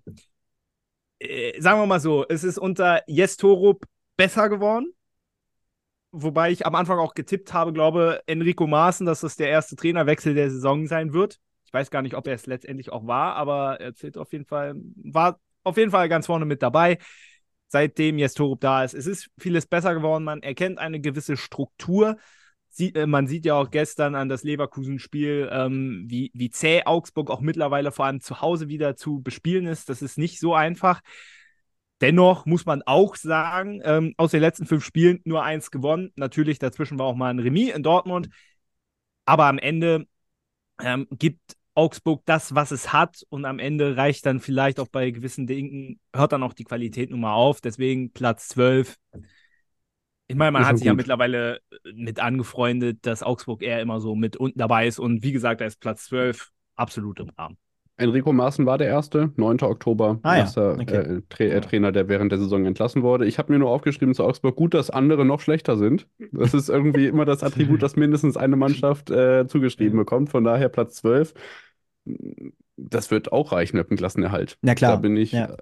äh, 1.20 1.60
sagen 1.60 1.80
wir 1.82 1.86
mal 1.88 2.00
so, 2.00 2.26
es 2.28 2.44
ist 2.44 2.58
unter 2.60 3.02
Jes 3.08 3.38
Torup 3.38 3.86
besser 4.18 4.50
geworden. 4.50 4.92
Wobei 6.12 6.52
ich 6.52 6.66
am 6.66 6.74
Anfang 6.76 6.98
auch 6.98 7.14
getippt 7.14 7.54
habe, 7.54 7.72
glaube 7.72 8.22
Enrico 8.26 8.66
Maaßen, 8.66 9.06
dass 9.06 9.22
das 9.22 9.36
der 9.36 9.50
erste 9.50 9.76
Trainerwechsel 9.76 10.34
der 10.34 10.50
Saison 10.50 10.88
sein 10.88 11.14
wird. 11.14 11.40
Ich 11.66 11.74
weiß 11.74 11.92
gar 11.92 12.02
nicht, 12.02 12.16
ob 12.16 12.26
er 12.26 12.34
es 12.34 12.48
letztendlich 12.48 12.92
auch 12.92 13.06
war, 13.06 13.36
aber 13.36 13.80
er 13.80 13.94
zählt 13.94 14.18
auf 14.18 14.32
jeden 14.34 14.46
Fall, 14.46 14.74
war 14.96 15.40
auf 15.64 15.78
jeden 15.78 15.92
Fall 15.92 16.10
ganz 16.10 16.26
vorne 16.26 16.46
mit 16.46 16.64
dabei, 16.64 16.98
seitdem 17.68 18.18
Jes 18.18 18.34
Torup 18.34 18.60
da 18.60 18.84
ist. 18.84 18.96
Es 18.96 19.06
ist 19.06 19.30
vieles 19.38 19.68
besser 19.68 19.94
geworden, 19.94 20.24
man 20.24 20.42
erkennt 20.42 20.80
eine 20.80 21.00
gewisse 21.00 21.38
Struktur. 21.38 22.18
Sieht, 22.70 22.96
äh, 22.96 23.06
man 23.06 23.28
sieht 23.28 23.46
ja 23.46 23.54
auch 23.54 23.70
gestern 23.70 24.16
an 24.16 24.30
das 24.30 24.44
Leverkusen-Spiel, 24.44 25.50
ähm, 25.52 26.06
wie, 26.08 26.32
wie 26.34 26.50
zäh 26.50 26.84
Augsburg 26.86 27.30
auch 27.30 27.42
mittlerweile 27.42 27.92
vor 27.92 28.06
allem 28.06 28.22
zu 28.22 28.42
Hause 28.42 28.68
wieder 28.68 28.96
zu 28.96 29.22
bespielen 29.22 29.68
ist. 29.68 29.90
Das 29.90 30.02
ist 30.02 30.18
nicht 30.18 30.40
so 30.40 30.56
einfach. 30.56 31.02
Dennoch 32.02 32.46
muss 32.46 32.66
man 32.66 32.82
auch 32.84 33.16
sagen, 33.16 33.82
ähm, 33.84 34.14
aus 34.18 34.32
den 34.32 34.42
letzten 34.42 34.66
fünf 34.66 34.86
Spielen 34.86 35.20
nur 35.26 35.44
eins 35.44 35.70
gewonnen. 35.70 36.12
Natürlich, 36.16 36.60
dazwischen 36.60 36.98
war 36.98 37.06
auch 37.06 37.16
mal 37.16 37.30
ein 37.30 37.40
Remis 37.40 37.74
in 37.74 37.84
Dortmund. 37.84 38.30
Aber 39.26 39.46
am 39.46 39.58
Ende 39.58 40.08
ähm, 40.82 41.08
gibt 41.12 41.58
Augsburg 41.76 42.24
das, 42.26 42.56
was 42.56 42.72
es 42.72 42.94
hat. 42.94 43.24
Und 43.30 43.46
am 43.46 43.60
Ende 43.60 43.98
reicht 43.98 44.26
dann 44.26 44.40
vielleicht 44.40 44.80
auch 44.80 44.88
bei 44.88 45.12
gewissen 45.12 45.46
Dingen, 45.46 46.00
hört 46.14 46.32
dann 46.32 46.44
auch 46.44 46.54
die 46.54 46.64
Qualität 46.64 47.10
nun 47.10 47.22
mal 47.22 47.34
auf. 47.34 47.62
Deswegen 47.62 48.12
Platz 48.12 48.48
12. 48.50 48.96
Ich 50.28 50.36
meine, 50.36 50.52
man 50.52 50.62
Ist 50.62 50.68
hat 50.70 50.78
sich 50.78 50.86
ja 50.86 50.92
gut. 50.92 50.98
mittlerweile 50.98 51.60
mit 51.94 52.20
angefreundet, 52.20 53.00
dass 53.06 53.24
Augsburg 53.24 53.62
eher 53.62 53.82
immer 53.82 54.00
so 54.00 54.16
mit 54.16 54.38
unten 54.38 54.60
dabei 54.60 54.88
ist. 54.88 55.00
Und 55.00 55.24
wie 55.24 55.32
gesagt, 55.32 55.60
da 55.62 55.66
ist 55.66 55.80
Platz 55.80 56.06
12 56.06 56.50
absolut 56.76 57.20
im 57.20 57.30
Rahmen. 57.30 57.58
Enrico 58.00 58.34
Maaßen 58.34 58.66
war 58.66 58.78
der 58.78 58.88
erste, 58.88 59.32
9. 59.36 59.68
Oktober, 59.68 60.20
Ah 60.24 60.36
ja, 60.36 60.40
erster 60.42 60.74
okay. 60.80 60.96
äh, 60.96 61.22
Tra 61.30 61.44
äh, 61.44 61.62
Trainer, 61.62 61.92
der 61.92 62.08
während 62.08 62.32
der 62.32 62.40
Saison 62.40 62.66
entlassen 62.66 63.04
wurde. 63.04 63.26
Ich 63.26 63.38
habe 63.38 63.52
mir 63.54 63.60
nur 63.60 63.70
aufgeschrieben 63.70 64.14
zu 64.16 64.24
Augsburg, 64.24 64.56
gut, 64.56 64.74
dass 64.74 64.90
andere 64.90 65.26
noch 65.26 65.42
schlechter 65.42 65.78
sind. 65.78 66.08
Das 66.32 66.54
ist 66.54 66.70
irgendwie 66.70 67.08
immer 67.08 67.26
das 67.26 67.44
Attribut, 67.44 67.84
das 67.84 67.96
mindestens 67.96 68.38
eine 68.38 68.56
Mannschaft 68.56 69.10
äh, 69.12 69.48
zugeschrieben 69.48 69.98
bekommt. 69.98 70.30
Von 70.30 70.44
daher 70.44 70.70
Platz 70.70 70.96
12. 70.98 71.34
Das 72.78 73.12
wird 73.12 73.32
auch 73.32 73.52
reichen 73.52 73.78
mit 73.78 73.90
dem 73.90 73.98
Klassenerhalt. 73.98 74.58
Na 74.62 74.76
klar. 74.76 74.94
Da 74.94 74.98
bin 74.98 75.18
ich 75.18 75.32
Ja. 75.34 75.56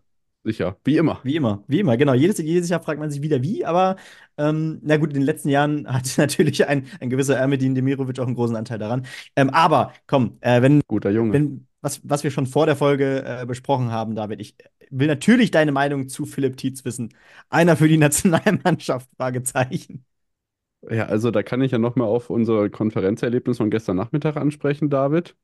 sicher. 0.44 0.78
Wie 0.84 0.98
immer. 0.98 1.20
Wie 1.24 1.36
immer, 1.36 1.64
wie 1.68 1.80
immer, 1.80 1.98
genau. 1.98 2.14
Jedes, 2.14 2.38
jedes 2.38 2.70
Jahr 2.70 2.82
fragt 2.82 3.00
man 3.00 3.10
sich 3.10 3.22
wieder 3.22 3.42
wie, 3.42 3.66
aber 3.66 3.96
ähm, 4.38 4.80
na 4.84 4.98
gut, 4.98 5.10
in 5.10 5.16
den 5.16 5.24
letzten 5.24 5.50
Jahren 5.50 5.88
hat 5.92 6.14
natürlich 6.18 6.68
ein, 6.68 6.86
ein 7.02 7.10
gewisser 7.10 7.36
Ermedin 7.36 7.76
Demirovic 7.76 8.20
auch 8.20 8.28
einen 8.28 8.36
großen 8.36 8.56
Anteil 8.56 8.78
daran. 8.78 9.06
Ähm, 9.36 9.50
aber 9.50 9.94
komm, 10.06 10.38
äh, 10.42 10.62
wenn, 10.62 10.82
Guter 10.88 11.10
Junge. 11.10 11.34
wenn 11.34 11.68
was, 11.88 12.02
was 12.04 12.24
wir 12.24 12.32
schon 12.32 12.46
vor 12.48 12.66
der 12.66 12.76
Folge 12.76 13.24
äh, 13.26 13.46
besprochen 13.46 13.92
haben, 13.92 14.16
David, 14.16 14.42
ich 14.42 14.56
will 14.90 15.08
natürlich 15.08 15.52
deine 15.52 15.72
Meinung 15.72 16.10
zu 16.10 16.26
Philipp 16.26 16.58
Tietz 16.58 16.86
wissen. 16.86 17.14
Einer 17.50 17.78
für 17.78 17.88
die 17.88 17.98
Nationalmannschaft, 18.00 19.10
Fragezeichen. 19.18 20.06
Ja, 20.90 21.06
also 21.08 21.32
da 21.32 21.44
kann 21.44 21.62
ich 21.62 21.72
ja 21.72 21.78
nochmal 21.80 22.08
auf 22.08 22.30
unser 22.30 22.70
Konferenzerlebnis 22.70 23.58
von 23.58 23.70
gestern 23.70 23.98
Nachmittag 23.98 24.38
ansprechen, 24.38 24.90
David. 24.90 25.36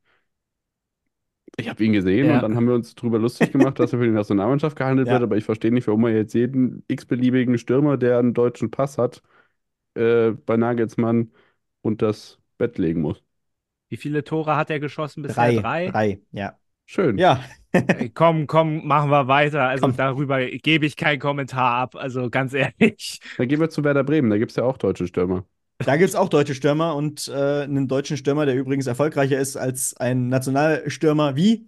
Ich 1.58 1.70
habe 1.70 1.84
ihn 1.84 1.94
gesehen 1.94 2.30
Ja. 2.30 2.32
und 2.32 2.40
dann 2.42 2.56
haben 2.56 2.68
wir 2.68 2.74
uns 2.74 2.96
drüber 2.96 3.20
lustig 3.20 3.52
gemacht, 3.52 3.78
dass 3.80 3.94
er 3.94 4.00
für 4.00 4.06
die 4.06 4.12
Nationalmannschaft 4.12 4.76
gehandelt 4.76 5.10
Ja. 5.12 5.20
wird, 5.20 5.22
aber 5.22 5.38
ich 5.38 5.44
verstehe 5.46 5.72
nicht, 5.72 5.88
warum 5.88 6.06
er 6.06 6.16
jetzt 6.16 6.34
jeden 6.34 6.84
x-beliebigen 6.88 7.58
Stürmer, 7.60 7.98
der 7.98 8.18
einen 8.20 8.34
deutschen 8.34 8.72
Pass 8.72 8.98
hat, 8.98 9.22
äh, 9.96 10.32
bei 10.32 10.58
Nagelsmann 10.58 11.32
unter 11.82 12.08
das 12.08 12.40
Bett 12.58 12.78
legen 12.80 13.02
muss. 13.02 13.24
Wie 13.94 13.98
viele 13.98 14.24
Tore 14.24 14.56
hat 14.56 14.72
er 14.72 14.80
geschossen 14.80 15.22
bisher? 15.22 15.52
Drei, 15.52 15.62
Drei? 15.62 15.88
drei, 15.92 16.20
ja. 16.32 16.58
Schön. 16.88 17.20
Ja, 17.20 17.44
Komm, 18.16 18.48
komm, 18.48 18.88
machen 18.88 19.12
wir 19.12 19.28
weiter. 19.28 19.68
Also 19.68 19.86
Komm. 19.86 19.98
darüber 19.98 20.44
gebe 20.44 20.88
ich 20.88 20.96
keinen 20.96 21.20
Kommentar 21.20 21.76
ab. 21.76 21.96
Also 21.96 22.32
ganz 22.32 22.56
ehrlich. 22.56 23.20
Dann 23.38 23.48
gehen 23.48 23.60
wir 23.60 23.70
zu 23.70 23.84
Werder 23.84 24.04
Bremen, 24.04 24.32
da 24.32 24.40
gibt 24.40 24.50
es 24.50 24.58
ja 24.58 24.64
auch 24.64 24.78
deutsche 24.78 25.06
Stürmer. 25.06 25.46
Da 25.78 25.96
gibt 25.96 26.10
es 26.10 26.16
auch 26.16 26.28
deutsche 26.28 26.56
Stürmer 26.56 26.96
und 26.96 27.28
äh, 27.28 27.62
einen 27.62 27.88
deutschen 27.88 28.18
Stürmer, 28.18 28.48
der 28.48 28.56
übrigens 28.56 28.88
erfolgreicher 28.88 29.38
ist 29.38 29.58
als 29.58 29.96
ein 29.96 30.28
Nationalstürmer 30.28 31.36
wie 31.36 31.68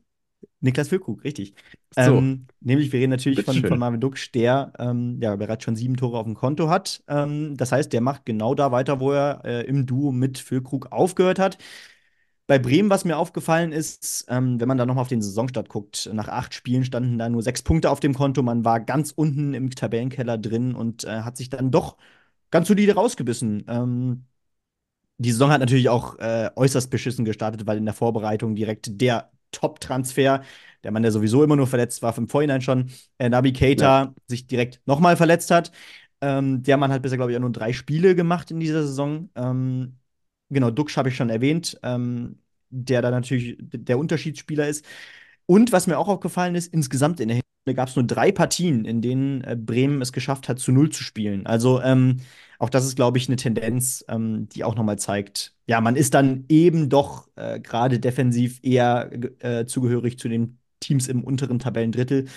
Niklas 0.61 0.87
Füllkrug, 0.87 1.23
richtig. 1.23 1.53
So. 1.91 2.01
Ähm, 2.01 2.47
nämlich, 2.61 2.91
wir 2.91 2.99
reden 2.99 3.11
natürlich 3.11 3.43
von, 3.43 3.55
von 3.55 3.79
Marvin 3.79 3.99
Duksch, 3.99 4.31
der 4.33 4.73
ähm, 4.79 5.19
ja 5.21 5.35
bereits 5.35 5.63
schon 5.63 5.75
sieben 5.75 5.95
Tore 5.95 6.17
auf 6.17 6.25
dem 6.25 6.33
Konto 6.33 6.69
hat. 6.69 7.03
Ähm, 7.07 7.55
das 7.55 7.71
heißt, 7.71 7.93
der 7.93 8.01
macht 8.01 8.25
genau 8.25 8.55
da 8.55 8.71
weiter, 8.71 8.99
wo 8.99 9.11
er 9.11 9.41
äh, 9.45 9.61
im 9.61 9.85
Duo 9.85 10.11
mit 10.11 10.39
Füllkrug 10.39 10.91
aufgehört 10.91 11.39
hat. 11.39 11.57
Bei 12.47 12.59
Bremen, 12.59 12.91
was 12.91 13.05
mir 13.05 13.17
aufgefallen 13.17 13.71
ist, 13.71 14.25
ähm, 14.29 14.59
wenn 14.59 14.67
man 14.67 14.77
da 14.77 14.85
nochmal 14.85 15.01
auf 15.01 15.07
den 15.07 15.21
Saisonstart 15.21 15.67
guckt, 15.67 16.09
nach 16.13 16.27
acht 16.27 16.53
Spielen 16.53 16.83
standen 16.83 17.17
da 17.17 17.27
nur 17.27 17.41
sechs 17.41 17.63
Punkte 17.63 17.89
auf 17.89 17.99
dem 17.99 18.13
Konto. 18.13 18.43
Man 18.43 18.63
war 18.63 18.79
ganz 18.79 19.11
unten 19.11 19.55
im 19.55 19.71
Tabellenkeller 19.71 20.37
drin 20.37 20.75
und 20.75 21.05
äh, 21.05 21.21
hat 21.21 21.37
sich 21.37 21.49
dann 21.49 21.71
doch 21.71 21.97
ganz 22.51 22.67
solide 22.67 22.93
rausgebissen. 22.95 23.65
Ähm, 23.67 24.25
die 25.17 25.31
Saison 25.31 25.51
hat 25.51 25.61
natürlich 25.61 25.89
auch 25.89 26.19
äh, 26.19 26.49
äußerst 26.55 26.89
beschissen 26.91 27.25
gestartet, 27.25 27.65
weil 27.67 27.77
in 27.77 27.85
der 27.85 27.93
Vorbereitung 27.93 28.55
direkt 28.55 29.01
der 29.01 29.31
Top-Transfer, 29.51 30.43
der 30.83 30.91
Mann, 30.91 31.03
der 31.03 31.11
sowieso 31.13 31.43
immer 31.43 31.55
nur 31.55 31.67
verletzt 31.67 32.01
war, 32.01 32.17
im 32.17 32.27
Vorhinein 32.29 32.61
schon, 32.61 32.91
äh, 33.17 33.29
Nabi 33.29 33.53
Keita, 33.53 34.13
sich 34.27 34.47
direkt 34.47 34.81
nochmal 34.85 35.17
verletzt 35.17 35.51
hat. 35.51 35.71
Ähm, 36.21 36.63
der 36.63 36.77
Mann 36.77 36.91
hat 36.91 37.01
bisher, 37.01 37.17
glaube 37.17 37.31
ich, 37.31 37.37
auch 37.37 37.41
nur 37.41 37.51
drei 37.51 37.73
Spiele 37.73 38.15
gemacht 38.15 38.51
in 38.51 38.59
dieser 38.59 38.83
Saison. 38.85 39.29
Ähm, 39.35 39.97
genau, 40.49 40.71
Duxch 40.71 40.97
habe 40.97 41.09
ich 41.09 41.15
schon 41.15 41.29
erwähnt, 41.29 41.79
ähm, 41.83 42.39
der 42.69 43.01
da 43.01 43.11
natürlich 43.11 43.57
der 43.59 43.97
Unterschiedsspieler 43.97 44.67
ist. 44.67 44.85
Und 45.45 45.71
was 45.71 45.87
mir 45.87 45.97
auch 45.97 46.07
aufgefallen 46.07 46.55
ist, 46.55 46.73
insgesamt 46.73 47.19
in 47.19 47.27
der 47.27 47.37
Hinrunde 47.37 47.75
gab 47.75 47.89
es 47.89 47.95
nur 47.95 48.05
drei 48.05 48.31
Partien, 48.31 48.85
in 48.85 49.01
denen 49.01 49.41
äh, 49.43 49.55
Bremen 49.55 50.01
es 50.01 50.11
geschafft 50.11 50.49
hat, 50.49 50.59
zu 50.59 50.71
Null 50.71 50.89
zu 50.89 51.03
spielen. 51.03 51.45
Also 51.45 51.81
ähm, 51.81 52.17
auch 52.59 52.69
das 52.69 52.85
ist, 52.85 52.95
glaube 52.95 53.17
ich, 53.17 53.27
eine 53.27 53.35
Tendenz, 53.35 54.03
ähm, 54.07 54.49
die 54.49 54.63
auch 54.63 54.75
nochmal 54.75 54.97
zeigt, 54.99 55.55
ja, 55.67 55.81
man 55.81 55.95
ist 55.95 56.13
dann 56.13 56.45
eben 56.49 56.89
doch 56.89 57.27
äh, 57.35 57.59
gerade 57.59 57.99
defensiv 57.99 58.59
eher 58.63 59.11
äh, 59.39 59.65
zugehörig 59.65 60.17
zu 60.19 60.29
den 60.29 60.59
Teams 60.79 61.07
im 61.07 61.23
unteren 61.23 61.59
Tabellendrittel. 61.59 62.27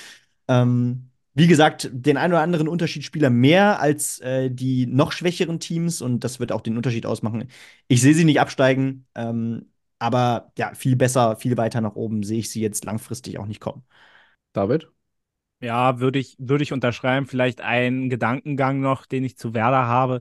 Ähm, 0.49 1.11
wie 1.39 1.47
gesagt, 1.47 1.89
den 1.93 2.17
einen 2.17 2.33
oder 2.33 2.43
anderen 2.43 2.69
Unterschiedsspieler 2.69 3.31
mehr 3.31 3.81
als 3.81 4.21
äh, 4.21 4.51
die 4.51 4.87
noch 4.87 5.13
schwächeren 5.13 5.61
Teams 5.61 6.03
und 6.03 6.25
das 6.25 6.41
wird 6.41 6.53
auch 6.53 6.61
den 6.61 6.77
Unterschied 6.77 7.07
ausmachen. 7.07 7.49
Ich 7.87 8.03
sehe 8.03 8.15
sie 8.15 8.25
nicht 8.25 8.41
absteigen, 8.41 9.07
ähm, 9.15 9.71
aber 9.99 10.53
ja, 10.59 10.75
viel 10.75 10.97
besser, 10.97 11.37
viel 11.37 11.57
weiter 11.57 11.81
nach 11.81 11.95
oben 11.95 12.23
sehe 12.25 12.41
ich 12.41 12.51
sie 12.51 12.61
jetzt 12.61 12.85
langfristig 12.85 13.39
auch 13.39 13.47
nicht 13.47 13.61
kommen. 13.61 13.85
David? 14.53 14.89
Ja, 15.61 15.99
würde 16.01 16.19
ich, 16.19 16.37
würde 16.39 16.63
ich 16.63 16.73
unterschreiben. 16.73 17.27
Vielleicht 17.27 17.61
einen 17.61 18.11
Gedankengang 18.11 18.81
noch, 18.81 19.07
den 19.07 19.25
ich 19.25 19.37
zu 19.37 19.55
Werder 19.55 19.87
habe. 19.87 20.21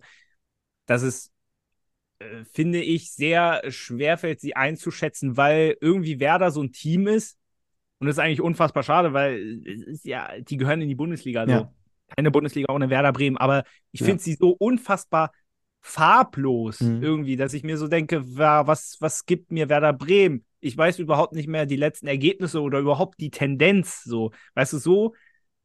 Dass 0.87 1.03
es, 1.03 1.31
äh, 2.19 2.45
finde 2.45 2.81
ich, 2.81 3.11
sehr 3.11 3.63
schwerfällt, 3.69 4.41
sie 4.41 4.55
einzuschätzen, 4.55 5.37
weil 5.37 5.77
irgendwie 5.81 6.19
Werder 6.19 6.51
so 6.51 6.63
ein 6.63 6.71
Team 6.71 7.07
ist. 7.07 7.36
Und 7.99 8.07
das 8.07 8.15
ist 8.15 8.19
eigentlich 8.19 8.41
unfassbar 8.41 8.83
schade, 8.83 9.13
weil 9.13 9.61
ja, 10.03 10.29
die 10.39 10.57
gehören 10.57 10.81
in 10.81 10.87
die 10.87 10.95
Bundesliga. 10.95 11.41
Also 11.41 11.53
Ja. 11.53 11.71
keine 12.15 12.31
Bundesliga 12.31 12.73
ohne 12.73 12.89
Werder 12.89 13.11
Bremen. 13.11 13.37
Aber 13.37 13.63
ich 13.91 14.01
Ja. 14.01 14.05
finde 14.05 14.23
sie 14.23 14.33
so 14.33 14.51
unfassbar 14.51 15.31
farblos 15.81 16.81
mhm. 16.81 17.01
irgendwie, 17.01 17.35
dass 17.37 17.53
ich 17.53 17.63
mir 17.63 17.77
so 17.77 17.87
denke, 17.87 18.21
was, 18.37 18.97
was 18.99 19.25
gibt 19.25 19.51
mir 19.51 19.69
Werder 19.69 19.93
Bremen? 19.93 20.43
Ich 20.59 20.77
weiß 20.77 20.99
überhaupt 20.99 21.33
nicht 21.33 21.47
mehr 21.47 21.65
die 21.65 21.75
letzten 21.75 22.07
Ergebnisse 22.07 22.61
oder 22.61 22.79
überhaupt 22.79 23.19
die 23.19 23.29
Tendenz. 23.29 24.03
So, 24.03 24.31
weißt 24.55 24.73
du, 24.73 24.77
so 24.77 25.13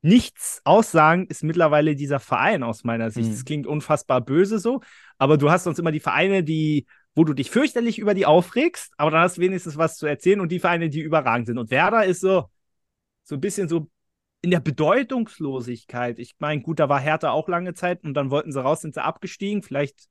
nichts 0.02 0.60
aussagen 0.64 1.26
ist 1.28 1.44
mittlerweile 1.44 1.94
dieser 1.94 2.20
Verein 2.20 2.62
aus 2.62 2.84
meiner 2.84 3.10
Sicht. 3.10 3.30
Es 3.30 3.40
mhm. 3.40 3.44
klingt 3.44 3.66
unfassbar 3.66 4.20
böse 4.20 4.58
so, 4.58 4.80
aber 5.18 5.38
du 5.38 5.50
hast 5.50 5.64
sonst 5.64 5.78
immer 5.78 5.92
die 5.92 6.00
Vereine, 6.00 6.42
die, 6.42 6.86
wo 7.14 7.24
du 7.24 7.34
dich 7.34 7.50
fürchterlich 7.50 7.98
über 7.98 8.14
die 8.14 8.26
aufregst, 8.26 8.92
aber 8.96 9.10
dann 9.10 9.20
hast 9.22 9.36
du 9.36 9.42
wenigstens 9.42 9.76
was 9.76 9.96
zu 9.96 10.06
erzählen 10.06 10.40
und 10.40 10.50
die 10.50 10.60
Vereine, 10.60 10.88
die 10.88 11.00
überragend 11.00 11.46
sind. 11.46 11.58
Und 11.58 11.70
Werder 11.70 12.04
ist 12.04 12.20
so, 12.20 12.48
so 13.24 13.36
ein 13.36 13.40
bisschen 13.40 13.68
so 13.68 13.90
in 14.40 14.50
der 14.50 14.60
Bedeutungslosigkeit. 14.60 16.18
Ich 16.18 16.34
meine, 16.38 16.62
gut, 16.62 16.80
da 16.80 16.88
war 16.88 17.00
Hertha 17.00 17.30
auch 17.30 17.48
lange 17.48 17.74
Zeit 17.74 18.02
und 18.02 18.14
dann 18.14 18.30
wollten 18.30 18.52
sie 18.52 18.60
raus, 18.60 18.80
sind 18.80 18.94
sie 18.94 19.02
abgestiegen. 19.02 19.62
Vielleicht 19.62 20.08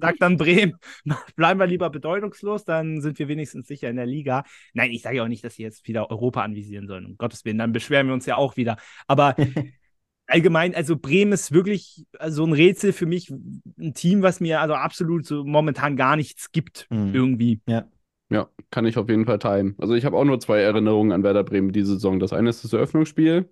sagt 0.00 0.22
dann 0.22 0.36
Bremen, 0.36 0.74
bleiben 1.36 1.60
wir 1.60 1.66
lieber 1.66 1.90
bedeutungslos, 1.90 2.64
dann 2.64 3.00
sind 3.00 3.18
wir 3.18 3.28
wenigstens 3.28 3.68
sicher 3.68 3.88
in 3.88 3.96
der 3.96 4.06
Liga. 4.06 4.44
Nein, 4.72 4.90
ich 4.90 5.02
sage 5.02 5.18
ja 5.18 5.24
auch 5.24 5.28
nicht, 5.28 5.44
dass 5.44 5.54
sie 5.54 5.62
jetzt 5.62 5.86
wieder 5.86 6.10
Europa 6.10 6.42
anvisieren 6.42 6.88
sollen, 6.88 7.06
um 7.06 7.16
Gottes 7.16 7.44
Willen, 7.44 7.58
dann 7.58 7.72
beschweren 7.72 8.06
wir 8.06 8.14
uns 8.14 8.26
ja 8.26 8.36
auch 8.36 8.56
wieder. 8.56 8.76
Aber 9.06 9.36
allgemein, 10.26 10.74
also 10.74 10.96
Bremen 10.96 11.32
ist 11.32 11.52
wirklich 11.52 12.06
so 12.28 12.44
ein 12.44 12.52
Rätsel 12.52 12.92
für 12.92 13.06
mich, 13.06 13.30
ein 13.30 13.94
Team, 13.94 14.22
was 14.22 14.40
mir 14.40 14.60
also 14.60 14.74
absolut 14.74 15.26
so 15.26 15.44
momentan 15.44 15.96
gar 15.96 16.16
nichts 16.16 16.52
gibt, 16.52 16.86
mhm. 16.90 17.14
irgendwie. 17.14 17.60
Ja. 17.66 17.88
Ja, 18.30 18.48
kann 18.70 18.86
ich 18.86 18.96
auf 18.96 19.08
jeden 19.08 19.26
Fall 19.26 19.38
teilen. 19.38 19.74
Also 19.78 19.94
ich 19.94 20.04
habe 20.04 20.16
auch 20.16 20.24
nur 20.24 20.40
zwei 20.40 20.60
Erinnerungen 20.60 21.12
an 21.12 21.22
Werder 21.22 21.44
Bremen 21.44 21.72
diese 21.72 21.94
Saison. 21.94 22.18
Das 22.18 22.32
eine 22.32 22.48
ist 22.50 22.64
das 22.64 22.72
Eröffnungsspiel, 22.72 23.48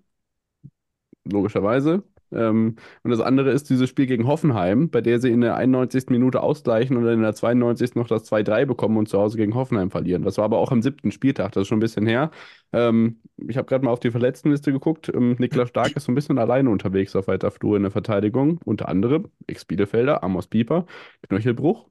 logischerweise. 1.25 2.03
Ähm, 2.35 2.75
und 3.03 3.11
das 3.11 3.19
andere 3.19 3.51
ist 3.51 3.69
dieses 3.69 3.89
Spiel 3.89 4.05
gegen 4.05 4.27
Hoffenheim, 4.27 4.89
bei 4.89 5.01
der 5.01 5.19
sie 5.19 5.29
in 5.31 5.41
der 5.41 5.55
91. 5.55 6.05
Minute 6.09 6.41
ausgleichen 6.41 6.97
und 6.97 7.07
in 7.07 7.21
der 7.21 7.33
92. 7.33 7.95
noch 7.95 8.07
das 8.07 8.25
2-3 8.25 8.65
bekommen 8.65 8.97
und 8.97 9.09
zu 9.09 9.19
Hause 9.19 9.37
gegen 9.37 9.55
Hoffenheim 9.55 9.91
verlieren. 9.91 10.23
Das 10.23 10.37
war 10.37 10.45
aber 10.45 10.57
auch 10.57 10.71
am 10.71 10.81
siebten 10.81 11.11
Spieltag, 11.11 11.51
das 11.53 11.61
ist 11.61 11.67
schon 11.67 11.77
ein 11.77 11.81
bisschen 11.81 12.05
her. 12.07 12.31
Ähm, 12.71 13.19
ich 13.37 13.57
habe 13.57 13.67
gerade 13.67 13.85
mal 13.85 13.91
auf 13.91 13.99
die 13.99 14.11
Verletztenliste 14.11 14.71
geguckt. 14.71 15.11
Ähm, 15.13 15.35
Niklas 15.39 15.69
Stark 15.69 15.95
ist 15.95 16.05
so 16.05 16.11
ein 16.11 16.15
bisschen 16.15 16.39
alleine 16.39 16.69
unterwegs 16.69 17.15
auf 17.15 17.27
weiter 17.27 17.51
Flur 17.51 17.77
in 17.77 17.83
der 17.83 17.91
Verteidigung. 17.91 18.59
Unter 18.65 18.89
anderem 18.89 19.29
Ex-Bielefelder, 19.47 20.23
Amos 20.23 20.47
Pieper, 20.47 20.85
Knöchelbruch. 21.27 21.87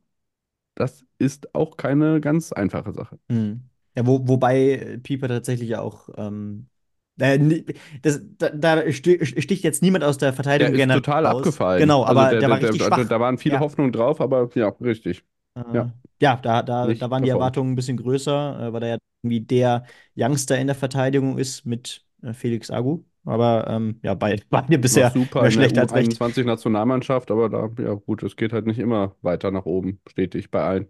Das 0.75 1.05
ist 1.19 1.55
auch 1.55 1.77
keine 1.77 2.21
ganz 2.21 2.53
einfache 2.53 2.93
Sache. 2.93 3.19
Mhm. 3.29 3.63
Ja, 3.97 4.07
wo, 4.07 4.27
wobei 4.27 4.99
Pieper 5.03 5.29
tatsächlich 5.29 5.77
auch 5.77 6.09
ähm, 6.17 6.69
das, 7.17 8.21
da, 8.39 8.49
da, 8.51 8.91
sticht 8.91 9.65
jetzt 9.65 9.83
niemand 9.83 10.05
aus 10.05 10.19
der 10.19 10.33
Verteidigung 10.33 10.75
der 10.75 10.87
ist 10.89 10.95
total 10.95 11.27
aus. 11.27 11.39
abgefallen. 11.39 11.81
Genau, 11.81 12.05
aber 12.05 12.23
also 12.23 12.31
der, 12.31 12.41
der, 12.41 12.51
war 12.51 12.63
richtig 12.63 12.83
schwach. 12.83 13.09
Da 13.09 13.21
waren 13.21 13.39
viele 13.39 13.57
ja. 13.57 13.61
Hoffnungen 13.61 13.93
drauf, 13.93 14.21
aber 14.21 14.49
ja, 14.55 14.69
richtig. 14.81 15.25
Äh, 15.55 15.63
ja. 15.75 15.93
ja, 16.21 16.37
da, 16.37 16.63
da, 16.63 16.87
da 16.87 17.11
waren 17.11 17.23
die 17.23 17.31
Erwartungen 17.31 17.73
ein 17.73 17.77
bisschen 17.77 17.99
größer, 17.99 18.69
äh, 18.69 18.73
weil 18.73 18.83
er 18.83 18.89
ja 18.89 18.99
irgendwie 19.23 19.41
der 19.41 19.85
Youngster 20.17 20.59
in 20.59 20.67
der 20.67 20.77
Verteidigung 20.77 21.39
ist 21.39 21.67
mit 21.67 22.05
äh, 22.23 22.33
Felix 22.33 22.71
Agu. 22.71 23.05
Aber 23.25 23.67
ähm, 23.69 24.01
ja, 24.03 24.15
beide, 24.15 24.43
beide 24.51 24.79
bisher 24.79 25.11
super 25.11 25.49
schlechter 25.51 25.83
als 25.83 25.93
recht. 25.93 26.09
21 26.09 26.47
Nationalmannschaft, 26.47 27.31
aber 27.31 27.49
da, 27.49 27.71
ja 27.81 27.95
gut, 27.95 28.23
es 28.23 28.37
geht 28.37 28.53
halt 28.53 28.67
nicht 28.67 28.79
immer 28.79 29.15
weiter 29.23 29.51
nach 29.51 29.67
oben, 29.67 30.01
stetig 30.09 30.51
bei 30.51 30.63
allen. 30.63 30.89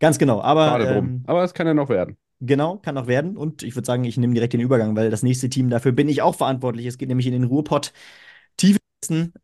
Ganz 0.00 0.18
genau, 0.18 0.40
aber. 0.40 0.80
Ähm, 0.80 1.24
aber 1.26 1.42
es 1.42 1.52
kann 1.52 1.66
ja 1.66 1.74
noch 1.74 1.88
werden. 1.88 2.16
Genau, 2.40 2.76
kann 2.78 2.94
noch 2.94 3.08
werden. 3.08 3.36
Und 3.36 3.62
ich 3.64 3.74
würde 3.74 3.86
sagen, 3.86 4.04
ich 4.04 4.16
nehme 4.16 4.32
direkt 4.34 4.52
den 4.52 4.60
Übergang, 4.60 4.94
weil 4.94 5.10
das 5.10 5.22
nächste 5.24 5.50
Team 5.50 5.70
dafür 5.70 5.90
bin 5.92 6.08
ich 6.08 6.22
auch 6.22 6.36
verantwortlich. 6.36 6.86
Es 6.86 6.96
geht 6.98 7.08
nämlich 7.08 7.26
in 7.26 7.32
den 7.32 7.44
Ruhrpott 7.44 7.92
tief. 8.56 8.78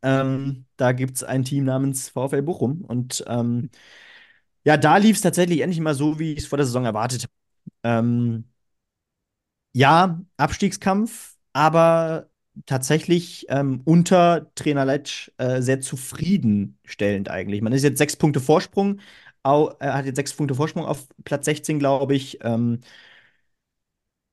Ähm, 0.03 0.67
da 0.77 0.93
gibt 0.93 1.17
es 1.17 1.25
ein 1.25 1.45
Team 1.45 1.65
namens 1.65 2.11
VfL 2.11 2.43
Bochum. 2.43 2.83
Und 2.85 3.25
ähm, 3.29 3.71
ja, 4.65 4.77
da 4.77 4.97
lief 4.99 5.17
es 5.17 5.23
tatsächlich 5.23 5.61
endlich 5.61 5.81
mal 5.81 5.95
so, 5.95 6.19
wie 6.19 6.33
ich 6.35 6.41
es 6.41 6.47
vor 6.47 6.59
der 6.59 6.67
Saison 6.67 6.85
erwartet 6.87 7.25
habe. 7.25 7.33
Ähm, 7.85 8.45
ja, 9.73 10.21
Abstiegskampf, 10.37 11.37
aber 11.53 12.29
tatsächlich 12.67 13.47
ähm, 13.49 13.81
unter 13.85 14.53
Trainer 14.55 14.85
Letsch 14.85 15.31
äh, 15.39 15.61
sehr 15.61 15.81
zufriedenstellend 15.81 17.29
eigentlich. 17.29 17.63
Man 17.63 17.73
ist 17.73 17.83
jetzt 17.83 17.99
sechs 17.99 18.17
Punkte 18.17 18.41
Vorsprung 18.41 19.01
er 19.45 19.95
hat 19.95 20.07
jetzt 20.07 20.17
sechs 20.17 20.35
Punkte 20.35 20.55
Vorsprung 20.55 20.85
auf 20.85 21.07
Platz 21.25 21.45
16, 21.45 21.79
glaube 21.79 22.15
ich. 22.15 22.39
Ähm, 22.43 22.81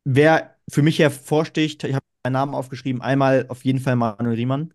wer 0.03 0.55
für 0.69 0.81
mich 0.81 0.99
hervorsticht, 0.99 1.83
ich 1.83 1.93
habe 1.95 2.05
einen 2.23 2.33
Namen 2.33 2.53
aufgeschrieben, 2.55 3.01
einmal 3.01 3.45
auf 3.49 3.65
jeden 3.65 3.79
Fall 3.79 3.95
Manuel 3.95 4.35
Riemann. 4.35 4.73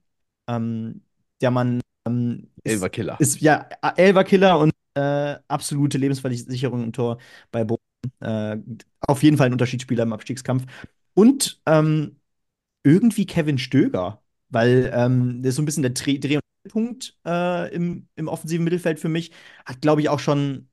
Ähm, 0.49 1.03
der 1.41 1.51
Mann 1.51 1.81
ähm, 2.07 2.51
Elver 2.65 2.89
Killer. 2.89 3.17
Ist, 3.19 3.41
ja, 3.41 3.69
Elver 3.97 4.25
Killer 4.25 4.59
und 4.59 4.73
äh, 4.95 5.37
absolute 5.49 5.99
Lebensversicherung 5.99 6.83
im 6.85 6.93
Tor 6.93 7.19
bei 7.51 7.65
Bochum. 7.65 7.81
Äh, 8.21 8.57
auf 9.01 9.23
jeden 9.23 9.37
Fall 9.37 9.47
ein 9.47 9.53
Unterschiedsspieler 9.53 10.05
im 10.05 10.13
Abstiegskampf. 10.13 10.65
Und 11.15 11.61
ähm, 11.67 12.17
irgendwie 12.85 13.27
Kevin 13.27 13.59
Stöger, 13.59 14.23
weil 14.49 14.91
ähm, 14.95 15.43
das 15.43 15.51
ist 15.51 15.57
so 15.57 15.63
ein 15.63 15.67
bisschen 15.67 15.83
der 15.83 15.93
Dreh- 15.93 16.19
und 16.37 16.43
Punkt 16.69 17.17
äh, 17.27 17.75
im, 17.75 18.09
im 18.17 18.29
offensiven 18.29 18.65
Mittelfeld 18.65 19.01
für 19.01 19.09
mich. 19.09 19.33
Hat, 19.65 19.81
glaube 19.81 20.01
ich, 20.01 20.09
auch 20.09 20.19
schon, 20.21 20.69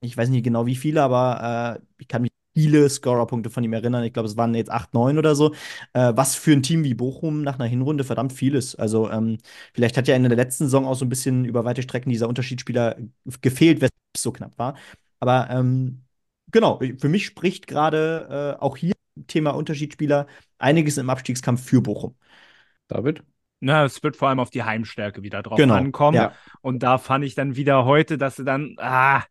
ich 0.00 0.16
weiß 0.16 0.28
nicht 0.28 0.44
genau 0.44 0.66
wie 0.66 0.76
viele, 0.76 1.02
aber 1.02 1.78
äh, 1.80 1.84
ich 1.98 2.08
kann 2.08 2.22
mich 2.22 2.30
viele 2.54 2.88
Scorerpunkte 2.88 3.50
von 3.50 3.64
ihm 3.64 3.72
erinnern. 3.74 4.04
Ich 4.04 4.12
glaube, 4.14 4.28
es 4.28 4.36
waren 4.36 4.54
jetzt 4.54 4.70
8, 4.70 4.94
9 4.94 5.18
oder 5.18 5.34
so. 5.34 5.52
Äh, 5.92 6.12
was 6.16 6.34
für 6.36 6.52
ein 6.52 6.62
Team 6.62 6.84
wie 6.84 6.94
Bochum 6.94 7.42
nach 7.42 7.56
einer 7.58 7.66
Hinrunde 7.68 8.04
verdammt 8.04 8.32
viel 8.32 8.54
ist. 8.54 8.76
Also, 8.76 9.10
ähm, 9.10 9.38
vielleicht 9.74 9.96
hat 9.96 10.08
ja 10.08 10.16
in 10.16 10.22
der 10.22 10.36
letzten 10.36 10.64
Saison 10.64 10.86
auch 10.86 10.94
so 10.94 11.04
ein 11.04 11.08
bisschen 11.10 11.44
über 11.44 11.64
weite 11.64 11.82
Strecken 11.82 12.10
dieser 12.10 12.28
Unterschiedsspieler 12.28 12.96
gefehlt, 13.42 13.78
weshalb 13.80 13.92
es 14.14 14.22
so 14.22 14.32
knapp 14.32 14.58
war. 14.58 14.74
Aber 15.20 15.48
ähm, 15.50 16.04
genau, 16.50 16.78
für 16.98 17.08
mich 17.08 17.26
spricht 17.26 17.66
gerade 17.66 18.56
äh, 18.58 18.62
auch 18.62 18.76
hier 18.76 18.94
Thema 19.26 19.50
Unterschiedsspieler 19.52 20.26
einiges 20.58 20.98
im 20.98 21.10
Abstiegskampf 21.10 21.62
für 21.64 21.80
Bochum. 21.82 22.14
David? 22.88 23.22
Na, 23.60 23.84
es 23.84 24.02
wird 24.02 24.16
vor 24.16 24.28
allem 24.28 24.40
auf 24.40 24.50
die 24.50 24.62
Heimstärke 24.62 25.22
wieder 25.22 25.42
drauf 25.42 25.56
genau, 25.56 25.74
ankommen. 25.74 26.16
Ja. 26.16 26.32
Und 26.60 26.82
da 26.82 26.98
fand 26.98 27.24
ich 27.24 27.34
dann 27.34 27.56
wieder 27.56 27.84
heute, 27.84 28.18
dass 28.18 28.36
sie 28.36 28.44
dann 28.44 28.76
ah, 28.78 29.22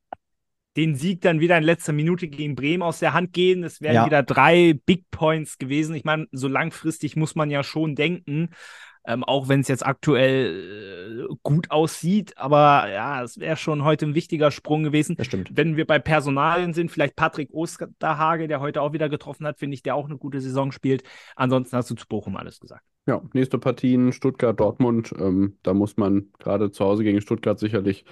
den 0.77 0.95
Sieg 0.95 1.21
dann 1.21 1.39
wieder 1.39 1.57
in 1.57 1.63
letzter 1.63 1.93
Minute 1.93 2.27
gegen 2.27 2.55
Bremen 2.55 2.83
aus 2.83 2.99
der 2.99 3.13
Hand 3.13 3.33
gehen. 3.33 3.63
Es 3.63 3.81
wären 3.81 3.95
ja. 3.95 4.05
wieder 4.05 4.23
drei 4.23 4.79
Big 4.85 5.09
Points 5.11 5.57
gewesen. 5.57 5.95
Ich 5.95 6.03
meine, 6.03 6.27
so 6.31 6.47
langfristig 6.47 7.15
muss 7.15 7.35
man 7.35 7.49
ja 7.49 7.63
schon 7.63 7.95
denken. 7.95 8.49
Ähm, 9.07 9.23
auch 9.23 9.47
wenn 9.47 9.59
es 9.59 9.67
jetzt 9.67 9.85
aktuell 9.85 11.27
äh, 11.29 11.35
gut 11.43 11.69
aussieht, 11.69 12.35
aber 12.39 12.89
ja, 12.89 13.21
es 13.21 13.39
wäre 13.39 13.55
schon 13.55 13.83
heute 13.83 14.07
ein 14.07 14.15
wichtiger 14.15 14.49
Sprung 14.49 14.81
gewesen. 14.81 15.15
Das 15.15 15.27
stimmt. 15.27 15.51
Wenn 15.53 15.77
wir 15.77 15.85
bei 15.85 15.99
Personalien 15.99 16.73
sind, 16.73 16.89
vielleicht 16.89 17.15
Patrick 17.15 17.53
Osterhage, 17.53 18.47
der 18.47 18.61
heute 18.61 18.81
auch 18.81 18.93
wieder 18.93 19.07
getroffen 19.07 19.45
hat, 19.45 19.59
finde 19.59 19.75
ich, 19.75 19.83
der 19.83 19.93
auch 19.93 20.05
eine 20.05 20.17
gute 20.17 20.41
Saison 20.41 20.71
spielt. 20.71 21.03
Ansonsten 21.35 21.77
hast 21.77 21.91
du 21.91 21.93
zu 21.93 22.07
Bochum 22.07 22.35
alles 22.35 22.59
gesagt. 22.59 22.83
Ja, 23.07 23.21
nächste 23.33 23.59
Partien 23.59 24.11
Stuttgart, 24.13 24.59
Dortmund. 24.59 25.13
Ähm, 25.19 25.57
da 25.61 25.73
muss 25.75 25.95
man 25.97 26.31
gerade 26.39 26.71
zu 26.71 26.83
Hause 26.83 27.03
gegen 27.03 27.21
Stuttgart 27.21 27.59
sicherlich 27.59 28.03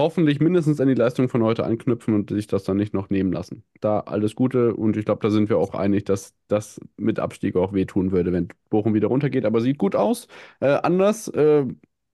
hoffentlich 0.00 0.38
mindestens 0.40 0.80
an 0.80 0.86
die 0.88 0.94
Leistung 0.94 1.28
von 1.28 1.42
heute 1.42 1.64
anknüpfen 1.64 2.14
und 2.14 2.30
sich 2.30 2.46
das 2.46 2.62
dann 2.62 2.76
nicht 2.76 2.94
noch 2.94 3.10
nehmen 3.10 3.32
lassen. 3.32 3.64
Da 3.80 3.98
alles 4.00 4.36
Gute 4.36 4.74
und 4.76 4.96
ich 4.96 5.04
glaube, 5.04 5.20
da 5.22 5.30
sind 5.30 5.48
wir 5.48 5.58
auch 5.58 5.74
einig, 5.74 6.04
dass 6.04 6.34
das 6.46 6.80
mit 6.96 7.18
Abstieg 7.18 7.56
auch 7.56 7.72
wehtun 7.72 8.12
würde, 8.12 8.32
wenn 8.32 8.48
Bochum 8.70 8.94
wieder 8.94 9.08
runtergeht. 9.08 9.44
Aber 9.44 9.60
sieht 9.60 9.78
gut 9.78 9.96
aus. 9.96 10.28
Äh, 10.60 10.68
anders, 10.68 11.26
äh, 11.28 11.64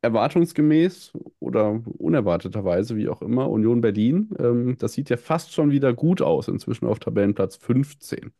erwartungsgemäß 0.00 1.12
oder 1.40 1.82
unerwarteterweise, 1.98 2.96
wie 2.96 3.08
auch 3.08 3.20
immer, 3.22 3.50
Union 3.50 3.80
Berlin. 3.82 4.30
Ähm, 4.38 4.76
das 4.78 4.94
sieht 4.94 5.10
ja 5.10 5.16
fast 5.18 5.52
schon 5.52 5.70
wieder 5.70 5.92
gut 5.92 6.22
aus, 6.22 6.48
inzwischen 6.48 6.86
auf 6.86 7.00
Tabellenplatz 7.00 7.56
15. 7.56 8.32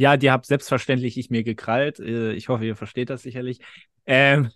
Ja, 0.00 0.16
die 0.16 0.30
habe 0.30 0.46
selbstverständlich 0.46 1.18
ich 1.18 1.28
mir 1.28 1.44
gekrallt. 1.44 2.00
Äh, 2.00 2.32
ich 2.32 2.48
hoffe, 2.48 2.64
ihr 2.64 2.74
versteht 2.74 3.10
das 3.10 3.20
sicherlich. 3.20 3.60
Ähm, 4.06 4.48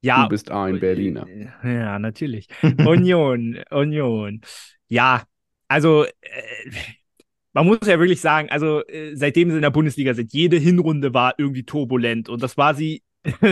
ja. 0.00 0.22
Du 0.22 0.30
bist 0.30 0.50
ein 0.50 0.80
Berliner. 0.80 1.26
Äh, 1.28 1.50
ja, 1.62 1.98
natürlich. 1.98 2.48
Union, 2.62 3.58
Union. 3.68 4.40
Ja, 4.88 5.24
also 5.68 6.04
äh, 6.04 6.70
man 7.52 7.66
muss 7.66 7.80
ja 7.84 7.98
wirklich 7.98 8.22
sagen, 8.22 8.48
also 8.48 8.82
äh, 8.86 9.14
seitdem 9.14 9.50
sie 9.50 9.56
in 9.56 9.62
der 9.62 9.68
Bundesliga 9.68 10.14
sind, 10.14 10.32
jede 10.32 10.56
Hinrunde 10.56 11.12
war 11.12 11.34
irgendwie 11.36 11.64
turbulent 11.64 12.30
und 12.30 12.42
das 12.42 12.56
war 12.56 12.74
sie 12.74 13.02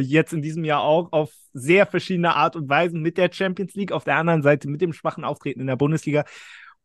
jetzt 0.00 0.32
in 0.32 0.42
diesem 0.42 0.64
Jahr 0.64 0.82
auch 0.82 1.12
auf 1.12 1.30
sehr 1.52 1.86
verschiedene 1.86 2.34
Art 2.34 2.56
und 2.56 2.68
Weisen 2.68 3.02
mit 3.02 3.18
der 3.18 3.30
Champions 3.32 3.74
League, 3.74 3.92
auf 3.92 4.02
der 4.02 4.16
anderen 4.16 4.42
Seite 4.42 4.68
mit 4.68 4.80
dem 4.80 4.92
schwachen 4.92 5.22
Auftreten 5.22 5.60
in 5.60 5.68
der 5.68 5.76
Bundesliga 5.76 6.24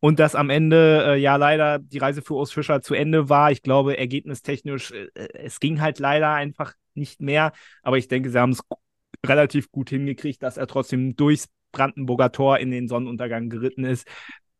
und 0.00 0.18
dass 0.18 0.34
am 0.34 0.50
Ende 0.50 1.04
äh, 1.06 1.20
ja 1.20 1.36
leider 1.36 1.78
die 1.78 1.98
Reise 1.98 2.22
für 2.22 2.34
Urs 2.34 2.52
Fischer 2.52 2.82
zu 2.82 2.94
Ende 2.94 3.28
war. 3.28 3.50
Ich 3.50 3.62
glaube, 3.62 3.98
ergebnistechnisch, 3.98 4.92
äh, 4.92 5.08
es 5.34 5.60
ging 5.60 5.80
halt 5.80 5.98
leider 5.98 6.32
einfach 6.32 6.74
nicht 6.94 7.20
mehr. 7.20 7.52
Aber 7.82 7.98
ich 7.98 8.08
denke, 8.08 8.30
sie 8.30 8.38
haben 8.38 8.52
es 8.52 8.62
relativ 9.26 9.70
gut 9.70 9.90
hingekriegt, 9.90 10.42
dass 10.42 10.56
er 10.56 10.66
trotzdem 10.66 11.16
durchs 11.16 11.48
Brandenburger 11.72 12.32
Tor 12.32 12.58
in 12.58 12.70
den 12.70 12.88
Sonnenuntergang 12.88 13.50
geritten 13.50 13.84
ist. 13.84 14.06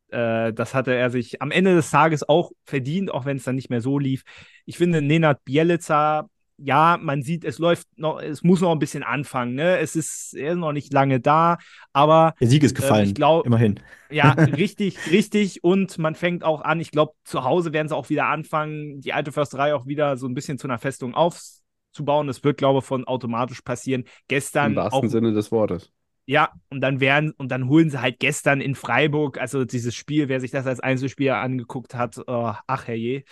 Äh, 0.09 0.53
das 0.53 0.75
hatte 0.75 0.95
er 0.95 1.11
sich 1.11 1.41
am 1.41 1.51
Ende 1.51 1.75
des 1.75 1.91
Tages 1.91 2.29
auch 2.29 2.51
verdient, 2.65 3.11
auch 3.11 3.25
wenn 3.25 3.37
es 3.37 3.45
dann 3.45 3.57
nicht 3.57 3.71
mehr 3.71 3.81
so 3.81 3.99
lief. 3.99 4.23
Ich 4.67 4.79
finde, 4.79 5.03
Nenad 5.03 5.45
Bielica 5.45 6.29
ja, 6.59 6.99
man 7.01 7.23
sieht, 7.23 7.45
es 7.45 7.59
läuft 7.59 7.87
noch, 7.97 8.21
es 8.21 8.43
muss 8.43 8.61
noch 8.61 8.73
ein 8.73 8.81
bisschen 8.81 9.05
anfangen. 9.05 9.55
Ne? 9.55 9.79
Es 9.79 9.95
ist, 9.95 10.35
er 10.35 10.53
ist 10.53 10.59
noch 10.59 10.73
nicht 10.73 10.93
lange 10.93 11.21
da, 11.21 11.59
aber 11.93 12.35
der 12.41 12.49
Sieg 12.49 12.65
ist 12.65 12.75
gefallen. 12.75 13.05
Äh, 13.05 13.09
ich 13.09 13.15
glaube, 13.15 13.47
immerhin. 13.47 13.81
Ja, 14.11 14.33
richtig, 14.33 14.99
richtig. 15.11 15.63
Und 15.63 15.99
man 15.99 16.15
fängt 16.17 16.43
auch 16.43 16.63
an. 16.63 16.81
Ich 16.81 16.91
glaube, 16.91 17.13
zu 17.25 17.45
Hause 17.45 17.73
werden 17.73 17.89
sie 17.89 17.97
auch 17.97 18.11
wieder 18.11 18.27
anfangen, 18.27 19.01
die 19.01 19.13
alte 19.13 19.31
Försterei 19.31 19.75
auch 19.75 19.87
wieder 19.87 20.17
so 20.17 20.27
ein 20.27 20.35
bisschen 20.35 20.59
zu 20.59 20.67
einer 20.67 20.79
Festung 20.79 21.15
aufzubauen. 21.15 22.27
Das 22.27 22.43
wird, 22.43 22.59
glaube 22.59 22.81
ich, 22.81 22.85
von 22.85 23.07
automatisch 23.07 23.63
passieren. 23.63 24.05
Gestern 24.27 24.73
Im 24.73 24.77
wahrsten 24.77 25.09
auch, 25.09 25.11
Sinne 25.11 25.33
des 25.33 25.53
Wortes. 25.53 25.93
Ja, 26.31 26.51
und 26.69 26.83
dann 26.83 27.01
werden, 27.01 27.31
und 27.39 27.51
dann 27.51 27.71
holen 27.71 27.89
sie 27.89 28.03
halt 28.03 28.19
gestern 28.21 28.61
in 28.61 28.75
Freiburg, 28.75 29.41
also 29.41 29.65
dieses 29.65 29.95
Spiel, 29.95 30.29
wer 30.29 30.41
sich 30.41 30.51
das 30.51 30.67
als 30.67 30.79
Einzelspieler 30.79 31.39
angeguckt 31.39 31.95
hat, 31.95 32.19
oh, 32.27 32.53
ach 32.67 32.87
herrje. 32.87 33.25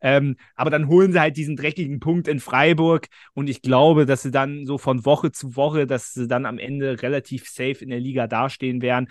Ähm, 0.00 0.36
aber 0.54 0.70
dann 0.70 0.86
holen 0.86 1.10
sie 1.10 1.18
halt 1.18 1.36
diesen 1.36 1.56
dreckigen 1.56 1.98
Punkt 1.98 2.28
in 2.28 2.38
Freiburg 2.38 3.08
und 3.32 3.50
ich 3.50 3.60
glaube, 3.60 4.06
dass 4.06 4.22
sie 4.22 4.30
dann 4.30 4.66
so 4.66 4.78
von 4.78 5.04
Woche 5.04 5.32
zu 5.32 5.56
Woche, 5.56 5.88
dass 5.88 6.12
sie 6.12 6.28
dann 6.28 6.46
am 6.46 6.58
Ende 6.58 7.02
relativ 7.02 7.48
safe 7.48 7.82
in 7.82 7.90
der 7.90 7.98
Liga 7.98 8.28
dastehen 8.28 8.82
werden. 8.82 9.08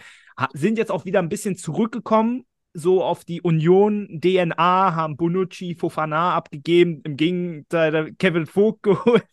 Sind 0.54 0.78
jetzt 0.78 0.90
auch 0.90 1.04
wieder 1.04 1.20
ein 1.20 1.28
bisschen 1.28 1.58
zurückgekommen, 1.58 2.46
so 2.74 3.04
auf 3.04 3.26
die 3.26 3.42
Union-DNA, 3.42 4.96
haben 4.96 5.18
Bonucci, 5.18 5.76
Fofana 5.76 6.34
abgegeben, 6.34 7.02
im 7.04 7.18
Gegenteil 7.18 8.14
Kevin 8.14 8.46
Vogt 8.46 8.84
geholt. 8.84 9.26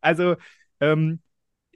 Also, 0.00 0.36
ähm, 0.78 1.20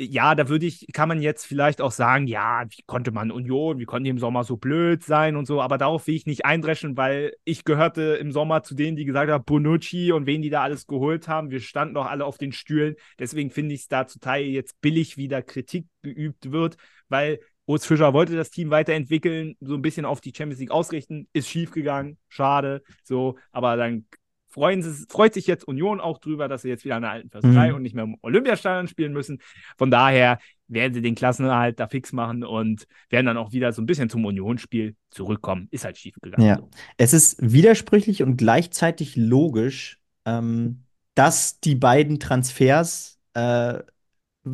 ja, 0.03 0.35
da 0.35 0.49
würde 0.49 0.65
ich, 0.65 0.87
kann 0.95 1.09
man 1.09 1.21
jetzt 1.21 1.45
vielleicht 1.45 1.83
auch 1.83 1.91
sagen, 1.91 2.27
ja, 2.27 2.65
wie 2.71 2.83
konnte 2.87 3.11
man 3.11 3.31
Union, 3.31 3.79
wie 3.79 3.85
konnte 3.85 4.05
die 4.05 4.11
im 4.11 4.19
Sommer 4.19 4.45
so 4.45 4.57
blöd 4.57 5.05
sein 5.05 5.37
und 5.37 5.47
so, 5.47 5.61
aber 5.61 5.77
darauf 5.77 6.07
will 6.07 6.15
ich 6.15 6.25
nicht 6.25 6.47
eindreschen, 6.47 6.97
weil 6.97 7.35
ich 7.45 7.65
gehörte 7.65 8.17
im 8.17 8.33
Sommer 8.33 8.63
zu 8.63 8.75
denen, 8.75 8.97
die 8.97 9.05
gesagt 9.05 9.31
haben, 9.31 9.45
Bonucci 9.45 10.13
und 10.13 10.25
wen 10.25 10.41
die 10.41 10.49
da 10.49 10.63
alles 10.63 10.87
geholt 10.87 11.29
haben. 11.29 11.51
Wir 11.51 11.61
standen 11.61 11.95
doch 11.95 12.07
alle 12.07 12.25
auf 12.25 12.39
den 12.39 12.53
Stühlen. 12.53 12.97
Deswegen 13.19 13.51
finde 13.51 13.75
ich 13.75 13.83
es 13.83 13.89
da 13.89 14.07
zu 14.07 14.19
Teil 14.21 14.45
jetzt 14.47 14.81
billig, 14.81 15.19
wie 15.19 15.29
da 15.29 15.43
Kritik 15.43 15.87
geübt 16.03 16.51
wird, 16.51 16.77
weil 17.09 17.41
Urs 17.67 17.85
Fischer 17.85 18.15
wollte 18.15 18.35
das 18.37 18.51
Team 18.51 18.71
weiterentwickeln, 18.71 19.57
so 19.61 19.75
ein 19.75 19.83
bisschen 19.83 20.07
auf 20.07 20.21
die 20.21 20.33
Champions 20.35 20.61
League 20.61 20.71
ausrichten, 20.71 21.29
ist 21.35 21.49
schiefgegangen, 21.49 22.19
schade, 22.29 22.83
so, 23.05 23.37
aber 23.53 23.77
dann 23.77 24.07
freuen 24.51 24.83
sie, 24.83 25.07
freut 25.09 25.33
sich 25.35 25.47
jetzt 25.47 25.67
Union 25.67 26.01
auch 26.01 26.19
drüber, 26.19 26.49
dass 26.49 26.63
sie 26.63 26.69
jetzt 26.69 26.85
wieder 26.85 26.97
an 26.97 27.03
der 27.03 27.13
alten 27.13 27.31
Försterei 27.31 27.71
mhm. 27.71 27.77
und 27.77 27.83
nicht 27.83 27.95
mehr 27.95 28.05
im 28.05 28.17
Olympiastadion 28.21 28.89
spielen 28.89 29.13
müssen. 29.13 29.41
Von 29.79 29.91
daher 29.91 30.39
werden 30.69 30.93
sie 30.93 31.03
den 31.03 31.15
Klassenerhalt 31.15 31.81
da 31.81 31.89
fix 31.89 32.13
machen 32.13 32.45
und 32.45 32.87
werden 33.09 33.27
dann 33.27 33.37
auch 33.37 33.53
wieder 33.53 33.73
so 33.73 33.81
ein 33.81 33.87
bisschen 33.87 34.11
zum 34.11 34.25
Unionsspiel 34.25 34.97
zurückkommen. 35.11 35.69
Ist 35.71 35.85
halt 35.85 35.99
schief 35.99 36.17
gegangen. 36.21 36.47
Ja. 36.47 36.57
So. 36.57 36.69
Es 36.97 37.13
ist 37.13 37.37
widersprüchlich 37.41 38.23
und 38.23 38.37
gleichzeitig 38.37 39.17
logisch, 39.17 39.99
ähm, 40.27 40.85
dass 41.15 41.61
die 41.61 41.75
beiden 41.75 42.21
Transfers 42.21 43.19
äh, 43.35 43.81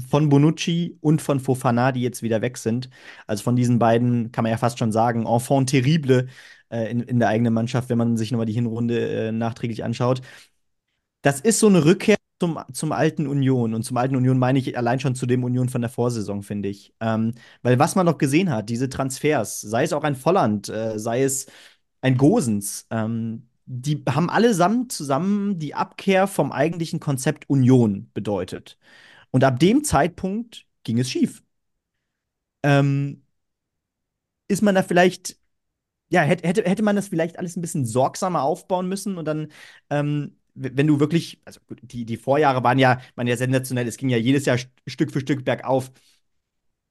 von 0.08 0.28
Bonucci 0.28 0.98
und 1.00 1.22
von 1.22 1.40
Fofana, 1.40 1.92
die 1.92 2.02
jetzt 2.02 2.22
wieder 2.22 2.42
weg 2.42 2.56
sind, 2.56 2.90
also 3.26 3.42
von 3.42 3.56
diesen 3.56 3.78
beiden, 3.78 4.32
kann 4.32 4.42
man 4.42 4.50
ja 4.50 4.58
fast 4.58 4.78
schon 4.78 4.92
sagen, 4.92 5.26
Enfant 5.26 5.70
terrible, 5.70 6.28
äh, 6.70 6.90
in, 6.90 7.00
in 7.00 7.18
der 7.18 7.28
eigenen 7.28 7.54
Mannschaft, 7.54 7.88
wenn 7.88 7.98
man 7.98 8.16
sich 8.16 8.30
nochmal 8.30 8.46
die 8.46 8.52
Hinrunde 8.52 9.28
äh, 9.28 9.32
nachträglich 9.32 9.84
anschaut. 9.84 10.22
Das 11.22 11.40
ist 11.40 11.58
so 11.58 11.66
eine 11.68 11.84
Rückkehr 11.84 12.16
zum, 12.40 12.58
zum 12.72 12.92
alten 12.92 13.26
Union. 13.26 13.74
Und 13.74 13.82
zum 13.82 13.96
alten 13.96 14.16
Union 14.16 14.38
meine 14.38 14.58
ich 14.58 14.76
allein 14.76 15.00
schon 15.00 15.14
zu 15.14 15.26
dem 15.26 15.44
Union 15.44 15.68
von 15.68 15.80
der 15.80 15.90
Vorsaison, 15.90 16.42
finde 16.42 16.68
ich. 16.68 16.94
Ähm, 17.00 17.34
weil 17.62 17.78
was 17.78 17.94
man 17.96 18.06
noch 18.06 18.18
gesehen 18.18 18.50
hat, 18.50 18.68
diese 18.68 18.88
Transfers, 18.88 19.60
sei 19.60 19.84
es 19.84 19.92
auch 19.92 20.04
ein 20.04 20.16
Volland, 20.16 20.68
äh, 20.68 20.98
sei 20.98 21.22
es 21.22 21.46
ein 22.00 22.16
Gosens, 22.16 22.86
ähm, 22.90 23.48
die 23.66 24.02
haben 24.08 24.30
allesamt 24.30 24.92
zusammen 24.92 25.58
die 25.58 25.74
Abkehr 25.74 26.26
vom 26.28 26.52
eigentlichen 26.52 27.00
Konzept 27.00 27.48
Union 27.50 28.10
bedeutet. 28.14 28.78
Und 29.30 29.44
ab 29.44 29.58
dem 29.60 29.84
Zeitpunkt 29.84 30.66
ging 30.84 30.98
es 30.98 31.10
schief. 31.10 31.42
Ähm, 32.62 33.22
ist 34.48 34.62
man 34.62 34.74
da 34.74 34.82
vielleicht 34.82 35.36
ja, 36.08 36.22
hätte, 36.22 36.62
hätte 36.64 36.82
man 36.82 36.96
das 36.96 37.08
vielleicht 37.08 37.38
alles 37.38 37.56
ein 37.56 37.60
bisschen 37.60 37.84
sorgsamer 37.84 38.42
aufbauen 38.42 38.88
müssen 38.88 39.18
und 39.18 39.24
dann, 39.26 39.48
ähm, 39.90 40.36
wenn 40.54 40.86
du 40.86 41.00
wirklich, 41.00 41.40
also 41.44 41.60
die, 41.82 42.04
die 42.04 42.16
Vorjahre 42.16 42.62
waren 42.64 42.78
ja, 42.78 43.00
waren 43.14 43.26
ja 43.26 43.36
sensationell, 43.36 43.86
es 43.88 43.96
ging 43.96 44.08
ja 44.08 44.16
jedes 44.16 44.46
Jahr 44.46 44.58
Stück 44.86 45.12
für 45.12 45.20
Stück 45.20 45.44
bergauf. 45.44 45.90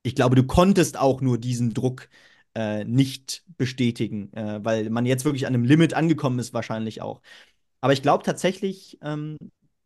Ich 0.03 0.15
glaube, 0.15 0.35
du 0.35 0.43
konntest 0.43 0.97
auch 0.97 1.21
nur 1.21 1.39
diesen 1.39 1.73
Druck 1.73 2.09
äh, 2.53 2.83
nicht 2.85 3.43
bestätigen, 3.57 4.31
äh, 4.33 4.63
weil 4.63 4.89
man 4.89 5.05
jetzt 5.05 5.25
wirklich 5.25 5.47
an 5.47 5.53
einem 5.53 5.63
Limit 5.65 5.93
angekommen 5.93 6.39
ist, 6.39 6.53
wahrscheinlich 6.53 7.01
auch. 7.01 7.21
Aber 7.81 7.93
ich 7.93 8.01
glaube 8.01 8.23
tatsächlich, 8.23 8.99
ähm, 9.01 9.37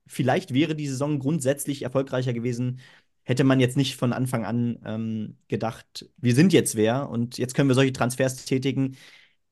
vielleicht 0.08 0.54
wäre 0.54 0.76
die 0.76 0.88
Saison 0.88 1.20
grundsätzlich 1.20 1.84
erfolgreicher 1.84 2.34
gewesen, 2.34 2.80
hätte 3.24 3.44
man 3.44 3.60
jetzt 3.60 3.78
nicht 3.78 3.96
von 3.96 4.14
Anfang 4.14 4.46
an 4.46 4.80
ähm, 4.86 5.38
gedacht, 5.48 6.10
wir 6.18 6.36
sind 6.36 6.52
jetzt 6.54 6.76
wer 6.76 7.10
und 7.10 7.38
jetzt 7.38 7.54
können 7.56 7.70
wir 7.70 7.76
solche 7.76 7.94
Transfers 7.94 8.46
tätigen, 8.46 8.98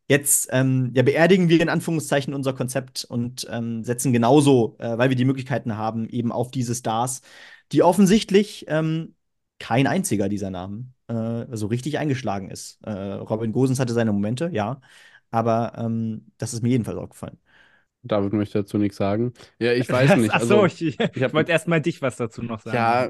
Jetzt 0.08 0.48
ähm, 0.52 0.92
ja, 0.94 1.04
beerdigen 1.04 1.50
wir 1.50 1.62
in 1.62 1.70
Anführungszeichen 1.70 2.34
unser 2.34 2.54
Konzept 2.54 3.06
und 3.06 3.46
ähm, 3.52 3.84
setzen 3.84 4.14
genauso, 4.14 4.78
äh, 4.80 4.98
weil 4.98 5.10
wir 5.10 5.18
die 5.18 5.26
Möglichkeiten 5.26 5.76
haben, 5.78 6.08
eben 6.08 6.32
auf 6.32 6.50
diese 6.50 6.76
Stars, 6.76 7.22
die 7.74 7.84
offensichtlich 7.84 8.66
ähm, 8.70 9.16
kein 9.60 9.86
einziger 9.86 10.30
dieser 10.30 10.50
Namen 10.50 10.94
äh, 11.08 11.46
so 11.52 11.68
richtig 11.68 11.98
eingeschlagen 11.98 12.50
ist. 12.50 12.80
Äh, 12.84 12.92
Robin 12.92 13.52
Gosens 13.52 13.80
hatte 13.80 13.94
seine 13.94 14.14
Momente, 14.14 14.50
ja, 14.54 14.80
aber 15.30 15.74
ähm, 15.78 16.32
das 16.38 16.54
ist 16.54 16.64
mir 16.64 16.70
jedenfalls 16.70 16.98
aufgefallen. 16.98 17.38
David 18.04 18.32
möchte 18.34 18.60
dazu 18.60 18.78
nichts 18.78 18.98
sagen. 18.98 19.34
Ja, 19.60 19.74
ich 19.74 19.90
weiß 19.92 20.16
nicht. 20.16 20.34
Achso, 20.34 20.62
also, 20.62 20.66
ich, 20.66 21.00
ich 21.00 21.34
wollte 21.34 21.52
erstmal 21.52 21.82
dich 21.82 22.02
was 22.02 22.16
dazu 22.16 22.42
noch 22.42 22.62
sagen. 22.62 22.78
Ja, 22.78 23.10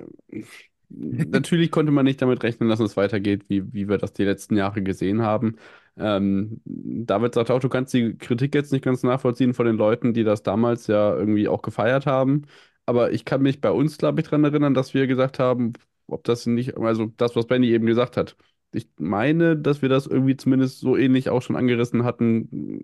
natürlich 0.90 1.72
konnte 1.72 1.92
man 1.92 2.06
nicht 2.06 2.22
damit 2.22 2.44
rechnen, 2.44 2.70
dass 2.70 2.80
es 2.80 2.98
weitergeht, 2.98 3.46
wie, 3.50 3.74
wie 3.74 3.90
wir 3.90 3.98
das 3.98 4.14
die 4.14 4.24
letzten 4.24 4.56
Jahre 4.58 4.82
gesehen 4.82 5.22
haben. 5.22 5.58
Ähm, 5.98 6.62
David 6.66 7.34
sagt 7.34 7.52
auch, 7.52 7.60
du 7.60 7.70
kannst 7.70 7.94
die 7.94 8.18
Kritik 8.18 8.56
jetzt 8.56 8.72
nicht 8.72 8.84
ganz 8.86 9.04
nachvollziehen 9.04 9.54
von 9.54 9.66
den 9.66 9.78
Leuten, 9.78 10.14
die 10.14 10.24
das 10.24 10.44
damals 10.44 10.88
ja 10.88 11.16
irgendwie 11.16 11.48
auch 11.48 11.62
gefeiert 11.62 12.06
haben. 12.06 12.44
Aber 12.86 13.12
ich 13.12 13.26
kann 13.26 13.42
mich 13.42 13.60
bei 13.62 13.72
uns, 13.72 13.98
glaube 13.98 14.22
ich, 14.22 14.28
daran 14.28 14.44
erinnern, 14.46 14.74
dass 14.74 14.94
wir 14.94 15.08
gesagt 15.08 15.40
haben, 15.40 15.74
ob 16.08 16.24
das 16.24 16.46
nicht, 16.46 16.78
also 16.78 17.08
das, 17.18 17.36
was 17.36 17.48
Benny 17.48 17.68
eben 17.70 17.86
gesagt 17.86 18.16
hat. 18.18 18.38
Ich 18.72 18.90
meine, 18.98 19.58
dass 19.58 19.82
wir 19.82 19.90
das 19.90 20.08
irgendwie 20.08 20.38
zumindest 20.38 20.80
so 20.80 20.96
ähnlich 20.96 21.30
auch 21.30 21.42
schon 21.42 21.56
angerissen 21.56 22.04
hatten, 22.06 22.84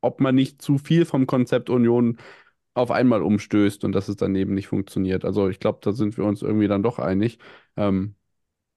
ob 0.00 0.20
man 0.20 0.34
nicht 0.34 0.62
zu 0.62 0.78
viel 0.78 1.04
vom 1.04 1.26
Konzept 1.26 1.70
Union 1.70 2.18
auf 2.74 2.90
einmal 2.90 3.22
umstößt 3.22 3.84
und 3.84 3.92
dass 3.92 4.08
es 4.08 4.16
dann 4.16 4.34
eben 4.34 4.54
nicht 4.54 4.68
funktioniert. 4.68 5.24
Also 5.24 5.48
ich 5.48 5.58
glaube, 5.58 5.80
da 5.82 5.92
sind 5.92 6.16
wir 6.16 6.24
uns 6.24 6.42
irgendwie 6.42 6.68
dann 6.68 6.82
doch 6.82 6.98
einig. 6.98 7.38
Ähm, 7.76 8.14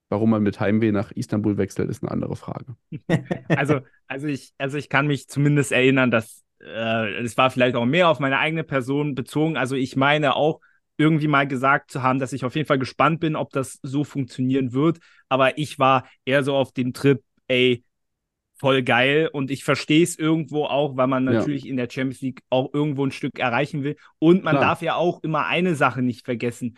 warum 0.09 0.29
man 0.29 0.43
mit 0.43 0.59
Heimweh 0.59 0.91
nach 0.91 1.11
Istanbul 1.11 1.57
wechselt, 1.57 1.89
ist 1.89 2.03
eine 2.03 2.11
andere 2.11 2.35
Frage. 2.35 2.75
Also, 3.49 3.81
also, 4.07 4.27
ich, 4.27 4.53
also 4.57 4.77
ich 4.77 4.89
kann 4.89 5.07
mich 5.07 5.27
zumindest 5.27 5.71
erinnern, 5.71 6.11
dass 6.11 6.43
äh, 6.61 7.23
es 7.23 7.37
war 7.37 7.49
vielleicht 7.49 7.75
auch 7.75 7.85
mehr 7.85 8.09
auf 8.09 8.19
meine 8.19 8.39
eigene 8.39 8.63
Person 8.63 9.15
bezogen. 9.15 9.57
Also 9.57 9.75
ich 9.75 9.95
meine 9.95 10.35
auch 10.35 10.59
irgendwie 10.97 11.27
mal 11.27 11.47
gesagt 11.47 11.91
zu 11.91 12.03
haben, 12.03 12.19
dass 12.19 12.33
ich 12.33 12.45
auf 12.45 12.55
jeden 12.55 12.67
Fall 12.67 12.79
gespannt 12.79 13.19
bin, 13.19 13.35
ob 13.35 13.51
das 13.51 13.79
so 13.81 14.03
funktionieren 14.03 14.73
wird. 14.73 14.99
Aber 15.29 15.57
ich 15.57 15.79
war 15.79 16.07
eher 16.25 16.43
so 16.43 16.55
auf 16.55 16.71
dem 16.71 16.93
Trip, 16.93 17.23
ey, 17.47 17.83
voll 18.63 18.81
geil 18.81 19.29
und 19.33 19.51
ich 19.51 19.65
verstehe 19.65 20.03
es 20.03 20.17
irgendwo 20.17 20.63
auch, 20.63 20.95
weil 20.95 21.07
man 21.07 21.25
natürlich 21.25 21.65
ja. 21.65 21.71
in 21.71 21.75
der 21.75 21.89
Champions 21.89 22.21
League 22.21 22.39
auch 22.49 22.73
irgendwo 22.73 23.05
ein 23.05 23.11
Stück 23.11 23.37
erreichen 23.37 23.83
will. 23.83 23.97
Und 24.19 24.45
man 24.45 24.53
Klar. 24.55 24.63
darf 24.63 24.81
ja 24.81 24.95
auch 24.95 25.21
immer 25.21 25.47
eine 25.47 25.75
Sache 25.75 26.01
nicht 26.01 26.23
vergessen. 26.23 26.77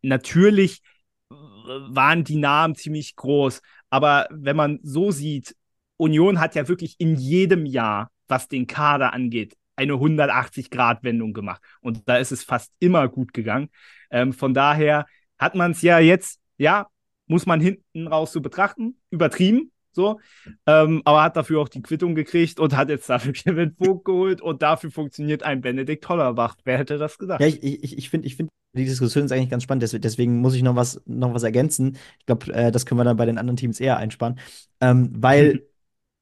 Natürlich 0.00 0.80
waren 1.28 2.24
die 2.24 2.36
Namen 2.36 2.74
ziemlich 2.74 3.16
groß, 3.16 3.60
aber 3.90 4.28
wenn 4.30 4.56
man 4.56 4.78
so 4.82 5.10
sieht, 5.10 5.54
Union 5.98 6.40
hat 6.40 6.54
ja 6.54 6.68
wirklich 6.68 6.94
in 6.96 7.16
jedem 7.16 7.66
Jahr, 7.66 8.10
was 8.28 8.48
den 8.48 8.66
Kader 8.66 9.12
angeht, 9.12 9.58
eine 9.76 9.92
180-Grad-Wendung 9.92 11.34
gemacht. 11.34 11.60
Und 11.82 12.08
da 12.08 12.16
ist 12.16 12.32
es 12.32 12.44
fast 12.44 12.72
immer 12.78 13.08
gut 13.08 13.34
gegangen. 13.34 13.68
Ähm, 14.10 14.32
von 14.32 14.54
daher 14.54 15.04
hat 15.38 15.54
man 15.54 15.72
es 15.72 15.82
ja 15.82 15.98
jetzt, 15.98 16.40
ja, 16.56 16.86
muss 17.26 17.44
man 17.44 17.60
hinten 17.60 18.06
raus 18.06 18.32
so 18.32 18.40
betrachten, 18.40 18.96
übertrieben, 19.10 19.70
so. 19.96 20.20
Ähm, 20.66 21.02
aber 21.04 21.24
hat 21.24 21.36
dafür 21.36 21.60
auch 21.60 21.68
die 21.68 21.82
Quittung 21.82 22.14
gekriegt 22.14 22.60
und 22.60 22.76
hat 22.76 22.88
jetzt 22.88 23.10
dafür 23.10 23.32
Kevin 23.32 23.74
Vogt 23.76 24.04
geholt 24.04 24.40
und 24.40 24.62
dafür 24.62 24.92
funktioniert 24.92 25.42
ein 25.42 25.60
Benedikt 25.60 26.08
Hollerbach. 26.08 26.56
Wer 26.64 26.78
hätte 26.78 26.98
das 26.98 27.18
gesagt? 27.18 27.40
Ja, 27.40 27.48
ich, 27.48 27.62
ich, 27.62 27.98
ich 27.98 28.08
finde, 28.08 28.28
ich 28.28 28.36
find, 28.36 28.50
die 28.74 28.84
Diskussion 28.84 29.24
ist 29.24 29.32
eigentlich 29.32 29.50
ganz 29.50 29.64
spannend. 29.64 29.82
Deswegen 30.04 30.40
muss 30.40 30.54
ich 30.54 30.62
noch 30.62 30.76
was, 30.76 31.00
noch 31.06 31.34
was 31.34 31.42
ergänzen. 31.42 31.96
Ich 32.20 32.26
glaube, 32.26 32.52
äh, 32.52 32.70
das 32.70 32.86
können 32.86 33.00
wir 33.00 33.04
dann 33.04 33.16
bei 33.16 33.26
den 33.26 33.38
anderen 33.38 33.56
Teams 33.56 33.80
eher 33.80 33.96
einsparen. 33.96 34.38
Ähm, 34.80 35.10
weil. 35.16 35.66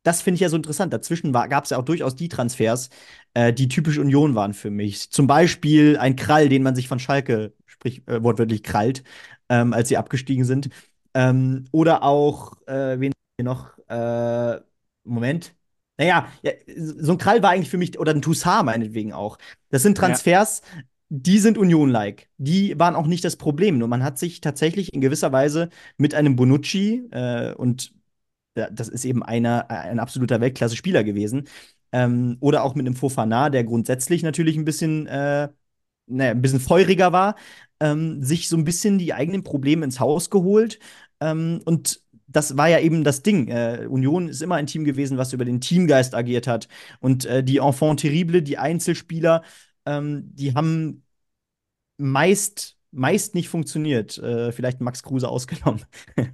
das 0.05 0.23
finde 0.23 0.37
ich 0.37 0.41
ja 0.41 0.49
so 0.49 0.57
interessant. 0.57 0.93
Dazwischen 0.93 1.33
gab 1.33 1.65
es 1.65 1.71
ja 1.71 1.79
auch 1.79 1.85
durchaus 1.85 2.15
die 2.15 2.29
Transfers, 2.29 2.91
äh, 3.35 3.53
die 3.53 3.69
typisch 3.69 3.99
Union 3.99 4.35
waren 4.35 4.55
für 4.55 4.71
mich. 4.71 5.11
Zum 5.11 5.27
Beispiel 5.27 5.97
ein 5.97 6.15
Krall, 6.15 6.49
den 6.49 6.63
man 6.63 6.77
sich 6.77 6.89
von 6.89 6.99
Schalke, 6.99 7.55
sprich 7.67 8.07
äh, 8.07 8.23
wortwörtlich 8.23 8.63
krallt, 8.63 9.03
ähm, 9.49 9.73
als 9.73 9.89
sie 9.89 9.97
abgestiegen 9.97 10.45
sind. 10.45 10.69
Ähm, 11.15 11.65
oder 11.71 12.03
auch, 12.03 12.55
äh, 12.67 12.99
wen 12.99 13.13
noch, 13.43 13.77
äh, 13.89 14.61
Moment. 15.05 15.55
Naja, 15.97 16.29
ja, 16.43 16.53
so 16.77 17.13
ein 17.13 17.19
Krall 17.19 17.43
war 17.43 17.51
eigentlich 17.51 17.71
für 17.71 17.79
mich, 17.79 17.99
oder 17.99 18.13
ein 18.13 18.23
Toussaint 18.23 18.65
meinetwegen 18.65 19.13
auch. 19.13 19.39
Das 19.71 19.83
sind 19.83 19.97
Transfers, 19.97 20.63
ja. 20.75 20.83
die 21.09 21.39
sind 21.39 21.57
Union-like. 21.57 22.29
Die 22.37 22.79
waren 22.79 22.97
auch 22.97 23.07
nicht 23.07 23.25
das 23.25 23.37
Problem. 23.37 23.79
Nur 23.79 23.89
man 23.89 24.03
hat 24.03 24.19
sich 24.19 24.41
tatsächlich 24.41 24.93
in 24.93 25.01
gewisser 25.01 25.33
Weise 25.33 25.69
mit 25.97 26.15
einem 26.15 26.37
Bonucci 26.37 27.09
äh, 27.11 27.53
und 27.55 27.93
das 28.55 28.89
ist 28.89 29.05
eben 29.05 29.23
einer, 29.23 29.69
ein 29.71 29.99
absoluter 29.99 30.41
Weltklasse-Spieler 30.41 31.05
gewesen. 31.05 31.49
Ähm, 31.93 32.37
oder 32.41 32.65
auch 32.65 32.75
mit 32.75 32.87
einem 32.87 32.97
Fofana, 32.97 33.51
der 33.51 33.65
grundsätzlich 33.65 34.23
natürlich 34.23 34.57
ein 34.57 34.65
bisschen, 34.65 35.07
äh, 35.07 35.49
naja, 36.07 36.31
ein 36.33 36.43
bisschen 36.43 36.61
feuriger 36.61 37.13
war, 37.13 37.37
ähm, 37.81 38.23
sich 38.23 38.49
so 38.49 38.57
ein 38.57 38.65
bisschen 38.65 38.99
die 38.99 39.15
eigenen 39.15 39.43
Probleme 39.45 39.85
ins 39.85 40.01
Haus 40.01 40.31
geholt. 40.31 40.79
Ähm, 41.21 41.61
und 41.65 42.04
das 42.27 42.57
war 42.57 42.69
ja 42.69 42.81
eben 42.81 43.05
das 43.05 43.23
Ding. 43.23 43.49
Äh, 43.49 43.87
Union 43.89 44.29
ist 44.29 44.43
immer 44.43 44.57
ein 44.57 44.67
Team 44.67 44.85
gewesen, 44.85 45.19
was 45.19 45.33
über 45.33 45.45
den 45.45 45.61
Teamgeist 45.61 46.15
agiert 46.15 46.47
hat. 46.47 46.69
Und 47.01 47.27
äh, 47.27 47.43
die 47.45 47.59
Enfant 47.59 48.01
terrible, 48.01 48.43
die 48.43 48.59
Einzelspieler, 48.59 49.43
ähm, 49.87 50.31
die 50.35 50.55
haben 50.55 51.05
meist, 51.97 52.77
meist 52.91 53.35
nicht 53.35 53.49
funktioniert. 53.49 54.19
Äh, 54.19 54.53
vielleicht 54.53 54.81
Max 54.81 55.03
Kruse 55.03 55.29
ausgenommen. 55.29 55.85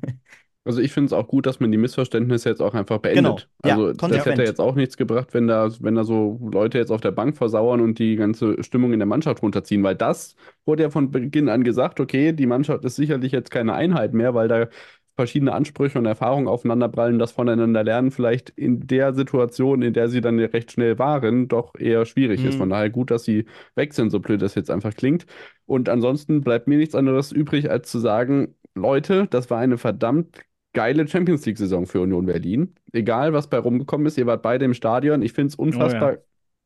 Also 0.62 0.82
ich 0.82 0.92
finde 0.92 1.06
es 1.06 1.12
auch 1.14 1.26
gut, 1.26 1.46
dass 1.46 1.58
man 1.58 1.72
die 1.72 1.78
Missverständnisse 1.78 2.50
jetzt 2.50 2.60
auch 2.60 2.74
einfach 2.74 2.98
beendet. 2.98 3.48
Genau. 3.62 3.88
Also 3.88 3.92
das 3.92 4.26
hätte 4.26 4.42
jetzt 4.42 4.60
auch 4.60 4.74
nichts 4.74 4.98
gebracht, 4.98 5.32
wenn 5.32 5.46
da, 5.46 5.70
wenn 5.80 5.94
da 5.94 6.04
so 6.04 6.38
Leute 6.52 6.76
jetzt 6.76 6.92
auf 6.92 7.00
der 7.00 7.12
Bank 7.12 7.36
versauern 7.36 7.80
und 7.80 7.98
die 7.98 8.16
ganze 8.16 8.62
Stimmung 8.62 8.92
in 8.92 8.98
der 8.98 9.06
Mannschaft 9.06 9.42
runterziehen, 9.42 9.82
weil 9.82 9.96
das 9.96 10.36
wurde 10.66 10.82
ja 10.82 10.90
von 10.90 11.10
Beginn 11.10 11.48
an 11.48 11.64
gesagt, 11.64 11.98
okay, 11.98 12.34
die 12.34 12.46
Mannschaft 12.46 12.84
ist 12.84 12.96
sicherlich 12.96 13.32
jetzt 13.32 13.50
keine 13.50 13.72
Einheit 13.72 14.12
mehr, 14.12 14.34
weil 14.34 14.48
da 14.48 14.68
verschiedene 15.20 15.52
Ansprüche 15.52 15.98
und 15.98 16.06
Erfahrungen 16.06 16.48
aufeinanderprallen, 16.48 17.18
das 17.18 17.32
voneinander 17.32 17.84
lernen 17.84 18.10
vielleicht 18.10 18.48
in 18.48 18.86
der 18.86 19.12
Situation, 19.12 19.82
in 19.82 19.92
der 19.92 20.08
sie 20.08 20.22
dann 20.22 20.38
recht 20.38 20.72
schnell 20.72 20.98
waren, 20.98 21.46
doch 21.46 21.74
eher 21.78 22.06
schwierig 22.06 22.40
mhm. 22.42 22.48
ist. 22.48 22.54
Von 22.54 22.70
daher 22.70 22.88
gut, 22.88 23.10
dass 23.10 23.24
sie 23.24 23.44
weg 23.74 23.92
sind, 23.92 24.08
so 24.08 24.18
blöd 24.18 24.40
das 24.40 24.54
jetzt 24.54 24.70
einfach 24.70 24.94
klingt. 24.94 25.26
Und 25.66 25.90
ansonsten 25.90 26.40
bleibt 26.40 26.68
mir 26.68 26.78
nichts 26.78 26.94
anderes 26.94 27.32
übrig, 27.32 27.70
als 27.70 27.90
zu 27.90 27.98
sagen, 27.98 28.54
Leute, 28.74 29.26
das 29.28 29.50
war 29.50 29.58
eine 29.58 29.76
verdammt 29.76 30.40
geile 30.72 31.06
Champions 31.06 31.44
League-Saison 31.44 31.84
für 31.84 32.00
Union 32.00 32.24
Berlin. 32.24 32.74
Egal, 32.92 33.34
was 33.34 33.50
bei 33.50 33.58
rumgekommen 33.58 34.06
ist, 34.06 34.16
ihr 34.16 34.24
wart 34.26 34.40
beide 34.40 34.64
im 34.64 34.72
Stadion. 34.72 35.20
Ich 35.20 35.34
finde 35.34 35.48
es 35.48 35.54
unfassbar 35.54 36.12
oh, 36.12 36.14
ja. 36.14 36.20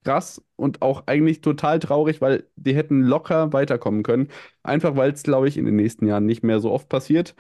krass 0.05 0.41
und 0.55 0.81
auch 0.81 1.09
eigentlich 1.09 1.41
total 1.41 1.81
traurig, 1.81 2.21
weil 2.21 2.47
die 2.55 2.77
hätten 2.77 3.03
locker 3.03 3.53
weiterkommen 3.53 4.05
können. 4.05 4.29
Einfach 4.63 4.95
weil 4.95 5.11
es, 5.11 5.25
glaube 5.25 5.49
ich, 5.49 5.57
in 5.57 5.65
den 5.65 5.75
nächsten 5.75 6.07
Jahren 6.07 6.25
nicht 6.25 6.45
mehr 6.45 6.61
so 6.61 6.71
oft 6.71 6.89
passiert. 6.89 7.35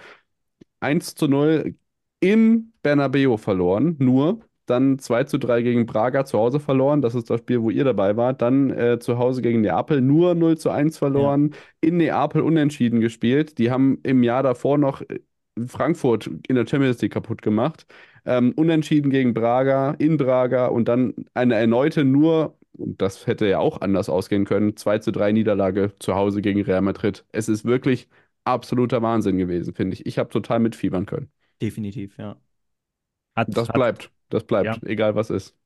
1 0.84 1.14
zu 1.14 1.28
0 1.28 1.74
im 2.20 2.72
Bernabeu 2.82 3.36
verloren, 3.36 3.96
nur. 3.98 4.40
Dann 4.66 4.98
2 4.98 5.24
zu 5.24 5.38
3 5.38 5.62
gegen 5.62 5.86
Braga 5.86 6.24
zu 6.24 6.38
Hause 6.38 6.58
verloren. 6.60 7.02
Das 7.02 7.14
ist 7.14 7.28
das 7.28 7.40
Spiel, 7.40 7.62
wo 7.62 7.70
ihr 7.70 7.84
dabei 7.84 8.16
wart. 8.16 8.40
Dann 8.40 8.70
äh, 8.70 8.98
zu 8.98 9.18
Hause 9.18 9.42
gegen 9.42 9.60
Neapel 9.60 10.00
nur 10.00 10.34
0 10.34 10.56
zu 10.56 10.70
1 10.70 10.96
verloren. 10.96 11.50
Ja. 11.52 11.88
In 11.88 11.96
Neapel 11.98 12.42
unentschieden 12.42 13.00
gespielt. 13.00 13.58
Die 13.58 13.70
haben 13.70 13.98
im 14.04 14.22
Jahr 14.22 14.42
davor 14.42 14.78
noch 14.78 15.02
Frankfurt 15.66 16.30
in 16.48 16.56
der 16.56 16.66
Champions 16.66 17.00
League 17.02 17.12
kaputt 17.12 17.42
gemacht. 17.42 17.86
Ähm, 18.24 18.52
unentschieden 18.56 19.10
gegen 19.10 19.34
Braga, 19.34 19.92
in 19.98 20.16
Braga 20.16 20.66
und 20.66 20.88
dann 20.88 21.14
eine 21.34 21.56
erneute 21.56 22.04
nur, 22.04 22.56
und 22.72 23.00
das 23.02 23.26
hätte 23.26 23.46
ja 23.46 23.58
auch 23.58 23.80
anders 23.82 24.08
ausgehen 24.08 24.46
können, 24.46 24.76
2 24.76 24.98
zu 25.00 25.12
3 25.12 25.32
Niederlage 25.32 25.92
zu 25.98 26.14
Hause 26.14 26.40
gegen 26.40 26.62
Real 26.62 26.80
Madrid. 26.82 27.24
Es 27.32 27.48
ist 27.48 27.64
wirklich 27.64 28.08
absoluter 28.44 29.02
Wahnsinn 29.02 29.38
gewesen, 29.38 29.74
finde 29.74 29.94
ich. 29.94 30.06
Ich 30.06 30.18
habe 30.18 30.28
total 30.28 30.60
mitfiebern 30.60 31.06
können. 31.06 31.30
Definitiv, 31.60 32.16
ja. 32.18 32.36
Hat, 33.34 33.48
das 33.50 33.68
hat, 33.68 33.74
bleibt, 33.74 34.10
das 34.28 34.44
bleibt, 34.44 34.66
ja. 34.66 34.88
egal 34.88 35.14
was 35.14 35.30
ist. 35.30 35.56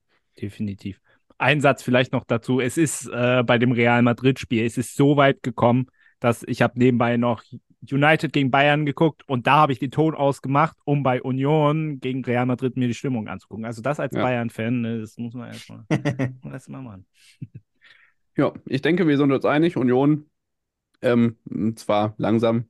Definitiv. 0.41 1.01
Ein 1.37 1.61
Satz 1.61 1.83
vielleicht 1.83 2.13
noch 2.13 2.25
dazu. 2.25 2.61
Es 2.61 2.77
ist 2.77 3.09
äh, 3.09 3.43
bei 3.45 3.59
dem 3.59 3.73
Real 3.73 4.03
Madrid-Spiel, 4.03 4.65
es 4.65 4.79
ist 4.79 4.97
so 4.97 5.17
weit 5.17 5.43
gekommen, 5.43 5.87
dass 6.21 6.43
ich 6.45 6.63
habe 6.63 6.79
nebenbei 6.79 7.17
noch 7.17 7.43
United 7.91 8.33
gegen 8.33 8.51
Bayern 8.51 8.87
geguckt 8.87 9.23
und 9.29 9.47
da 9.47 9.57
habe 9.57 9.73
ich 9.73 9.79
den 9.79 9.93
Ton 9.93 10.15
ausgemacht, 10.15 10.77
um 10.85 11.03
bei 11.05 11.23
Union 11.23 12.01
gegen 12.01 12.25
Real 12.25 12.47
Madrid 12.47 12.77
mir 12.77 12.89
die 12.89 12.95
Stimmung 12.95 13.29
anzugucken. 13.29 13.65
Also 13.65 13.83
das 13.83 14.01
als 14.01 14.15
ja. 14.15 14.23
Bayern-Fan, 14.23 14.81
ne, 14.81 15.01
das 15.01 15.17
muss 15.17 15.35
man 15.35 15.49
erstmal 15.49 15.85
erst 16.51 16.69
machen. 16.69 17.07
ja, 18.37 18.53
ich 18.67 18.83
denke, 18.83 19.07
wir 19.07 19.17
sind 19.17 19.31
uns 19.31 19.45
einig. 19.45 19.77
Union 19.77 20.29
ähm, 21.03 21.37
zwar 21.77 22.15
langsam 22.19 22.67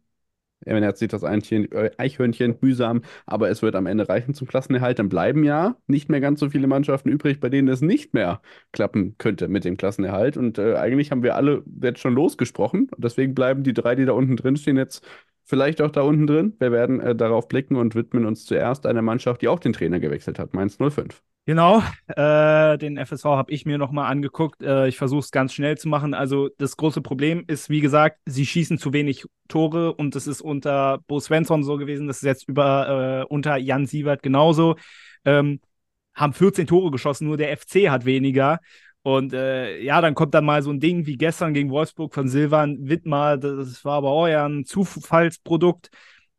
er 0.65 0.95
zieht 0.95 1.13
das 1.13 1.23
äh, 1.23 1.91
Eichhörnchen 1.99 2.57
mühsam, 2.61 3.03
aber 3.27 3.49
es 3.51 3.63
wird 3.63 3.75
am 3.77 3.87
Ende 3.87 4.09
reichen 4.09 4.35
zum 4.35 4.49
Klassenerhalt. 4.49 4.99
Dann 4.99 5.09
bleiben 5.09 5.45
ja 5.45 5.77
nicht 5.87 6.09
mehr 6.09 6.21
ganz 6.21 6.41
so 6.41 6.51
viele 6.51 6.67
Mannschaften 6.67 7.09
übrig, 7.09 7.41
bei 7.41 7.49
denen 7.49 7.69
es 7.69 7.81
nicht 7.81 8.15
mehr 8.15 8.41
klappen 8.73 9.17
könnte 9.19 9.49
mit 9.49 9.65
dem 9.65 9.77
Klassenerhalt. 9.77 10.37
Und 10.37 10.59
äh, 10.59 10.75
eigentlich 10.77 11.11
haben 11.11 11.23
wir 11.23 11.37
alle 11.37 11.63
jetzt 11.83 12.01
schon 12.01 12.15
losgesprochen. 12.15 12.91
Deswegen 12.97 13.35
bleiben 13.35 13.63
die 13.63 13.75
drei, 13.75 13.95
die 13.95 14.05
da 14.05 14.13
unten 14.13 14.37
drin 14.37 14.57
stehen, 14.57 14.77
jetzt 14.77 15.07
vielleicht 15.45 15.81
auch 15.81 15.91
da 15.91 16.03
unten 16.03 16.27
drin. 16.27 16.55
Wir 16.59 16.73
werden 16.73 17.01
äh, 17.01 17.15
darauf 17.15 17.49
blicken 17.49 17.77
und 17.77 17.95
widmen 17.95 18.27
uns 18.27 18.45
zuerst 18.45 18.87
einer 18.87 19.03
Mannschaft, 19.03 19.43
die 19.43 19.49
auch 19.49 19.61
den 19.61 19.73
Trainer 19.73 20.01
gewechselt 20.01 20.39
hat, 20.39 20.55
Mainz 20.55 20.77
05. 20.79 21.23
Genau, 21.49 21.83
äh, 22.09 22.77
den 22.77 22.99
FSV 22.99 23.25
habe 23.25 23.51
ich 23.53 23.65
mir 23.65 23.79
nochmal 23.79 24.11
angeguckt. 24.13 24.61
Äh, 24.63 24.87
ich 24.89 24.99
versuche 24.99 25.21
es 25.21 25.31
ganz 25.31 25.55
schnell 25.55 25.79
zu 25.79 25.89
machen. 25.89 26.13
Also 26.13 26.51
das 26.59 26.77
große 26.77 27.01
Problem 27.01 27.45
ist, 27.47 27.71
wie 27.71 27.81
gesagt, 27.81 28.19
sie 28.27 28.45
schießen 28.45 28.77
zu 28.77 28.93
wenig 28.93 29.25
Tore 29.49 29.95
und 29.95 30.15
das 30.15 30.27
ist 30.27 30.43
unter 30.43 30.99
Bo 31.07 31.21
Svensson 31.21 31.65
so 31.65 31.79
gewesen. 31.79 32.07
Das 32.07 32.19
ist 32.19 32.25
jetzt 32.25 32.47
über 32.51 33.23
äh, 33.23 33.33
unter 33.33 33.57
Jan 33.57 33.87
Sievert 33.87 34.23
genauso. 34.23 34.77
Ähm, 35.25 35.61
haben 36.15 36.35
14 36.35 36.67
Tore 36.67 36.91
geschossen, 36.91 37.27
nur 37.27 37.39
der 37.39 37.57
FC 37.57 37.89
hat 37.89 38.05
weniger. 38.05 38.59
Und 39.01 39.33
äh, 39.33 39.81
ja, 39.81 40.03
dann 40.03 40.15
kommt 40.15 40.35
dann 40.35 40.45
mal 40.45 40.63
so 40.63 40.71
ein 40.71 40.81
Ding 40.81 41.07
wie 41.07 41.17
gestern 41.17 41.55
gegen 41.55 41.71
Wolfsburg 41.71 42.13
von 42.13 42.29
Silvan 42.29 42.77
Wittmar. 42.91 43.39
Das 43.39 43.87
war 43.87 43.95
aber 43.95 44.11
auch 44.11 44.29
ja 44.29 44.45
ein 44.47 44.67
Zufallsprodukt. 44.67 45.89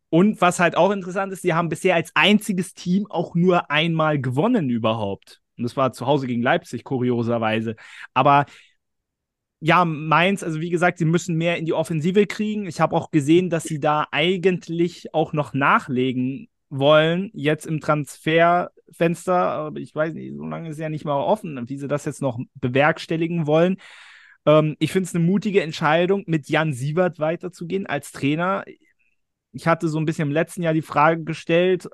Und 0.10 0.41
was 0.41 0.60
halt 0.60 0.76
auch 0.76 0.91
interessant 0.91 1.32
ist, 1.34 1.41
sie 1.41 1.53
haben 1.53 1.70
bisher 1.70 1.95
als 1.95 2.12
einziges 2.16 2.74
Team 2.74 3.05
auch 3.10 3.36
nur 3.36 3.70
einmal 3.70 4.20
gewonnen 4.20 4.70
überhaupt. 4.70 5.41
Und 5.57 5.64
das 5.64 5.78
war 5.78 5.93
zu 5.93 6.07
Hause 6.07 6.26
gegen 6.26 6.41
Leipzig, 6.41 6.84
kurioserweise. 6.84 7.76
Aber 8.14 8.45
ja, 9.60 9.84
Mainz, 9.86 10.41
also 10.41 10.62
wie 10.62 10.70
gesagt, 10.70 10.97
sie 10.99 11.05
müssen 11.05 11.36
mehr 11.36 11.57
in 11.57 11.66
die 11.66 11.74
Offensive 11.74 12.26
kriegen. 12.28 12.66
Ich 12.66 12.80
habe 12.80 12.95
auch 12.95 13.12
gesehen, 13.12 13.49
dass 13.49 13.64
sie 13.64 13.80
da 13.80 14.07
eigentlich 14.12 15.14
auch 15.14 15.34
noch 15.34 15.53
nachlegen 15.53 16.47
wollen, 16.70 17.30
jetzt 17.34 17.66
im 17.66 17.82
Transferfenster. 17.82 19.72
Ich 19.76 19.93
weiß 19.93 20.14
nicht, 20.14 20.36
so 20.38 20.45
lange 20.45 20.70
ist 20.70 20.80
ja 20.80 20.89
nicht 20.89 21.03
mal 21.03 21.18
offen, 21.18 21.68
wie 21.68 21.78
sie 21.78 21.88
das 21.88 22.05
jetzt 22.05 22.22
noch 22.22 22.39
bewerkstelligen 22.55 23.47
wollen. 23.47 23.78
Ähm, 24.45 24.76
ich 24.80 24.91
finde 24.91 25.07
es 25.07 25.16
eine 25.16 25.26
mutige 25.26 25.62
Entscheidung, 25.62 26.24
mit 26.28 26.47
Jan 26.47 26.74
Sievert 26.74 27.20
weiterzugehen 27.20 27.86
als 27.86 28.12
Trainer 28.12 28.64
ich 29.52 29.68
hatte 29.68 29.88
so 29.88 29.97
ein 30.00 30.06
bisschen 30.06 30.28
im 30.28 30.34
letzten 30.34 30.62
Jahr 30.62 30.74
die 30.74 30.82
Frage 30.82 31.24
gestellt, 31.24 31.89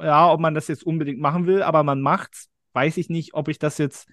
ja, 0.00 0.30
ob 0.30 0.40
man 0.40 0.54
das 0.54 0.68
jetzt 0.68 0.84
unbedingt 0.84 1.20
machen 1.20 1.46
will, 1.46 1.62
aber 1.62 1.82
man 1.82 2.00
macht's. 2.00 2.48
Weiß 2.72 2.96
ich 2.96 3.08
nicht, 3.08 3.34
ob 3.34 3.48
ich 3.48 3.58
das 3.58 3.78
jetzt, 3.78 4.08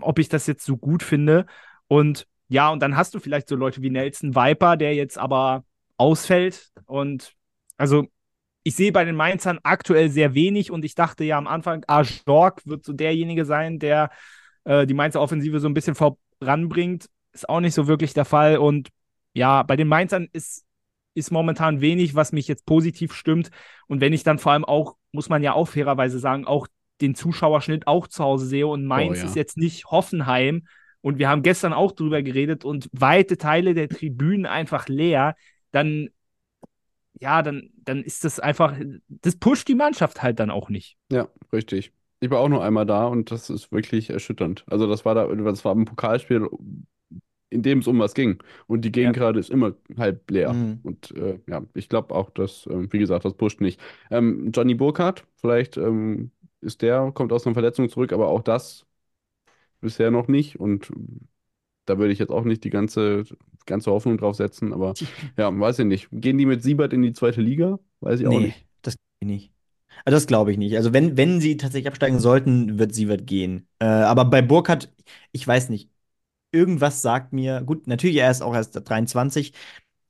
ob 0.00 0.18
ich 0.18 0.28
das 0.28 0.46
jetzt 0.46 0.64
so 0.64 0.76
gut 0.76 1.02
finde. 1.02 1.46
Und 1.86 2.26
ja, 2.48 2.70
und 2.70 2.80
dann 2.80 2.96
hast 2.96 3.14
du 3.14 3.20
vielleicht 3.20 3.48
so 3.48 3.54
Leute 3.56 3.82
wie 3.82 3.90
Nelson 3.90 4.34
Viper, 4.34 4.76
der 4.76 4.94
jetzt 4.94 5.18
aber 5.18 5.64
ausfällt. 5.96 6.72
Und 6.86 7.34
also 7.76 8.08
ich 8.64 8.74
sehe 8.74 8.92
bei 8.92 9.04
den 9.04 9.14
Mainzern 9.14 9.60
aktuell 9.62 10.10
sehr 10.10 10.34
wenig 10.34 10.70
und 10.70 10.84
ich 10.84 10.94
dachte 10.94 11.22
ja 11.22 11.38
am 11.38 11.46
Anfang, 11.46 11.84
ah, 11.86 12.02
Stork 12.04 12.66
wird 12.66 12.84
so 12.84 12.92
derjenige 12.92 13.44
sein, 13.44 13.78
der 13.78 14.10
äh, 14.64 14.86
die 14.86 14.94
Mainzer 14.94 15.20
Offensive 15.20 15.60
so 15.60 15.68
ein 15.68 15.74
bisschen 15.74 15.94
voranbringt. 15.94 17.08
Ist 17.32 17.48
auch 17.48 17.60
nicht 17.60 17.74
so 17.74 17.86
wirklich 17.86 18.14
der 18.14 18.24
Fall. 18.24 18.58
Und 18.58 18.88
ja, 19.34 19.62
bei 19.62 19.76
den 19.76 19.88
Mainzern 19.88 20.28
ist 20.32 20.64
ist 21.14 21.30
momentan 21.30 21.80
wenig, 21.80 22.14
was 22.14 22.32
mich 22.32 22.48
jetzt 22.48 22.66
positiv 22.66 23.14
stimmt. 23.14 23.50
Und 23.86 24.00
wenn 24.00 24.12
ich 24.12 24.22
dann 24.22 24.38
vor 24.38 24.52
allem 24.52 24.64
auch, 24.64 24.96
muss 25.12 25.28
man 25.28 25.42
ja 25.42 25.52
auch 25.52 25.68
fairerweise 25.68 26.18
sagen, 26.18 26.46
auch 26.46 26.66
den 27.00 27.14
Zuschauerschnitt 27.14 27.86
auch 27.86 28.06
zu 28.06 28.22
Hause 28.22 28.46
sehe 28.46 28.66
und 28.66 28.84
Mainz 28.84 29.18
oh, 29.18 29.22
ja. 29.22 29.24
ist 29.26 29.36
jetzt 29.36 29.56
nicht 29.56 29.86
Hoffenheim. 29.86 30.66
Und 31.00 31.18
wir 31.18 31.28
haben 31.28 31.42
gestern 31.42 31.72
auch 31.72 31.92
drüber 31.92 32.22
geredet 32.22 32.64
und 32.64 32.88
weite 32.92 33.36
Teile 33.36 33.74
der 33.74 33.88
Tribünen 33.88 34.46
einfach 34.46 34.88
leer, 34.88 35.36
dann, 35.70 36.08
ja, 37.20 37.42
dann, 37.42 37.70
dann 37.76 38.02
ist 38.02 38.24
das 38.24 38.40
einfach, 38.40 38.74
das 39.08 39.36
pusht 39.36 39.68
die 39.68 39.74
Mannschaft 39.74 40.22
halt 40.22 40.40
dann 40.40 40.50
auch 40.50 40.70
nicht. 40.70 40.96
Ja, 41.12 41.28
richtig. 41.52 41.92
Ich 42.20 42.30
war 42.30 42.40
auch 42.40 42.48
nur 42.48 42.64
einmal 42.64 42.86
da 42.86 43.06
und 43.06 43.30
das 43.30 43.50
ist 43.50 43.70
wirklich 43.70 44.08
erschütternd. 44.08 44.64
Also 44.66 44.86
das 44.86 45.04
war 45.04 45.14
da, 45.14 45.26
das 45.26 45.64
war 45.64 45.74
ein 45.74 45.84
Pokalspiel, 45.84 46.48
in 47.54 47.62
dem 47.62 47.78
es 47.78 47.86
um 47.86 47.98
was 47.98 48.14
ging. 48.14 48.38
Und 48.66 48.84
die 48.84 48.92
Gegend 48.92 49.16
ja. 49.16 49.30
ist 49.30 49.48
immer 49.48 49.74
halb 49.96 50.30
leer. 50.30 50.52
Mhm. 50.52 50.80
Und 50.82 51.12
äh, 51.12 51.38
ja, 51.48 51.62
ich 51.72 51.88
glaube 51.88 52.14
auch, 52.14 52.30
dass, 52.30 52.66
äh, 52.66 52.92
wie 52.92 52.98
gesagt, 52.98 53.24
das 53.24 53.34
pusht 53.34 53.60
nicht. 53.60 53.80
Ähm, 54.10 54.50
Johnny 54.52 54.74
Burkhardt, 54.74 55.24
vielleicht 55.36 55.76
ähm, 55.76 56.32
ist 56.60 56.82
der, 56.82 57.12
kommt 57.14 57.32
aus 57.32 57.46
einer 57.46 57.54
Verletzung 57.54 57.88
zurück, 57.88 58.12
aber 58.12 58.28
auch 58.28 58.42
das 58.42 58.84
bisher 59.80 60.10
noch 60.10 60.28
nicht. 60.28 60.58
Und 60.58 60.90
da 61.86 61.98
würde 61.98 62.12
ich 62.12 62.18
jetzt 62.18 62.30
auch 62.30 62.44
nicht 62.44 62.64
die 62.64 62.70
ganze, 62.70 63.24
ganze 63.66 63.90
Hoffnung 63.92 64.18
drauf 64.18 64.34
setzen. 64.34 64.72
Aber 64.72 64.94
ja, 65.38 65.58
weiß 65.58 65.78
ich 65.78 65.86
nicht. 65.86 66.08
Gehen 66.10 66.36
die 66.36 66.46
mit 66.46 66.62
Siebert 66.62 66.92
in 66.92 67.02
die 67.02 67.12
zweite 67.12 67.40
Liga? 67.40 67.78
Weiß 68.00 68.20
ich 68.20 68.26
nee, 68.26 68.36
auch 68.36 68.40
nicht. 68.40 68.66
Das 68.82 68.96
ich 69.20 69.28
nicht. 69.28 69.52
Also 70.04 70.16
das 70.16 70.26
glaube 70.26 70.50
ich 70.50 70.58
nicht. 70.58 70.76
Also 70.76 70.92
wenn, 70.92 71.16
wenn 71.16 71.40
sie 71.40 71.56
tatsächlich 71.56 71.86
absteigen 71.86 72.18
sollten, 72.18 72.80
wird 72.80 72.94
Siebert 72.94 73.28
gehen. 73.28 73.68
Äh, 73.78 73.84
aber 73.84 74.24
bei 74.24 74.42
Burkhardt, 74.42 74.92
ich 75.30 75.46
weiß 75.46 75.68
nicht 75.68 75.93
irgendwas 76.54 77.02
sagt 77.02 77.32
mir, 77.32 77.62
gut, 77.62 77.86
natürlich, 77.86 78.16
er 78.18 78.30
ist 78.30 78.42
auch 78.42 78.54
erst 78.54 78.80
23, 78.88 79.52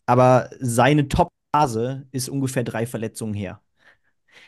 aber 0.07 0.51
seine 0.61 1.09
Top-Phase 1.09 2.07
ist 2.12 2.29
ungefähr 2.29 2.65
drei 2.65 2.87
Verletzungen 2.87 3.35
her. 3.35 3.62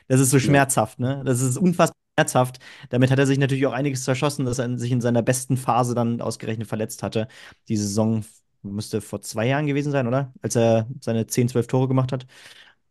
Das 0.09 0.21
ist 0.21 0.31
so 0.31 0.39
schmerzhaft, 0.39 0.99
ne? 1.01 1.23
Das 1.25 1.41
ist 1.41 1.57
unfassbar 1.57 1.97
schmerzhaft. 2.19 2.59
Damit 2.91 3.11
hat 3.11 3.19
er 3.19 3.27
sich 3.27 3.39
natürlich 3.39 3.67
auch 3.67 3.73
einiges 3.73 4.05
zerschossen, 4.05 4.45
dass 4.47 4.59
er 4.59 4.79
sich 4.79 4.91
in 4.93 5.01
seiner 5.01 5.23
besten 5.23 5.57
Phase 5.57 5.95
dann 5.95 6.21
ausgerechnet 6.21 6.69
verletzt 6.69 7.03
hatte. 7.03 7.29
Die 7.69 7.77
Saison 7.77 8.25
müsste 8.63 9.01
vor 9.01 9.21
zwei 9.23 9.47
Jahren 9.47 9.67
gewesen 9.67 9.93
sein, 9.93 10.07
oder? 10.07 10.33
Als 10.43 10.57
er 10.57 10.89
seine 11.01 11.27
10, 11.27 11.49
12 11.49 11.67
Tore 11.67 11.89
gemacht 11.89 12.13
hat. 12.13 12.27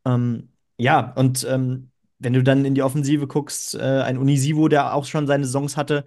Ähm, 0.06 0.50
ja, 0.78 1.14
und 1.16 1.46
ähm, 1.50 1.92
wenn 2.20 2.34
du 2.34 2.44
dann 2.44 2.66
in 2.66 2.76
die 2.76 2.84
Offensive 2.84 3.28
guckst, 3.28 3.76
äh, 3.76 3.80
ein 4.04 4.18
Unisivo, 4.18 4.68
der 4.68 4.94
auch 4.94 5.06
schon 5.06 5.28
seine 5.28 5.46
Saisons 5.46 5.78
hatte, 5.78 6.06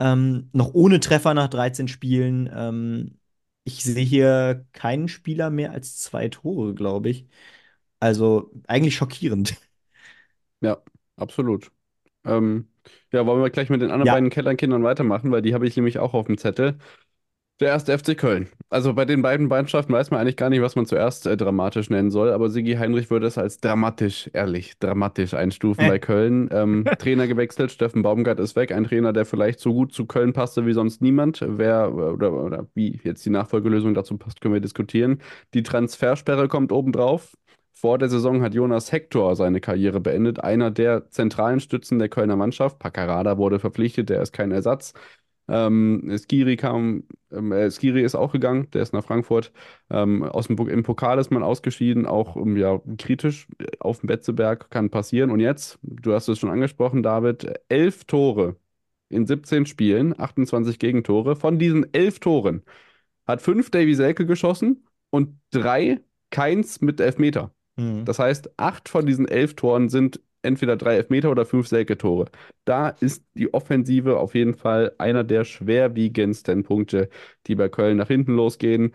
ähm, 0.00 0.50
noch 0.52 0.74
ohne 0.74 1.00
Treffer 1.00 1.34
nach 1.34 1.48
13 1.48 1.88
Spielen. 1.88 2.50
Ähm, 2.54 3.18
ich 3.64 3.84
sehe 3.84 4.04
hier 4.04 4.66
keinen 4.72 5.08
Spieler 5.08 5.50
mehr 5.50 5.72
als 5.72 5.98
zwei 5.98 6.28
Tore, 6.28 6.74
glaube 6.74 7.08
ich. 7.10 7.26
Also 8.00 8.50
eigentlich 8.68 8.96
schockierend. 8.96 9.56
Ja, 10.60 10.82
absolut. 11.16 11.70
Ähm, 12.24 12.68
ja, 13.12 13.26
wollen 13.26 13.42
wir 13.42 13.50
gleich 13.50 13.70
mit 13.70 13.82
den 13.82 13.90
anderen 13.90 14.08
Ja. 14.08 14.10
beiden 14.10 14.30
Kellerkindern 14.30 14.84
weitermachen, 14.84 15.32
weil 15.32 15.42
die 15.42 15.54
habe 15.54 15.66
ich 15.68 15.76
nämlich 15.76 15.98
auch 15.98 16.14
auf 16.14 16.26
dem 16.26 16.38
Zettel. 16.38 16.78
Der 17.58 17.68
erste 17.68 17.96
FC 17.96 18.14
Köln. 18.18 18.48
Also 18.68 18.92
bei 18.92 19.06
den 19.06 19.22
beiden 19.22 19.46
Mannschaften 19.48 19.94
weiß 19.94 20.10
man 20.10 20.20
eigentlich 20.20 20.36
gar 20.36 20.50
nicht, 20.50 20.60
was 20.60 20.76
man 20.76 20.84
zuerst 20.84 21.26
äh, 21.26 21.38
dramatisch 21.38 21.88
nennen 21.88 22.10
soll, 22.10 22.30
aber 22.30 22.50
Sigi 22.50 22.74
Heinrich 22.74 23.08
würde 23.10 23.26
es 23.26 23.38
als 23.38 23.60
dramatisch, 23.60 24.28
ehrlich, 24.34 24.78
dramatisch 24.78 25.32
einstufen 25.32 25.84
Äh. 25.84 25.88
bei 25.88 25.98
Köln. 25.98 26.50
Ähm, 26.52 26.84
Trainer 26.98 27.26
gewechselt, 27.26 27.70
Steffen 27.72 28.02
Baumgart 28.02 28.40
ist 28.40 28.56
weg, 28.56 28.72
ein 28.72 28.84
Trainer, 28.84 29.14
der 29.14 29.24
vielleicht 29.24 29.60
so 29.60 29.72
gut 29.72 29.94
zu 29.94 30.04
Köln 30.04 30.34
passte 30.34 30.66
wie 30.66 30.74
sonst 30.74 31.00
niemand. 31.00 31.42
Wer 31.48 31.94
oder, 31.94 32.32
oder 32.34 32.66
wie 32.74 33.00
jetzt 33.04 33.24
die 33.24 33.30
Nachfolgelösung 33.30 33.94
dazu 33.94 34.18
passt, 34.18 34.42
können 34.42 34.52
wir 34.52 34.60
diskutieren. 34.60 35.22
Die 35.54 35.62
Transfersperre 35.62 36.48
kommt 36.48 36.72
obendrauf. 36.72 37.36
Vor 37.72 37.98
der 37.98 38.08
Saison 38.08 38.42
hat 38.42 38.54
Jonas 38.54 38.90
Hector 38.92 39.36
seine 39.36 39.60
Karriere 39.60 40.00
beendet, 40.00 40.40
einer 40.42 40.70
der 40.70 41.10
zentralen 41.10 41.60
Stützen 41.60 41.98
der 41.98 42.08
Kölner 42.08 42.36
Mannschaft. 42.36 42.78
Paccarada 42.78 43.36
wurde 43.38 43.58
verpflichtet, 43.60 44.08
der 44.10 44.22
ist 44.22 44.32
kein 44.32 44.50
Ersatz. 44.50 44.92
Ähm, 45.48 46.16
Skiri 46.18 46.56
kam, 46.56 47.04
ähm, 47.30 47.52
äh, 47.52 47.70
Skiri 47.70 48.02
ist 48.02 48.14
auch 48.14 48.32
gegangen, 48.32 48.68
der 48.72 48.82
ist 48.82 48.92
nach 48.92 49.04
Frankfurt. 49.04 49.52
Ähm, 49.90 50.22
aus 50.24 50.48
dem, 50.48 50.56
Im 50.68 50.82
Pokal 50.82 51.18
ist 51.18 51.30
man 51.30 51.42
ausgeschieden, 51.42 52.06
auch 52.06 52.36
ähm, 52.36 52.56
ja, 52.56 52.80
kritisch 52.98 53.48
äh, 53.58 53.66
auf 53.78 54.00
dem 54.00 54.08
Betzeberg 54.08 54.70
kann 54.70 54.90
passieren. 54.90 55.30
Und 55.30 55.40
jetzt, 55.40 55.78
du 55.82 56.12
hast 56.12 56.28
es 56.28 56.38
schon 56.38 56.50
angesprochen, 56.50 57.02
David, 57.02 57.46
elf 57.68 58.04
Tore 58.04 58.56
in 59.08 59.26
17 59.26 59.66
Spielen, 59.66 60.18
28 60.18 60.78
Gegentore. 60.78 61.36
Von 61.36 61.58
diesen 61.58 61.92
elf 61.94 62.18
Toren 62.18 62.62
hat 63.26 63.42
fünf 63.42 63.70
Davy 63.70 63.94
Selke 63.94 64.26
geschossen 64.26 64.84
und 65.10 65.38
drei 65.50 66.00
keins 66.30 66.80
mit 66.80 67.00
Elfmeter. 67.00 67.52
Mhm. 67.76 68.04
Das 68.04 68.18
heißt, 68.18 68.58
acht 68.58 68.88
von 68.88 69.06
diesen 69.06 69.28
elf 69.28 69.54
Toren 69.54 69.88
sind 69.88 70.20
entweder 70.46 70.76
drei 70.76 70.96
Elfmeter 70.96 71.30
oder 71.30 71.46
fünf 71.46 71.68
Selke-Tore. 71.68 72.26
Da 72.64 72.88
ist 72.90 73.24
die 73.34 73.52
Offensive 73.54 74.18
auf 74.18 74.34
jeden 74.34 74.54
Fall 74.54 74.94
einer 74.98 75.24
der 75.24 75.44
schwerwiegendsten 75.44 76.62
Punkte, 76.64 77.10
die 77.46 77.54
bei 77.56 77.68
Köln 77.68 77.96
nach 77.98 78.08
hinten 78.08 78.34
losgehen. 78.36 78.94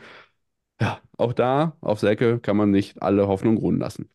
Ja, 0.81 1.01
auch 1.17 1.33
da 1.33 1.77
auf 1.81 1.99
Selke 1.99 2.39
kann 2.39 2.57
man 2.57 2.71
nicht 2.71 3.01
alle 3.01 3.27
Hoffnung 3.27 3.57
ruhen 3.57 3.79
lassen. 3.79 4.09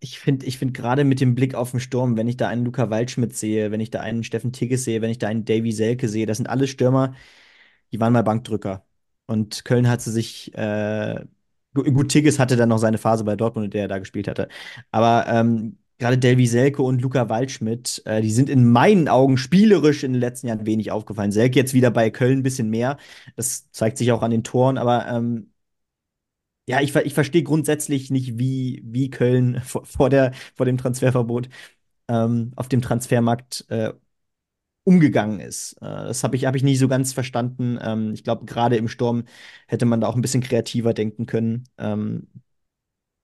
Ich 0.00 0.18
finde 0.20 0.44
ich 0.46 0.58
find 0.58 0.74
gerade 0.74 1.04
mit 1.04 1.20
dem 1.20 1.34
Blick 1.34 1.54
auf 1.54 1.70
den 1.70 1.80
Sturm, 1.80 2.16
wenn 2.16 2.28
ich 2.28 2.36
da 2.36 2.48
einen 2.48 2.64
Luca 2.64 2.90
Waldschmidt 2.90 3.34
sehe, 3.34 3.70
wenn 3.70 3.80
ich 3.80 3.90
da 3.90 4.00
einen 4.00 4.22
Steffen 4.24 4.52
Tigges 4.52 4.84
sehe, 4.84 5.00
wenn 5.00 5.10
ich 5.10 5.18
da 5.18 5.28
einen 5.28 5.44
Davy 5.46 5.72
Selke 5.72 6.08
sehe, 6.08 6.26
das 6.26 6.36
sind 6.36 6.48
alles 6.48 6.68
Stürmer, 6.70 7.14
die 7.92 8.00
waren 8.00 8.12
mal 8.12 8.22
Bankdrücker. 8.22 8.86
Und 9.26 9.64
Köln 9.64 9.88
hat 9.88 10.02
sie 10.02 10.12
sich, 10.12 10.54
äh, 10.56 11.24
gu- 11.74 11.84
gut, 11.92 12.10
Tigges 12.10 12.38
hatte 12.38 12.56
dann 12.56 12.68
noch 12.70 12.78
seine 12.78 12.98
Phase 12.98 13.24
bei 13.24 13.36
Dortmund, 13.36 13.66
in 13.66 13.70
der 13.72 13.82
er 13.82 13.88
da 13.88 13.98
gespielt 13.98 14.28
hatte. 14.28 14.48
Aber 14.90 15.26
ähm, 15.28 15.78
gerade 15.98 16.18
Davy 16.18 16.46
Selke 16.46 16.82
und 16.82 17.02
Luca 17.02 17.28
Waldschmidt, 17.28 18.02
äh, 18.06 18.22
die 18.22 18.30
sind 18.30 18.48
in 18.48 18.70
meinen 18.70 19.08
Augen 19.08 19.36
spielerisch 19.36 20.04
in 20.04 20.12
den 20.12 20.20
letzten 20.20 20.48
Jahren 20.48 20.66
wenig 20.66 20.90
aufgefallen. 20.92 21.32
Selke 21.32 21.58
jetzt 21.58 21.74
wieder 21.74 21.90
bei 21.90 22.10
Köln 22.10 22.40
ein 22.40 22.42
bisschen 22.42 22.70
mehr. 22.70 22.98
Das 23.36 23.70
zeigt 23.72 23.98
sich 23.98 24.12
auch 24.12 24.22
an 24.22 24.30
den 24.30 24.44
Toren, 24.44 24.78
aber 24.78 25.08
ähm, 25.08 25.52
ja, 26.68 26.80
ich, 26.80 26.94
ich 26.94 27.14
verstehe 27.14 27.42
grundsätzlich 27.42 28.10
nicht, 28.10 28.38
wie, 28.38 28.82
wie 28.84 29.10
Köln 29.10 29.60
vor, 29.64 29.84
vor, 29.86 30.10
der, 30.10 30.32
vor 30.54 30.66
dem 30.66 30.78
Transferverbot 30.78 31.48
ähm, 32.08 32.52
auf 32.56 32.68
dem 32.68 32.82
Transfermarkt 32.82 33.66
äh, 33.70 33.92
umgegangen 34.84 35.40
ist. 35.40 35.74
Äh, 35.82 35.86
das 35.86 36.24
habe 36.24 36.36
ich, 36.36 36.46
hab 36.46 36.56
ich 36.56 36.62
nie 36.62 36.76
so 36.76 36.88
ganz 36.88 37.12
verstanden. 37.12 37.78
Ähm, 37.82 38.12
ich 38.14 38.24
glaube, 38.24 38.46
gerade 38.46 38.76
im 38.76 38.88
Sturm 38.88 39.24
hätte 39.68 39.86
man 39.86 40.00
da 40.00 40.08
auch 40.08 40.16
ein 40.16 40.22
bisschen 40.22 40.42
kreativer 40.42 40.94
denken 40.94 41.26
können. 41.26 41.64
Ähm, 41.78 42.28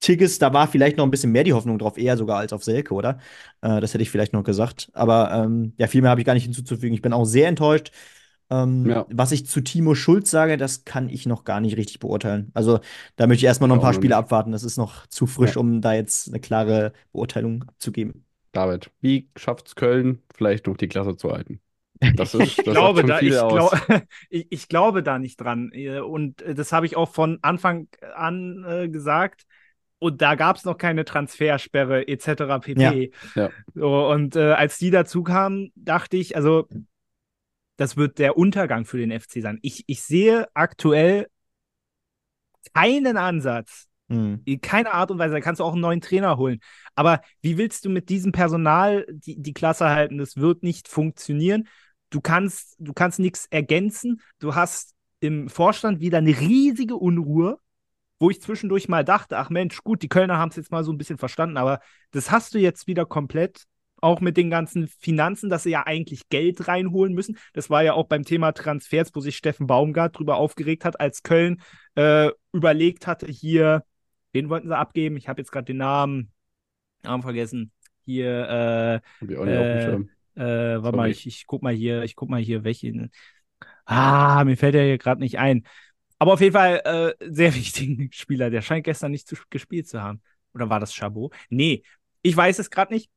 Tigges, 0.05 0.39
da 0.39 0.53
war 0.53 0.67
vielleicht 0.67 0.97
noch 0.97 1.03
ein 1.05 1.11
bisschen 1.11 1.31
mehr 1.31 1.43
die 1.43 1.53
Hoffnung 1.53 1.77
drauf, 1.79 1.97
eher 1.97 2.17
sogar 2.17 2.37
als 2.39 2.53
auf 2.53 2.63
Selke, 2.63 2.93
oder? 2.93 3.19
Äh, 3.61 3.81
das 3.81 3.93
hätte 3.93 4.03
ich 4.03 4.09
vielleicht 4.11 4.33
noch 4.33 4.43
gesagt. 4.43 4.89
Aber 4.93 5.31
ähm, 5.33 5.73
ja, 5.77 5.87
viel 5.87 6.01
mehr 6.01 6.11
habe 6.11 6.21
ich 6.21 6.25
gar 6.27 6.33
nicht 6.33 6.43
hinzuzufügen. 6.45 6.93
Ich 6.93 7.01
bin 7.01 7.13
auch 7.13 7.25
sehr 7.25 7.47
enttäuscht. 7.47 7.91
Ähm, 8.49 8.85
Ja. 8.89 9.05
Was 9.09 9.31
ich 9.31 9.47
zu 9.47 9.61
Timo 9.61 9.95
Schulz 9.95 10.29
sage, 10.31 10.57
das 10.57 10.85
kann 10.85 11.09
ich 11.09 11.25
noch 11.25 11.43
gar 11.45 11.59
nicht 11.61 11.77
richtig 11.77 11.99
beurteilen. 11.99 12.51
Also 12.53 12.79
da 13.15 13.27
möchte 13.27 13.39
ich 13.41 13.45
erstmal 13.45 13.67
noch 13.69 13.75
ein 13.75 13.81
paar 13.81 13.93
Spiele 13.93 14.15
nicht. 14.15 14.17
abwarten. 14.17 14.51
Das 14.51 14.63
ist 14.63 14.77
noch 14.77 15.07
zu 15.07 15.25
frisch, 15.27 15.55
Ja. 15.55 15.61
um 15.61 15.81
da 15.81 15.93
jetzt 15.93 16.27
eine 16.29 16.39
klare 16.39 16.93
Beurteilung 17.11 17.65
zu 17.79 17.91
geben. 17.91 18.25
David, 18.53 18.91
wie 19.01 19.29
schafft 19.35 19.67
es 19.67 19.75
Köln, 19.75 20.23
vielleicht 20.33 20.65
noch 20.67 20.77
die 20.77 20.87
Klasse 20.87 21.15
zu 21.17 21.31
halten? 21.31 21.61
Das 22.15 22.33
ist, 22.35 22.57
Ich 22.57 22.63
das 22.63 22.79
sagt 22.79 22.93
glaube, 22.93 23.03
da, 23.05 23.21
ich, 23.21 23.47
glaub, 23.47 23.73
ich, 24.29 24.47
ich 24.51 24.67
glaube 24.67 25.03
da 25.03 25.19
nicht 25.19 25.37
dran. 25.37 25.71
Äh, 25.73 25.99
Und 25.99 26.41
äh, 26.41 26.53
das 26.55 26.71
habe 26.71 26.85
ich 26.85 26.95
auch 26.95 27.09
von 27.13 27.39
Anfang 27.41 27.87
an 28.15 28.63
äh, 28.67 28.89
gesagt. 28.89 29.45
Und 29.99 30.21
da 30.21 30.35
gab 30.35 30.57
es 30.57 30.65
noch 30.65 30.77
keine 30.77 31.05
Transfersperre 31.05 32.07
etc. 32.07 32.59
pp. 32.61 33.11
Ja. 33.35 33.49
So, 33.73 34.09
und 34.09 34.35
äh, 34.35 34.51
als 34.51 34.77
die 34.77 34.91
dazu 34.91 35.23
kamen, 35.23 35.71
dachte 35.75 36.17
ich, 36.17 36.35
also 36.35 36.67
das 37.77 37.97
wird 37.97 38.19
der 38.19 38.37
Untergang 38.37 38.85
für 38.85 38.97
den 38.97 39.17
FC 39.17 39.41
sein. 39.41 39.59
Ich, 39.61 39.83
ich 39.87 40.03
sehe 40.03 40.47
aktuell 40.53 41.27
keinen 42.73 43.17
Ansatz, 43.17 43.87
Hm. 44.07 44.41
in 44.45 44.61
keiner 44.61 44.93
Art 44.93 45.09
und 45.09 45.17
Weise. 45.17 45.33
Da 45.33 45.39
kannst 45.39 45.59
du 45.59 45.63
auch 45.63 45.71
einen 45.73 45.81
neuen 45.81 46.01
Trainer 46.01 46.37
holen. 46.37 46.59
Aber 46.93 47.21
wie 47.41 47.57
willst 47.57 47.85
du 47.85 47.89
mit 47.89 48.09
diesem 48.09 48.31
Personal 48.31 49.05
die, 49.09 49.41
die 49.41 49.53
Klasse 49.53 49.89
halten? 49.89 50.19
Das 50.19 50.37
wird 50.37 50.61
nicht 50.61 50.87
funktionieren. 50.87 51.67
Du 52.11 52.21
kannst, 52.21 52.75
du 52.77 52.93
kannst 52.93 53.17
nichts 53.17 53.47
ergänzen. 53.47 54.21
Du 54.39 54.53
hast 54.53 54.93
im 55.21 55.49
Vorstand 55.49 56.01
wieder 56.01 56.19
eine 56.19 56.39
riesige 56.39 56.95
Unruhe, 56.95 57.57
wo 58.19 58.29
ich 58.29 58.41
zwischendurch 58.41 58.87
mal 58.87 59.03
dachte, 59.03 59.37
ach 59.37 59.49
Mensch, 59.49 59.83
gut, 59.83 60.01
die 60.01 60.07
Kölner 60.09 60.37
haben 60.37 60.49
es 60.49 60.55
jetzt 60.55 60.71
mal 60.71 60.83
so 60.83 60.91
ein 60.91 60.97
bisschen 60.97 61.17
verstanden, 61.17 61.57
aber 61.57 61.79
das 62.11 62.31
hast 62.31 62.53
du 62.53 62.59
jetzt 62.59 62.87
wieder 62.87 63.05
komplett. 63.05 63.63
Auch 64.01 64.19
mit 64.19 64.37
den 64.37 64.49
ganzen 64.49 64.87
Finanzen, 64.99 65.49
dass 65.49 65.63
sie 65.63 65.71
ja 65.71 65.87
eigentlich 65.87 66.29
Geld 66.29 66.67
reinholen 66.67 67.13
müssen. 67.13 67.37
Das 67.53 67.69
war 67.69 67.81
ja 67.81 67.93
auch 67.93 68.07
beim 68.07 68.23
Thema 68.23 68.51
Transfers, 68.51 69.09
wo 69.15 69.19
sich 69.21 69.35
Steffen 69.37 69.67
Baumgart 69.67 70.19
drüber 70.19 70.35
aufgeregt 70.35 70.85
hat, 70.85 70.99
als 70.99 71.23
Köln 71.23 71.61
äh, 71.95 72.29
überlegt 72.51 73.07
hatte, 73.07 73.25
hier, 73.27 73.83
wen 74.33 74.49
wollten 74.49 74.67
sie 74.67 74.77
abgeben? 74.77 75.17
Ich 75.17 75.27
habe 75.27 75.41
jetzt 75.41 75.51
gerade 75.51 75.65
den 75.65 75.77
Namen, 75.77 76.31
Namen 77.03 77.23
vergessen. 77.23 77.71
Hier, 78.05 79.01
Äh, 79.45 79.49
äh, 79.49 79.99
äh, 80.35 80.83
warte 80.83 80.95
mal, 80.97 81.09
ich, 81.09 81.25
ich 81.25 81.45
guck 81.47 81.63
mal 81.63 81.73
hier, 81.73 82.03
ich 82.03 82.15
guck 82.15 82.29
mal 82.29 82.41
hier, 82.41 82.63
welche. 82.63 83.09
Ah, 83.85 84.43
mir 84.45 84.57
fällt 84.57 84.75
er 84.75 84.83
hier 84.85 84.97
gerade 84.97 85.21
nicht 85.21 85.37
ein. 85.39 85.65
Aber 86.19 86.33
auf 86.33 86.41
jeden 86.41 86.53
Fall 86.53 86.81
äh, 87.19 87.25
sehr 87.31 87.53
wichtigen 87.55 88.09
Spieler. 88.11 88.49
Der 88.49 88.61
scheint 88.61 88.85
gestern 88.85 89.11
nicht 89.11 89.27
zu, 89.27 89.35
gespielt 89.49 89.87
zu 89.87 90.01
haben. 90.01 90.21
Oder 90.53 90.69
war 90.69 90.79
das 90.79 90.93
Chabot? 90.93 91.33
Nee, 91.49 91.83
ich 92.21 92.35
weiß 92.35 92.59
es 92.59 92.69
gerade 92.69 92.93
nicht. 92.93 93.09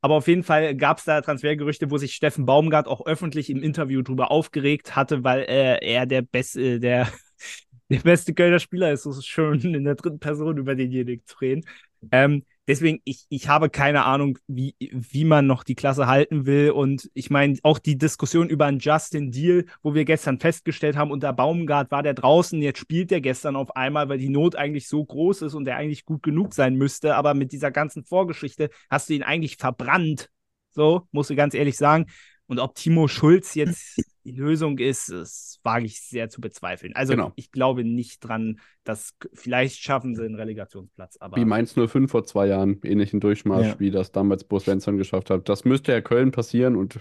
Aber 0.00 0.14
auf 0.14 0.28
jeden 0.28 0.44
Fall 0.44 0.76
gab 0.76 0.98
es 0.98 1.04
da 1.04 1.20
Transfergerüchte, 1.20 1.90
wo 1.90 1.98
sich 1.98 2.14
Steffen 2.14 2.46
Baumgart 2.46 2.86
auch 2.86 3.04
öffentlich 3.06 3.50
im 3.50 3.62
Interview 3.62 4.02
drüber 4.02 4.30
aufgeregt 4.30 4.94
hatte, 4.94 5.24
weil 5.24 5.40
äh, 5.42 5.84
er 5.84 6.06
der 6.06 6.22
beste, 6.22 6.78
der, 6.78 7.08
der 7.88 8.00
beste 8.00 8.32
Kölner 8.32 8.60
Spieler 8.60 8.92
ist. 8.92 9.06
Es 9.06 9.18
ist 9.18 9.26
schön, 9.26 9.60
in 9.74 9.84
der 9.84 9.96
dritten 9.96 10.20
Person 10.20 10.56
über 10.56 10.76
denjenigen 10.76 11.26
zu 11.26 11.36
reden. 11.38 11.64
Ähm, 12.12 12.44
deswegen, 12.68 13.00
ich, 13.04 13.24
ich 13.30 13.48
habe 13.48 13.70
keine 13.70 14.04
Ahnung, 14.04 14.38
wie, 14.46 14.76
wie 14.78 15.24
man 15.24 15.46
noch 15.46 15.64
die 15.64 15.74
Klasse 15.74 16.06
halten 16.06 16.46
will. 16.46 16.70
Und 16.70 17.10
ich 17.14 17.30
meine, 17.30 17.58
auch 17.62 17.78
die 17.78 17.98
Diskussion 17.98 18.48
über 18.48 18.66
einen 18.66 18.78
Justin 18.78 19.32
Deal, 19.32 19.64
wo 19.82 19.94
wir 19.94 20.04
gestern 20.04 20.38
festgestellt 20.38 20.96
haben, 20.96 21.10
unter 21.10 21.32
Baumgart 21.32 21.90
war 21.90 22.02
der 22.02 22.14
draußen, 22.14 22.62
jetzt 22.62 22.78
spielt 22.78 23.10
der 23.10 23.20
gestern 23.20 23.56
auf 23.56 23.74
einmal, 23.74 24.08
weil 24.08 24.18
die 24.18 24.28
Not 24.28 24.54
eigentlich 24.54 24.86
so 24.86 25.04
groß 25.04 25.42
ist 25.42 25.54
und 25.54 25.64
der 25.64 25.76
eigentlich 25.76 26.04
gut 26.04 26.22
genug 26.22 26.54
sein 26.54 26.76
müsste. 26.76 27.16
Aber 27.16 27.34
mit 27.34 27.50
dieser 27.52 27.70
ganzen 27.70 28.04
Vorgeschichte 28.04 28.68
hast 28.90 29.08
du 29.08 29.14
ihn 29.14 29.22
eigentlich 29.22 29.56
verbrannt. 29.56 30.28
So, 30.72 31.08
muss 31.10 31.30
ich 31.30 31.36
ganz 31.36 31.54
ehrlich 31.54 31.76
sagen. 31.76 32.06
Und 32.46 32.60
ob 32.60 32.74
Timo 32.74 33.08
Schulz 33.08 33.54
jetzt 33.54 34.00
die 34.32 34.38
Lösung 34.38 34.78
ist, 34.78 35.10
das 35.10 35.58
wage 35.62 35.86
ich 35.86 36.00
sehr 36.02 36.28
zu 36.28 36.40
bezweifeln. 36.40 36.94
Also 36.94 37.14
Genau. 37.14 37.32
ich 37.36 37.50
glaube 37.50 37.84
nicht 37.84 38.20
dran, 38.20 38.60
dass 38.84 39.14
vielleicht 39.34 39.80
schaffen 39.80 40.14
sie 40.14 40.24
einen 40.24 40.34
Relegationsplatz. 40.34 41.16
Aber 41.18 41.36
Wie 41.36 41.44
Mainz 41.44 41.72
05 41.74 42.10
vor 42.10 42.24
zwei 42.24 42.46
Jahren, 42.46 42.78
ähnlichen 42.84 43.20
Durchmarsch, 43.20 43.66
Ja. 43.68 43.80
wie 43.80 43.90
das 43.90 44.12
damals 44.12 44.44
Bo 44.44 44.58
Svensson 44.58 44.98
geschafft 44.98 45.30
hat. 45.30 45.48
Das 45.48 45.64
müsste 45.64 45.92
ja 45.92 46.00
Köln 46.00 46.30
passieren 46.30 46.76
und 46.76 47.00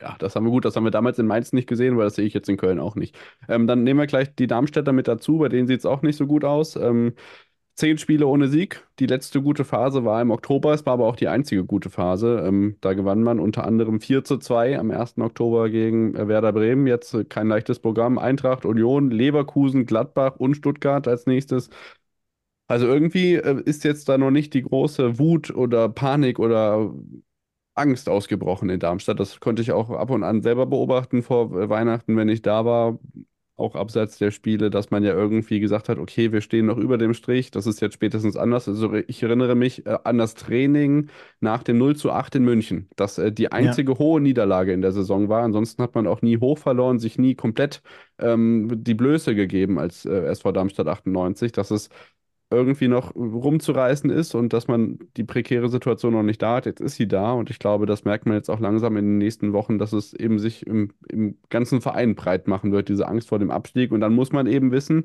Ja, 0.00 0.14
das 0.20 0.36
haben 0.36 0.44
wir 0.44 0.50
gut. 0.50 0.64
Das 0.64 0.76
haben 0.76 0.84
wir 0.84 0.92
damals 0.92 1.18
in 1.18 1.26
Mainz 1.26 1.52
nicht 1.52 1.66
gesehen, 1.68 1.96
weil 1.96 2.04
das 2.04 2.14
sehe 2.14 2.24
ich 2.24 2.32
jetzt 2.34 2.48
in 2.48 2.56
Köln 2.56 2.78
auch 2.78 2.94
nicht. 2.94 3.18
Ähm, 3.48 3.66
dann 3.66 3.82
nehmen 3.82 3.98
wir 3.98 4.06
gleich 4.06 4.32
die 4.36 4.46
Darmstädter 4.46 4.92
mit 4.92 5.08
dazu. 5.08 5.38
Bei 5.38 5.48
denen 5.48 5.66
sieht 5.66 5.80
es 5.80 5.86
auch 5.86 6.02
nicht 6.02 6.16
so 6.16 6.26
gut 6.28 6.44
aus. 6.44 6.76
Ähm, 6.76 7.14
zehn 7.78 7.96
Spiele 7.96 8.26
ohne 8.26 8.48
Sieg. 8.48 8.86
Die 8.98 9.06
letzte 9.06 9.40
gute 9.40 9.64
Phase 9.64 10.04
war 10.04 10.20
im 10.20 10.30
Oktober. 10.32 10.74
Es 10.74 10.84
war 10.84 10.94
aber 10.94 11.06
auch 11.06 11.16
die 11.16 11.28
einzige 11.28 11.64
gute 11.64 11.90
Phase. 11.90 12.42
Ähm, 12.44 12.76
da 12.80 12.92
gewann 12.94 13.22
man 13.22 13.38
unter 13.38 13.64
anderem 13.64 14.00
4 14.00 14.24
zu 14.24 14.38
2 14.38 14.78
am 14.78 14.90
1. 14.90 15.18
Oktober 15.18 15.70
gegen 15.70 16.14
äh, 16.16 16.26
Werder 16.28 16.52
Bremen. 16.52 16.86
Jetzt 16.88 17.14
äh, 17.14 17.24
kein 17.24 17.46
leichtes 17.48 17.78
Programm. 17.78 18.18
Eintracht, 18.18 18.64
Union, 18.66 19.10
Leverkusen, 19.10 19.86
Gladbach 19.86 20.36
und 20.36 20.56
Stuttgart 20.56 21.06
als 21.06 21.26
nächstes. 21.26 21.70
Also 22.66 22.86
irgendwie 22.86 23.34
äh, 23.36 23.62
ist 23.64 23.84
jetzt 23.84 24.08
da 24.08 24.18
noch 24.18 24.30
nicht 24.30 24.54
die 24.54 24.62
große 24.62 25.18
Wut 25.18 25.50
oder 25.50 25.88
Panik 25.88 26.38
oder 26.38 26.92
Angst 27.74 28.08
ausgebrochen 28.08 28.70
in 28.70 28.80
Darmstadt. 28.80 29.20
Das 29.20 29.40
konnte 29.40 29.62
ich 29.62 29.72
auch 29.72 29.90
ab 29.90 30.10
und 30.10 30.24
an 30.24 30.42
selber 30.42 30.66
beobachten 30.66 31.22
vor 31.22 31.52
Weihnachten, 31.70 32.16
wenn 32.16 32.28
ich 32.28 32.42
da 32.42 32.64
war, 32.64 32.98
auch 33.58 33.74
abseits 33.74 34.18
der 34.18 34.30
Spiele, 34.30 34.70
dass 34.70 34.90
man 34.90 35.02
ja 35.02 35.12
irgendwie 35.12 35.60
gesagt 35.60 35.88
hat, 35.88 35.98
okay, 35.98 36.32
wir 36.32 36.40
stehen 36.40 36.66
noch 36.66 36.78
über 36.78 36.96
dem 36.96 37.14
Strich, 37.14 37.50
das 37.50 37.66
ist 37.66 37.80
jetzt 37.80 37.94
spätestens 37.94 38.36
anders. 38.36 38.68
Also 38.68 38.94
ich 38.94 39.22
erinnere 39.22 39.54
mich 39.54 39.84
äh, 39.86 39.98
an 40.04 40.18
das 40.18 40.34
Training 40.34 41.08
nach 41.40 41.62
dem 41.62 41.78
0 41.78 41.96
zu 41.96 42.12
8 42.12 42.36
in 42.36 42.44
München, 42.44 42.88
das 42.96 43.18
äh, 43.18 43.32
die 43.32 43.52
einzige 43.52 43.92
ja. 43.92 43.98
hohe 43.98 44.20
Niederlage 44.20 44.72
in 44.72 44.82
der 44.82 44.92
Saison 44.92 45.28
war. 45.28 45.42
Ansonsten 45.42 45.82
hat 45.82 45.94
man 45.94 46.06
auch 46.06 46.22
nie 46.22 46.38
hoch 46.38 46.58
verloren, 46.58 46.98
sich 46.98 47.18
nie 47.18 47.34
komplett 47.34 47.82
ähm, 48.18 48.68
die 48.72 48.94
Blöße 48.94 49.34
gegeben 49.34 49.78
als 49.78 50.04
äh, 50.04 50.26
SV 50.26 50.52
Darmstadt 50.52 50.88
98. 50.88 51.52
Das 51.52 51.70
ist 51.70 51.92
irgendwie 52.50 52.88
noch 52.88 53.14
rumzureißen 53.14 54.08
ist 54.10 54.34
und 54.34 54.52
dass 54.52 54.68
man 54.68 54.98
die 55.16 55.24
prekäre 55.24 55.68
Situation 55.68 56.14
noch 56.14 56.22
nicht 56.22 56.40
da 56.40 56.56
hat. 56.56 56.66
Jetzt 56.66 56.80
ist 56.80 56.96
sie 56.96 57.06
da 57.06 57.32
und 57.32 57.50
ich 57.50 57.58
glaube, 57.58 57.84
das 57.86 58.04
merkt 58.04 58.26
man 58.26 58.36
jetzt 58.36 58.48
auch 58.48 58.60
langsam 58.60 58.96
in 58.96 59.04
den 59.04 59.18
nächsten 59.18 59.52
Wochen, 59.52 59.78
dass 59.78 59.92
es 59.92 60.14
eben 60.14 60.38
sich 60.38 60.66
im, 60.66 60.92
im 61.08 61.36
ganzen 61.50 61.80
Verein 61.82 62.14
breit 62.14 62.48
machen 62.48 62.72
wird, 62.72 62.88
diese 62.88 63.06
Angst 63.06 63.28
vor 63.28 63.38
dem 63.38 63.50
Abstieg. 63.50 63.92
Und 63.92 64.00
dann 64.00 64.14
muss 64.14 64.32
man 64.32 64.46
eben 64.46 64.72
wissen, 64.72 65.04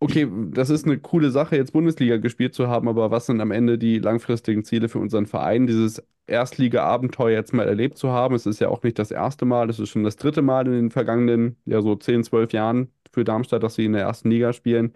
okay, 0.00 0.28
das 0.52 0.70
ist 0.70 0.86
eine 0.86 0.98
coole 0.98 1.30
Sache, 1.30 1.56
jetzt 1.56 1.72
Bundesliga 1.72 2.16
gespielt 2.18 2.54
zu 2.54 2.68
haben, 2.68 2.88
aber 2.88 3.10
was 3.10 3.26
sind 3.26 3.40
am 3.40 3.50
Ende 3.50 3.78
die 3.78 3.98
langfristigen 3.98 4.64
Ziele 4.64 4.88
für 4.88 4.98
unseren 4.98 5.26
Verein? 5.26 5.66
Dieses 5.66 6.02
Erstliga-Abenteuer 6.26 7.36
jetzt 7.36 7.52
mal 7.52 7.66
erlebt 7.68 7.98
zu 7.98 8.10
haben. 8.10 8.34
Es 8.34 8.46
ist 8.46 8.60
ja 8.60 8.68
auch 8.68 8.82
nicht 8.82 8.98
das 8.98 9.10
erste 9.10 9.44
Mal, 9.44 9.68
es 9.70 9.78
ist 9.80 9.90
schon 9.90 10.04
das 10.04 10.16
dritte 10.16 10.42
Mal 10.42 10.66
in 10.66 10.72
den 10.72 10.90
vergangenen, 10.90 11.56
ja, 11.64 11.82
so 11.82 11.96
10, 11.96 12.24
12 12.24 12.52
Jahren 12.52 12.92
für 13.12 13.24
Darmstadt, 13.24 13.62
dass 13.62 13.74
sie 13.74 13.84
in 13.84 13.92
der 13.92 14.02
ersten 14.02 14.30
Liga 14.30 14.52
spielen 14.52 14.92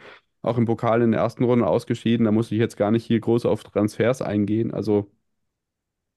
auch 0.47 0.59
im 0.59 0.64
Pokal 0.64 1.02
in 1.02 1.12
der 1.12 1.20
ersten 1.20 1.44
Runde 1.44 1.66
ausgeschieden. 1.66 2.24
Da 2.24 2.32
muss 2.32 2.52
ich 2.52 2.59
jetzt 2.59 2.77
gar 2.77 2.90
nicht 2.90 3.05
hier 3.05 3.20
groß 3.20 3.47
auf 3.47 3.64
Transfers 3.64 4.23
eingehen. 4.23 4.73
Also 4.73 5.10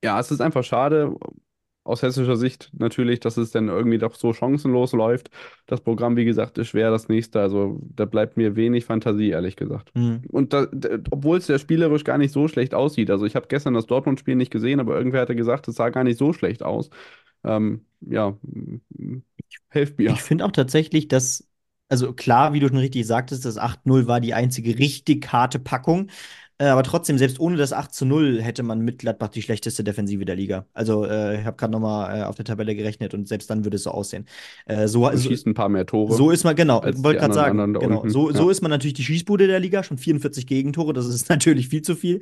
ja, 0.04 0.20
es 0.20 0.32
ist 0.32 0.42
einfach 0.42 0.64
schade. 0.64 1.16
Aus 1.86 2.04
hessischer 2.04 2.36
Sicht 2.36 2.70
natürlich, 2.78 3.20
dass 3.20 3.38
es 3.38 3.52
dann 3.52 3.68
irgendwie 3.68 3.98
doch 3.98 4.14
so 4.14 4.32
chancenlos 4.32 4.92
läuft. 4.92 5.32
Das 5.66 5.82
Programm, 5.82 6.18
wie 6.18 6.26
gesagt, 6.26 6.58
ist 6.60 6.68
schwer, 6.68 6.92
das 6.92 7.10
nächste. 7.10 7.42
Also 7.42 7.80
da 7.82 8.06
bleibt 8.06 8.38
mir 8.38 8.56
wenig 8.56 8.86
Fantasie, 8.86 9.30
ehrlich 9.30 9.56
gesagt. 9.56 9.90
Mhm. 9.96 10.22
Und 10.30 10.54
obwohl 11.10 11.38
es 11.38 11.48
ja 11.48 11.58
spielerisch 11.58 12.04
gar 12.04 12.20
nicht 12.20 12.32
so 12.32 12.48
schlecht 12.48 12.76
aussieht. 12.76 13.10
Also 13.10 13.26
ich 13.26 13.36
habe 13.36 13.48
gestern 13.48 13.74
das 13.74 13.88
Dortmund-Spiel 13.88 14.36
nicht 14.36 14.52
gesehen, 14.52 14.80
aber 14.80 14.96
irgendwer 14.96 15.22
hatte 15.22 15.36
gesagt, 15.36 15.68
es 15.68 15.76
sah 15.76 15.90
gar 15.90 16.04
nicht 16.04 16.20
so 16.20 16.32
schlecht 16.32 16.62
aus. 16.62 16.92
Ähm, 17.44 17.86
ja, 18.02 18.38
helft 19.70 19.98
mir. 19.98 20.12
Ich 20.12 20.22
finde 20.22 20.46
auch 20.46 20.52
tatsächlich, 20.52 21.08
dass 21.08 21.49
also 21.90 22.14
klar, 22.14 22.54
wie 22.54 22.60
du 22.60 22.68
schon 22.68 22.78
richtig 22.78 23.06
sagtest, 23.06 23.46
das 23.46 23.58
8-0 23.58 24.08
war 24.08 24.22
die 24.22 24.34
einzige 24.34 24.78
richtig 24.78 25.32
harte 25.32 25.60
Packung. 25.60 26.10
Äh, 26.62 26.66
aber 26.66 26.84
trotzdem, 26.84 27.18
selbst 27.18 27.40
ohne 27.40 27.56
das 27.56 27.72
8 27.72 28.02
0 28.02 28.42
hätte 28.42 28.64
man 28.64 28.82
mit 28.82 29.00
Gladbach 29.00 29.30
die 29.30 29.42
schlechteste 29.42 29.84
Defensive 29.84 30.26
der 30.26 30.36
Liga. 30.36 30.66
Also, 30.74 31.06
äh, 31.06 31.40
ich 31.40 31.46
habe 31.46 31.56
gerade 31.56 31.72
nochmal 31.72 32.20
äh, 32.20 32.24
auf 32.24 32.36
der 32.36 32.44
Tabelle 32.44 32.76
gerechnet 32.76 33.14
und 33.14 33.30
selbst 33.30 33.50
dann 33.50 33.64
würde 33.64 33.78
es 33.78 33.84
so 33.84 33.92
aussehen. 33.92 34.26
Äh, 34.66 34.88
so, 34.90 35.02
man 35.02 35.18
schießt 35.18 35.48
ein 35.48 35.54
paar 35.54 35.70
mehr 35.70 35.86
Tore. 35.86 36.14
So 36.14 36.32
ist 36.32 36.44
man, 36.44 36.58
genau, 36.58 36.84
wollte 36.84 37.22
gerade 37.22 37.34
sagen, 37.34 37.74
genau, 37.74 38.08
so, 38.08 38.30
ja. 38.30 38.36
so 38.36 38.50
ist 38.50 38.62
man 38.62 38.72
natürlich 38.72 38.94
die 38.94 39.06
Schießbude 39.06 39.48
der 39.48 39.62
Liga, 39.62 39.84
schon 39.84 39.98
44 39.98 40.46
Gegentore, 40.46 40.92
das 40.92 41.08
ist 41.08 41.30
natürlich 41.30 41.70
viel 41.70 41.82
zu 41.82 41.96
viel. 41.96 42.20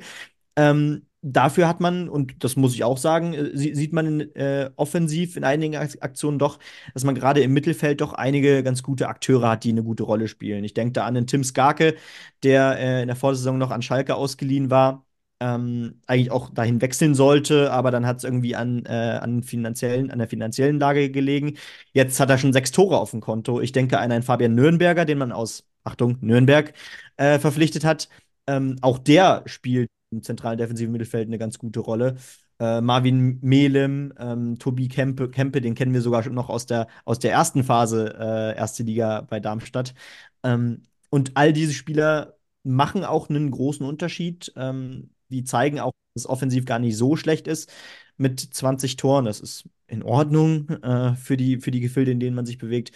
Ähm, 0.54 1.02
dafür 1.22 1.68
hat 1.68 1.80
man, 1.80 2.08
und 2.08 2.44
das 2.44 2.56
muss 2.56 2.74
ich 2.74 2.84
auch 2.84 2.98
sagen, 2.98 3.34
äh, 3.34 3.56
sieht 3.56 3.92
man 3.92 4.20
äh, 4.34 4.70
offensiv 4.76 5.36
in 5.36 5.44
einigen 5.44 5.76
Aktionen 5.76 6.38
doch, 6.38 6.58
dass 6.94 7.04
man 7.04 7.14
gerade 7.14 7.40
im 7.40 7.52
Mittelfeld 7.52 8.00
doch 8.00 8.12
einige 8.12 8.62
ganz 8.62 8.82
gute 8.82 9.08
Akteure 9.08 9.50
hat, 9.50 9.64
die 9.64 9.70
eine 9.70 9.82
gute 9.82 10.04
Rolle 10.04 10.28
spielen. 10.28 10.64
Ich 10.64 10.74
denke 10.74 10.92
da 10.92 11.04
an 11.06 11.14
den 11.14 11.26
Tim 11.26 11.44
Skarke, 11.44 11.96
der 12.42 12.78
äh, 12.78 13.02
in 13.02 13.08
der 13.08 13.16
Vorsaison 13.16 13.58
noch 13.58 13.70
an 13.70 13.82
Schalke 13.82 14.14
ausgeliehen 14.14 14.70
war. 14.70 15.04
Ähm, 15.40 16.00
eigentlich 16.08 16.32
auch 16.32 16.50
dahin 16.50 16.80
wechseln 16.80 17.14
sollte, 17.14 17.70
aber 17.72 17.92
dann 17.92 18.06
hat 18.06 18.18
es 18.18 18.24
irgendwie 18.24 18.56
an, 18.56 18.84
äh, 18.86 19.18
an, 19.22 19.44
finanziellen, 19.44 20.10
an 20.10 20.18
der 20.18 20.26
finanziellen 20.28 20.80
Lage 20.80 21.10
gelegen. 21.12 21.56
Jetzt 21.92 22.18
hat 22.18 22.28
er 22.30 22.38
schon 22.38 22.52
sechs 22.52 22.72
Tore 22.72 22.98
auf 22.98 23.12
dem 23.12 23.20
Konto. 23.20 23.60
Ich 23.60 23.70
denke 23.70 23.98
an 24.00 24.10
einen 24.10 24.24
Fabian 24.24 24.56
Nürnberger, 24.56 25.04
den 25.04 25.18
man 25.18 25.30
aus, 25.30 25.64
Achtung, 25.84 26.18
Nürnberg 26.20 26.72
äh, 27.18 27.38
verpflichtet 27.38 27.84
hat. 27.84 28.08
Ähm, 28.48 28.76
auch 28.82 28.98
der 28.98 29.42
spielt 29.46 29.88
im 30.10 30.22
zentralen 30.22 30.58
defensiven 30.58 30.92
Mittelfeld 30.92 31.28
eine 31.28 31.38
ganz 31.38 31.58
gute 31.58 31.80
Rolle. 31.80 32.16
Äh, 32.60 32.80
Marvin 32.80 33.38
Melem, 33.42 34.12
ähm, 34.18 34.58
Tobi 34.58 34.88
Kempe, 34.88 35.30
Kempe, 35.30 35.60
den 35.60 35.74
kennen 35.74 35.92
wir 35.94 36.02
sogar 36.02 36.22
schon 36.22 36.34
noch 36.34 36.48
aus 36.48 36.66
der, 36.66 36.88
aus 37.04 37.18
der 37.18 37.32
ersten 37.32 37.62
Phase, 37.64 38.14
äh, 38.18 38.56
erste 38.56 38.82
Liga 38.82 39.22
bei 39.22 39.40
Darmstadt. 39.40 39.94
Ähm, 40.42 40.82
und 41.10 41.32
all 41.36 41.52
diese 41.52 41.72
Spieler 41.72 42.36
machen 42.64 43.04
auch 43.04 43.28
einen 43.30 43.50
großen 43.50 43.86
Unterschied. 43.86 44.52
Ähm, 44.56 45.10
die 45.28 45.44
zeigen 45.44 45.80
auch, 45.80 45.92
dass 46.14 46.24
es 46.24 46.28
offensiv 46.28 46.64
gar 46.64 46.78
nicht 46.78 46.96
so 46.96 47.16
schlecht 47.16 47.46
ist 47.46 47.72
mit 48.16 48.40
20 48.40 48.96
Toren. 48.96 49.24
Das 49.26 49.40
ist 49.40 49.68
in 49.86 50.02
Ordnung 50.02 50.68
äh, 50.68 51.14
für, 51.16 51.36
die, 51.36 51.58
für 51.58 51.70
die 51.70 51.80
Gefilde, 51.80 52.10
in 52.10 52.20
denen 52.20 52.36
man 52.36 52.46
sich 52.46 52.58
bewegt. 52.58 52.92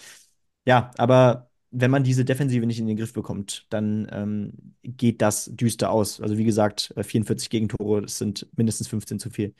Ja, 0.66 0.90
aber 0.98 1.50
wenn 1.72 1.90
man 1.90 2.04
diese 2.04 2.24
Defensive 2.24 2.66
nicht 2.66 2.78
in 2.78 2.86
den 2.86 2.96
Griff 2.96 3.12
bekommt, 3.14 3.66
dann 3.70 4.06
ähm, 4.12 4.52
geht 4.82 5.22
das 5.22 5.46
düster 5.54 5.90
aus. 5.90 6.20
Also 6.20 6.38
wie 6.38 6.44
gesagt, 6.44 6.94
44 6.96 7.46
äh, 7.46 7.50
Gegentore, 7.50 8.02
das 8.02 8.18
sind 8.18 8.46
mindestens 8.56 8.88
15 8.88 9.18
zu 9.18 9.30
viel. 9.30 9.54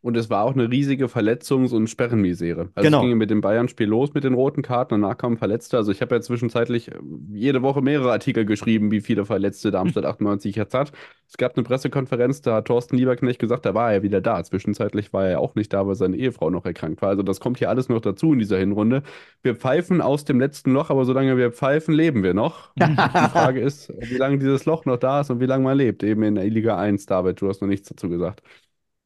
Und 0.00 0.16
es 0.16 0.30
war 0.30 0.44
auch 0.44 0.54
eine 0.54 0.70
riesige 0.70 1.06
Verletzungs- 1.06 1.74
und 1.74 1.88
Sperrenmisere. 1.88 2.70
Also 2.76 2.86
genau. 2.86 2.98
es 2.98 3.08
ging 3.08 3.18
mit 3.18 3.30
dem 3.30 3.40
Bayern-Spiel 3.40 3.88
los 3.88 4.14
mit 4.14 4.22
den 4.22 4.34
roten 4.34 4.62
Karten, 4.62 5.00
danach 5.00 5.18
kamen 5.18 5.38
Verletzte. 5.38 5.76
Also 5.76 5.90
ich 5.90 6.00
habe 6.00 6.14
ja 6.14 6.20
zwischenzeitlich 6.20 6.92
äh, 6.92 6.98
jede 7.32 7.62
Woche 7.62 7.82
mehrere 7.82 8.12
Artikel 8.12 8.44
geschrieben, 8.44 8.92
wie 8.92 9.00
viele 9.00 9.24
Verletzte 9.24 9.72
Darmstadt 9.72 10.04
98 10.06 10.54
jetzt 10.54 10.72
hat. 10.72 10.92
Es 11.26 11.36
gab 11.36 11.56
eine 11.56 11.64
Pressekonferenz, 11.64 12.42
da 12.42 12.54
hat 12.56 12.66
Thorsten 12.66 12.96
Lieberknecht 12.96 13.40
gesagt, 13.40 13.66
da 13.66 13.74
war 13.74 13.92
er 13.92 14.02
wieder 14.04 14.20
da. 14.20 14.42
Zwischenzeitlich 14.44 15.12
war 15.12 15.24
er 15.24 15.30
ja 15.32 15.38
auch 15.38 15.56
nicht 15.56 15.72
da, 15.72 15.84
weil 15.86 15.96
seine 15.96 16.16
Ehefrau 16.16 16.48
noch 16.48 16.64
erkrankt 16.64 17.02
war. 17.02 17.08
Also 17.08 17.24
das 17.24 17.40
kommt 17.40 17.58
hier 17.58 17.68
alles 17.68 17.88
noch 17.88 18.00
dazu 18.00 18.32
in 18.32 18.38
dieser 18.38 18.58
Hinrunde. 18.58 19.02
Wir 19.42 19.56
pfeifen 19.56 20.00
aus 20.00 20.24
dem 20.24 20.38
letzten 20.38 20.72
Loch, 20.72 20.90
aber 20.90 21.04
solange 21.06 21.36
wir 21.36 21.50
pfeifen, 21.50 21.92
leben 21.92 22.22
wir 22.22 22.34
noch. 22.34 22.70
die 22.78 22.84
Frage 22.84 23.60
ist, 23.60 23.92
wie 23.98 24.16
lange 24.16 24.38
dieses 24.38 24.64
Loch 24.64 24.84
noch 24.84 24.96
da 24.96 25.22
ist 25.22 25.30
und 25.30 25.40
wie 25.40 25.46
lange 25.46 25.64
man 25.64 25.76
lebt. 25.76 26.04
Eben 26.04 26.22
in 26.22 26.36
der 26.36 26.44
Liga 26.44 26.78
1, 26.78 27.06
David, 27.06 27.40
du 27.40 27.48
hast 27.48 27.60
noch 27.60 27.68
nichts 27.68 27.88
dazu 27.88 28.08
gesagt. 28.08 28.42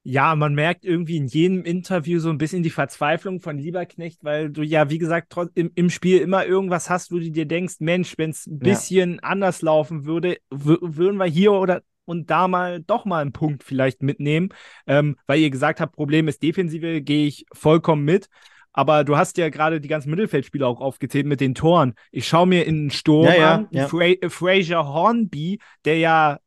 Ja, 0.05 0.35
man 0.35 0.55
merkt 0.55 0.85
irgendwie 0.85 1.16
in 1.16 1.27
jedem 1.27 1.62
Interview 1.65 2.19
so 2.19 2.29
ein 2.31 2.39
bisschen 2.39 2.65
die 2.65 2.70
Verzweiflung 2.70 3.41
von 3.41 3.57
Lieberknecht, 3.59 4.24
weil 4.24 4.51
du 4.51 4.62
ja, 4.62 4.91
wie 4.91 4.99
gesagt, 4.99 5.35
im, 5.55 5.70
im 5.74 5.91
Spiel 5.91 6.19
immer 6.19 6.45
irgendwas 6.45 6.91
hast, 6.91 7.12
wo 7.12 7.19
du 7.19 7.31
dir 7.31 7.47
denkst, 7.47 7.77
Mensch, 7.79 8.15
wenn 8.19 8.31
es 8.31 8.47
ein 8.47 8.59
bisschen 8.59 9.15
ja. 9.15 9.20
anders 9.23 9.62
laufen 9.62 10.05
würde, 10.05 10.39
würden 10.51 11.19
wir 11.19 11.27
hier 11.27 11.53
oder 11.53 11.83
und 12.05 12.31
da 12.31 12.49
mal 12.49 12.81
doch 12.81 13.05
mal 13.05 13.23
einen 13.23 13.33
Punkt 13.33 13.62
vielleicht 13.62 14.03
mitnehmen. 14.03 14.49
Ähm, 14.89 15.16
weil 15.27 15.39
ihr 15.39 15.51
gesagt 15.51 15.81
habt, 15.81 15.95
Problem 15.95 16.27
ist 16.27 16.43
Defensive, 16.43 17.01
gehe 17.01 17.27
ich 17.27 17.47
vollkommen 17.53 18.05
mit. 18.05 18.29
Aber 18.73 19.05
du 19.05 19.16
hast 19.16 19.37
ja 19.37 19.51
gerade 19.51 19.81
die 19.81 19.89
ganzen 19.89 20.11
Mittelfeldspieler 20.11 20.66
auch 20.66 20.81
aufgezählt 20.81 21.27
mit 21.27 21.41
den 21.41 21.55
Toren. 21.55 21.95
Ich 22.11 22.27
schaue 22.27 22.47
mir 22.47 22.66
in 22.66 22.85
den 22.85 22.91
Sturm 22.91 23.27
ja, 23.27 23.35
ja, 23.35 23.55
an, 23.55 23.69
ja. 23.70 23.87
Fra 23.87 24.15
Fraser 24.29 24.89
Hornby, 24.89 25.61
der 25.85 25.99
ja 25.99 26.39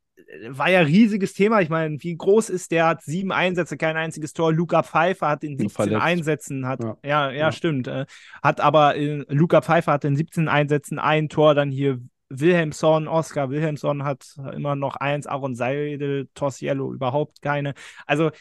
war 0.49 0.69
ja 0.69 0.81
riesiges 0.81 1.33
Thema. 1.33 1.61
Ich 1.61 1.69
meine, 1.69 2.01
wie 2.01 2.15
groß 2.15 2.49
ist 2.49 2.71
der? 2.71 2.87
Hat 2.87 3.03
sieben 3.03 3.31
Einsätze, 3.31 3.77
kein 3.77 3.97
einziges 3.97 4.33
Tor. 4.33 4.51
Luca 4.51 4.83
Pfeiffer 4.83 5.29
hat 5.29 5.43
in 5.43 5.57
17 5.57 5.69
Verletzt. 5.69 6.01
Einsätzen, 6.01 6.67
hat, 6.67 6.83
ja, 6.83 6.97
ja, 7.03 7.29
ja, 7.29 7.37
ja. 7.37 7.51
stimmt. 7.51 7.87
Äh, 7.87 8.05
hat 8.41 8.61
aber, 8.61 8.95
äh, 8.95 9.25
Luca 9.29 9.61
Pfeiffer 9.61 9.93
hat 9.93 10.05
in 10.05 10.15
17 10.15 10.47
Einsätzen 10.47 10.99
ein 10.99 11.29
Tor, 11.29 11.55
dann 11.55 11.71
hier 11.71 11.99
Wilhelmsson, 12.29 13.07
Oscar 13.07 13.49
Wilhelmsson 13.49 14.03
hat 14.03 14.35
immer 14.53 14.75
noch 14.75 14.95
eins, 14.95 15.27
Aaron 15.27 15.55
Seidel, 15.55 16.27
Tossiello 16.33 16.93
überhaupt 16.93 17.41
keine. 17.41 17.73
Also, 18.05 18.31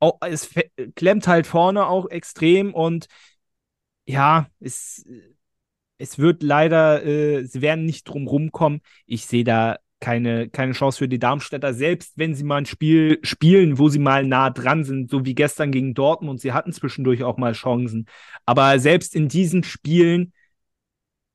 auch, 0.00 0.18
es 0.22 0.50
klemmt 0.94 1.26
halt 1.26 1.46
vorne 1.46 1.86
auch 1.86 2.08
extrem 2.08 2.72
und 2.72 3.06
ja, 4.06 4.46
es, 4.60 5.04
es 5.98 6.18
wird 6.18 6.42
leider, 6.42 7.04
äh, 7.04 7.44
sie 7.44 7.60
werden 7.60 7.84
nicht 7.84 8.04
drum 8.04 8.26
rumkommen. 8.26 8.80
Ich 9.06 9.26
sehe 9.26 9.44
da 9.44 9.76
keine, 10.00 10.48
keine 10.48 10.72
Chance 10.72 10.98
für 10.98 11.08
die 11.08 11.18
Darmstädter, 11.18 11.74
selbst 11.74 12.12
wenn 12.16 12.34
sie 12.34 12.44
mal 12.44 12.58
ein 12.58 12.66
Spiel 12.66 13.18
spielen, 13.22 13.78
wo 13.78 13.88
sie 13.88 13.98
mal 13.98 14.24
nah 14.24 14.50
dran 14.50 14.84
sind, 14.84 15.10
so 15.10 15.24
wie 15.24 15.34
gestern 15.34 15.72
gegen 15.72 15.94
Dortmund. 15.94 16.40
Sie 16.40 16.52
hatten 16.52 16.72
zwischendurch 16.72 17.24
auch 17.24 17.36
mal 17.36 17.52
Chancen. 17.52 18.06
Aber 18.46 18.78
selbst 18.78 19.14
in 19.14 19.28
diesen 19.28 19.64
Spielen 19.64 20.32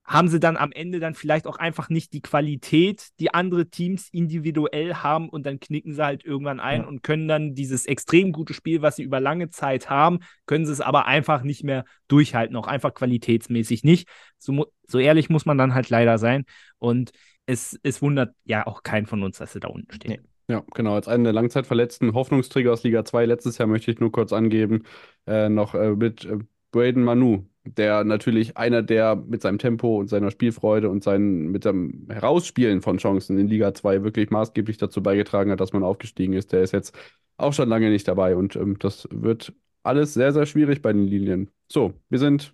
haben 0.05 0.27
sie 0.27 0.39
dann 0.39 0.57
am 0.57 0.71
Ende 0.73 0.99
dann 0.99 1.13
vielleicht 1.13 1.47
auch 1.47 1.57
einfach 1.57 1.89
nicht 1.89 2.11
die 2.11 2.21
Qualität, 2.21 3.07
die 3.19 3.33
andere 3.33 3.69
Teams 3.69 4.09
individuell 4.11 4.95
haben 4.95 5.29
und 5.29 5.45
dann 5.45 5.61
knicken 5.61 5.93
sie 5.93 6.03
halt 6.03 6.25
irgendwann 6.25 6.59
ein 6.59 6.81
ja. 6.81 6.87
und 6.87 7.03
können 7.03 7.27
dann 7.27 7.55
dieses 7.55 7.85
extrem 7.85 8.33
gute 8.33 8.53
Spiel, 8.53 8.81
was 8.81 8.97
sie 8.97 9.03
über 9.03 9.21
lange 9.21 9.49
Zeit 9.49 9.89
haben, 9.89 10.19
können 10.45 10.65
sie 10.65 10.73
es 10.73 10.81
aber 10.81 11.05
einfach 11.05 11.43
nicht 11.43 11.63
mehr 11.63 11.85
durchhalten, 12.09 12.55
auch 12.57 12.67
einfach 12.67 12.93
qualitätsmäßig 12.93 13.85
nicht. 13.85 14.09
So, 14.37 14.67
so 14.87 14.99
ehrlich 14.99 15.29
muss 15.29 15.45
man 15.45 15.57
dann 15.57 15.73
halt 15.73 15.89
leider 15.89 16.17
sein 16.17 16.43
und 16.79 17.11
es, 17.45 17.79
es 17.83 18.01
wundert 18.01 18.35
ja 18.45 18.65
auch 18.67 18.83
keinen 18.83 19.05
von 19.05 19.23
uns, 19.23 19.37
dass 19.37 19.53
sie 19.53 19.59
da 19.59 19.67
unten 19.67 19.91
stehen. 19.93 20.11
Nee. 20.11 20.19
Ja, 20.49 20.63
genau. 20.73 20.95
Als 20.95 21.07
einen 21.07 21.23
der 21.23 21.33
Langzeitverletzten 21.33 22.13
Hoffnungsträger 22.13 22.73
aus 22.73 22.83
Liga 22.83 23.05
2 23.05 23.25
letztes 23.25 23.57
Jahr 23.57 23.67
möchte 23.67 23.91
ich 23.91 23.99
nur 23.99 24.11
kurz 24.11 24.33
angeben, 24.33 24.83
äh, 25.25 25.47
noch 25.49 25.73
äh, 25.73 25.91
mit 25.95 26.25
äh, 26.25 26.37
Braden 26.71 27.03
Manu, 27.03 27.47
der 27.63 28.03
natürlich 28.03 28.57
einer, 28.57 28.81
der 28.81 29.15
mit 29.15 29.41
seinem 29.41 29.57
Tempo 29.57 29.99
und 29.99 30.09
seiner 30.09 30.31
Spielfreude 30.31 30.89
und 30.89 31.03
seinen, 31.03 31.49
mit 31.49 31.63
dem 31.65 32.07
Herausspielen 32.09 32.81
von 32.81 32.97
Chancen 32.97 33.37
in 33.37 33.47
Liga 33.47 33.73
2 33.73 34.03
wirklich 34.03 34.31
maßgeblich 34.31 34.77
dazu 34.77 35.01
beigetragen 35.01 35.51
hat, 35.51 35.61
dass 35.61 35.71
man 35.71 35.83
aufgestiegen 35.83 36.33
ist. 36.33 36.51
Der 36.51 36.61
ist 36.61 36.73
jetzt 36.73 36.93
auch 37.37 37.53
schon 37.53 37.69
lange 37.69 37.89
nicht 37.89 38.07
dabei 38.07 38.35
und 38.35 38.55
ähm, 38.57 38.77
das 38.79 39.07
wird 39.11 39.53
alles 39.83 40.13
sehr, 40.13 40.33
sehr 40.33 40.45
schwierig 40.45 40.81
bei 40.81 40.91
den 40.93 41.07
Linien. 41.07 41.49
So, 41.67 41.93
wir 42.09 42.19
sind 42.19 42.53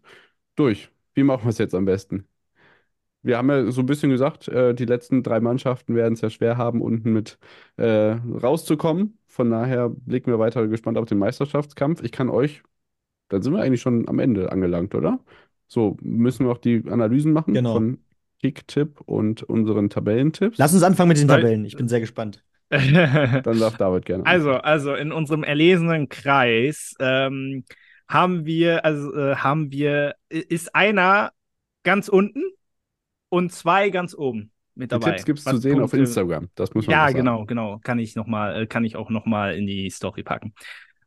durch. 0.56 0.90
Wie 1.16 1.24
machen 1.24 1.45
wir 1.45 1.49
es 1.49 1.57
jetzt 1.57 1.76
am 1.76 1.86
besten? 1.86 2.28
Wir 3.22 3.38
haben 3.38 3.50
ja 3.50 3.70
so 3.72 3.82
ein 3.82 3.86
bisschen 3.86 4.10
gesagt, 4.10 4.48
äh, 4.48 4.74
die 4.74 4.86
letzten 4.86 5.24
drei 5.24 5.40
Mannschaften 5.40 5.96
werden 5.96 6.14
es 6.14 6.22
ja 6.22 6.30
schwer 6.30 6.58
haben, 6.58 6.82
unten 6.82 7.12
mit 7.12 7.38
äh, 7.78 8.16
rauszukommen. 8.41 9.18
Von 9.28 9.50
daher 9.50 9.90
blicken 9.90 10.32
wir 10.32 10.40
weiter 10.40 10.68
gespannt 10.68 10.98
auf 10.98 11.06
den 11.06 11.18
Meisterschaftskampf. 11.18 12.02
Ich 12.04 12.12
kann 12.12 12.30
euch 12.30 12.64
dann 13.30 13.41
sind 13.44 13.54
wir 13.54 13.62
eigentlich 13.62 13.82
schon 13.82 14.08
am 14.10 14.20
Ende 14.20 14.52
angelangt, 14.52 14.96
oder? 14.96 15.20
So, 15.68 15.98
müssen 16.02 16.48
wir 16.48 16.52
auch 16.52 16.58
die 16.58 16.84
Analysen 16.90 17.32
machen 17.32 17.54
genau. 17.54 17.74
von 17.74 18.00
Kick-Tipp 18.41 19.02
und 19.06 19.44
unseren 19.44 19.90
Tabellentipps. 19.90 20.58
Lass 20.58 20.74
uns 20.74 20.84
anfangen 20.84 21.10
mit 21.10 21.20
den 21.20 21.28
Tabellen. 21.28 21.64
Ich 21.64 21.78
bin 21.78 21.88
sehr 21.88 22.00
gespannt. 22.00 22.44
dann 22.70 23.60
darf 23.60 23.78
David 23.78 24.06
gerne. 24.06 24.26
Also, 24.26 24.52
also 24.54 24.96
in 24.96 25.12
unserem 25.12 25.44
erlesenen 25.44 26.10
Kreis 26.10 26.96
ähm, 27.00 27.64
haben 28.08 28.46
wir, 28.46 28.84
also 28.84 29.14
äh, 29.14 29.36
haben 29.36 29.72
wir, 29.72 30.16
ist 30.30 30.76
einer 30.76 31.32
ganz 31.84 32.10
unten 32.10 32.41
und 33.30 33.51
zwei 33.51 33.89
ganz 33.89 34.15
oben 34.15 34.51
mit 34.76 34.91
dabei. 34.91 35.11
Die 35.11 35.15
Tipps 35.18 35.26
gibt 35.26 35.39
es 35.39 35.45
zu 35.45 35.57
sehen 35.57 35.77
Punkte, 35.77 35.85
auf 35.85 35.93
Instagram. 35.93 36.49
Das 36.56 36.73
muss 36.73 36.88
man 36.88 36.91
Ja, 36.91 37.11
genau, 37.11 37.45
genau. 37.45 37.80
Kann 37.84 37.99
ich 37.99 38.15
noch 38.15 38.27
mal, 38.27 38.64
äh, 38.64 38.68
kann 38.68 38.84
ich 38.84 38.95
auch 38.95 39.10
noch 39.10 39.26
mal 39.26 39.56
in 39.56 39.68
die 39.68 39.89
Story 39.89 40.23
packen. 40.23 40.53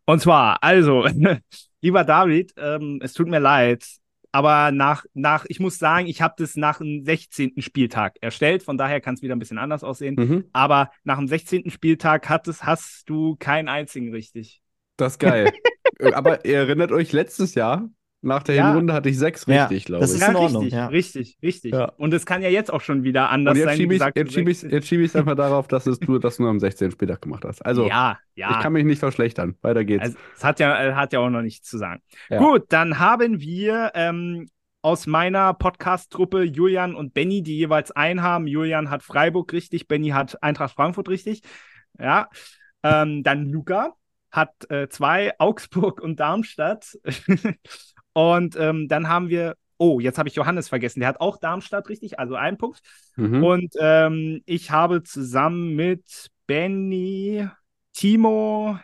Und 0.04 0.20
zwar, 0.20 0.62
also, 0.62 1.06
lieber 1.80 2.04
David, 2.04 2.52
ähm, 2.56 3.00
es 3.02 3.12
tut 3.12 3.28
mir 3.28 3.38
leid, 3.38 3.84
aber 4.32 4.72
nach, 4.72 5.04
nach 5.12 5.44
ich 5.48 5.60
muss 5.60 5.78
sagen, 5.78 6.06
ich 6.06 6.22
habe 6.22 6.34
das 6.38 6.56
nach 6.56 6.78
dem 6.78 7.04
16. 7.04 7.60
Spieltag 7.60 8.16
erstellt, 8.20 8.62
von 8.62 8.78
daher 8.78 9.00
kann 9.00 9.14
es 9.14 9.22
wieder 9.22 9.36
ein 9.36 9.38
bisschen 9.38 9.58
anders 9.58 9.84
aussehen. 9.84 10.14
Mhm. 10.16 10.44
Aber 10.52 10.90
nach 11.04 11.18
dem 11.18 11.28
16. 11.28 11.70
Spieltag 11.70 12.28
hattest, 12.28 12.64
hast 12.64 13.08
du 13.08 13.36
keinen 13.36 13.68
einzigen 13.68 14.12
richtig. 14.12 14.62
Das 14.96 15.14
ist 15.14 15.18
geil. 15.18 15.52
aber 16.14 16.44
ihr 16.46 16.58
erinnert 16.58 16.92
euch 16.92 17.12
letztes 17.12 17.54
Jahr, 17.54 17.88
nach 18.22 18.44
der 18.44 18.54
ja. 18.54 18.68
Hinrunde 18.68 18.92
hatte 18.92 19.08
ich 19.08 19.18
sechs 19.18 19.46
richtig, 19.48 19.82
ja, 19.82 19.86
glaube 19.86 20.04
ich. 20.04 20.10
Das 20.12 20.20
ist 20.20 20.28
in 20.28 20.36
Ordnung. 20.36 20.62
Richtig, 20.62 20.78
ja. 20.78 20.86
richtig, 20.86 21.38
richtig. 21.42 21.74
Ja. 21.74 21.92
Und 21.96 22.14
es 22.14 22.24
kann 22.24 22.40
ja 22.40 22.48
jetzt 22.48 22.72
auch 22.72 22.80
schon 22.80 23.02
wieder 23.02 23.30
anders 23.30 23.58
jetzt 23.58 23.66
sein. 23.66 23.76
Schieb 23.76 23.90
ich, 23.90 23.98
gesagt, 23.98 24.16
jetzt 24.16 24.32
schiebe 24.32 24.50
ich 24.50 24.62
es 24.62 24.86
schieb 24.86 25.14
einfach 25.16 25.34
darauf, 25.34 25.66
dass 25.66 25.86
es 25.86 25.98
du 25.98 26.18
das 26.18 26.38
nur 26.38 26.48
am 26.48 26.60
16. 26.60 26.92
Spieltag 26.92 27.20
gemacht 27.20 27.44
hast. 27.44 27.66
Also, 27.66 27.86
ja, 27.86 28.18
ja. 28.36 28.52
ich 28.52 28.60
kann 28.60 28.72
mich 28.72 28.84
nicht 28.84 29.00
verschlechtern. 29.00 29.56
Weiter 29.60 29.84
geht's. 29.84 30.04
Also, 30.04 30.18
es 30.36 30.44
hat 30.44 30.60
ja, 30.60 30.82
äh, 30.82 30.94
hat 30.94 31.12
ja 31.12 31.18
auch 31.18 31.30
noch 31.30 31.42
nichts 31.42 31.68
zu 31.68 31.78
sagen. 31.78 32.00
Gut, 32.30 32.66
dann 32.68 33.00
haben 33.00 33.40
wir 33.40 33.90
ähm, 33.94 34.48
aus 34.82 35.06
meiner 35.08 35.54
Podcast-Truppe 35.54 36.44
Julian 36.44 36.94
und 36.94 37.14
Benny, 37.14 37.42
die 37.42 37.56
jeweils 37.56 37.90
einen 37.90 38.22
haben. 38.22 38.46
Julian 38.46 38.90
hat 38.90 39.02
Freiburg 39.02 39.52
richtig, 39.52 39.88
Benny 39.88 40.10
hat 40.10 40.42
Eintracht 40.42 40.74
Frankfurt 40.74 41.08
richtig. 41.08 41.42
Ja. 41.98 42.28
Ähm, 42.84 43.22
dann 43.22 43.48
Luca 43.48 43.94
hat 44.30 44.70
äh, 44.70 44.88
zwei, 44.88 45.32
Augsburg 45.38 46.00
und 46.00 46.18
Darmstadt. 46.18 46.98
Und 48.12 48.56
ähm, 48.56 48.88
dann 48.88 49.08
haben 49.08 49.28
wir, 49.28 49.56
oh, 49.78 50.00
jetzt 50.00 50.18
habe 50.18 50.28
ich 50.28 50.34
Johannes 50.34 50.68
vergessen, 50.68 51.00
der 51.00 51.08
hat 51.08 51.20
auch 51.20 51.38
Darmstadt 51.38 51.88
richtig, 51.88 52.18
also 52.18 52.34
einen 52.34 52.58
Punkt. 52.58 52.80
Mhm. 53.16 53.42
Und 53.42 53.74
ähm, 53.80 54.42
ich 54.46 54.70
habe 54.70 55.02
zusammen 55.02 55.74
mit 55.74 56.30
Benny, 56.46 57.48
Timo 57.92 58.78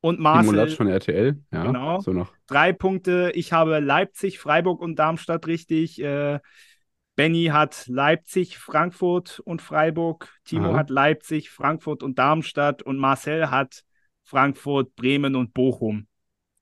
und 0.00 0.20
Marcel. 0.20 0.50
Timo 0.50 0.62
Latsch 0.62 0.76
von 0.76 0.88
RTL, 0.88 1.40
ja. 1.50 1.64
Genau. 1.64 2.00
So 2.00 2.12
noch. 2.12 2.32
Drei 2.46 2.72
Punkte. 2.72 3.32
Ich 3.34 3.52
habe 3.52 3.80
Leipzig, 3.80 4.38
Freiburg 4.38 4.80
und 4.80 4.98
Darmstadt 4.98 5.46
richtig. 5.46 6.00
Äh, 6.00 6.40
Benny 7.16 7.46
hat 7.46 7.88
Leipzig, 7.88 8.58
Frankfurt 8.58 9.40
und 9.40 9.60
Freiburg. 9.60 10.32
Timo 10.44 10.70
Aha. 10.70 10.78
hat 10.78 10.90
Leipzig, 10.90 11.50
Frankfurt 11.50 12.04
und 12.04 12.16
Darmstadt. 12.16 12.82
Und 12.82 12.96
Marcel 12.96 13.50
hat 13.50 13.82
Frankfurt, 14.22 14.94
Bremen 14.94 15.34
und 15.34 15.52
Bochum. 15.52 16.06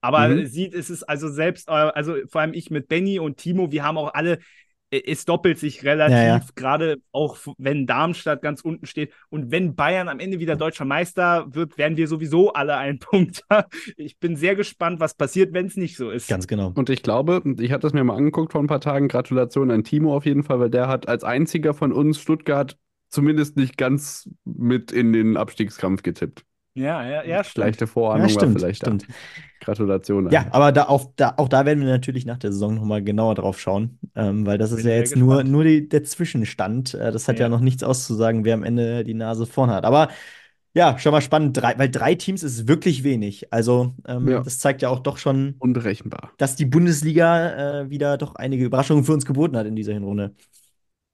Aber 0.07 0.29
mhm. 0.29 0.47
sieht, 0.47 0.73
es 0.73 0.89
ist 0.89 1.03
also 1.03 1.29
selbst, 1.29 1.69
äh, 1.69 1.73
also 1.73 2.15
vor 2.29 2.41
allem 2.41 2.55
ich 2.55 2.71
mit 2.71 2.87
Benny 2.87 3.19
und 3.19 3.39
Timo, 3.39 3.73
wir 3.73 3.83
haben 3.83 3.99
auch 3.99 4.15
alle, 4.15 4.39
es 4.89 5.25
doppelt 5.25 5.59
sich 5.59 5.83
relativ, 5.83 6.17
ja, 6.17 6.37
ja. 6.37 6.41
gerade 6.55 6.99
auch 7.11 7.37
wenn 7.59 7.89
Darmstadt 7.89 8.41
ganz 8.41 8.61
unten 8.61 8.87
steht. 8.87 9.13
Und 9.31 9.51
wenn 9.51 9.75
Bayern 9.75 10.09
am 10.09 10.21
Ende 10.21 10.39
wieder 10.39 10.55
deutscher 10.55 10.85
Meister 10.85 11.47
wird, 11.51 11.77
werden 11.77 11.97
wir 11.97 12.07
sowieso 12.07 12.53
alle 12.53 12.77
einen 12.77 12.99
Punkt. 13.01 13.43
ich 13.97 14.19
bin 14.21 14.37
sehr 14.37 14.55
gespannt, 14.55 15.01
was 15.01 15.15
passiert, 15.15 15.53
wenn 15.53 15.67
es 15.67 15.77
nicht 15.77 15.97
so 15.97 16.11
ist. 16.11 16.29
Ganz 16.29 16.47
genau. 16.47 16.73
Und 16.73 16.89
ich 16.89 17.03
glaube, 17.03 17.43
ich 17.59 17.73
hatte 17.73 17.83
das 17.83 17.95
mir 17.95 18.05
mal 18.05 18.17
angeguckt 18.17 18.53
vor 18.53 18.61
ein 18.61 18.69
paar 18.69 18.81
Tagen. 18.81 19.09
Gratulation 19.09 19.73
an 19.73 19.83
Timo 19.83 20.17
auf 20.17 20.25
jeden 20.25 20.45
Fall, 20.45 20.61
weil 20.61 20.71
der 20.71 20.87
hat 20.87 21.09
als 21.09 21.25
einziger 21.25 21.75
von 21.75 21.93
uns 21.93 22.21
Stuttgart 22.21 22.77
zumindest 23.09 23.57
nicht 23.57 23.77
ganz 23.77 24.31
mit 24.45 24.93
in 24.93 25.13
den 25.13 25.37
Abstiegskampf 25.37 26.03
getippt. 26.03 26.45
Ja, 26.77 27.03
ja, 27.09 27.25
ja, 27.25 27.43
stimmt. 27.43 27.67
Leichte 27.67 27.87
Vorahnung 27.87 28.29
ja, 28.29 28.29
stimmt, 28.29 28.55
war 28.55 28.61
vielleicht 28.61 28.83
stimmt. 28.83 29.09
Da. 29.09 29.15
Gratulation. 29.61 30.31
Ja, 30.31 30.47
aber 30.51 30.71
da, 30.71 30.85
auf, 30.85 31.09
da, 31.17 31.35
auch 31.39 31.49
da 31.49 31.65
werden 31.65 31.81
wir 31.81 31.89
natürlich 31.89 32.27
nach 32.27 32.37
der 32.37 32.53
Saison 32.53 32.75
nochmal 32.75 33.03
genauer 33.03 33.35
drauf 33.35 33.59
schauen, 33.59 33.99
ähm, 34.15 34.47
weil 34.47 34.59
das 34.59 34.71
Bin 34.71 34.79
ist 34.81 34.85
ja 34.85 34.93
jetzt 34.93 35.17
nur, 35.17 35.43
nur 35.43 35.65
die, 35.65 35.89
der 35.89 36.05
Zwischenstand. 36.05 36.93
Äh, 36.93 37.13
das 37.13 37.29
hat 37.29 37.39
ja. 37.39 37.47
ja. 37.47 37.49
noch 37.49 37.61
nichts 37.61 37.83
auszusagen, 37.83 38.45
wer 38.45 38.55
am 38.55 38.63
Ende 38.63 39.05
die 39.05 39.15
Nase 39.15 39.47
vorn 39.47 39.71
hat. 39.71 39.85
Aber 39.85 40.09
ja, 40.75 40.99
schon 40.99 41.13
mal 41.13 41.23
spannend, 41.23 41.57
drei, 41.57 41.79
weil 41.79 41.91
drei 41.91 42.15
Teams 42.15 42.43
ist 42.43 42.69
wirklich 42.69 43.03
wenig. 43.03 43.51
Also, 43.51 43.95
ähm, 44.07 44.29
ja. 44.29 44.43
das 44.43 44.59
zeigt 44.59 44.83
ja 44.83 44.91
auch 44.91 45.01
doch 45.01 45.17
schon, 45.17 45.55
unberechenbar, 45.59 46.33
dass 46.37 46.57
die 46.57 46.67
Bundesliga 46.67 47.81
äh, 47.81 47.91
wieder 47.91 48.19
doch 48.19 48.35
einige 48.35 48.67
Überraschungen 48.67 49.03
für 49.03 49.15
uns 49.15 49.25
geboten 49.25 49.57
hat 49.57 49.67
in 49.67 49.75
dieser 49.75 49.95
Hinrunde. 49.95 50.35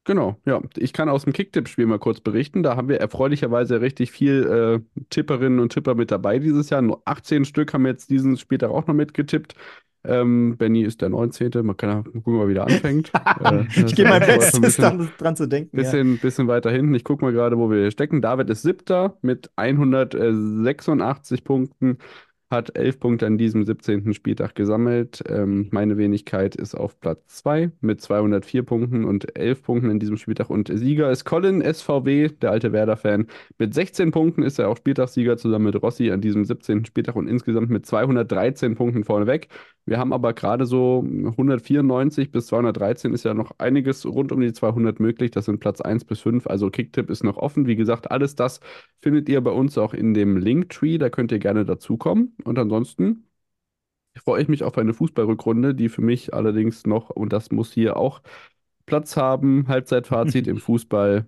Genau, 0.05 0.37
ja. 0.45 0.61
Ich 0.77 0.93
kann 0.93 1.09
aus 1.09 1.25
dem 1.25 1.33
Kicktipp-Spiel 1.33 1.87
mal 1.87 2.01
kurz 2.01 2.21
berichten. 2.21 2.65
Da 2.65 2.77
haben 2.77 2.89
wir 2.89 3.01
erfreulicherweise 3.01 3.81
richtig 3.81 4.11
viel 4.11 4.83
äh, 4.97 5.03
Tipperinnen 5.11 5.61
und 5.61 5.73
Tipper 5.73 5.95
mit 5.95 6.11
dabei 6.11 6.41
dieses 6.41 6.71
Jahr. 6.71 6.83
Nur 6.83 7.03
18 7.05 7.45
Stück 7.45 7.73
haben 7.73 7.87
jetzt 7.87 8.11
diesen 8.11 8.37
Spieltag 8.37 8.71
auch 8.71 8.87
noch 8.87 8.95
mitgetippt. 8.95 9.55
Ähm, 10.05 10.57
Benny 10.57 10.83
ist 10.83 11.01
der 11.01 11.11
19. 11.11 11.53
Man 11.65 11.77
kann 11.77 11.91
ja 11.91 12.03
gucken, 12.03 12.37
mal 12.37 12.49
wieder 12.49 12.67
anfängt. 12.67 13.13
äh, 13.45 13.65
ich 13.77 13.95
gebe 13.95 14.09
mein 14.09 14.21
Bestes, 14.21 14.61
bisschen, 14.61 15.11
dran 15.19 15.37
zu 15.37 15.47
denken. 15.47 15.77
Bisschen, 15.77 16.15
ja. 16.15 16.21
bisschen 16.21 16.49
weiter 16.49 16.73
hinten. 16.73 16.95
Ich 16.95 17.05
gucke 17.05 17.25
mal 17.25 17.33
gerade, 17.33 17.57
wo 17.57 17.71
wir 17.71 17.89
stecken. 17.93 18.21
David 18.21 18.51
ist 18.51 18.63
siebter 18.63 19.17
mit 19.23 19.51
186 19.55 21.45
Punkten 21.45 21.99
hat 22.53 22.77
elf 22.77 23.01
Punkte 23.01 23.27
an 23.27 23.39
diesem 23.39 23.65
17. 23.65 24.15
Spieltag 24.15 24.55
gesammelt. 24.55 25.25
Ähm, 25.29 25.69
meine 25.73 25.97
Wenigkeit 25.97 26.55
ist 26.55 26.77
auf 26.77 27.01
Platz 27.01 27.39
2 27.39 27.73
mit 27.81 28.01
204 28.01 28.63
Punkten 28.63 29.05
und 29.05 29.37
11 29.37 29.63
Punkten 29.63 29.91
an 29.91 29.99
diesem 29.99 30.17
Spieltag. 30.17 30.51
Und 30.51 30.71
Sieger 30.73 31.11
ist 31.11 31.25
Colin 31.25 31.61
SVW, 31.63 32.29
der 32.29 32.53
alte 32.53 32.73
Werder-Fan. 32.73 33.27
Mit 33.59 33.75
16 33.75 34.13
Punkten 34.13 34.45
ist 34.45 34.61
er 34.61 34.69
auch 34.69 34.77
Spieltagssieger 34.77 35.37
zusammen 35.37 35.65
mit 35.65 35.83
Rossi 35.83 36.13
an 36.13 36.21
diesem 36.21 36.45
17. 36.45 36.85
Spieltag 36.85 37.17
und 37.17 37.27
insgesamt 37.27 37.71
mit 37.71 37.87
213 37.87 38.77
Punkten 38.77 39.03
vorneweg. 39.03 39.49
Wir 39.85 39.99
haben 39.99 40.13
aber 40.13 40.33
gerade 40.33 40.65
so 40.65 41.05
194 41.05 42.31
bis 42.31 42.47
213 42.47 43.13
ist 43.15 43.25
ja 43.25 43.35
noch 43.35 43.51
einiges 43.59 44.07
rund 44.07 44.31
um 44.31 44.41
die 44.41 44.53
200 44.53 45.01
möglich. 45.01 45.33
Das 45.33 45.47
sind 45.47 45.59
Platz 45.59 45.81
1 45.81 46.05
bis 46.05 46.21
5. 46.21 46.47
Also 46.47 46.71
Kicktipp 46.71 47.11
ist 47.11 47.25
noch 47.25 47.37
offen. 47.37 47.67
Wie 47.67 47.75
gesagt, 47.75 48.11
alles 48.11 48.37
das 48.37 48.61
findet 49.01 49.29
ihr 49.29 49.41
bei 49.41 49.51
uns 49.51 49.77
auch 49.79 49.93
in 49.93 50.15
dem 50.15 50.37
Linktree. 50.37 50.99
Da 50.99 51.11
könnt 51.11 51.33
ihr 51.33 51.41
gerne 51.41 51.65
dazukommen. 51.65 52.37
Und 52.45 52.59
ansonsten 52.59 53.27
freue 54.17 54.43
ich 54.43 54.49
mich 54.49 54.63
auf 54.63 54.77
eine 54.79 54.95
Fußballrückrunde, 54.95 55.75
die 55.75 55.89
für 55.89 56.03
mich 56.03 56.35
allerdings 56.35 56.87
noch, 56.87 57.11
und 57.11 57.33
das 57.33 57.51
muss 57.51 57.73
hier 57.73 57.97
auch 57.97 58.23
Platz 58.87 59.17
haben, 59.17 59.69
Halbzeitfazit 59.69 60.47
im 60.47 60.59
Fußball, 60.59 61.27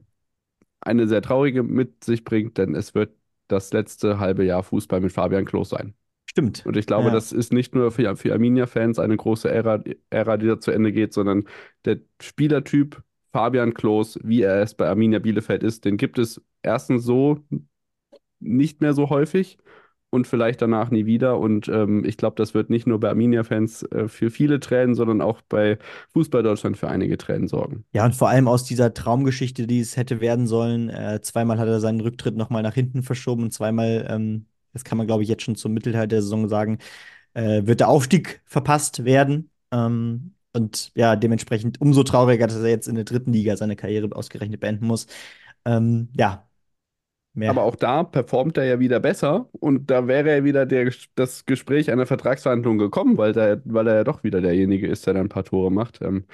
eine 0.81 1.09
sehr 1.09 1.23
traurige 1.23 1.63
mit 1.63 2.05
sich 2.05 2.25
bringt, 2.25 2.59
denn 2.59 2.75
es 2.75 2.95
wird 2.95 3.15
das 3.49 3.73
letzte 3.73 4.19
halbe 4.19 4.45
Jahr 4.45 4.63
Fußball 4.63 5.01
mit 5.01 5.13
Fabian 5.13 5.45
Klos 5.45 5.71
sein. 5.71 5.95
Stimmt. 6.27 6.67
Und 6.67 6.77
ich 6.77 6.87
glaube, 6.87 7.09
ja. 7.09 7.15
das 7.15 7.33
ist 7.33 7.53
nicht 7.53 7.75
nur 7.75 7.91
für, 7.93 8.17
für 8.17 8.33
Arminia-Fans 8.33 8.99
eine 8.99 9.17
große 9.17 9.49
Ära, 9.49 9.83
Ära, 10.11 10.37
die 10.37 10.47
da 10.47 10.59
zu 10.59 10.73
Ende 10.73 10.93
geht, 10.93 11.13
sondern 11.13 11.45
der 11.85 12.01
Spielertyp 12.21 13.03
Fabian 13.33 13.73
Klos, 13.73 14.19
wie 14.23 14.43
er 14.43 14.61
es 14.63 14.75
bei 14.75 14.89
Arminia 14.89 15.21
Bielefeld 15.21 15.63
ist, 15.63 15.85
den 15.85 15.97
gibt 15.97 16.19
es 16.19 16.43
erstens 16.63 17.05
so 17.05 17.39
nicht 18.41 18.81
mehr 18.81 18.95
so 18.95 19.11
häufig 19.11 19.59
und 20.15 20.27
vielleicht 20.27 20.63
danach 20.63 20.91
nie 20.91 21.07
wieder. 21.07 21.39
Und 21.39 21.69
ähm, 21.69 22.05
ich 22.05 22.17
glaube, 22.17 22.37
das 22.37 22.55
wird 22.55 22.71
nicht 22.71 22.87
nur 22.87 23.01
bei 23.01 23.09
Arminia-Fans 23.09 23.83
äh, 23.91 24.09
für 24.09 24.31
viele 24.31 24.61
Tränen, 24.61 24.95
sondern 24.95 25.21
auch 25.21 25.43
bei 25.43 25.79
Fußball 26.13 26.43
Deutschland 26.43 26.77
für 26.77 26.89
einige 26.89 27.19
Tränen 27.19 27.49
sorgen. 27.49 27.85
Ja, 27.93 28.05
und 28.05 28.15
vor 28.15 28.29
allem 28.29 28.47
aus 28.47 28.65
dieser 28.65 28.95
Traumgeschichte, 28.95 29.67
die 29.67 29.81
es 29.81 29.97
hätte 29.97 30.21
werden 30.21 30.47
sollen. 30.47 30.89
Äh, 30.89 31.21
zweimal 31.21 31.59
hat 31.59 31.69
er 31.69 31.81
seinen 31.81 32.01
Rücktritt 32.01 32.37
nochmal 32.37 32.63
nach 32.63 32.75
hinten 32.75 33.03
verschoben 33.03 33.43
und 33.43 33.53
zweimal, 33.53 34.07
ähm, 34.09 34.47
das 34.73 34.85
kann 34.85 34.97
man 34.97 35.07
glaube 35.07 35.25
ich 35.25 35.29
jetzt 35.29 35.43
schon 35.43 35.57
zum 35.57 35.73
Mittelteil 35.75 36.07
der 36.07 36.23
Saison 36.23 36.49
sagen, 36.49 36.79
äh, 37.35 37.67
wird 37.67 37.81
der 37.81 37.89
Aufstieg 37.89 38.41
verpasst 38.47 39.05
werden. 39.05 39.51
Ähm, 39.73 40.35
und 40.53 40.93
ja, 40.95 41.17
dementsprechend 41.17 41.81
umso 41.81 42.05
trauriger, 42.05 42.47
dass 42.47 42.57
er 42.57 42.69
jetzt 42.69 42.87
in 42.87 42.95
der 42.95 43.05
dritten 43.05 43.33
Liga 43.33 43.57
seine 43.57 43.75
Karriere 43.75 44.15
ausgerechnet 44.15 44.61
beenden 44.61 44.87
muss. 44.87 45.09
Ähm, 45.65 46.09
ja, 46.17 46.47
Mehr. 47.35 47.51
Aber 47.51 47.63
auch 47.65 47.75
da 47.75 48.05
performt 48.05 48.57
er 48.59 48.65
ja 48.65 48.79
wieder 48.79 49.01
besser 49.01 49.49
und 49.53 49.91
da 49.91 50.07
wäre 50.07 50.37
ja 50.37 50.45
wieder 50.45 50.67
der, 50.67 50.93
das 51.17 51.47
Gespräch 51.47 51.91
einer 51.91 52.07
Vertragsverhandlung 52.07 52.79
gekommen, 52.79 53.19
weil, 53.19 53.33
der, 53.33 53.61
weil 53.65 53.89
er 53.89 53.97
ja 53.97 54.05
doch 54.05 54.23
wieder 54.23 54.41
derjenige 54.41 54.87
ist, 54.87 55.07
der 55.07 55.15
dann 55.15 55.27
ein 55.27 55.29
paar 55.29 55.45
Tore 55.45 55.73
macht. 55.73 56.01
Ähm, 56.01 56.27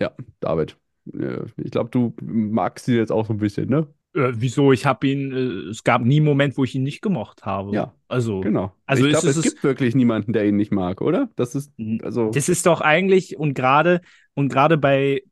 ja, 0.00 0.10
David, 0.40 0.76
äh, 1.14 1.44
ich 1.56 1.70
glaube, 1.70 1.90
du 1.90 2.12
magst 2.20 2.88
ihn 2.88 2.96
jetzt 2.96 3.12
auch 3.12 3.24
so 3.24 3.34
ein 3.34 3.38
bisschen, 3.38 3.68
ne? 3.68 3.86
Äh, 4.14 4.32
wieso? 4.34 4.72
Ich 4.72 4.84
habe 4.84 5.06
ihn, 5.06 5.32
äh, 5.32 5.70
es 5.70 5.84
gab 5.84 6.02
nie 6.02 6.16
einen 6.16 6.26
Moment, 6.26 6.56
wo 6.56 6.64
ich 6.64 6.74
ihn 6.74 6.82
nicht 6.82 7.02
gemocht 7.02 7.44
habe. 7.46 7.72
Ja, 7.74 7.94
also 8.08 8.40
genau. 8.40 8.72
Also 8.86 9.04
ich 9.04 9.12
glaube, 9.12 9.28
es, 9.28 9.36
es 9.36 9.42
gibt 9.44 9.62
wirklich 9.62 9.94
niemanden, 9.94 10.32
der 10.32 10.46
ihn 10.46 10.56
nicht 10.56 10.72
mag, 10.72 11.00
oder? 11.00 11.28
Das 11.36 11.54
ist 11.54 11.72
also. 12.02 12.30
Das 12.30 12.48
ist 12.48 12.66
doch 12.66 12.80
eigentlich 12.80 13.38
und 13.38 13.54
gerade 13.54 14.00
und 14.34 14.48
gerade 14.48 14.76
bei 14.76 15.22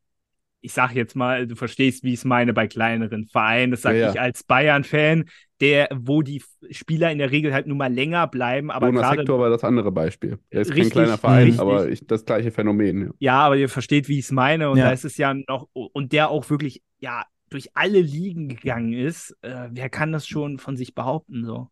ich 0.66 0.72
sag 0.72 0.96
jetzt 0.96 1.14
mal, 1.14 1.46
du 1.46 1.54
verstehst, 1.54 2.02
wie 2.02 2.12
ich 2.12 2.18
es 2.18 2.24
meine 2.24 2.52
bei 2.52 2.66
kleineren 2.66 3.28
Vereinen. 3.28 3.70
Das 3.70 3.82
sage 3.82 4.00
ja, 4.00 4.06
ja. 4.06 4.12
ich 4.12 4.20
als 4.20 4.42
Bayern-Fan, 4.42 5.26
der, 5.60 5.88
wo 5.94 6.22
die 6.22 6.42
Spieler 6.72 7.12
in 7.12 7.18
der 7.18 7.30
Regel 7.30 7.54
halt 7.54 7.68
nur 7.68 7.76
mal 7.76 7.92
länger 7.92 8.26
bleiben. 8.26 8.72
Aber 8.72 8.88
Jonas 8.88 9.02
gerade, 9.02 9.20
Hector 9.20 9.38
war 9.38 9.48
das 9.48 9.62
andere 9.62 9.92
Beispiel. 9.92 10.40
Er 10.50 10.62
ist 10.62 10.70
richtig, 10.70 10.92
kein 10.92 11.04
kleiner 11.04 11.18
Verein, 11.18 11.44
richtig. 11.44 11.60
aber 11.60 11.88
ich, 11.88 12.04
das 12.04 12.24
gleiche 12.24 12.50
Phänomen. 12.50 13.02
Ja. 13.02 13.10
ja. 13.20 13.38
aber 13.38 13.56
ihr 13.56 13.68
versteht, 13.68 14.08
wie 14.08 14.18
ich 14.18 14.24
es 14.24 14.32
meine. 14.32 14.68
Und 14.68 14.78
ja. 14.78 14.86
da 14.86 14.90
ist 14.90 15.04
es 15.04 15.16
ja 15.18 15.34
noch, 15.34 15.68
und 15.72 16.12
der 16.12 16.30
auch 16.30 16.50
wirklich, 16.50 16.82
ja, 16.98 17.22
durch 17.48 17.76
alle 17.76 18.00
Ligen 18.00 18.48
gegangen 18.48 18.92
ist. 18.92 19.36
Äh, 19.42 19.68
wer 19.70 19.88
kann 19.88 20.10
das 20.10 20.26
schon 20.26 20.58
von 20.58 20.76
sich 20.76 20.96
behaupten? 20.96 21.44
So? 21.44 21.68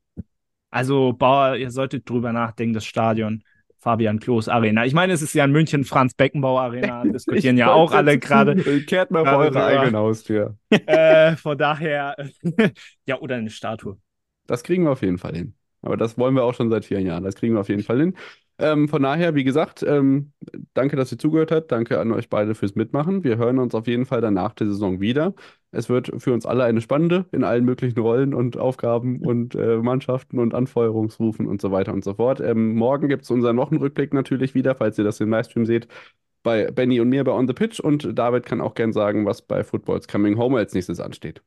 Also, 0.70 1.14
Bauer, 1.14 1.56
ihr 1.56 1.72
solltet 1.72 2.08
drüber 2.08 2.32
nachdenken, 2.32 2.74
das 2.74 2.84
Stadion 2.84 3.42
Fabian 3.84 4.18
Klos 4.18 4.48
Arena. 4.48 4.86
Ich 4.86 4.94
meine, 4.94 5.12
es 5.12 5.20
ist 5.20 5.34
ja 5.34 5.44
in 5.44 5.52
München 5.52 5.84
Franz 5.84 6.14
Beckenbauer 6.14 6.62
Arena, 6.62 7.04
diskutieren 7.12 7.58
ja 7.58 7.70
auch 7.70 7.92
alle 7.92 8.18
gerade. 8.18 8.56
Kehrt 8.86 9.10
mal 9.10 9.26
vor 9.26 9.36
eure 9.36 9.64
eigene 9.64 9.98
Haustür. 9.98 10.56
Äh, 10.86 11.36
von 11.36 11.56
daher, 11.56 12.16
ja, 13.06 13.20
oder 13.20 13.36
eine 13.36 13.50
Statue. 13.50 13.96
Das 14.46 14.64
kriegen 14.64 14.84
wir 14.84 14.90
auf 14.90 15.02
jeden 15.02 15.18
Fall 15.18 15.34
hin. 15.34 15.54
Aber 15.82 15.96
das 15.96 16.18
wollen 16.18 16.34
wir 16.34 16.42
auch 16.42 16.54
schon 16.54 16.68
seit 16.68 16.84
vielen 16.84 17.06
Jahren. 17.06 17.22
Das 17.22 17.36
kriegen 17.36 17.54
wir 17.54 17.60
auf 17.60 17.68
jeden 17.68 17.84
Fall 17.84 18.00
hin. 18.00 18.16
Ähm, 18.64 18.88
von 18.88 19.02
daher, 19.02 19.34
wie 19.34 19.44
gesagt, 19.44 19.82
ähm, 19.86 20.32
danke, 20.72 20.96
dass 20.96 21.12
ihr 21.12 21.18
zugehört 21.18 21.52
habt. 21.52 21.70
Danke 21.70 22.00
an 22.00 22.12
euch 22.12 22.30
beide 22.30 22.54
fürs 22.54 22.74
Mitmachen. 22.74 23.22
Wir 23.22 23.36
hören 23.36 23.58
uns 23.58 23.74
auf 23.74 23.86
jeden 23.86 24.06
Fall 24.06 24.22
dann 24.22 24.32
nach 24.32 24.54
der 24.54 24.66
Saison 24.68 25.00
wieder. 25.02 25.34
Es 25.70 25.90
wird 25.90 26.10
für 26.16 26.32
uns 26.32 26.46
alle 26.46 26.64
eine 26.64 26.80
spannende 26.80 27.26
in 27.30 27.44
allen 27.44 27.66
möglichen 27.66 27.98
Rollen 27.98 28.32
und 28.32 28.56
Aufgaben 28.56 29.20
und 29.20 29.54
äh, 29.54 29.76
Mannschaften 29.76 30.38
und 30.38 30.54
Anfeuerungsrufen 30.54 31.46
und 31.46 31.60
so 31.60 31.72
weiter 31.72 31.92
und 31.92 32.04
so 32.04 32.14
fort. 32.14 32.40
Ähm, 32.40 32.74
morgen 32.74 33.08
gibt 33.08 33.24
es 33.24 33.30
unseren 33.30 33.58
Wochenrückblick 33.58 34.14
natürlich 34.14 34.54
wieder, 34.54 34.74
falls 34.74 34.96
ihr 34.96 35.04
das 35.04 35.20
im 35.20 35.28
Livestream 35.28 35.66
seht, 35.66 35.86
bei 36.42 36.70
Benny 36.70 37.00
und 37.00 37.10
mir 37.10 37.22
bei 37.22 37.32
On 37.32 37.46
the 37.46 37.52
Pitch. 37.52 37.80
Und 37.80 38.18
David 38.18 38.46
kann 38.46 38.62
auch 38.62 38.72
gern 38.72 38.94
sagen, 38.94 39.26
was 39.26 39.42
bei 39.42 39.62
Footballs 39.62 40.08
Coming 40.08 40.38
Home 40.38 40.56
als 40.56 40.72
nächstes 40.72 41.00
ansteht. 41.00 41.42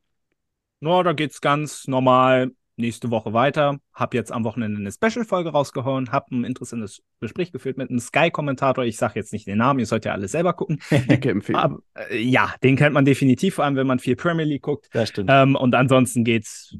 No, 0.78 1.02
da 1.02 1.14
geht 1.14 1.32
es 1.32 1.40
ganz 1.40 1.88
normal 1.88 2.52
nächste 2.78 3.10
Woche 3.10 3.32
weiter. 3.32 3.78
Hab 3.92 4.14
jetzt 4.14 4.32
am 4.32 4.44
Wochenende 4.44 4.78
eine 4.78 4.92
Special-Folge 4.92 5.50
rausgehauen, 5.50 6.12
hab 6.12 6.30
ein 6.30 6.44
interessantes 6.44 7.02
Gespräch 7.20 7.52
geführt 7.52 7.76
mit 7.76 7.90
einem 7.90 7.98
Sky-Kommentator. 7.98 8.84
Ich 8.84 8.96
sage 8.96 9.14
jetzt 9.16 9.32
nicht 9.32 9.46
den 9.46 9.58
Namen, 9.58 9.80
ihr 9.80 9.86
sollt 9.86 10.04
ja 10.04 10.12
alles 10.12 10.32
selber 10.32 10.52
gucken. 10.52 10.80
Aber, 11.54 11.80
äh, 11.94 12.18
ja, 12.18 12.54
den 12.62 12.76
kennt 12.76 12.94
man 12.94 13.04
definitiv, 13.04 13.56
vor 13.56 13.64
allem 13.64 13.76
wenn 13.76 13.86
man 13.86 13.98
viel 13.98 14.16
Premier 14.16 14.46
League 14.46 14.62
guckt. 14.62 14.88
Das 14.92 15.08
stimmt. 15.10 15.30
Ähm, 15.32 15.56
und 15.56 15.74
ansonsten 15.74 16.24
geht's 16.24 16.76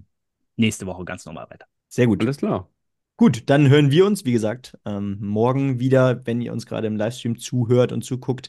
nächste 0.57 0.87
Woche 0.87 1.05
ganz 1.05 1.25
normal 1.27 1.47
weiter. 1.51 1.66
Sehr 1.89 2.07
gut. 2.07 2.23
Alles 2.23 2.39
klar. 2.39 2.69
Gut, 3.16 3.51
dann 3.51 3.69
hören 3.69 3.91
wir 3.91 4.07
uns, 4.07 4.25
wie 4.25 4.33
gesagt, 4.33 4.79
ähm, 4.85 5.19
morgen 5.20 5.81
wieder, 5.81 6.25
wenn 6.25 6.41
ihr 6.41 6.53
uns 6.53 6.66
gerade 6.66 6.87
im 6.87 6.97
Livestream 6.97 7.37
zuhört 7.37 7.91
und 7.91 8.05
zuguckt 8.05 8.49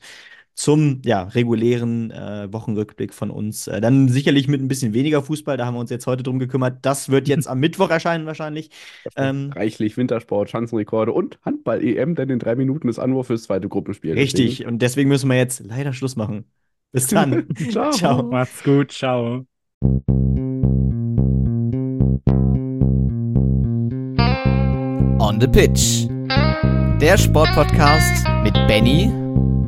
zum 0.60 1.02
ja, 1.06 1.23
regulären 1.23 2.11
äh, 2.11 2.52
Wochenrückblick 2.52 3.14
von 3.14 3.31
uns. 3.31 3.68
Äh, 3.68 3.80
dann 3.80 4.10
sicherlich 4.10 4.49
mit 4.49 4.61
ein 4.61 4.68
bisschen 4.68 4.94
weniger 4.94 5.23
Fußball, 5.23 5.56
da 5.56 5.65
haben 5.65 5.76
wir 5.76 5.80
uns 5.80 5.90
jetzt 5.90 6.06
heute 6.06 6.22
drum 6.22 6.38
gekümmert. 6.38 6.80
Das 6.81 7.07
wird 7.07 7.30
jetzt 7.30 7.48
am 7.48 7.61
Mittwoch 7.61 7.90
erscheinen 7.90 8.26
wahrscheinlich. 8.26 8.69
Ähm, 9.15 9.52
reichlich 9.56 9.95
Wintersport, 9.95 10.49
Chancenrekorde 10.49 11.14
und 11.14 11.40
Handball-EM, 11.45 12.15
denn 12.15 12.30
in 12.30 12.40
drei 12.40 12.56
Minuten 12.56 12.90
ist 12.90 12.99
Anwurf 12.99 13.27
fürs 13.27 13.44
zweite 13.44 13.69
Gruppenspiel. 13.69 14.15
Richtig, 14.15 14.49
deswegen. 14.57 14.69
und 14.69 14.81
deswegen 14.81 15.07
müssen 15.07 15.30
wir 15.30 15.38
jetzt 15.38 15.64
leider 15.65 15.94
Schluss 15.94 16.18
machen. 16.18 16.44
Bis 16.91 17.07
dann. 17.07 17.48
ciao. 17.72 17.91
ciao. 17.91 18.23
Macht's 18.23 18.61
gut. 18.61 18.91
Ciao. 18.91 19.45
On 25.22 25.40
the 25.40 25.48
Pitch. 25.48 26.07
Der 26.99 27.18
Sportpodcast 27.18 28.27
mit 28.44 28.53
Benny 28.68 29.10